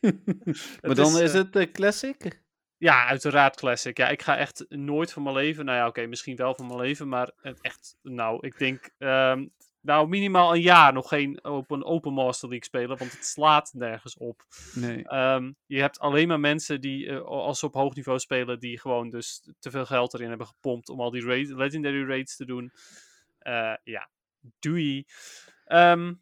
maar 0.82 0.94
dan 0.94 1.18
is, 1.18 1.32
eh, 1.32 1.34
het 1.34 1.56
eh, 1.56 1.72
Classic? 1.72 2.41
Ja, 2.82 3.06
uiteraard 3.06 3.56
Classic. 3.56 3.96
Ja, 3.96 4.08
ik 4.08 4.22
ga 4.22 4.36
echt 4.36 4.64
nooit 4.68 5.12
van 5.12 5.22
mijn 5.22 5.34
leven. 5.34 5.64
Nou 5.64 5.78
ja, 5.78 5.86
oké, 5.86 6.06
misschien 6.06 6.36
wel 6.36 6.54
van 6.54 6.66
mijn 6.66 6.78
leven, 6.78 7.08
maar 7.08 7.30
het 7.36 7.60
echt, 7.60 7.96
nou, 8.02 8.46
ik 8.46 8.58
denk, 8.58 8.90
ehm, 8.98 9.46
nou, 9.80 10.08
minimaal 10.08 10.54
een 10.54 10.60
jaar 10.60 10.92
nog 10.92 11.08
geen 11.08 11.44
open, 11.44 11.84
open 11.84 12.12
Master 12.12 12.48
League 12.48 12.66
spelen, 12.66 12.98
want 12.98 13.12
het 13.12 13.26
slaat 13.26 13.72
nergens 13.74 14.16
op. 14.16 14.44
Nee. 14.74 15.08
Ehm, 15.08 15.52
je 15.66 15.80
hebt 15.80 15.98
alleen 15.98 16.28
maar 16.28 16.40
mensen 16.40 16.80
die, 16.80 17.08
eh, 17.08 17.20
als 17.22 17.58
ze 17.58 17.66
op 17.66 17.74
hoog 17.74 17.94
niveau 17.94 18.18
spelen, 18.18 18.58
die 18.60 18.80
gewoon 18.80 19.10
dus 19.10 19.48
te 19.58 19.70
veel 19.70 19.86
geld 19.86 20.14
erin 20.14 20.28
hebben 20.28 20.46
gepompt 20.46 20.88
om 20.88 21.00
al 21.00 21.10
die 21.10 21.24
raid, 21.24 21.48
legendary 21.48 22.06
raids 22.06 22.36
te 22.36 22.44
doen. 22.44 22.72
Eh, 23.38 23.74
ja, 23.84 24.08
doei. 24.58 25.06
Ehm, 25.64 26.14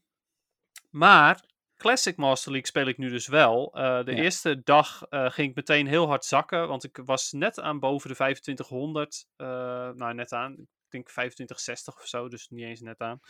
maar 0.90 1.44
Classic 1.81 2.16
Master 2.16 2.51
League 2.51 2.68
speel 2.68 2.87
ik 2.87 2.99
nu 2.99 3.09
dus 3.09 3.26
wel. 3.26 3.74
Eh, 3.74 4.05
de 4.05 4.14
Ja. 4.14 4.22
eerste 4.22 4.62
dag 4.64 5.03
eh, 5.09 5.31
ging 5.31 5.49
ik 5.49 5.55
meteen 5.57 5.87
heel 5.87 6.07
hard 6.07 6.24
zakken, 6.24 6.68
want 6.68 6.85
ik 6.85 7.01
was 7.05 7.33
net 7.33 7.61
aan 7.61 7.78
boven 7.78 8.09
de 8.09 8.14
2500. 8.14 9.26
eh, 9.37 9.47
nou, 9.91 10.14
net 10.14 10.33
aan. 10.33 10.53
Ik 10.53 10.66
denk 10.89 11.09
2560 11.09 11.97
of 11.97 12.07
zo, 12.07 12.28
dus 12.28 12.49
niet 12.49 12.64
eens 12.64 12.81
net 12.81 13.01
aan. 13.01 13.20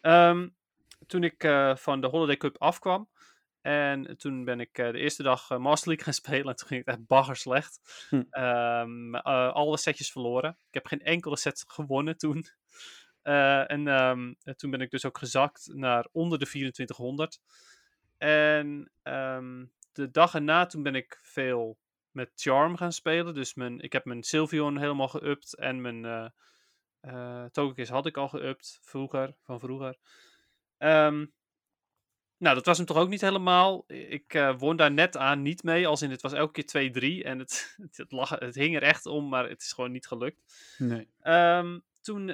Ehm, 0.00 0.48
toen 1.06 1.24
ik 1.24 1.48
van 1.74 2.00
de 2.00 2.06
Holiday 2.06 2.36
Cup 2.36 2.56
afkwam. 2.58 3.08
En 3.60 4.16
toen 4.18 4.44
ben 4.44 4.60
ik 4.60 4.74
de 4.74 4.98
eerste 4.98 5.22
dag 5.22 5.58
Master 5.58 5.88
League 5.88 6.04
gaan 6.04 6.14
spelen. 6.14 6.46
En 6.46 6.56
toen 6.56 6.68
ging 6.68 6.84
het 6.84 6.94
echt 6.96 7.06
bagger 7.06 7.36
slecht. 7.36 7.80
Hm. 8.08 8.22
Ehm, 8.30 9.14
eh, 9.14 9.52
alle 9.52 9.76
setjes 9.76 10.12
verloren. 10.12 10.50
Ik 10.50 10.74
heb 10.74 10.86
geen 10.86 11.02
enkele 11.02 11.36
set 11.36 11.64
gewonnen 11.66 12.16
toen. 12.16 12.44
Eh, 13.22 13.70
en 13.70 13.88
ehm, 13.88 14.32
eh, 14.42 14.54
toen 14.54 14.70
ben 14.70 14.80
ik 14.80 14.90
dus 14.90 15.04
ook 15.04 15.18
gezakt 15.18 15.70
naar 15.72 16.08
onder 16.12 16.38
de 16.38 16.46
2400. 16.46 17.38
En 18.22 18.90
ehm, 19.02 19.64
de 19.92 20.10
dag 20.10 20.34
erna 20.34 20.66
toen 20.66 20.82
ben 20.82 20.94
ik 20.94 21.18
veel 21.22 21.78
met 22.10 22.30
Charm 22.34 22.76
gaan 22.76 22.92
spelen. 22.92 23.34
Dus 23.34 23.54
mijn, 23.54 23.80
ik 23.80 23.92
heb 23.92 24.04
mijn 24.04 24.22
Sylveon 24.22 24.78
helemaal 24.78 25.08
geüpt. 25.08 25.58
En 25.58 25.80
mijn, 25.80 26.32
Togekiss 27.50 27.90
had 27.90 28.06
ik 28.06 28.16
al 28.16 28.28
geüpt, 28.28 28.78
vroeger, 28.82 29.34
van 29.42 29.60
vroeger. 29.60 29.98
Ehm, 30.78 31.26
nou, 32.36 32.54
dat 32.54 32.66
was 32.66 32.76
hem 32.76 32.86
toch 32.86 32.96
ook 32.96 33.08
niet 33.08 33.20
helemaal. 33.20 33.84
Ik 33.86 34.34
eh, 34.34 34.58
won 34.58 34.76
daar 34.76 34.92
net 34.92 35.16
aan 35.16 35.42
niet 35.42 35.62
mee, 35.62 35.86
als 35.86 36.02
in 36.02 36.10
het 36.10 36.22
was 36.22 36.32
elke 36.32 36.62
keer 36.62 37.22
2-3. 37.22 37.24
En 37.24 37.38
het, 37.38 37.74
het, 37.82 37.96
het, 37.96 38.12
lag, 38.12 38.28
het 38.30 38.54
hing 38.54 38.76
er 38.76 38.82
echt 38.82 39.06
om, 39.06 39.28
maar 39.28 39.48
het 39.48 39.62
is 39.62 39.72
gewoon 39.72 39.92
niet 39.92 40.06
gelukt. 40.06 40.74
Nee. 40.78 41.08
Ehm, 41.20 41.78
toen 42.00 42.26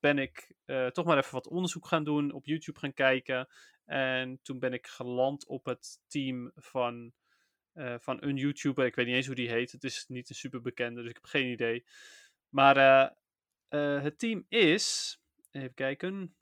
ben 0.00 0.18
ik 0.18 0.54
toch 0.92 1.04
maar 1.04 1.18
even 1.18 1.32
wat 1.32 1.48
onderzoek 1.48 1.86
gaan 1.86 2.04
doen, 2.04 2.32
op 2.32 2.46
YouTube 2.46 2.78
gaan 2.78 2.94
kijken. 2.94 3.48
En 3.88 4.38
toen 4.42 4.58
ben 4.58 4.72
ik 4.72 4.86
geland 4.86 5.46
op 5.46 5.64
het 5.64 6.00
team 6.06 6.52
van, 6.54 7.12
eh, 7.72 7.94
van 7.98 8.22
een 8.22 8.36
YouTuber. 8.36 8.86
Ik 8.86 8.94
weet 8.94 9.06
niet 9.06 9.14
eens 9.14 9.26
hoe 9.26 9.34
die 9.34 9.50
heet. 9.50 9.72
Het 9.72 9.84
is 9.84 10.04
niet 10.08 10.28
een 10.28 10.34
super 10.34 10.60
bekende, 10.60 11.00
dus 11.00 11.10
ik 11.10 11.16
heb 11.16 11.24
geen 11.24 11.50
idee. 11.50 11.84
Maar 12.48 12.76
eh, 12.76 13.10
eh, 13.68 14.02
het 14.02 14.18
team 14.18 14.44
is. 14.48 15.18
Even 15.50 15.74
kijken. 15.74 16.36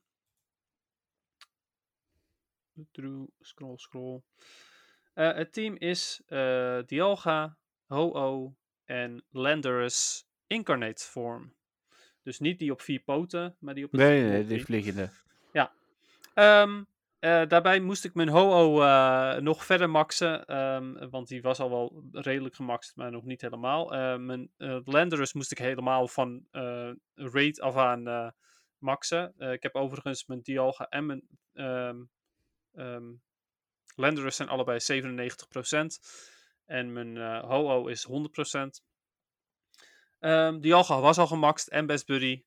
Drew, 2.90 3.26
scroll, 3.40 3.76
scroll. 3.76 4.22
Het 5.14 5.52
team 5.52 5.76
is 5.76 6.22
Dialga, 6.86 7.58
Ho-Oh 7.86 8.56
en 8.84 9.24
Landorus 9.30 10.28
Incarnate 10.46 11.04
Form. 11.04 11.54
Dus 12.22 12.38
niet 12.38 12.58
die 12.58 12.72
op 12.72 12.80
vier 12.80 13.00
poten, 13.00 13.56
maar 13.58 13.74
die 13.74 13.84
op 13.84 13.90
het 13.92 14.00
Nee, 14.00 14.22
nee, 14.22 14.46
die 14.46 14.64
vliegende. 14.64 15.10
Ehm, 16.36 16.82
eh, 17.18 17.46
daarbij 17.46 17.80
moest 17.80 18.04
ik 18.04 18.14
mijn 18.14 18.28
Ho-Oh 18.28 18.84
eh, 18.84 19.40
nog 19.40 19.64
verder 19.64 19.90
maxen. 19.90 20.46
ehm, 20.46 21.08
want 21.10 21.28
die 21.28 21.42
was 21.42 21.60
al 21.60 21.70
wel 21.70 22.04
redelijk 22.12 22.54
gemaxt, 22.54 22.96
maar 22.96 23.10
nog 23.10 23.24
niet 23.24 23.40
helemaal. 23.40 23.92
Eh, 23.92 24.16
mijn 24.16 24.50
Landorus 24.84 25.32
moest 25.32 25.52
ik 25.52 25.58
helemaal 25.58 26.08
van 26.08 26.46
raid 27.14 27.60
af 27.60 27.76
aan 27.76 28.34
maxen. 28.78 29.34
Ik 29.38 29.62
heb 29.62 29.74
overigens 29.74 30.26
mijn 30.26 30.40
Dialga 30.42 30.88
en 30.88 31.06
mijn 31.06 31.22
ehm 31.52 32.02
ehm, 32.74 33.14
Landorus 33.94 34.36
zijn 34.36 34.48
allebei 34.48 34.80
97%. 34.80 35.98
En 36.64 36.92
mijn 36.92 37.16
Ho-Oh 37.40 37.90
is 37.90 38.04
100%. 38.04 38.82
Ehm 40.18 40.60
Dialga 40.60 41.00
was 41.00 41.18
al 41.18 41.26
gemaxt 41.26 41.68
en 41.68 41.86
Best 41.86 42.06
Buddy. 42.06 42.44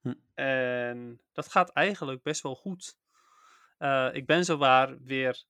Hm. 0.00 0.14
En 0.34 1.20
dat 1.32 1.48
gaat 1.48 1.70
eigenlijk 1.70 2.22
best 2.22 2.42
wel 2.42 2.54
goed. 2.54 2.99
Eh, 3.80 4.08
ik 4.12 4.26
ben 4.26 4.44
zowaar 4.44 5.02
weer 5.02 5.44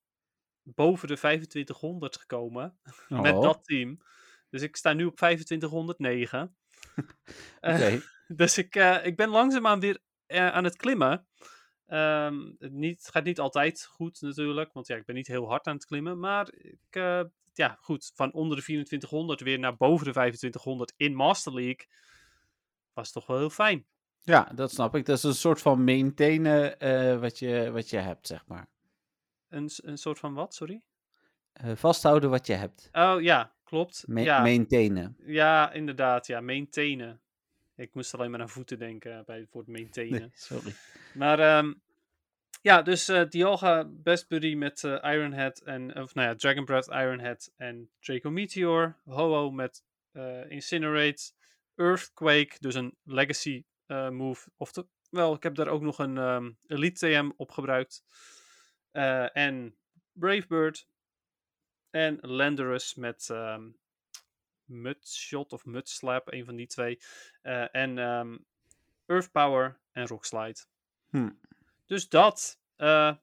boven 0.63 1.09
de 1.09 1.17
2500 1.17 2.17
gekomen 2.17 2.79
met 3.09 3.35
Oh, 3.35 3.43
dat 3.43 3.65
team. 3.65 3.99
Dus 4.51 4.63
ik 4.63 4.77
sta 4.77 4.93
nu 4.93 5.05
op 5.05 5.17
2509. 5.17 6.55
Eh, 7.61 7.95
dus 8.27 8.59
ik, 8.59 8.77
eh, 8.77 9.07
ik 9.07 9.17
ben 9.17 9.29
langzaamaan 9.29 9.81
weer 9.81 10.01
aan 10.29 10.65
het 10.65 10.77
klimmen. 10.77 11.27
Ehm, 11.87 12.51
het 12.59 12.73
niet, 12.73 13.09
gaat 13.13 13.25
niet 13.25 13.41
altijd 13.41 13.85
goed 13.85 14.21
natuurlijk, 14.21 14.73
want 14.73 14.87
ja, 14.87 14.97
ik 14.97 15.05
ben 15.05 15.15
niet 15.15 15.27
heel 15.27 15.49
hard 15.49 15.67
aan 15.67 15.75
het 15.75 15.85
klimmen. 15.85 16.19
Maar 16.19 16.53
ik, 16.55 16.95
ja, 17.53 17.77
goed, 17.81 18.11
van 18.15 18.33
onder 18.33 18.57
de 18.57 18.63
2400 18.63 19.41
weer 19.41 19.59
naar 19.59 19.77
boven 19.77 20.07
de 20.07 20.13
2500 20.13 20.93
in 20.97 21.15
Master 21.15 21.55
League 21.55 21.87
was 22.93 23.13
toch 23.13 23.27
wel 23.27 23.39
heel 23.39 23.51
fijn. 23.51 23.87
Ja, 24.23 24.51
dat 24.55 24.71
snap 24.71 24.95
ik. 24.95 25.07
Dat 25.07 25.17
is 25.17 25.23
een 25.23 25.35
soort 25.35 25.61
van 25.61 25.85
maintainen 25.85 26.79
eh, 26.81 27.21
wat, 27.21 27.39
je, 27.39 27.71
wat 27.71 27.91
je 27.91 27.97
hebt, 27.99 28.27
zeg 28.27 28.47
maar. 28.47 28.69
Een, 29.49 29.71
een 29.83 29.99
soort 29.99 30.19
van 30.19 30.35
wat, 30.35 30.55
sorry? 30.55 30.83
Eh, 31.53 31.73
vasthouden 31.75 32.31
wat 32.31 32.47
je 32.47 32.53
hebt. 32.53 32.89
Oh 32.93 33.21
ja, 33.21 33.53
klopt. 33.65 34.05
Ma- 34.07 34.21
ja, 34.21 34.41
Maintainen. 34.43 35.17
ja, 35.27 35.73
inderdaad. 35.73 36.27
Ja, 36.27 36.41
maintainen. 36.41 37.21
Ik 37.77 37.95
moest 37.95 38.15
alleen 38.15 38.31
maar 38.31 38.41
aan 38.41 38.49
voeten 38.49 38.79
denken 38.79 39.23
bij 39.27 39.39
het 39.39 39.49
woord 39.53 39.67
maintainen. 39.67 40.21
Nee, 40.21 40.31
sorry. 40.49 40.75
Maar 41.15 41.39
ehm, 41.39 41.73
ja, 42.63 42.83
dus 42.83 43.09
eh 43.09 43.29
Dialga 43.29 43.85
Best 43.89 44.29
Buddy 44.29 44.55
met 44.55 44.85
eh, 44.85 45.13
Ironhead 45.13 45.59
en, 45.61 45.97
of 46.03 46.15
nou 46.15 46.29
ja, 46.29 46.35
Dragon 46.35 46.65
Breath, 46.65 46.87
Ironhead 46.87 47.53
en 47.57 47.91
Draco 48.01 48.31
Meteor. 48.31 48.97
Ho-Oh 49.05 49.55
met 49.55 49.85
eh, 50.13 50.51
Incinerate, 50.51 51.33
Earthquake, 51.77 52.51
dus 52.59 52.75
een 52.75 52.97
legacy 53.05 53.57
eh, 53.57 53.70
move. 54.11 54.51
Oftewel, 54.57 55.35
ik 55.35 55.43
heb 55.43 55.55
daar 55.55 55.69
ook 55.69 55.83
nog 55.83 55.99
een 55.99 56.19
ehm, 56.19 56.51
Elite 56.67 57.07
TM 57.07 57.31
op 57.37 57.51
gebruikt. 57.51 58.05
Eh, 58.91 59.37
en 59.37 59.77
Bravebird. 60.13 60.89
En 61.91 62.19
Landorus 62.21 62.95
met 62.95 63.29
ehm 63.31 63.69
Mudshot 64.65 65.53
of 65.53 65.65
Mudslap, 65.65 66.33
een 66.33 66.45
van 66.45 66.57
die 66.57 66.67
twee. 66.67 66.99
Eh, 67.43 67.75
en 67.75 67.99
ehm, 67.99 68.37
Earth 69.07 69.31
Power 69.33 69.81
en 69.93 70.07
Rock 70.07 70.25
Slide. 70.25 70.61
Hm. 71.11 71.31
Dus 71.87 72.09
dat, 72.09 72.61
eh, 72.77 73.15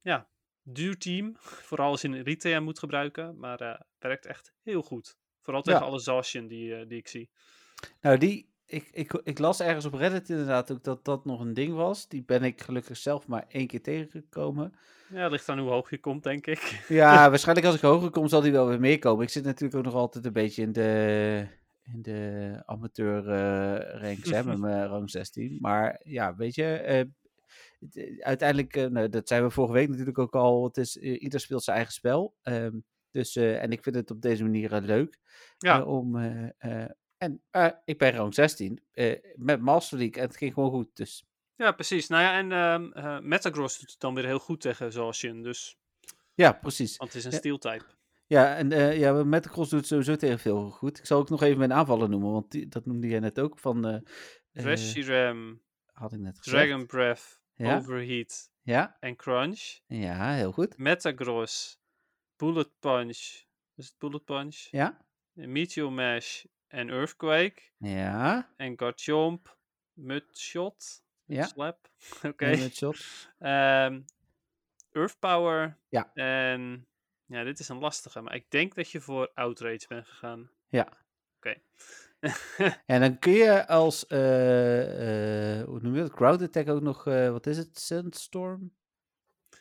ja, 0.00 0.28
duur 0.62 0.98
team. 0.98 1.36
Vooral 1.68 1.90
als 1.90 2.00
je 2.00 2.08
een 2.08 2.14
Elite 2.14 2.48
TM 2.48 2.62
moet 2.62 2.78
gebruiken. 2.78 3.38
Maar 3.38 3.60
eh, 3.60 3.80
werkt 3.98 4.26
echt 4.26 4.54
heel 4.62 4.82
goed. 4.82 5.16
Vooral 5.40 5.62
tegen 5.62 5.80
Ja. 5.80 5.86
alle 5.86 5.98
Zacian 5.98 6.46
die, 6.46 6.74
eh, 6.76 6.88
die 6.88 6.98
ik 6.98 7.08
zie. 7.08 7.30
Nou, 8.00 8.18
die, 8.18 8.51
ik, 8.72 8.88
ik, 8.92 9.20
ik 9.24 9.38
las 9.38 9.60
ergens 9.60 9.84
op 9.84 9.94
Reddit 9.94 10.30
inderdaad 10.30 10.72
ook 10.72 10.84
dat 10.84 11.04
dat 11.04 11.24
nog 11.24 11.40
een 11.40 11.54
ding 11.54 11.74
was. 11.74 12.08
Die 12.08 12.22
ben 12.24 12.42
ik 12.42 12.60
gelukkig 12.60 12.96
zelf 12.96 13.26
maar 13.26 13.44
één 13.48 13.66
keer 13.66 13.82
tegengekomen. 13.82 14.72
Ja, 15.08 15.28
ligt 15.28 15.48
aan 15.48 15.58
hoe 15.58 15.70
hoog 15.70 15.90
je 15.90 15.98
komt, 15.98 16.22
denk 16.22 16.46
ik. 16.46 16.84
Ja, 16.88 17.14
waarschijnlijk 17.30 17.66
als 17.66 17.76
ik 17.76 17.82
hoger 17.82 18.10
kom 18.10 18.28
zal 18.28 18.40
die 18.40 18.52
wel 18.52 18.66
weer 18.68 18.80
meer 18.80 18.98
komen. 18.98 19.24
Ik 19.24 19.30
zit 19.30 19.44
natuurlijk 19.44 19.74
ook 19.74 19.84
nog 19.84 19.94
altijd 19.94 20.24
een 20.24 20.32
beetje 20.32 20.62
in 20.62 20.72
de, 20.72 21.46
in 21.82 22.02
de 22.02 22.62
amateur 22.66 23.28
eh, 23.28 24.00
ranks, 24.00 24.30
hè, 24.30 24.44
met 24.44 24.58
mijn 24.68 24.86
rang 24.86 25.10
16. 25.10 25.58
Maar 25.60 26.00
ja, 26.04 26.36
weet 26.36 26.54
je, 26.54 26.64
eh, 26.64 27.00
eh, 27.00 27.06
uiteindelijk, 28.20 28.76
eh, 28.76 28.86
nou, 28.86 29.08
dat 29.08 29.28
zijn 29.28 29.42
we 29.42 29.50
vorige 29.50 29.74
week 29.74 29.88
natuurlijk 29.88 30.18
ook 30.18 30.34
al, 30.34 30.64
het 30.64 30.76
is, 30.76 30.96
ieder 30.96 31.40
speelt 31.40 31.62
zijn 31.62 31.76
eigen 31.76 31.94
spel. 31.94 32.34
Ehm, 32.42 32.78
dus, 33.10 33.36
en 33.36 33.70
ik 33.72 33.82
vind 33.82 33.96
het 33.96 34.10
op 34.10 34.22
deze 34.22 34.42
manier 34.42 34.80
leuk 34.80 35.18
Ja. 35.58 35.82
om... 35.84 36.16
en 37.22 37.42
eh, 37.50 37.68
ik 37.84 37.98
ben 37.98 38.12
rang 38.12 38.34
16 38.34 38.80
eh, 38.92 39.18
met 39.34 39.60
Master 39.60 39.98
League 39.98 40.22
en 40.22 40.28
het 40.28 40.36
ging 40.36 40.52
gewoon 40.54 40.70
goed. 40.70 40.96
Dus 40.96 41.24
Ja, 41.56 41.72
precies. 41.72 42.08
Nou 42.08 42.22
ja, 42.22 42.32
en 42.38 42.52
ehm 42.52 42.92
eh, 43.06 43.18
Metagross 43.20 43.78
doet 43.78 43.90
het 43.90 44.00
dan 44.00 44.14
weer 44.14 44.24
heel 44.24 44.38
goed 44.38 44.60
tegen 44.60 44.92
Zacian. 44.92 45.42
Dus, 45.42 45.78
ja, 46.34 46.52
precies. 46.52 46.96
want 46.96 47.10
het 47.12 47.18
is 47.18 47.24
een 47.24 47.30
Ja. 47.32 47.38
steel 47.38 47.58
type. 47.58 47.84
Ja, 48.26 48.56
en 48.56 48.70
ja, 48.98 49.12
Metacross 49.24 49.70
doet 49.70 49.86
sowieso 49.86 50.16
tegen 50.16 50.38
veel 50.38 50.70
goed. 50.70 50.98
Ik 50.98 51.06
zal 51.06 51.18
ook 51.18 51.30
nog 51.30 51.42
even 51.42 51.58
mijn 51.58 51.72
aanvallen 51.72 52.10
noemen, 52.10 52.32
want 52.32 52.50
die, 52.50 52.68
dat 52.68 52.86
noemde 52.86 53.08
jij 53.08 53.18
net 53.20 53.40
ook. 53.40 53.58
Van, 53.58 54.02
Reshiram, 54.52 55.62
had 55.92 56.12
ik 56.12 56.18
net 56.18 56.38
gezegd. 56.38 56.64
Dragon 56.66 56.86
Breath, 56.86 57.40
Ja? 57.54 57.76
Overheat 57.76 58.50
Ja, 58.62 58.96
en 59.00 59.16
Crunch. 59.16 59.78
ja, 59.86 60.32
heel 60.34 60.52
goed. 60.52 60.76
Metagross, 60.78 61.80
Bullet 62.36 62.78
Punch. 62.78 63.18
Is 63.76 63.86
het 63.86 63.94
Bullet 63.98 64.24
Punch? 64.24 64.56
Ja, 64.70 64.98
Meteor 65.32 65.92
Mash 65.92 66.44
en 66.72 66.90
Earthquake. 66.90 67.62
ja, 67.76 68.52
En 68.56 68.78
Garchomp, 68.78 69.56
Mudshot, 69.92 71.02
ja. 71.24 71.42
Slap. 71.44 71.90
Oké. 72.22 72.46
Een 72.46 72.70
shot. 72.70 73.28
Ehm, 73.38 74.00
Earth 74.92 75.18
Power. 75.18 75.78
Ja. 75.88 76.10
En 76.14 76.86
ja, 77.26 77.44
dit 77.44 77.58
is 77.58 77.68
een 77.68 77.78
lastige, 77.78 78.20
maar 78.20 78.34
ik 78.34 78.50
denk 78.50 78.74
dat 78.74 78.90
je 78.90 79.00
voor 79.00 79.30
Outrage 79.34 79.86
bent 79.88 80.06
gegaan. 80.06 80.50
Ja. 80.68 80.88
Oké. 81.36 81.54
En 82.86 83.00
dan 83.00 83.18
kun 83.18 83.32
je 83.32 83.66
als, 83.66 84.06
eh, 84.06 85.60
eh, 85.60 85.66
hoe 85.66 85.80
noem 85.80 85.94
je 85.94 86.00
dat, 86.00 86.12
crowd 86.14 86.42
attack 86.42 86.68
ook 86.68 86.82
nog, 86.82 87.06
eh, 87.06 87.30
wat 87.30 87.46
is 87.46 87.56
het, 87.56 87.78
Sandstorm? 87.78 88.72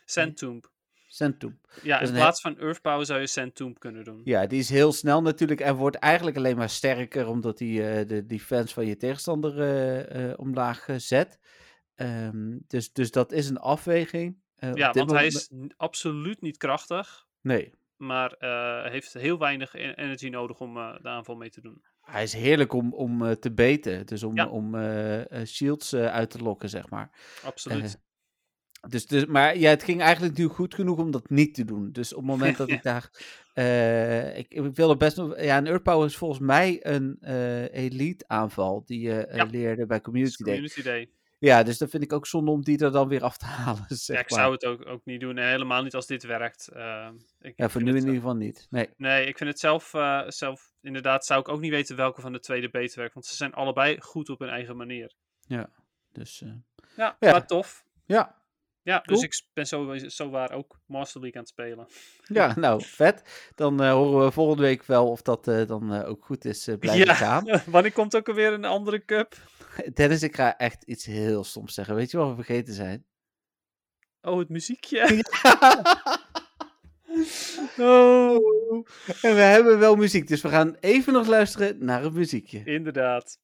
Sandtomb. 0.06 0.71
Sandtomb. 1.14 1.68
Ja, 1.84 2.00
in 2.00 2.12
plaats 2.12 2.42
van 2.42 2.58
Earth 2.60 2.82
Power 2.82 3.06
zou 3.06 3.20
je 3.20 3.28
Sandtomb 3.28 3.80
kunnen 3.80 4.04
doen. 4.04 4.22
Ja, 4.24 4.46
die 4.48 4.60
is 4.60 4.70
heel 4.70 4.92
snel 4.92 5.22
natuurlijk 5.22 5.60
en 5.62 5.76
wordt 5.76 5.96
eigenlijk 5.96 6.38
alleen 6.38 6.58
maar 6.58 6.70
sterker 6.70 7.28
omdat 7.28 7.60
hij 7.60 8.00
eh, 8.00 8.08
de 8.08 8.26
defense 8.26 8.74
van 8.74 8.86
je 8.86 8.98
tegenstander 8.98 9.60
eh, 9.62 10.30
eh, 10.30 10.40
omlaag 10.40 10.88
zet. 10.98 11.40
Ehm, 11.96 12.58
dus, 12.68 12.94
dus 12.94 13.12
dat 13.12 13.32
is 13.32 13.50
een 13.50 13.58
afweging. 13.58 14.40
Ja, 14.74 14.92
want 14.92 15.12
hij 15.12 15.26
is 15.26 15.50
absoluut 15.78 16.42
niet 16.42 16.58
krachtig, 16.58 17.28
Nee, 17.42 17.74
maar 17.96 18.36
heeft 18.92 19.14
heel 19.14 19.38
weinig 19.40 19.74
e- 19.74 19.94
energy 19.94 20.30
nodig 20.30 20.60
om 20.60 20.74
de 20.74 21.08
aanval 21.10 21.36
mee 21.36 21.50
te 21.50 21.62
doen. 21.62 21.84
hij 22.02 22.24
is 22.24 22.34
heerlijk 22.34 22.74
om, 22.74 22.94
om 22.94 23.40
te 23.40 23.52
beten. 23.54 24.06
Dus 24.06 24.24
om, 24.24 24.36
Ja. 24.36 24.48
om 24.48 24.76
shields 25.46 25.96
uit 25.96 26.30
te 26.30 26.40
lokken, 26.40 26.70
zeg 26.70 26.90
maar. 26.90 27.10
Absoluut. 27.44 28.00
Dus, 28.90 29.06
dus, 29.06 29.26
maar 29.26 29.58
ja, 29.58 29.70
het 29.70 29.84
ging 29.84 30.02
eigenlijk 30.02 30.38
nu 30.38 30.46
goed 30.48 30.74
genoeg 30.76 30.98
om 30.98 31.12
dat 31.12 31.30
niet 31.30 31.54
te 31.56 31.66
doen. 31.66 31.92
Dus 31.92 32.14
op 32.14 32.18
het 32.20 32.28
moment 32.30 32.58
dat 32.58 32.70
ik 32.78 32.84
daar... 32.84 33.10
eh, 33.54 34.38
ik, 34.38 34.46
ik 34.50 34.76
wilde 34.76 34.98
best 34.98 35.18
nog... 35.18 35.42
Ja, 35.42 35.58
een 35.58 35.68
Earth 35.68 35.84
Power 35.84 36.06
is 36.06 36.18
volgens 36.18 36.40
mij 36.40 36.80
een 36.86 37.18
eh, 37.22 37.74
elite 37.74 38.28
aanval 38.28 38.84
die 38.86 39.00
je 39.02 39.26
eh, 39.26 39.38
Ja. 39.38 39.44
leerde 39.44 39.86
bij 39.86 40.02
Community 40.02 40.44
Day. 40.44 40.54
Community 40.54 40.82
Day. 40.82 41.10
Ja, 41.40 41.64
dus 41.64 41.78
dat 41.78 41.90
vind 41.90 42.04
ik 42.04 42.14
ook 42.14 42.28
zonde 42.28 42.52
om 42.52 42.64
die 42.64 42.78
er 42.84 42.92
dan 42.92 43.08
weer 43.08 43.24
af 43.24 43.38
te 43.38 43.46
halen, 43.62 43.86
zeg 43.88 44.16
Ja, 44.16 44.22
ik 44.24 44.30
maar. 44.30 44.40
zou 44.40 44.52
het 44.54 44.66
ook, 44.66 44.86
ook 44.88 45.06
niet 45.06 45.20
doen. 45.20 45.38
En 45.38 45.50
helemaal 45.50 45.84
niet 45.84 45.96
als 45.96 46.08
dit 46.08 46.24
werkt. 46.24 46.68
Eh, 46.68 47.10
ik, 47.42 47.54
Ja, 47.56 47.70
voor 47.70 47.84
nu 47.84 47.90
in 47.90 47.96
ieder 47.98 48.14
geval 48.14 48.36
niet. 48.36 48.68
Nee. 48.70 48.90
Nee, 48.98 49.26
ik 49.26 49.38
vind 49.38 49.50
het 49.50 49.60
zelf, 49.60 49.92
zelf 50.28 50.72
inderdaad, 50.82 51.26
zou 51.26 51.40
ik 51.40 51.48
ook 51.50 51.60
niet 51.60 51.72
weten 51.72 51.96
welke 51.96 52.22
van 52.22 52.32
de 52.32 52.40
tweede 52.40 52.70
beter 52.70 52.98
werkt. 53.00 53.14
Want 53.14 53.26
ze 53.26 53.36
zijn 53.36 53.54
allebei 53.54 54.00
goed 54.02 54.30
op 54.30 54.40
hun 54.40 54.50
eigen 54.50 54.78
manier. 54.78 55.14
Ja, 55.48 55.70
dus 56.12 56.40
Ja, 56.96 57.16
Ja. 57.20 57.32
maar 57.32 57.46
tof. 57.48 57.84
ja. 58.06 58.40
Ja, 58.84 59.02
Cool. 59.02 59.20
dus 59.22 59.26
ik 59.42 59.46
ben 59.54 59.68
zo, 59.68 59.98
zo 59.98 60.30
waar 60.30 60.52
ook 60.52 60.80
Master 60.86 61.22
League 61.22 61.38
aan 61.40 61.46
het 61.46 61.52
spelen. 61.52 61.88
Ja, 62.38 62.54
nou, 62.60 62.82
vet. 62.84 63.50
Dan 63.56 63.82
eh, 63.82 63.92
horen 63.92 64.26
we 64.26 64.32
volgende 64.32 64.62
week 64.64 64.84
wel 64.84 65.10
of 65.10 65.22
dat 65.22 65.48
eh, 65.48 65.68
dan 65.68 65.94
eh, 65.94 66.10
ook 66.10 66.26
goed 66.26 66.46
is 66.46 66.70
blijven 66.80 67.06
Ja. 67.06 67.14
gaan. 67.14 67.62
Wanneer 67.66 67.92
komt 67.92 68.16
ook 68.16 68.28
alweer 68.28 68.54
een 68.54 68.66
andere 68.66 69.06
cup? 69.06 69.36
Dennis, 69.94 70.24
ik 70.24 70.36
ga 70.36 70.58
echt 70.58 70.84
iets 70.84 71.06
heel 71.06 71.44
stoms 71.44 71.74
zeggen. 71.74 71.96
Weet 71.96 72.12
je 72.12 72.18
wat 72.18 72.30
we 72.30 72.36
vergeten 72.36 72.74
zijn? 72.74 73.06
Oh, 74.22 74.40
het 74.40 74.50
muziekje. 74.50 75.24
oh. 77.78 78.86
En 79.22 79.36
we 79.36 79.42
hebben 79.42 79.80
wel 79.80 79.96
muziek, 79.96 80.28
dus 80.28 80.42
we 80.42 80.50
gaan 80.50 80.76
even 80.80 81.14
nog 81.14 81.28
luisteren 81.28 81.86
naar 81.86 82.04
het 82.04 82.14
muziekje. 82.14 82.62
Inderdaad. 82.64 83.40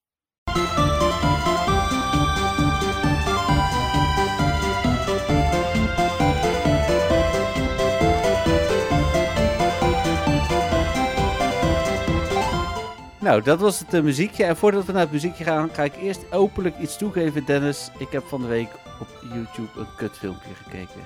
Nou, 13.28 13.41
dat 13.41 13.60
was 13.60 13.80
het 13.80 13.94
eh, 13.94 14.02
muziekje. 14.02 14.44
En 14.44 14.58
voordat 14.58 14.86
we 14.86 14.91
naar 14.91 15.02
het 15.02 15.12
muziekje 15.12 15.44
gaan, 15.44 15.70
ga 15.74 15.84
ik 15.84 15.95
eerst 15.95 16.32
openlijk 16.32 16.78
iets 16.78 16.98
toegeven, 16.98 17.45
Dennis. 17.45 17.91
Ik 17.98 18.12
heb 18.12 18.24
van 18.24 18.41
de 18.41 18.48
week 18.48 18.70
op 18.99 19.08
YouTube 19.34 19.80
een 19.80 19.95
kutfilmpje 19.98 20.54
gekeken. 20.64 21.02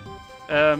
Ehm, 0.52 0.80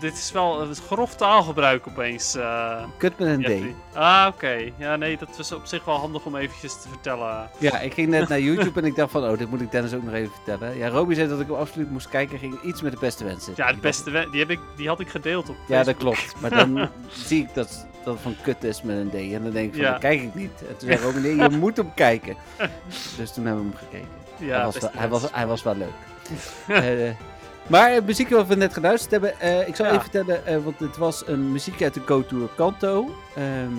dit 0.00 0.12
is 0.18 0.32
wel 0.32 0.60
het 0.60 0.70
is 0.70 0.78
grof 0.86 1.14
taalgebruik 1.16 1.86
opeens. 1.88 2.34
eh, 2.34 2.82
Kut 2.96 3.18
met 3.18 3.28
een 3.28 3.40
Jeffrey. 3.40 3.74
D. 3.92 3.96
Ah, 3.96 4.26
oké. 4.34 4.70
Ja, 4.76 4.96
nee, 4.96 5.16
dat 5.18 5.36
was 5.36 5.52
op 5.52 5.66
zich 5.66 5.84
wel 5.84 5.94
handig 5.96 6.24
om 6.24 6.36
eventjes 6.36 6.82
te 6.82 6.88
vertellen. 6.88 7.50
Ja, 7.58 7.80
ik 7.80 7.94
ging 7.94 8.08
net 8.08 8.28
naar 8.28 8.40
YouTube 8.40 8.80
en 8.80 8.86
ik 8.86 8.96
dacht 8.96 9.10
van, 9.10 9.24
oh, 9.24 9.38
dit 9.38 9.50
moet 9.50 9.60
ik 9.60 9.70
Dennis 9.70 9.94
ook 9.94 10.02
nog 10.02 10.14
even 10.14 10.32
vertellen. 10.44 10.76
Ja, 10.76 10.88
Robbie 10.88 11.16
zei 11.16 11.28
dat 11.28 11.40
ik 11.40 11.46
hem 11.46 11.56
absoluut 11.56 11.90
moest 11.90 12.08
kijken. 12.08 12.38
Ging 12.38 12.62
iets 12.62 12.82
met 12.82 12.92
de 12.92 12.98
beste 13.00 13.24
wensen. 13.24 13.52
Ja, 13.56 13.72
de 13.72 13.78
beste 13.78 14.10
we- 14.10 14.28
die, 14.30 14.40
heb 14.40 14.50
ik, 14.50 14.60
die 14.76 14.88
had 14.88 15.00
ik 15.00 15.08
gedeeld 15.08 15.48
op 15.48 15.56
Ja, 15.68 15.82
dat 15.82 15.96
klopt. 15.96 16.34
Maar 16.40 16.50
dan 16.50 16.88
zie 17.26 17.42
ik 17.42 17.54
dat, 17.54 17.86
dat 18.04 18.14
het 18.14 18.22
van 18.22 18.36
kut 18.42 18.64
is 18.64 18.82
met 18.82 18.96
een 18.96 19.10
D. 19.10 19.14
En 19.34 19.42
dan 19.42 19.52
denk 19.52 19.66
ik 19.68 19.72
van, 19.74 19.82
Ja. 19.82 19.90
dat 19.90 20.00
kijk 20.00 20.20
ik 20.22 20.34
niet. 20.34 20.52
En 20.68 20.76
toen 20.76 20.88
zei 20.88 21.00
Robin, 21.02 21.22
nee, 21.22 21.36
je 21.50 21.56
moet 21.56 21.76
hem 21.76 21.94
kijken. 21.94 22.36
Dus 23.16 23.32
toen 23.32 23.46
hebben 23.46 23.64
we 23.64 23.70
hem 23.70 23.78
gekeken. 23.78 24.08
Ja, 24.38 24.54
hij, 24.56 24.64
was 24.64 24.78
wel, 24.78 24.90
hij, 24.94 25.08
was, 25.08 25.32
hij 25.32 25.46
was 25.46 25.62
wel 25.62 25.74
leuk. 25.76 25.88
Eh, 26.68 27.10
maar 27.70 27.92
het 27.92 28.06
muziekje 28.06 28.34
wat 28.34 28.46
we 28.46 28.54
net 28.54 28.72
geluisterd 28.72 29.10
hebben, 29.10 29.40
eh, 29.40 29.68
ik 29.68 29.74
zal 29.76 29.86
Ja. 29.86 29.90
even 29.92 30.02
vertellen, 30.10 30.46
eh, 30.46 30.64
want 30.64 30.78
het 30.78 30.96
was 30.96 31.26
een 31.26 31.52
muziekje 31.52 31.84
uit 31.84 31.94
de 31.94 32.00
Go 32.00 32.24
Tour 32.26 32.48
Kanto, 32.56 33.14
ehm, 33.34 33.72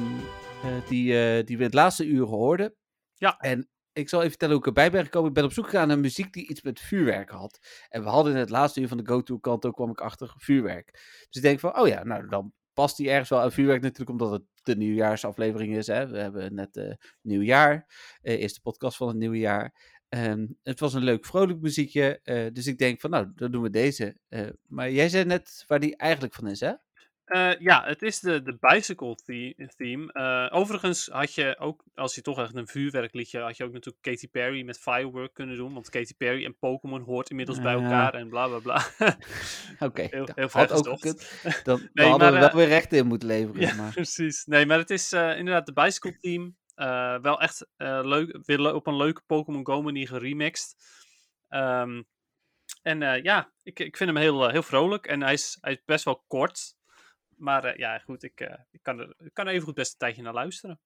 eh, 0.63 0.71
die, 0.89 1.19
eh, 1.19 1.45
die 1.45 1.57
we 1.57 1.63
het 1.63 1.73
laatste 1.73 2.05
uur 2.05 2.25
hoorden. 2.25 2.75
Ja. 3.15 3.37
En 3.37 3.69
ik 3.93 4.09
zal 4.09 4.19
even 4.19 4.29
vertellen 4.29 4.53
hoe 4.53 4.63
ik 4.63 4.67
erbij 4.69 4.91
ben 4.91 5.03
gekomen. 5.03 5.27
Ik 5.27 5.33
ben 5.35 5.43
op 5.43 5.51
zoek 5.53 5.65
gegaan 5.65 5.87
naar 5.87 5.99
muziek 5.99 6.33
die 6.33 6.47
iets 6.49 6.61
met 6.61 6.79
vuurwerk 6.79 7.29
had. 7.29 7.59
En 7.89 8.03
we 8.03 8.09
hadden 8.09 8.33
in 8.33 8.39
het 8.39 8.49
laatste 8.49 8.81
uur 8.81 8.87
van 8.87 8.97
de 8.97 9.05
Go 9.05 9.21
Tour 9.23 9.41
Kanto 9.41 9.71
kwam 9.71 9.89
ik 9.89 10.01
achter 10.01 10.33
vuurwerk. 10.37 10.91
Dus 10.93 11.27
ik 11.29 11.41
denk 11.41 11.59
van, 11.59 11.79
oh 11.79 11.87
ja, 11.87 12.03
nou 12.03 12.27
dan 12.27 12.53
past 12.73 12.97
die 12.97 13.09
ergens 13.09 13.29
wel 13.29 13.39
aan 13.41 13.51
vuurwerk 13.51 13.81
natuurlijk, 13.81 14.09
omdat 14.09 14.31
het 14.31 14.43
de 14.63 14.75
nieuwjaarsaflevering 14.75 15.75
is. 15.75 15.87
Hè? 15.87 16.07
We 16.07 16.17
hebben 16.17 16.53
net 16.53 16.77
eh 16.77 16.93
nieuwjaar, 17.21 17.85
eh 18.21 18.41
eerste 18.41 18.61
podcast 18.61 18.97
van 18.97 19.07
het 19.07 19.17
nieuwe 19.17 19.37
jaar. 19.37 19.97
Ehm, 20.09 20.45
het 20.63 20.79
was 20.79 20.93
een 20.93 21.03
leuk 21.03 21.25
vrolijk 21.25 21.59
muziekje, 21.61 22.19
eh, 22.23 22.45
dus 22.53 22.67
ik 22.67 22.77
denk 22.77 22.99
van 23.01 23.09
nou, 23.09 23.31
dan 23.35 23.51
doen 23.51 23.61
we 23.61 23.69
deze. 23.69 24.15
Eh, 24.29 24.47
maar 24.67 24.91
jij 24.91 25.09
zei 25.09 25.25
net 25.25 25.63
waar 25.67 25.79
die 25.79 25.95
eigenlijk 25.97 26.33
van 26.33 26.47
is, 26.47 26.59
hè? 26.59 26.71
Eh, 27.25 27.59
ja, 27.59 27.83
het 27.85 28.01
is 28.01 28.19
de, 28.19 28.41
de 28.41 28.57
bicycle 28.59 29.15
the- 29.15 29.73
theme. 29.77 30.13
Overigens 30.51 31.07
had 31.11 31.33
je 31.33 31.55
ook, 31.59 31.83
als 31.93 32.15
je 32.15 32.21
toch 32.21 32.39
echt 32.39 32.55
een 32.55 32.67
vuurwerkliedje, 32.67 33.39
had 33.39 33.57
je 33.57 33.63
ook 33.63 33.71
natuurlijk 33.73 34.03
Katy 34.03 34.27
Perry 34.29 34.63
met 34.63 34.79
Firework 34.79 35.33
kunnen 35.33 35.55
doen. 35.55 35.73
Want 35.73 35.89
Katy 35.89 36.13
Perry 36.17 36.45
en 36.45 36.57
Pokémon 36.57 37.01
hoort 37.01 37.29
inmiddels 37.29 37.61
bij 37.61 37.75
Ja. 37.75 37.81
elkaar 37.83 38.13
en 38.13 38.29
bla 38.29 38.47
bla 38.47 38.59
bla. 38.59 38.85
Oké, 39.87 40.07
Heel- 40.09 40.27
heel 40.35 40.47
had 40.51 40.87
ook. 40.87 41.01
Dan, 41.63 41.89
Nee, 41.93 42.07
hadden 42.07 42.31
maar, 42.31 42.41
we 42.41 42.47
wel 42.47 42.55
weer 42.55 42.67
rechten 42.67 42.97
in 42.97 43.07
moeten 43.07 43.27
leveren. 43.27 43.61
Ja, 43.61 43.75
Maar... 43.75 43.93
precies. 44.03 44.45
Nee, 44.45 44.65
maar 44.65 44.77
het 44.77 44.89
is 44.89 45.13
inderdaad 45.13 45.65
de 45.65 45.73
bicycle 45.73 46.17
theme. 46.19 46.51
Eh, 46.79 47.19
wel 47.21 47.41
echt 47.41 47.67
eh, 47.77 47.99
leuk, 48.03 48.73
op 48.75 48.87
een 48.87 48.97
leuke 48.97 49.21
Pokémon 49.25 49.65
Go 49.65 49.81
manier 49.81 50.07
geremixed. 50.07 50.75
Ehm, 51.47 52.03
en 52.81 53.01
eh, 53.01 53.23
ja, 53.23 53.51
ik, 53.63 53.79
ik 53.79 53.97
vind 53.97 54.09
hem 54.09 54.19
heel, 54.19 54.49
heel 54.49 54.63
vrolijk 54.63 55.07
en 55.07 55.21
hij 55.21 55.33
is, 55.33 55.57
hij 55.61 55.71
is 55.71 55.81
best 55.85 56.05
wel 56.05 56.23
kort. 56.27 56.75
Maar 57.35 57.77
ja, 57.77 57.99
goed, 57.99 58.23
ik, 58.23 58.39
ik, 58.71 58.79
kan 58.81 58.99
er, 58.99 59.15
kan 59.33 59.47
even 59.47 59.65
goed 59.65 59.75
best 59.75 59.91
een 59.91 59.97
tijdje 59.97 60.21
naar 60.21 60.33
luisteren. 60.33 60.79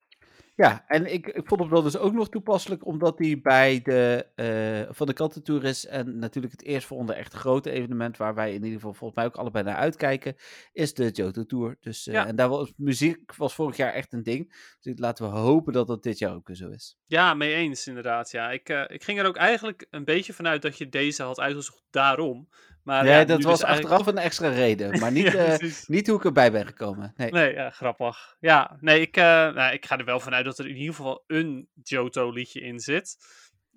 Ja, 0.55 0.83
en 0.87 1.13
ik, 1.13 1.27
ik 1.27 1.47
vond 1.47 1.61
hem 1.61 1.69
wel 1.69 1.81
dus 1.81 1.97
ook 1.97 2.13
nog 2.13 2.29
toepasselijk, 2.29 2.85
omdat 2.85 3.19
hij 3.19 3.39
bij 3.41 3.81
de 3.81 4.27
eh, 4.35 4.93
van 4.95 5.07
de 5.07 5.13
kantentour 5.13 5.63
is. 5.63 5.85
En 5.85 6.19
natuurlijk 6.19 6.53
het 6.53 6.63
eerstvolgende 6.63 7.13
echt 7.13 7.33
grote 7.33 7.71
evenement, 7.71 8.17
waar 8.17 8.35
wij 8.35 8.49
in 8.49 8.63
ieder 8.63 8.73
geval 8.73 8.93
volgens 8.93 9.19
mij 9.19 9.25
ook 9.27 9.35
allebei 9.35 9.63
naar 9.63 9.75
uitkijken, 9.75 10.35
is 10.71 10.93
de 10.93 11.09
Johto 11.09 11.45
Tour. 11.45 11.77
Dus, 11.79 12.07
eh, 12.07 12.13
Ja. 12.13 12.27
En 12.27 12.35
daar 12.35 12.49
was 12.49 12.73
muziek 12.77 13.35
was 13.35 13.53
vorig 13.53 13.77
jaar 13.77 13.93
echt 13.93 14.13
een 14.13 14.23
ding. 14.23 14.75
Dus 14.81 14.93
laten 14.99 15.29
we 15.29 15.37
hopen 15.37 15.73
dat 15.73 15.87
dat 15.87 16.03
dit 16.03 16.17
jaar 16.17 16.33
ook 16.33 16.47
weer 16.47 16.55
zo 16.55 16.69
is. 16.69 16.97
Ja, 17.05 17.33
mee 17.33 17.53
eens 17.53 17.87
inderdaad. 17.87 18.31
Ja. 18.31 18.51
Ik, 18.51 18.69
eh, 18.69 18.83
ik 18.87 19.03
ging 19.03 19.19
er 19.19 19.25
ook 19.25 19.37
eigenlijk 19.37 19.87
een 19.89 20.05
beetje 20.05 20.33
vanuit 20.33 20.61
dat 20.61 20.77
je 20.77 20.89
deze 20.89 21.23
had 21.23 21.39
uitgezocht 21.39 21.83
daarom. 21.89 22.49
Maar, 22.83 23.03
nee, 23.03 23.11
ja, 23.13 23.23
dat 23.25 23.43
was 23.43 23.59
dus 23.59 23.67
eigenlijk- 23.67 23.93
achteraf 23.95 24.15
een 24.15 24.21
extra 24.23 24.49
reden, 24.49 24.89
maar 25.01 25.11
niet, 25.11 25.31
Ja, 25.31 25.59
eh, 25.59 25.71
niet 25.87 26.07
hoe 26.07 26.17
ik 26.17 26.25
erbij 26.25 26.51
ben 26.51 26.65
gekomen. 26.65 27.13
Nee. 27.15 27.31
Nee, 27.31 27.53
ja, 27.53 27.69
grappig. 27.69 28.35
Ja, 28.39 28.77
nee, 28.79 29.01
ik, 29.01 29.17
eh, 29.17 29.23
nou, 29.23 29.73
ik 29.73 29.85
ga 29.85 29.97
er 29.97 30.05
wel 30.05 30.19
vanuit 30.19 30.45
dat 30.45 30.59
er 30.59 30.67
in 30.67 30.75
ieder 30.75 30.95
geval 30.95 31.23
een 31.27 31.69
Johto-liedje 31.83 32.61
in 32.61 32.79
zit. 32.79 33.17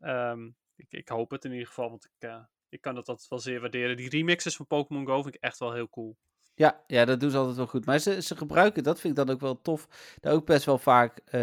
Ehm, 0.00 0.44
ik, 0.76 0.86
ik 0.88 1.08
hoop 1.08 1.30
het 1.30 1.44
in 1.44 1.52
ieder 1.52 1.66
geval, 1.66 1.90
want 1.90 2.04
ik, 2.04 2.28
eh, 2.28 2.38
ik 2.68 2.80
kan 2.80 2.94
dat 2.94 3.08
altijd 3.08 3.28
wel 3.28 3.38
zeer 3.38 3.60
waarderen. 3.60 3.96
Die 3.96 4.08
remixes 4.08 4.56
van 4.56 4.66
Pokémon 4.66 5.06
Go 5.06 5.22
vind 5.22 5.34
ik 5.34 5.40
echt 5.42 5.58
wel 5.58 5.72
heel 5.72 5.88
cool. 5.88 6.16
Ja, 6.54 6.82
ja, 6.86 7.04
dat 7.04 7.20
doen 7.20 7.30
ze 7.30 7.36
altijd 7.36 7.56
wel 7.56 7.66
goed. 7.66 7.86
Maar 7.86 7.98
ze, 7.98 8.22
ze 8.22 8.36
gebruiken, 8.36 8.82
dat 8.82 9.00
vind 9.00 9.18
ik 9.18 9.26
dan 9.26 9.34
ook 9.34 9.40
wel 9.40 9.60
tof, 9.60 9.88
daar 10.20 10.32
ook 10.32 10.46
best 10.46 10.64
wel 10.64 10.78
vaak 10.78 11.18
eh, 11.18 11.40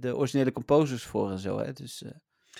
de 0.00 0.12
originele 0.14 0.52
composers 0.52 1.04
voor 1.04 1.30
en 1.30 1.38
zo. 1.38 1.58
Hè? 1.58 1.72
Dus, 1.72 2.04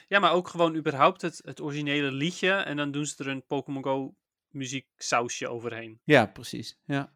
Ja, 0.09 0.19
maar 0.19 0.33
ook 0.33 0.49
gewoon 0.49 0.77
überhaupt 0.77 1.23
het, 1.23 1.41
het 1.45 1.61
originele 1.61 2.13
liedje. 2.13 2.51
En 2.53 2.77
dan 2.77 2.91
doen 2.91 3.07
ze 3.07 3.25
er 3.25 3.31
een 3.31 3.47
Pokémon 3.47 3.85
Go 3.85 4.15
muzieksausje 4.55 5.49
overheen. 5.49 6.01
Ja, 6.05 6.27
precies. 6.27 6.79
Ja. 6.85 7.13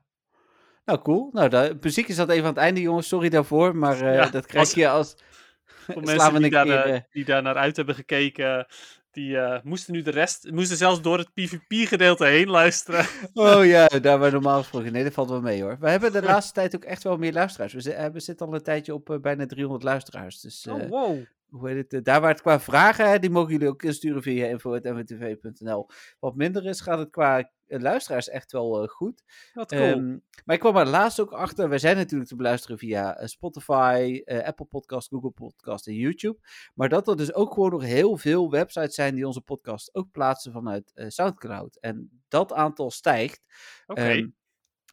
Nou, 0.85 1.01
cool. 1.02 1.28
Nou, 1.32 1.48
de 1.48 1.77
muziek 1.81 2.09
is 2.09 2.16
dat 2.16 2.28
even 2.28 2.43
aan 2.44 2.48
het 2.55 2.59
einde, 2.59 2.81
jongens. 2.81 3.09
Sorry 3.09 3.28
daarvoor, 3.28 3.77
maar 3.77 4.01
eh, 4.01 4.15
Ja, 4.15 4.28
dat 4.31 4.47
krijg 4.47 4.65
als- 4.66 4.74
je 4.74 4.89
als... 4.89 5.16
Voor 5.65 6.02
mensen 6.05 6.40
die 6.43 6.51
daar, 6.51 6.65
keer, 6.65 6.85
eh, 6.85 7.01
die 7.10 7.24
daar 7.24 7.43
naar 7.43 7.56
uit 7.56 7.77
hebben 7.77 7.94
gekeken, 7.94 8.66
die 9.10 9.39
moesten 9.62 9.93
nu 9.93 10.02
de 10.02 10.10
rest, 10.10 10.51
moesten 10.51 10.77
zelfs 10.77 11.02
door 11.02 11.19
het 11.19 11.32
PvP-gedeelte 11.35 12.24
heen 12.24 12.48
luisteren. 12.48 13.06
Oh 13.35 13.65
ja, 13.66 13.86
daar 13.86 14.19
waar 14.19 14.32
normaal 14.32 14.59
gesproken. 14.59 14.93
Nee, 14.93 15.05
dat 15.05 15.12
valt 15.12 15.28
wel 15.28 15.40
mee 15.40 15.62
hoor. 15.62 15.77
We 15.81 15.90
hebben 15.90 16.12
de 16.12 16.23
laatste 16.23 16.52
tijd 16.52 16.74
ook 16.74 16.85
echt 16.85 17.02
wel 17.02 17.16
meer 17.16 17.32
luisteraars. 17.32 17.73
We, 17.73 18.10
we 18.12 18.20
zitten 18.20 18.47
al 18.47 18.55
een 18.55 18.62
tijdje 18.62 18.94
op 18.94 19.19
bijna 19.23 19.47
300 19.47 19.82
luisteraars. 19.85 20.40
Dus 20.40 20.66
Oh, 20.66 20.89
wow. 20.89 21.19
Hoe 21.51 21.69
heet 21.69 21.77
het? 21.77 21.93
eh, 21.93 22.03
daar 22.03 22.20
waar 22.20 22.31
het 22.31 22.41
qua 22.41 22.61
vragen, 22.61 23.11
hè, 23.11 23.19
die 23.19 23.31
mogen 23.31 23.53
jullie 23.53 23.69
ook 23.69 23.83
insturen 23.83 24.23
via 24.23 24.47
info.mwtv.nl. 24.47 25.89
Wat 26.19 26.35
minder 26.35 26.66
is, 26.66 26.81
gaat 26.81 26.99
het 26.99 27.11
qua 27.11 27.51
eh, 27.66 27.81
luisteraars 27.81 28.29
echt 28.29 28.53
wel 28.53 28.83
eh, 28.83 28.89
goed. 28.89 29.23
Wat 29.53 29.70
cool. 29.70 29.83
Ehm, 29.83 30.19
maar 30.45 30.55
ik 30.55 30.61
kwam 30.61 30.77
er 30.77 30.87
laatst 30.87 31.20
ook 31.20 31.33
achter. 31.33 31.69
Wij 31.69 31.79
zijn 31.79 31.97
natuurlijk 31.97 32.31
te 32.31 32.37
beluisteren 32.37 32.79
via 32.79 33.27
Spotify, 33.27 34.23
Apple 34.25 34.66
Podcast, 34.66 35.09
Google 35.09 35.31
Podcast 35.31 35.87
en 35.87 35.95
YouTube. 35.95 36.39
Maar 36.75 36.89
dat 36.89 37.09
er 37.09 37.16
dus 37.16 37.35
ook 37.35 37.55
gewoon 37.55 37.70
nog 37.70 37.83
heel 37.83 38.16
veel 38.16 38.51
websites 38.51 38.95
zijn 38.95 39.15
die 39.15 39.27
onze 39.27 39.41
podcast 39.41 39.95
ook 39.95 40.11
plaatsen 40.11 40.53
vanuit 40.53 40.93
Soundcloud. 40.95 41.79
En 41.81 42.23
dat 42.29 42.53
aantal 42.53 42.91
stijgt. 42.91 43.43
Oké. 43.87 44.01
Ehm, 44.01 44.27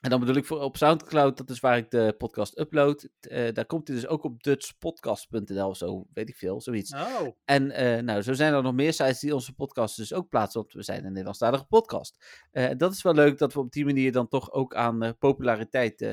en 0.06 0.12
dan 0.12 0.20
bedoel 0.20 0.36
ik 0.36 0.46
voor 0.46 0.60
op 0.62 0.78
Soundcloud, 0.78 1.38
dat 1.38 1.50
is 1.50 1.60
waar 1.60 1.78
ik 1.78 1.92
de 1.92 2.16
podcast 2.18 2.60
upload. 2.60 3.08
Eh, 3.20 3.54
daar 3.54 3.66
komt 3.66 3.88
hij 3.88 3.96
dus 3.98 4.08
ook 4.08 4.24
op 4.24 4.44
dutchpodcast.nl 4.44 5.68
of 5.70 5.78
zo, 5.78 6.06
weet 6.14 6.30
ik 6.30 6.36
veel, 6.36 6.62
zoiets. 6.62 6.94
oh, 6.94 7.28
En 7.46 7.72
eh, 7.72 8.04
nou, 8.04 8.22
zo 8.22 8.34
zijn 8.34 8.54
er 8.54 8.62
nog 8.64 8.74
meer 8.74 8.94
sites 8.94 9.20
die 9.20 9.34
onze 9.34 9.54
podcast 9.54 9.96
dus 9.98 10.14
ook 10.14 10.30
plaatsen, 10.30 10.62
want 10.62 10.74
we 10.74 10.84
zijn 10.84 11.00
een 11.00 11.10
Nederlandstalige 11.10 11.66
podcast. 11.66 12.26
Eh, 12.52 12.70
dat 12.78 12.94
is 12.94 13.02
wel 13.02 13.14
leuk 13.14 13.38
dat 13.38 13.54
we 13.54 13.60
op 13.60 13.72
die 13.72 13.86
manier 13.86 14.12
dan 14.12 14.28
toch 14.28 14.52
ook 14.52 14.76
aan 14.76 15.16
populariteit 15.20 16.08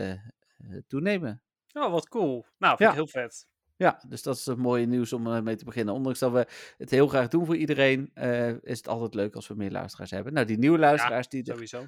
toenemen. 0.86 1.42
oh, 1.72 1.90
wat 1.90 2.08
cool. 2.08 2.44
Nou, 2.58 2.76
vind 2.76 2.78
Ja. 2.78 2.88
ik 2.88 2.94
heel 2.94 3.22
vet. 3.22 3.46
Ja, 3.76 4.02
dus 4.08 4.22
dat 4.22 4.36
is 4.36 4.46
een 4.46 4.58
mooie 4.58 4.86
nieuws 4.86 5.12
om 5.12 5.42
mee 5.42 5.56
te 5.56 5.64
beginnen. 5.64 5.94
Ondanks 5.94 6.18
dat 6.18 6.32
we 6.32 6.46
het 6.78 6.90
heel 6.90 7.08
graag 7.08 7.28
doen 7.28 7.46
voor 7.46 7.56
iedereen, 7.56 8.10
is 8.62 8.76
het 8.76 8.88
altijd 8.88 9.14
leuk 9.14 9.34
als 9.34 9.48
we 9.48 9.54
meer 9.54 9.70
luisteraars 9.70 10.10
hebben. 10.10 10.32
Nou, 10.32 10.46
die 10.46 10.58
nieuwe 10.58 10.78
luisteraars 10.78 11.28
die 11.28 11.40
er 11.44 11.52
Sowieso. 11.52 11.86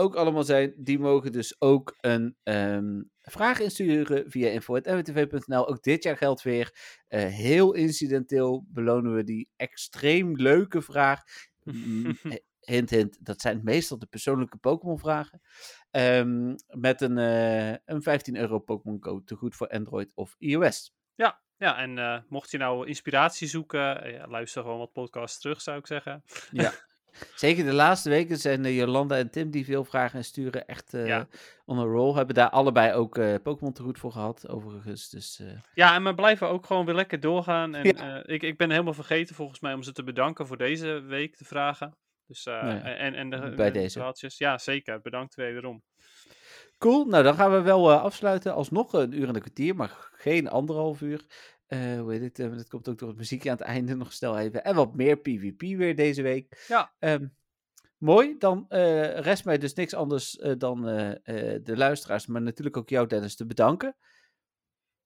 Ook 0.00 0.14
allemaal 0.14 0.44
zijn, 0.44 0.74
die 0.76 0.98
mogen 0.98 1.32
dus 1.32 1.60
ook 1.60 1.96
een 2.00 2.36
ehm, 2.42 3.02
vraag 3.20 3.60
insturen 3.60 4.30
via 4.30 4.48
info.nwtv.nl. 4.48 5.68
Ook 5.68 5.82
dit 5.82 6.02
jaar 6.02 6.16
geldt 6.16 6.42
weer, 6.42 6.74
eh, 7.08 7.24
heel 7.24 7.72
incidenteel 7.72 8.64
belonen 8.68 9.14
we 9.14 9.24
die 9.24 9.48
extreem 9.56 10.36
leuke 10.36 10.82
vraag. 10.82 11.22
Hint, 12.60 12.90
hint, 12.90 13.24
dat 13.24 13.40
zijn 13.40 13.60
meestal 13.64 13.98
de 13.98 14.06
persoonlijke 14.06 14.56
Pokémon-vragen. 14.56 15.40
Ehm, 15.90 16.54
met 16.66 17.00
een, 17.00 17.18
eh, 17.18 17.74
een 17.84 18.02
15 18.02 18.36
euro 18.36 18.58
Pokémon 18.58 18.98
Go 19.00 19.22
te 19.24 19.34
goed 19.34 19.56
voor 19.56 19.68
Android 19.68 20.12
of 20.14 20.34
iOS. 20.38 20.94
ja, 21.60 21.78
en 21.78 21.98
eh, 21.98 22.18
mocht 22.28 22.50
je 22.50 22.58
nou 22.58 22.86
inspiratie 22.86 23.48
zoeken, 23.48 24.12
ja, 24.12 24.26
luister 24.26 24.62
gewoon 24.62 24.78
wat 24.78 24.92
podcasts 24.92 25.40
terug, 25.40 25.60
zou 25.60 25.78
ik 25.78 25.86
zeggen. 25.86 26.24
Ja. 26.50 26.72
Zeker 27.34 27.64
de 27.64 27.72
laatste 27.72 28.08
weken 28.08 28.36
zijn 28.36 28.64
eh, 28.64 28.76
Jolanda 28.76 29.16
en 29.16 29.30
Tim 29.30 29.50
die 29.50 29.64
veel 29.64 29.84
vragen 29.84 30.18
en 30.18 30.24
sturen 30.24 30.66
echt 30.66 30.94
eh 30.94 31.06
Ja. 31.06 31.26
on 31.64 31.78
a 31.78 31.82
roll. 31.82 32.14
Hebben 32.14 32.34
daar 32.34 32.50
allebei 32.50 32.92
ook 32.92 33.18
eh, 33.18 33.34
Pokémon 33.42 33.72
te 33.72 33.82
goed 33.82 33.98
voor 33.98 34.12
gehad, 34.12 34.48
overigens. 34.48 35.08
Dus 35.08 35.42
Ja, 35.74 35.94
en 35.94 36.04
we 36.04 36.14
blijven 36.14 36.48
ook 36.48 36.66
gewoon 36.66 36.84
weer 36.86 36.94
lekker 36.94 37.20
doorgaan. 37.20 37.74
En 37.74 37.84
Ja. 37.96 38.26
ik, 38.26 38.42
ik 38.42 38.56
ben 38.56 38.70
helemaal 38.70 38.94
vergeten 38.94 39.34
volgens 39.34 39.60
mij 39.60 39.74
om 39.74 39.82
ze 39.82 39.92
te 39.92 40.04
bedanken 40.04 40.46
voor 40.46 40.56
deze 40.56 41.00
week 41.00 41.38
de 41.38 41.44
vragen. 41.44 41.96
Dus, 42.26 42.46
eh, 42.46 42.62
Nou 42.62 42.78
en, 42.80 43.14
en 43.14 43.30
de, 43.30 43.52
bij 43.56 43.70
de 43.70 43.78
deze. 43.78 44.12
Ja, 44.36 44.58
zeker. 44.58 45.00
Bedankt 45.00 45.34
wederom. 45.34 45.82
cool. 46.78 47.04
Nou, 47.04 47.22
dan 47.24 47.34
gaan 47.34 47.52
we 47.52 47.60
wel 47.60 47.92
afsluiten. 47.92 48.54
Alsnog 48.54 48.92
een 48.92 49.12
uur 49.18 49.28
en 49.28 49.34
een 49.34 49.40
kwartier, 49.40 49.76
maar 49.76 50.10
geen 50.12 50.48
anderhalf 50.48 51.00
uur. 51.00 51.24
Eh 51.70 52.00
hoe 52.00 52.12
heet 52.12 52.22
het? 52.22 52.38
eh, 52.38 52.56
dat 52.56 52.68
komt 52.68 52.88
ook 52.88 52.98
door 52.98 53.08
het 53.08 53.16
muziekje 53.16 53.50
aan 53.50 53.56
het 53.56 53.66
einde 53.66 53.94
nog 53.94 54.12
snel 54.12 54.38
even. 54.38 54.64
En 54.64 54.74
wat 54.74 54.94
meer 54.94 55.16
PvP 55.16 55.60
weer 55.60 55.96
deze 55.96 56.22
week. 56.22 56.64
Ja. 56.68 56.92
Ehm, 56.98 57.26
mooi. 57.98 58.38
Dan 58.38 58.68
eh, 58.68 59.18
rest 59.18 59.44
mij 59.44 59.58
dus 59.58 59.74
niks 59.74 59.94
anders 59.94 60.30
dan 60.58 60.82
de 60.82 61.72
luisteraars, 61.76 62.26
maar 62.26 62.42
natuurlijk 62.42 62.76
ook 62.76 62.88
jou, 62.88 63.06
Dennis, 63.06 63.36
te 63.36 63.46
bedanken. 63.46 63.96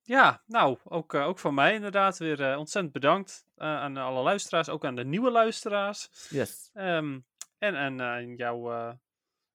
Ja, 0.02 0.42
nou, 0.46 0.78
ook, 0.84 1.14
ook 1.14 1.38
van 1.38 1.54
mij 1.54 1.74
inderdaad 1.74 2.18
weer 2.18 2.56
ontzettend 2.56 2.92
bedankt 2.92 3.46
aan 3.56 3.96
alle 3.96 4.22
luisteraars. 4.22 4.68
Ook 4.68 4.84
aan 4.84 4.96
de 4.96 5.04
nieuwe 5.04 5.30
luisteraars. 5.30 6.28
Yes. 6.30 6.70
Ehm, 6.72 7.20
en 7.58 7.74
en 7.74 8.00
aan 8.00 8.34
jou 8.34 8.72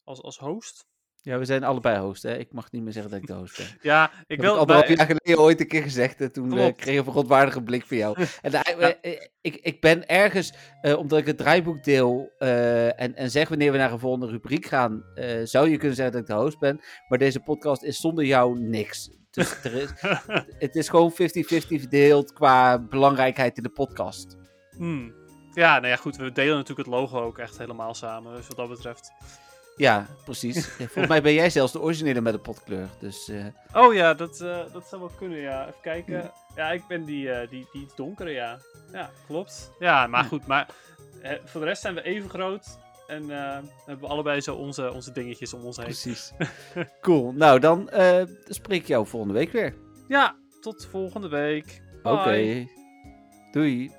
als, 0.03 0.21
als 0.21 0.37
host. 0.37 0.87
Ja, 1.21 1.37
we 1.37 1.45
zijn 1.45 1.63
allebei 1.63 1.99
host, 1.99 2.23
hè? 2.23 2.37
Ik 2.37 2.53
mag 2.53 2.71
niet 2.71 2.83
meer 2.83 2.91
zeggen 2.93 3.11
dat 3.11 3.21
ik 3.21 3.27
de 3.27 3.33
host 3.33 3.57
ben. 3.57 3.67
Ja, 3.91 4.11
ik 4.27 4.39
wil... 4.41 4.49
heb 4.51 4.59
anderhalf 4.59 4.87
bij- 4.87 4.95
jaar 4.95 5.05
geleden 5.05 5.43
ooit 5.43 5.59
een 5.59 5.67
keer 5.67 5.81
gezegd 5.81 6.21
en 6.21 6.31
toen 6.31 6.49
Klopt. 6.49 6.75
kreeg 6.77 6.93
ik 6.93 6.99
een 6.99 7.03
verontwaardige 7.05 7.61
blik 7.63 7.85
van 7.85 7.97
jou. 7.97 8.17
En 8.41 8.51
Ja. 8.51 8.63
eh, 8.63 8.89
eh, 9.01 9.21
ik, 9.41 9.55
ik 9.55 9.81
ben 9.81 10.07
ergens, 10.07 10.53
omdat 10.97 11.19
ik 11.19 11.25
het 11.25 11.37
draaiboek 11.37 11.83
deel 11.83 12.31
en, 12.37 13.15
en 13.15 13.31
zeg 13.31 13.49
wanneer 13.49 13.71
we 13.71 13.77
naar 13.77 13.91
een 13.91 13.99
volgende 13.99 14.27
rubriek 14.27 14.65
gaan, 14.65 15.03
zou 15.43 15.69
je 15.69 15.77
kunnen 15.77 15.95
zeggen 15.95 16.13
dat 16.13 16.21
ik 16.21 16.27
de 16.27 16.41
host 16.41 16.59
ben. 16.59 16.79
Maar 17.07 17.17
deze 17.17 17.39
podcast 17.39 17.83
is 17.83 17.97
zonder 17.99 18.25
jou 18.25 18.59
niks. 18.59 19.09
Dus 19.31 19.63
er 19.63 19.73
is, 19.73 19.89
het 20.65 20.75
is 20.75 20.89
gewoon 20.89 21.11
50-50 21.11 21.15
verdeeld 21.15 22.33
qua 22.33 22.79
belangrijkheid 22.79 23.57
in 23.57 23.63
de 23.63 23.69
podcast. 23.69 24.37
Hmm. 24.77 25.13
Ja, 25.53 25.75
nou 25.75 25.87
ja, 25.87 25.95
goed. 25.95 26.15
We 26.15 26.31
delen 26.31 26.55
natuurlijk 26.57 26.87
het 26.87 26.97
logo 26.97 27.21
ook 27.21 27.37
echt 27.37 27.57
helemaal 27.57 27.93
samen. 27.93 28.35
Dus 28.35 28.47
wat 28.47 28.57
dat 28.57 28.69
betreft. 28.69 29.11
Ja, 29.79 30.07
precies. 30.23 30.67
Volgens 30.77 31.07
mij 31.07 31.21
ben 31.21 31.33
jij 31.33 31.49
zelfs 31.49 31.71
de 31.71 31.81
originele 31.81 32.21
met 32.21 32.33
de 32.33 32.39
potkleur. 32.39 32.87
Dus 32.99 33.29
eh, 33.29 33.45
Oh 33.73 33.93
ja, 33.93 34.13
dat, 34.13 34.41
eh, 34.41 34.59
dat 34.73 34.87
zou 34.87 35.01
wel 35.01 35.11
kunnen, 35.17 35.37
ja. 35.37 35.67
Even 35.67 35.81
kijken. 35.81 36.31
Ja, 36.55 36.71
ik 36.71 36.87
ben 36.87 37.05
die, 37.05 37.31
eh, 37.31 37.49
die, 37.49 37.67
die 37.71 37.87
donkere, 37.95 38.29
ja. 38.29 38.59
Ja, 38.91 39.09
klopt. 39.27 39.71
Ja, 39.79 40.07
maar 40.07 40.23
goed. 40.23 40.47
Maar 40.47 40.67
voor 41.45 41.61
de 41.61 41.67
rest 41.67 41.81
zijn 41.81 41.95
we 41.95 42.01
even 42.01 42.29
groot. 42.29 42.79
En 43.07 43.29
hebben 43.85 43.99
we 43.99 44.07
allebei 44.07 44.41
zo 44.41 44.55
onze, 44.55 44.93
onze 44.93 45.11
dingetjes 45.11 45.53
om 45.53 45.65
ons 45.65 45.77
heen. 45.77 45.85
precies. 45.85 46.31
cool. 47.01 47.31
Nou, 47.31 47.59
dan 47.59 47.89
spreek 48.45 48.81
ik 48.81 48.87
jou 48.87 49.07
volgende 49.07 49.33
week 49.33 49.51
weer. 49.51 49.75
Ja, 50.07 50.35
tot 50.61 50.87
volgende 50.91 51.27
week. 51.27 51.81
Oké. 52.03 52.67
Doei. 53.51 53.91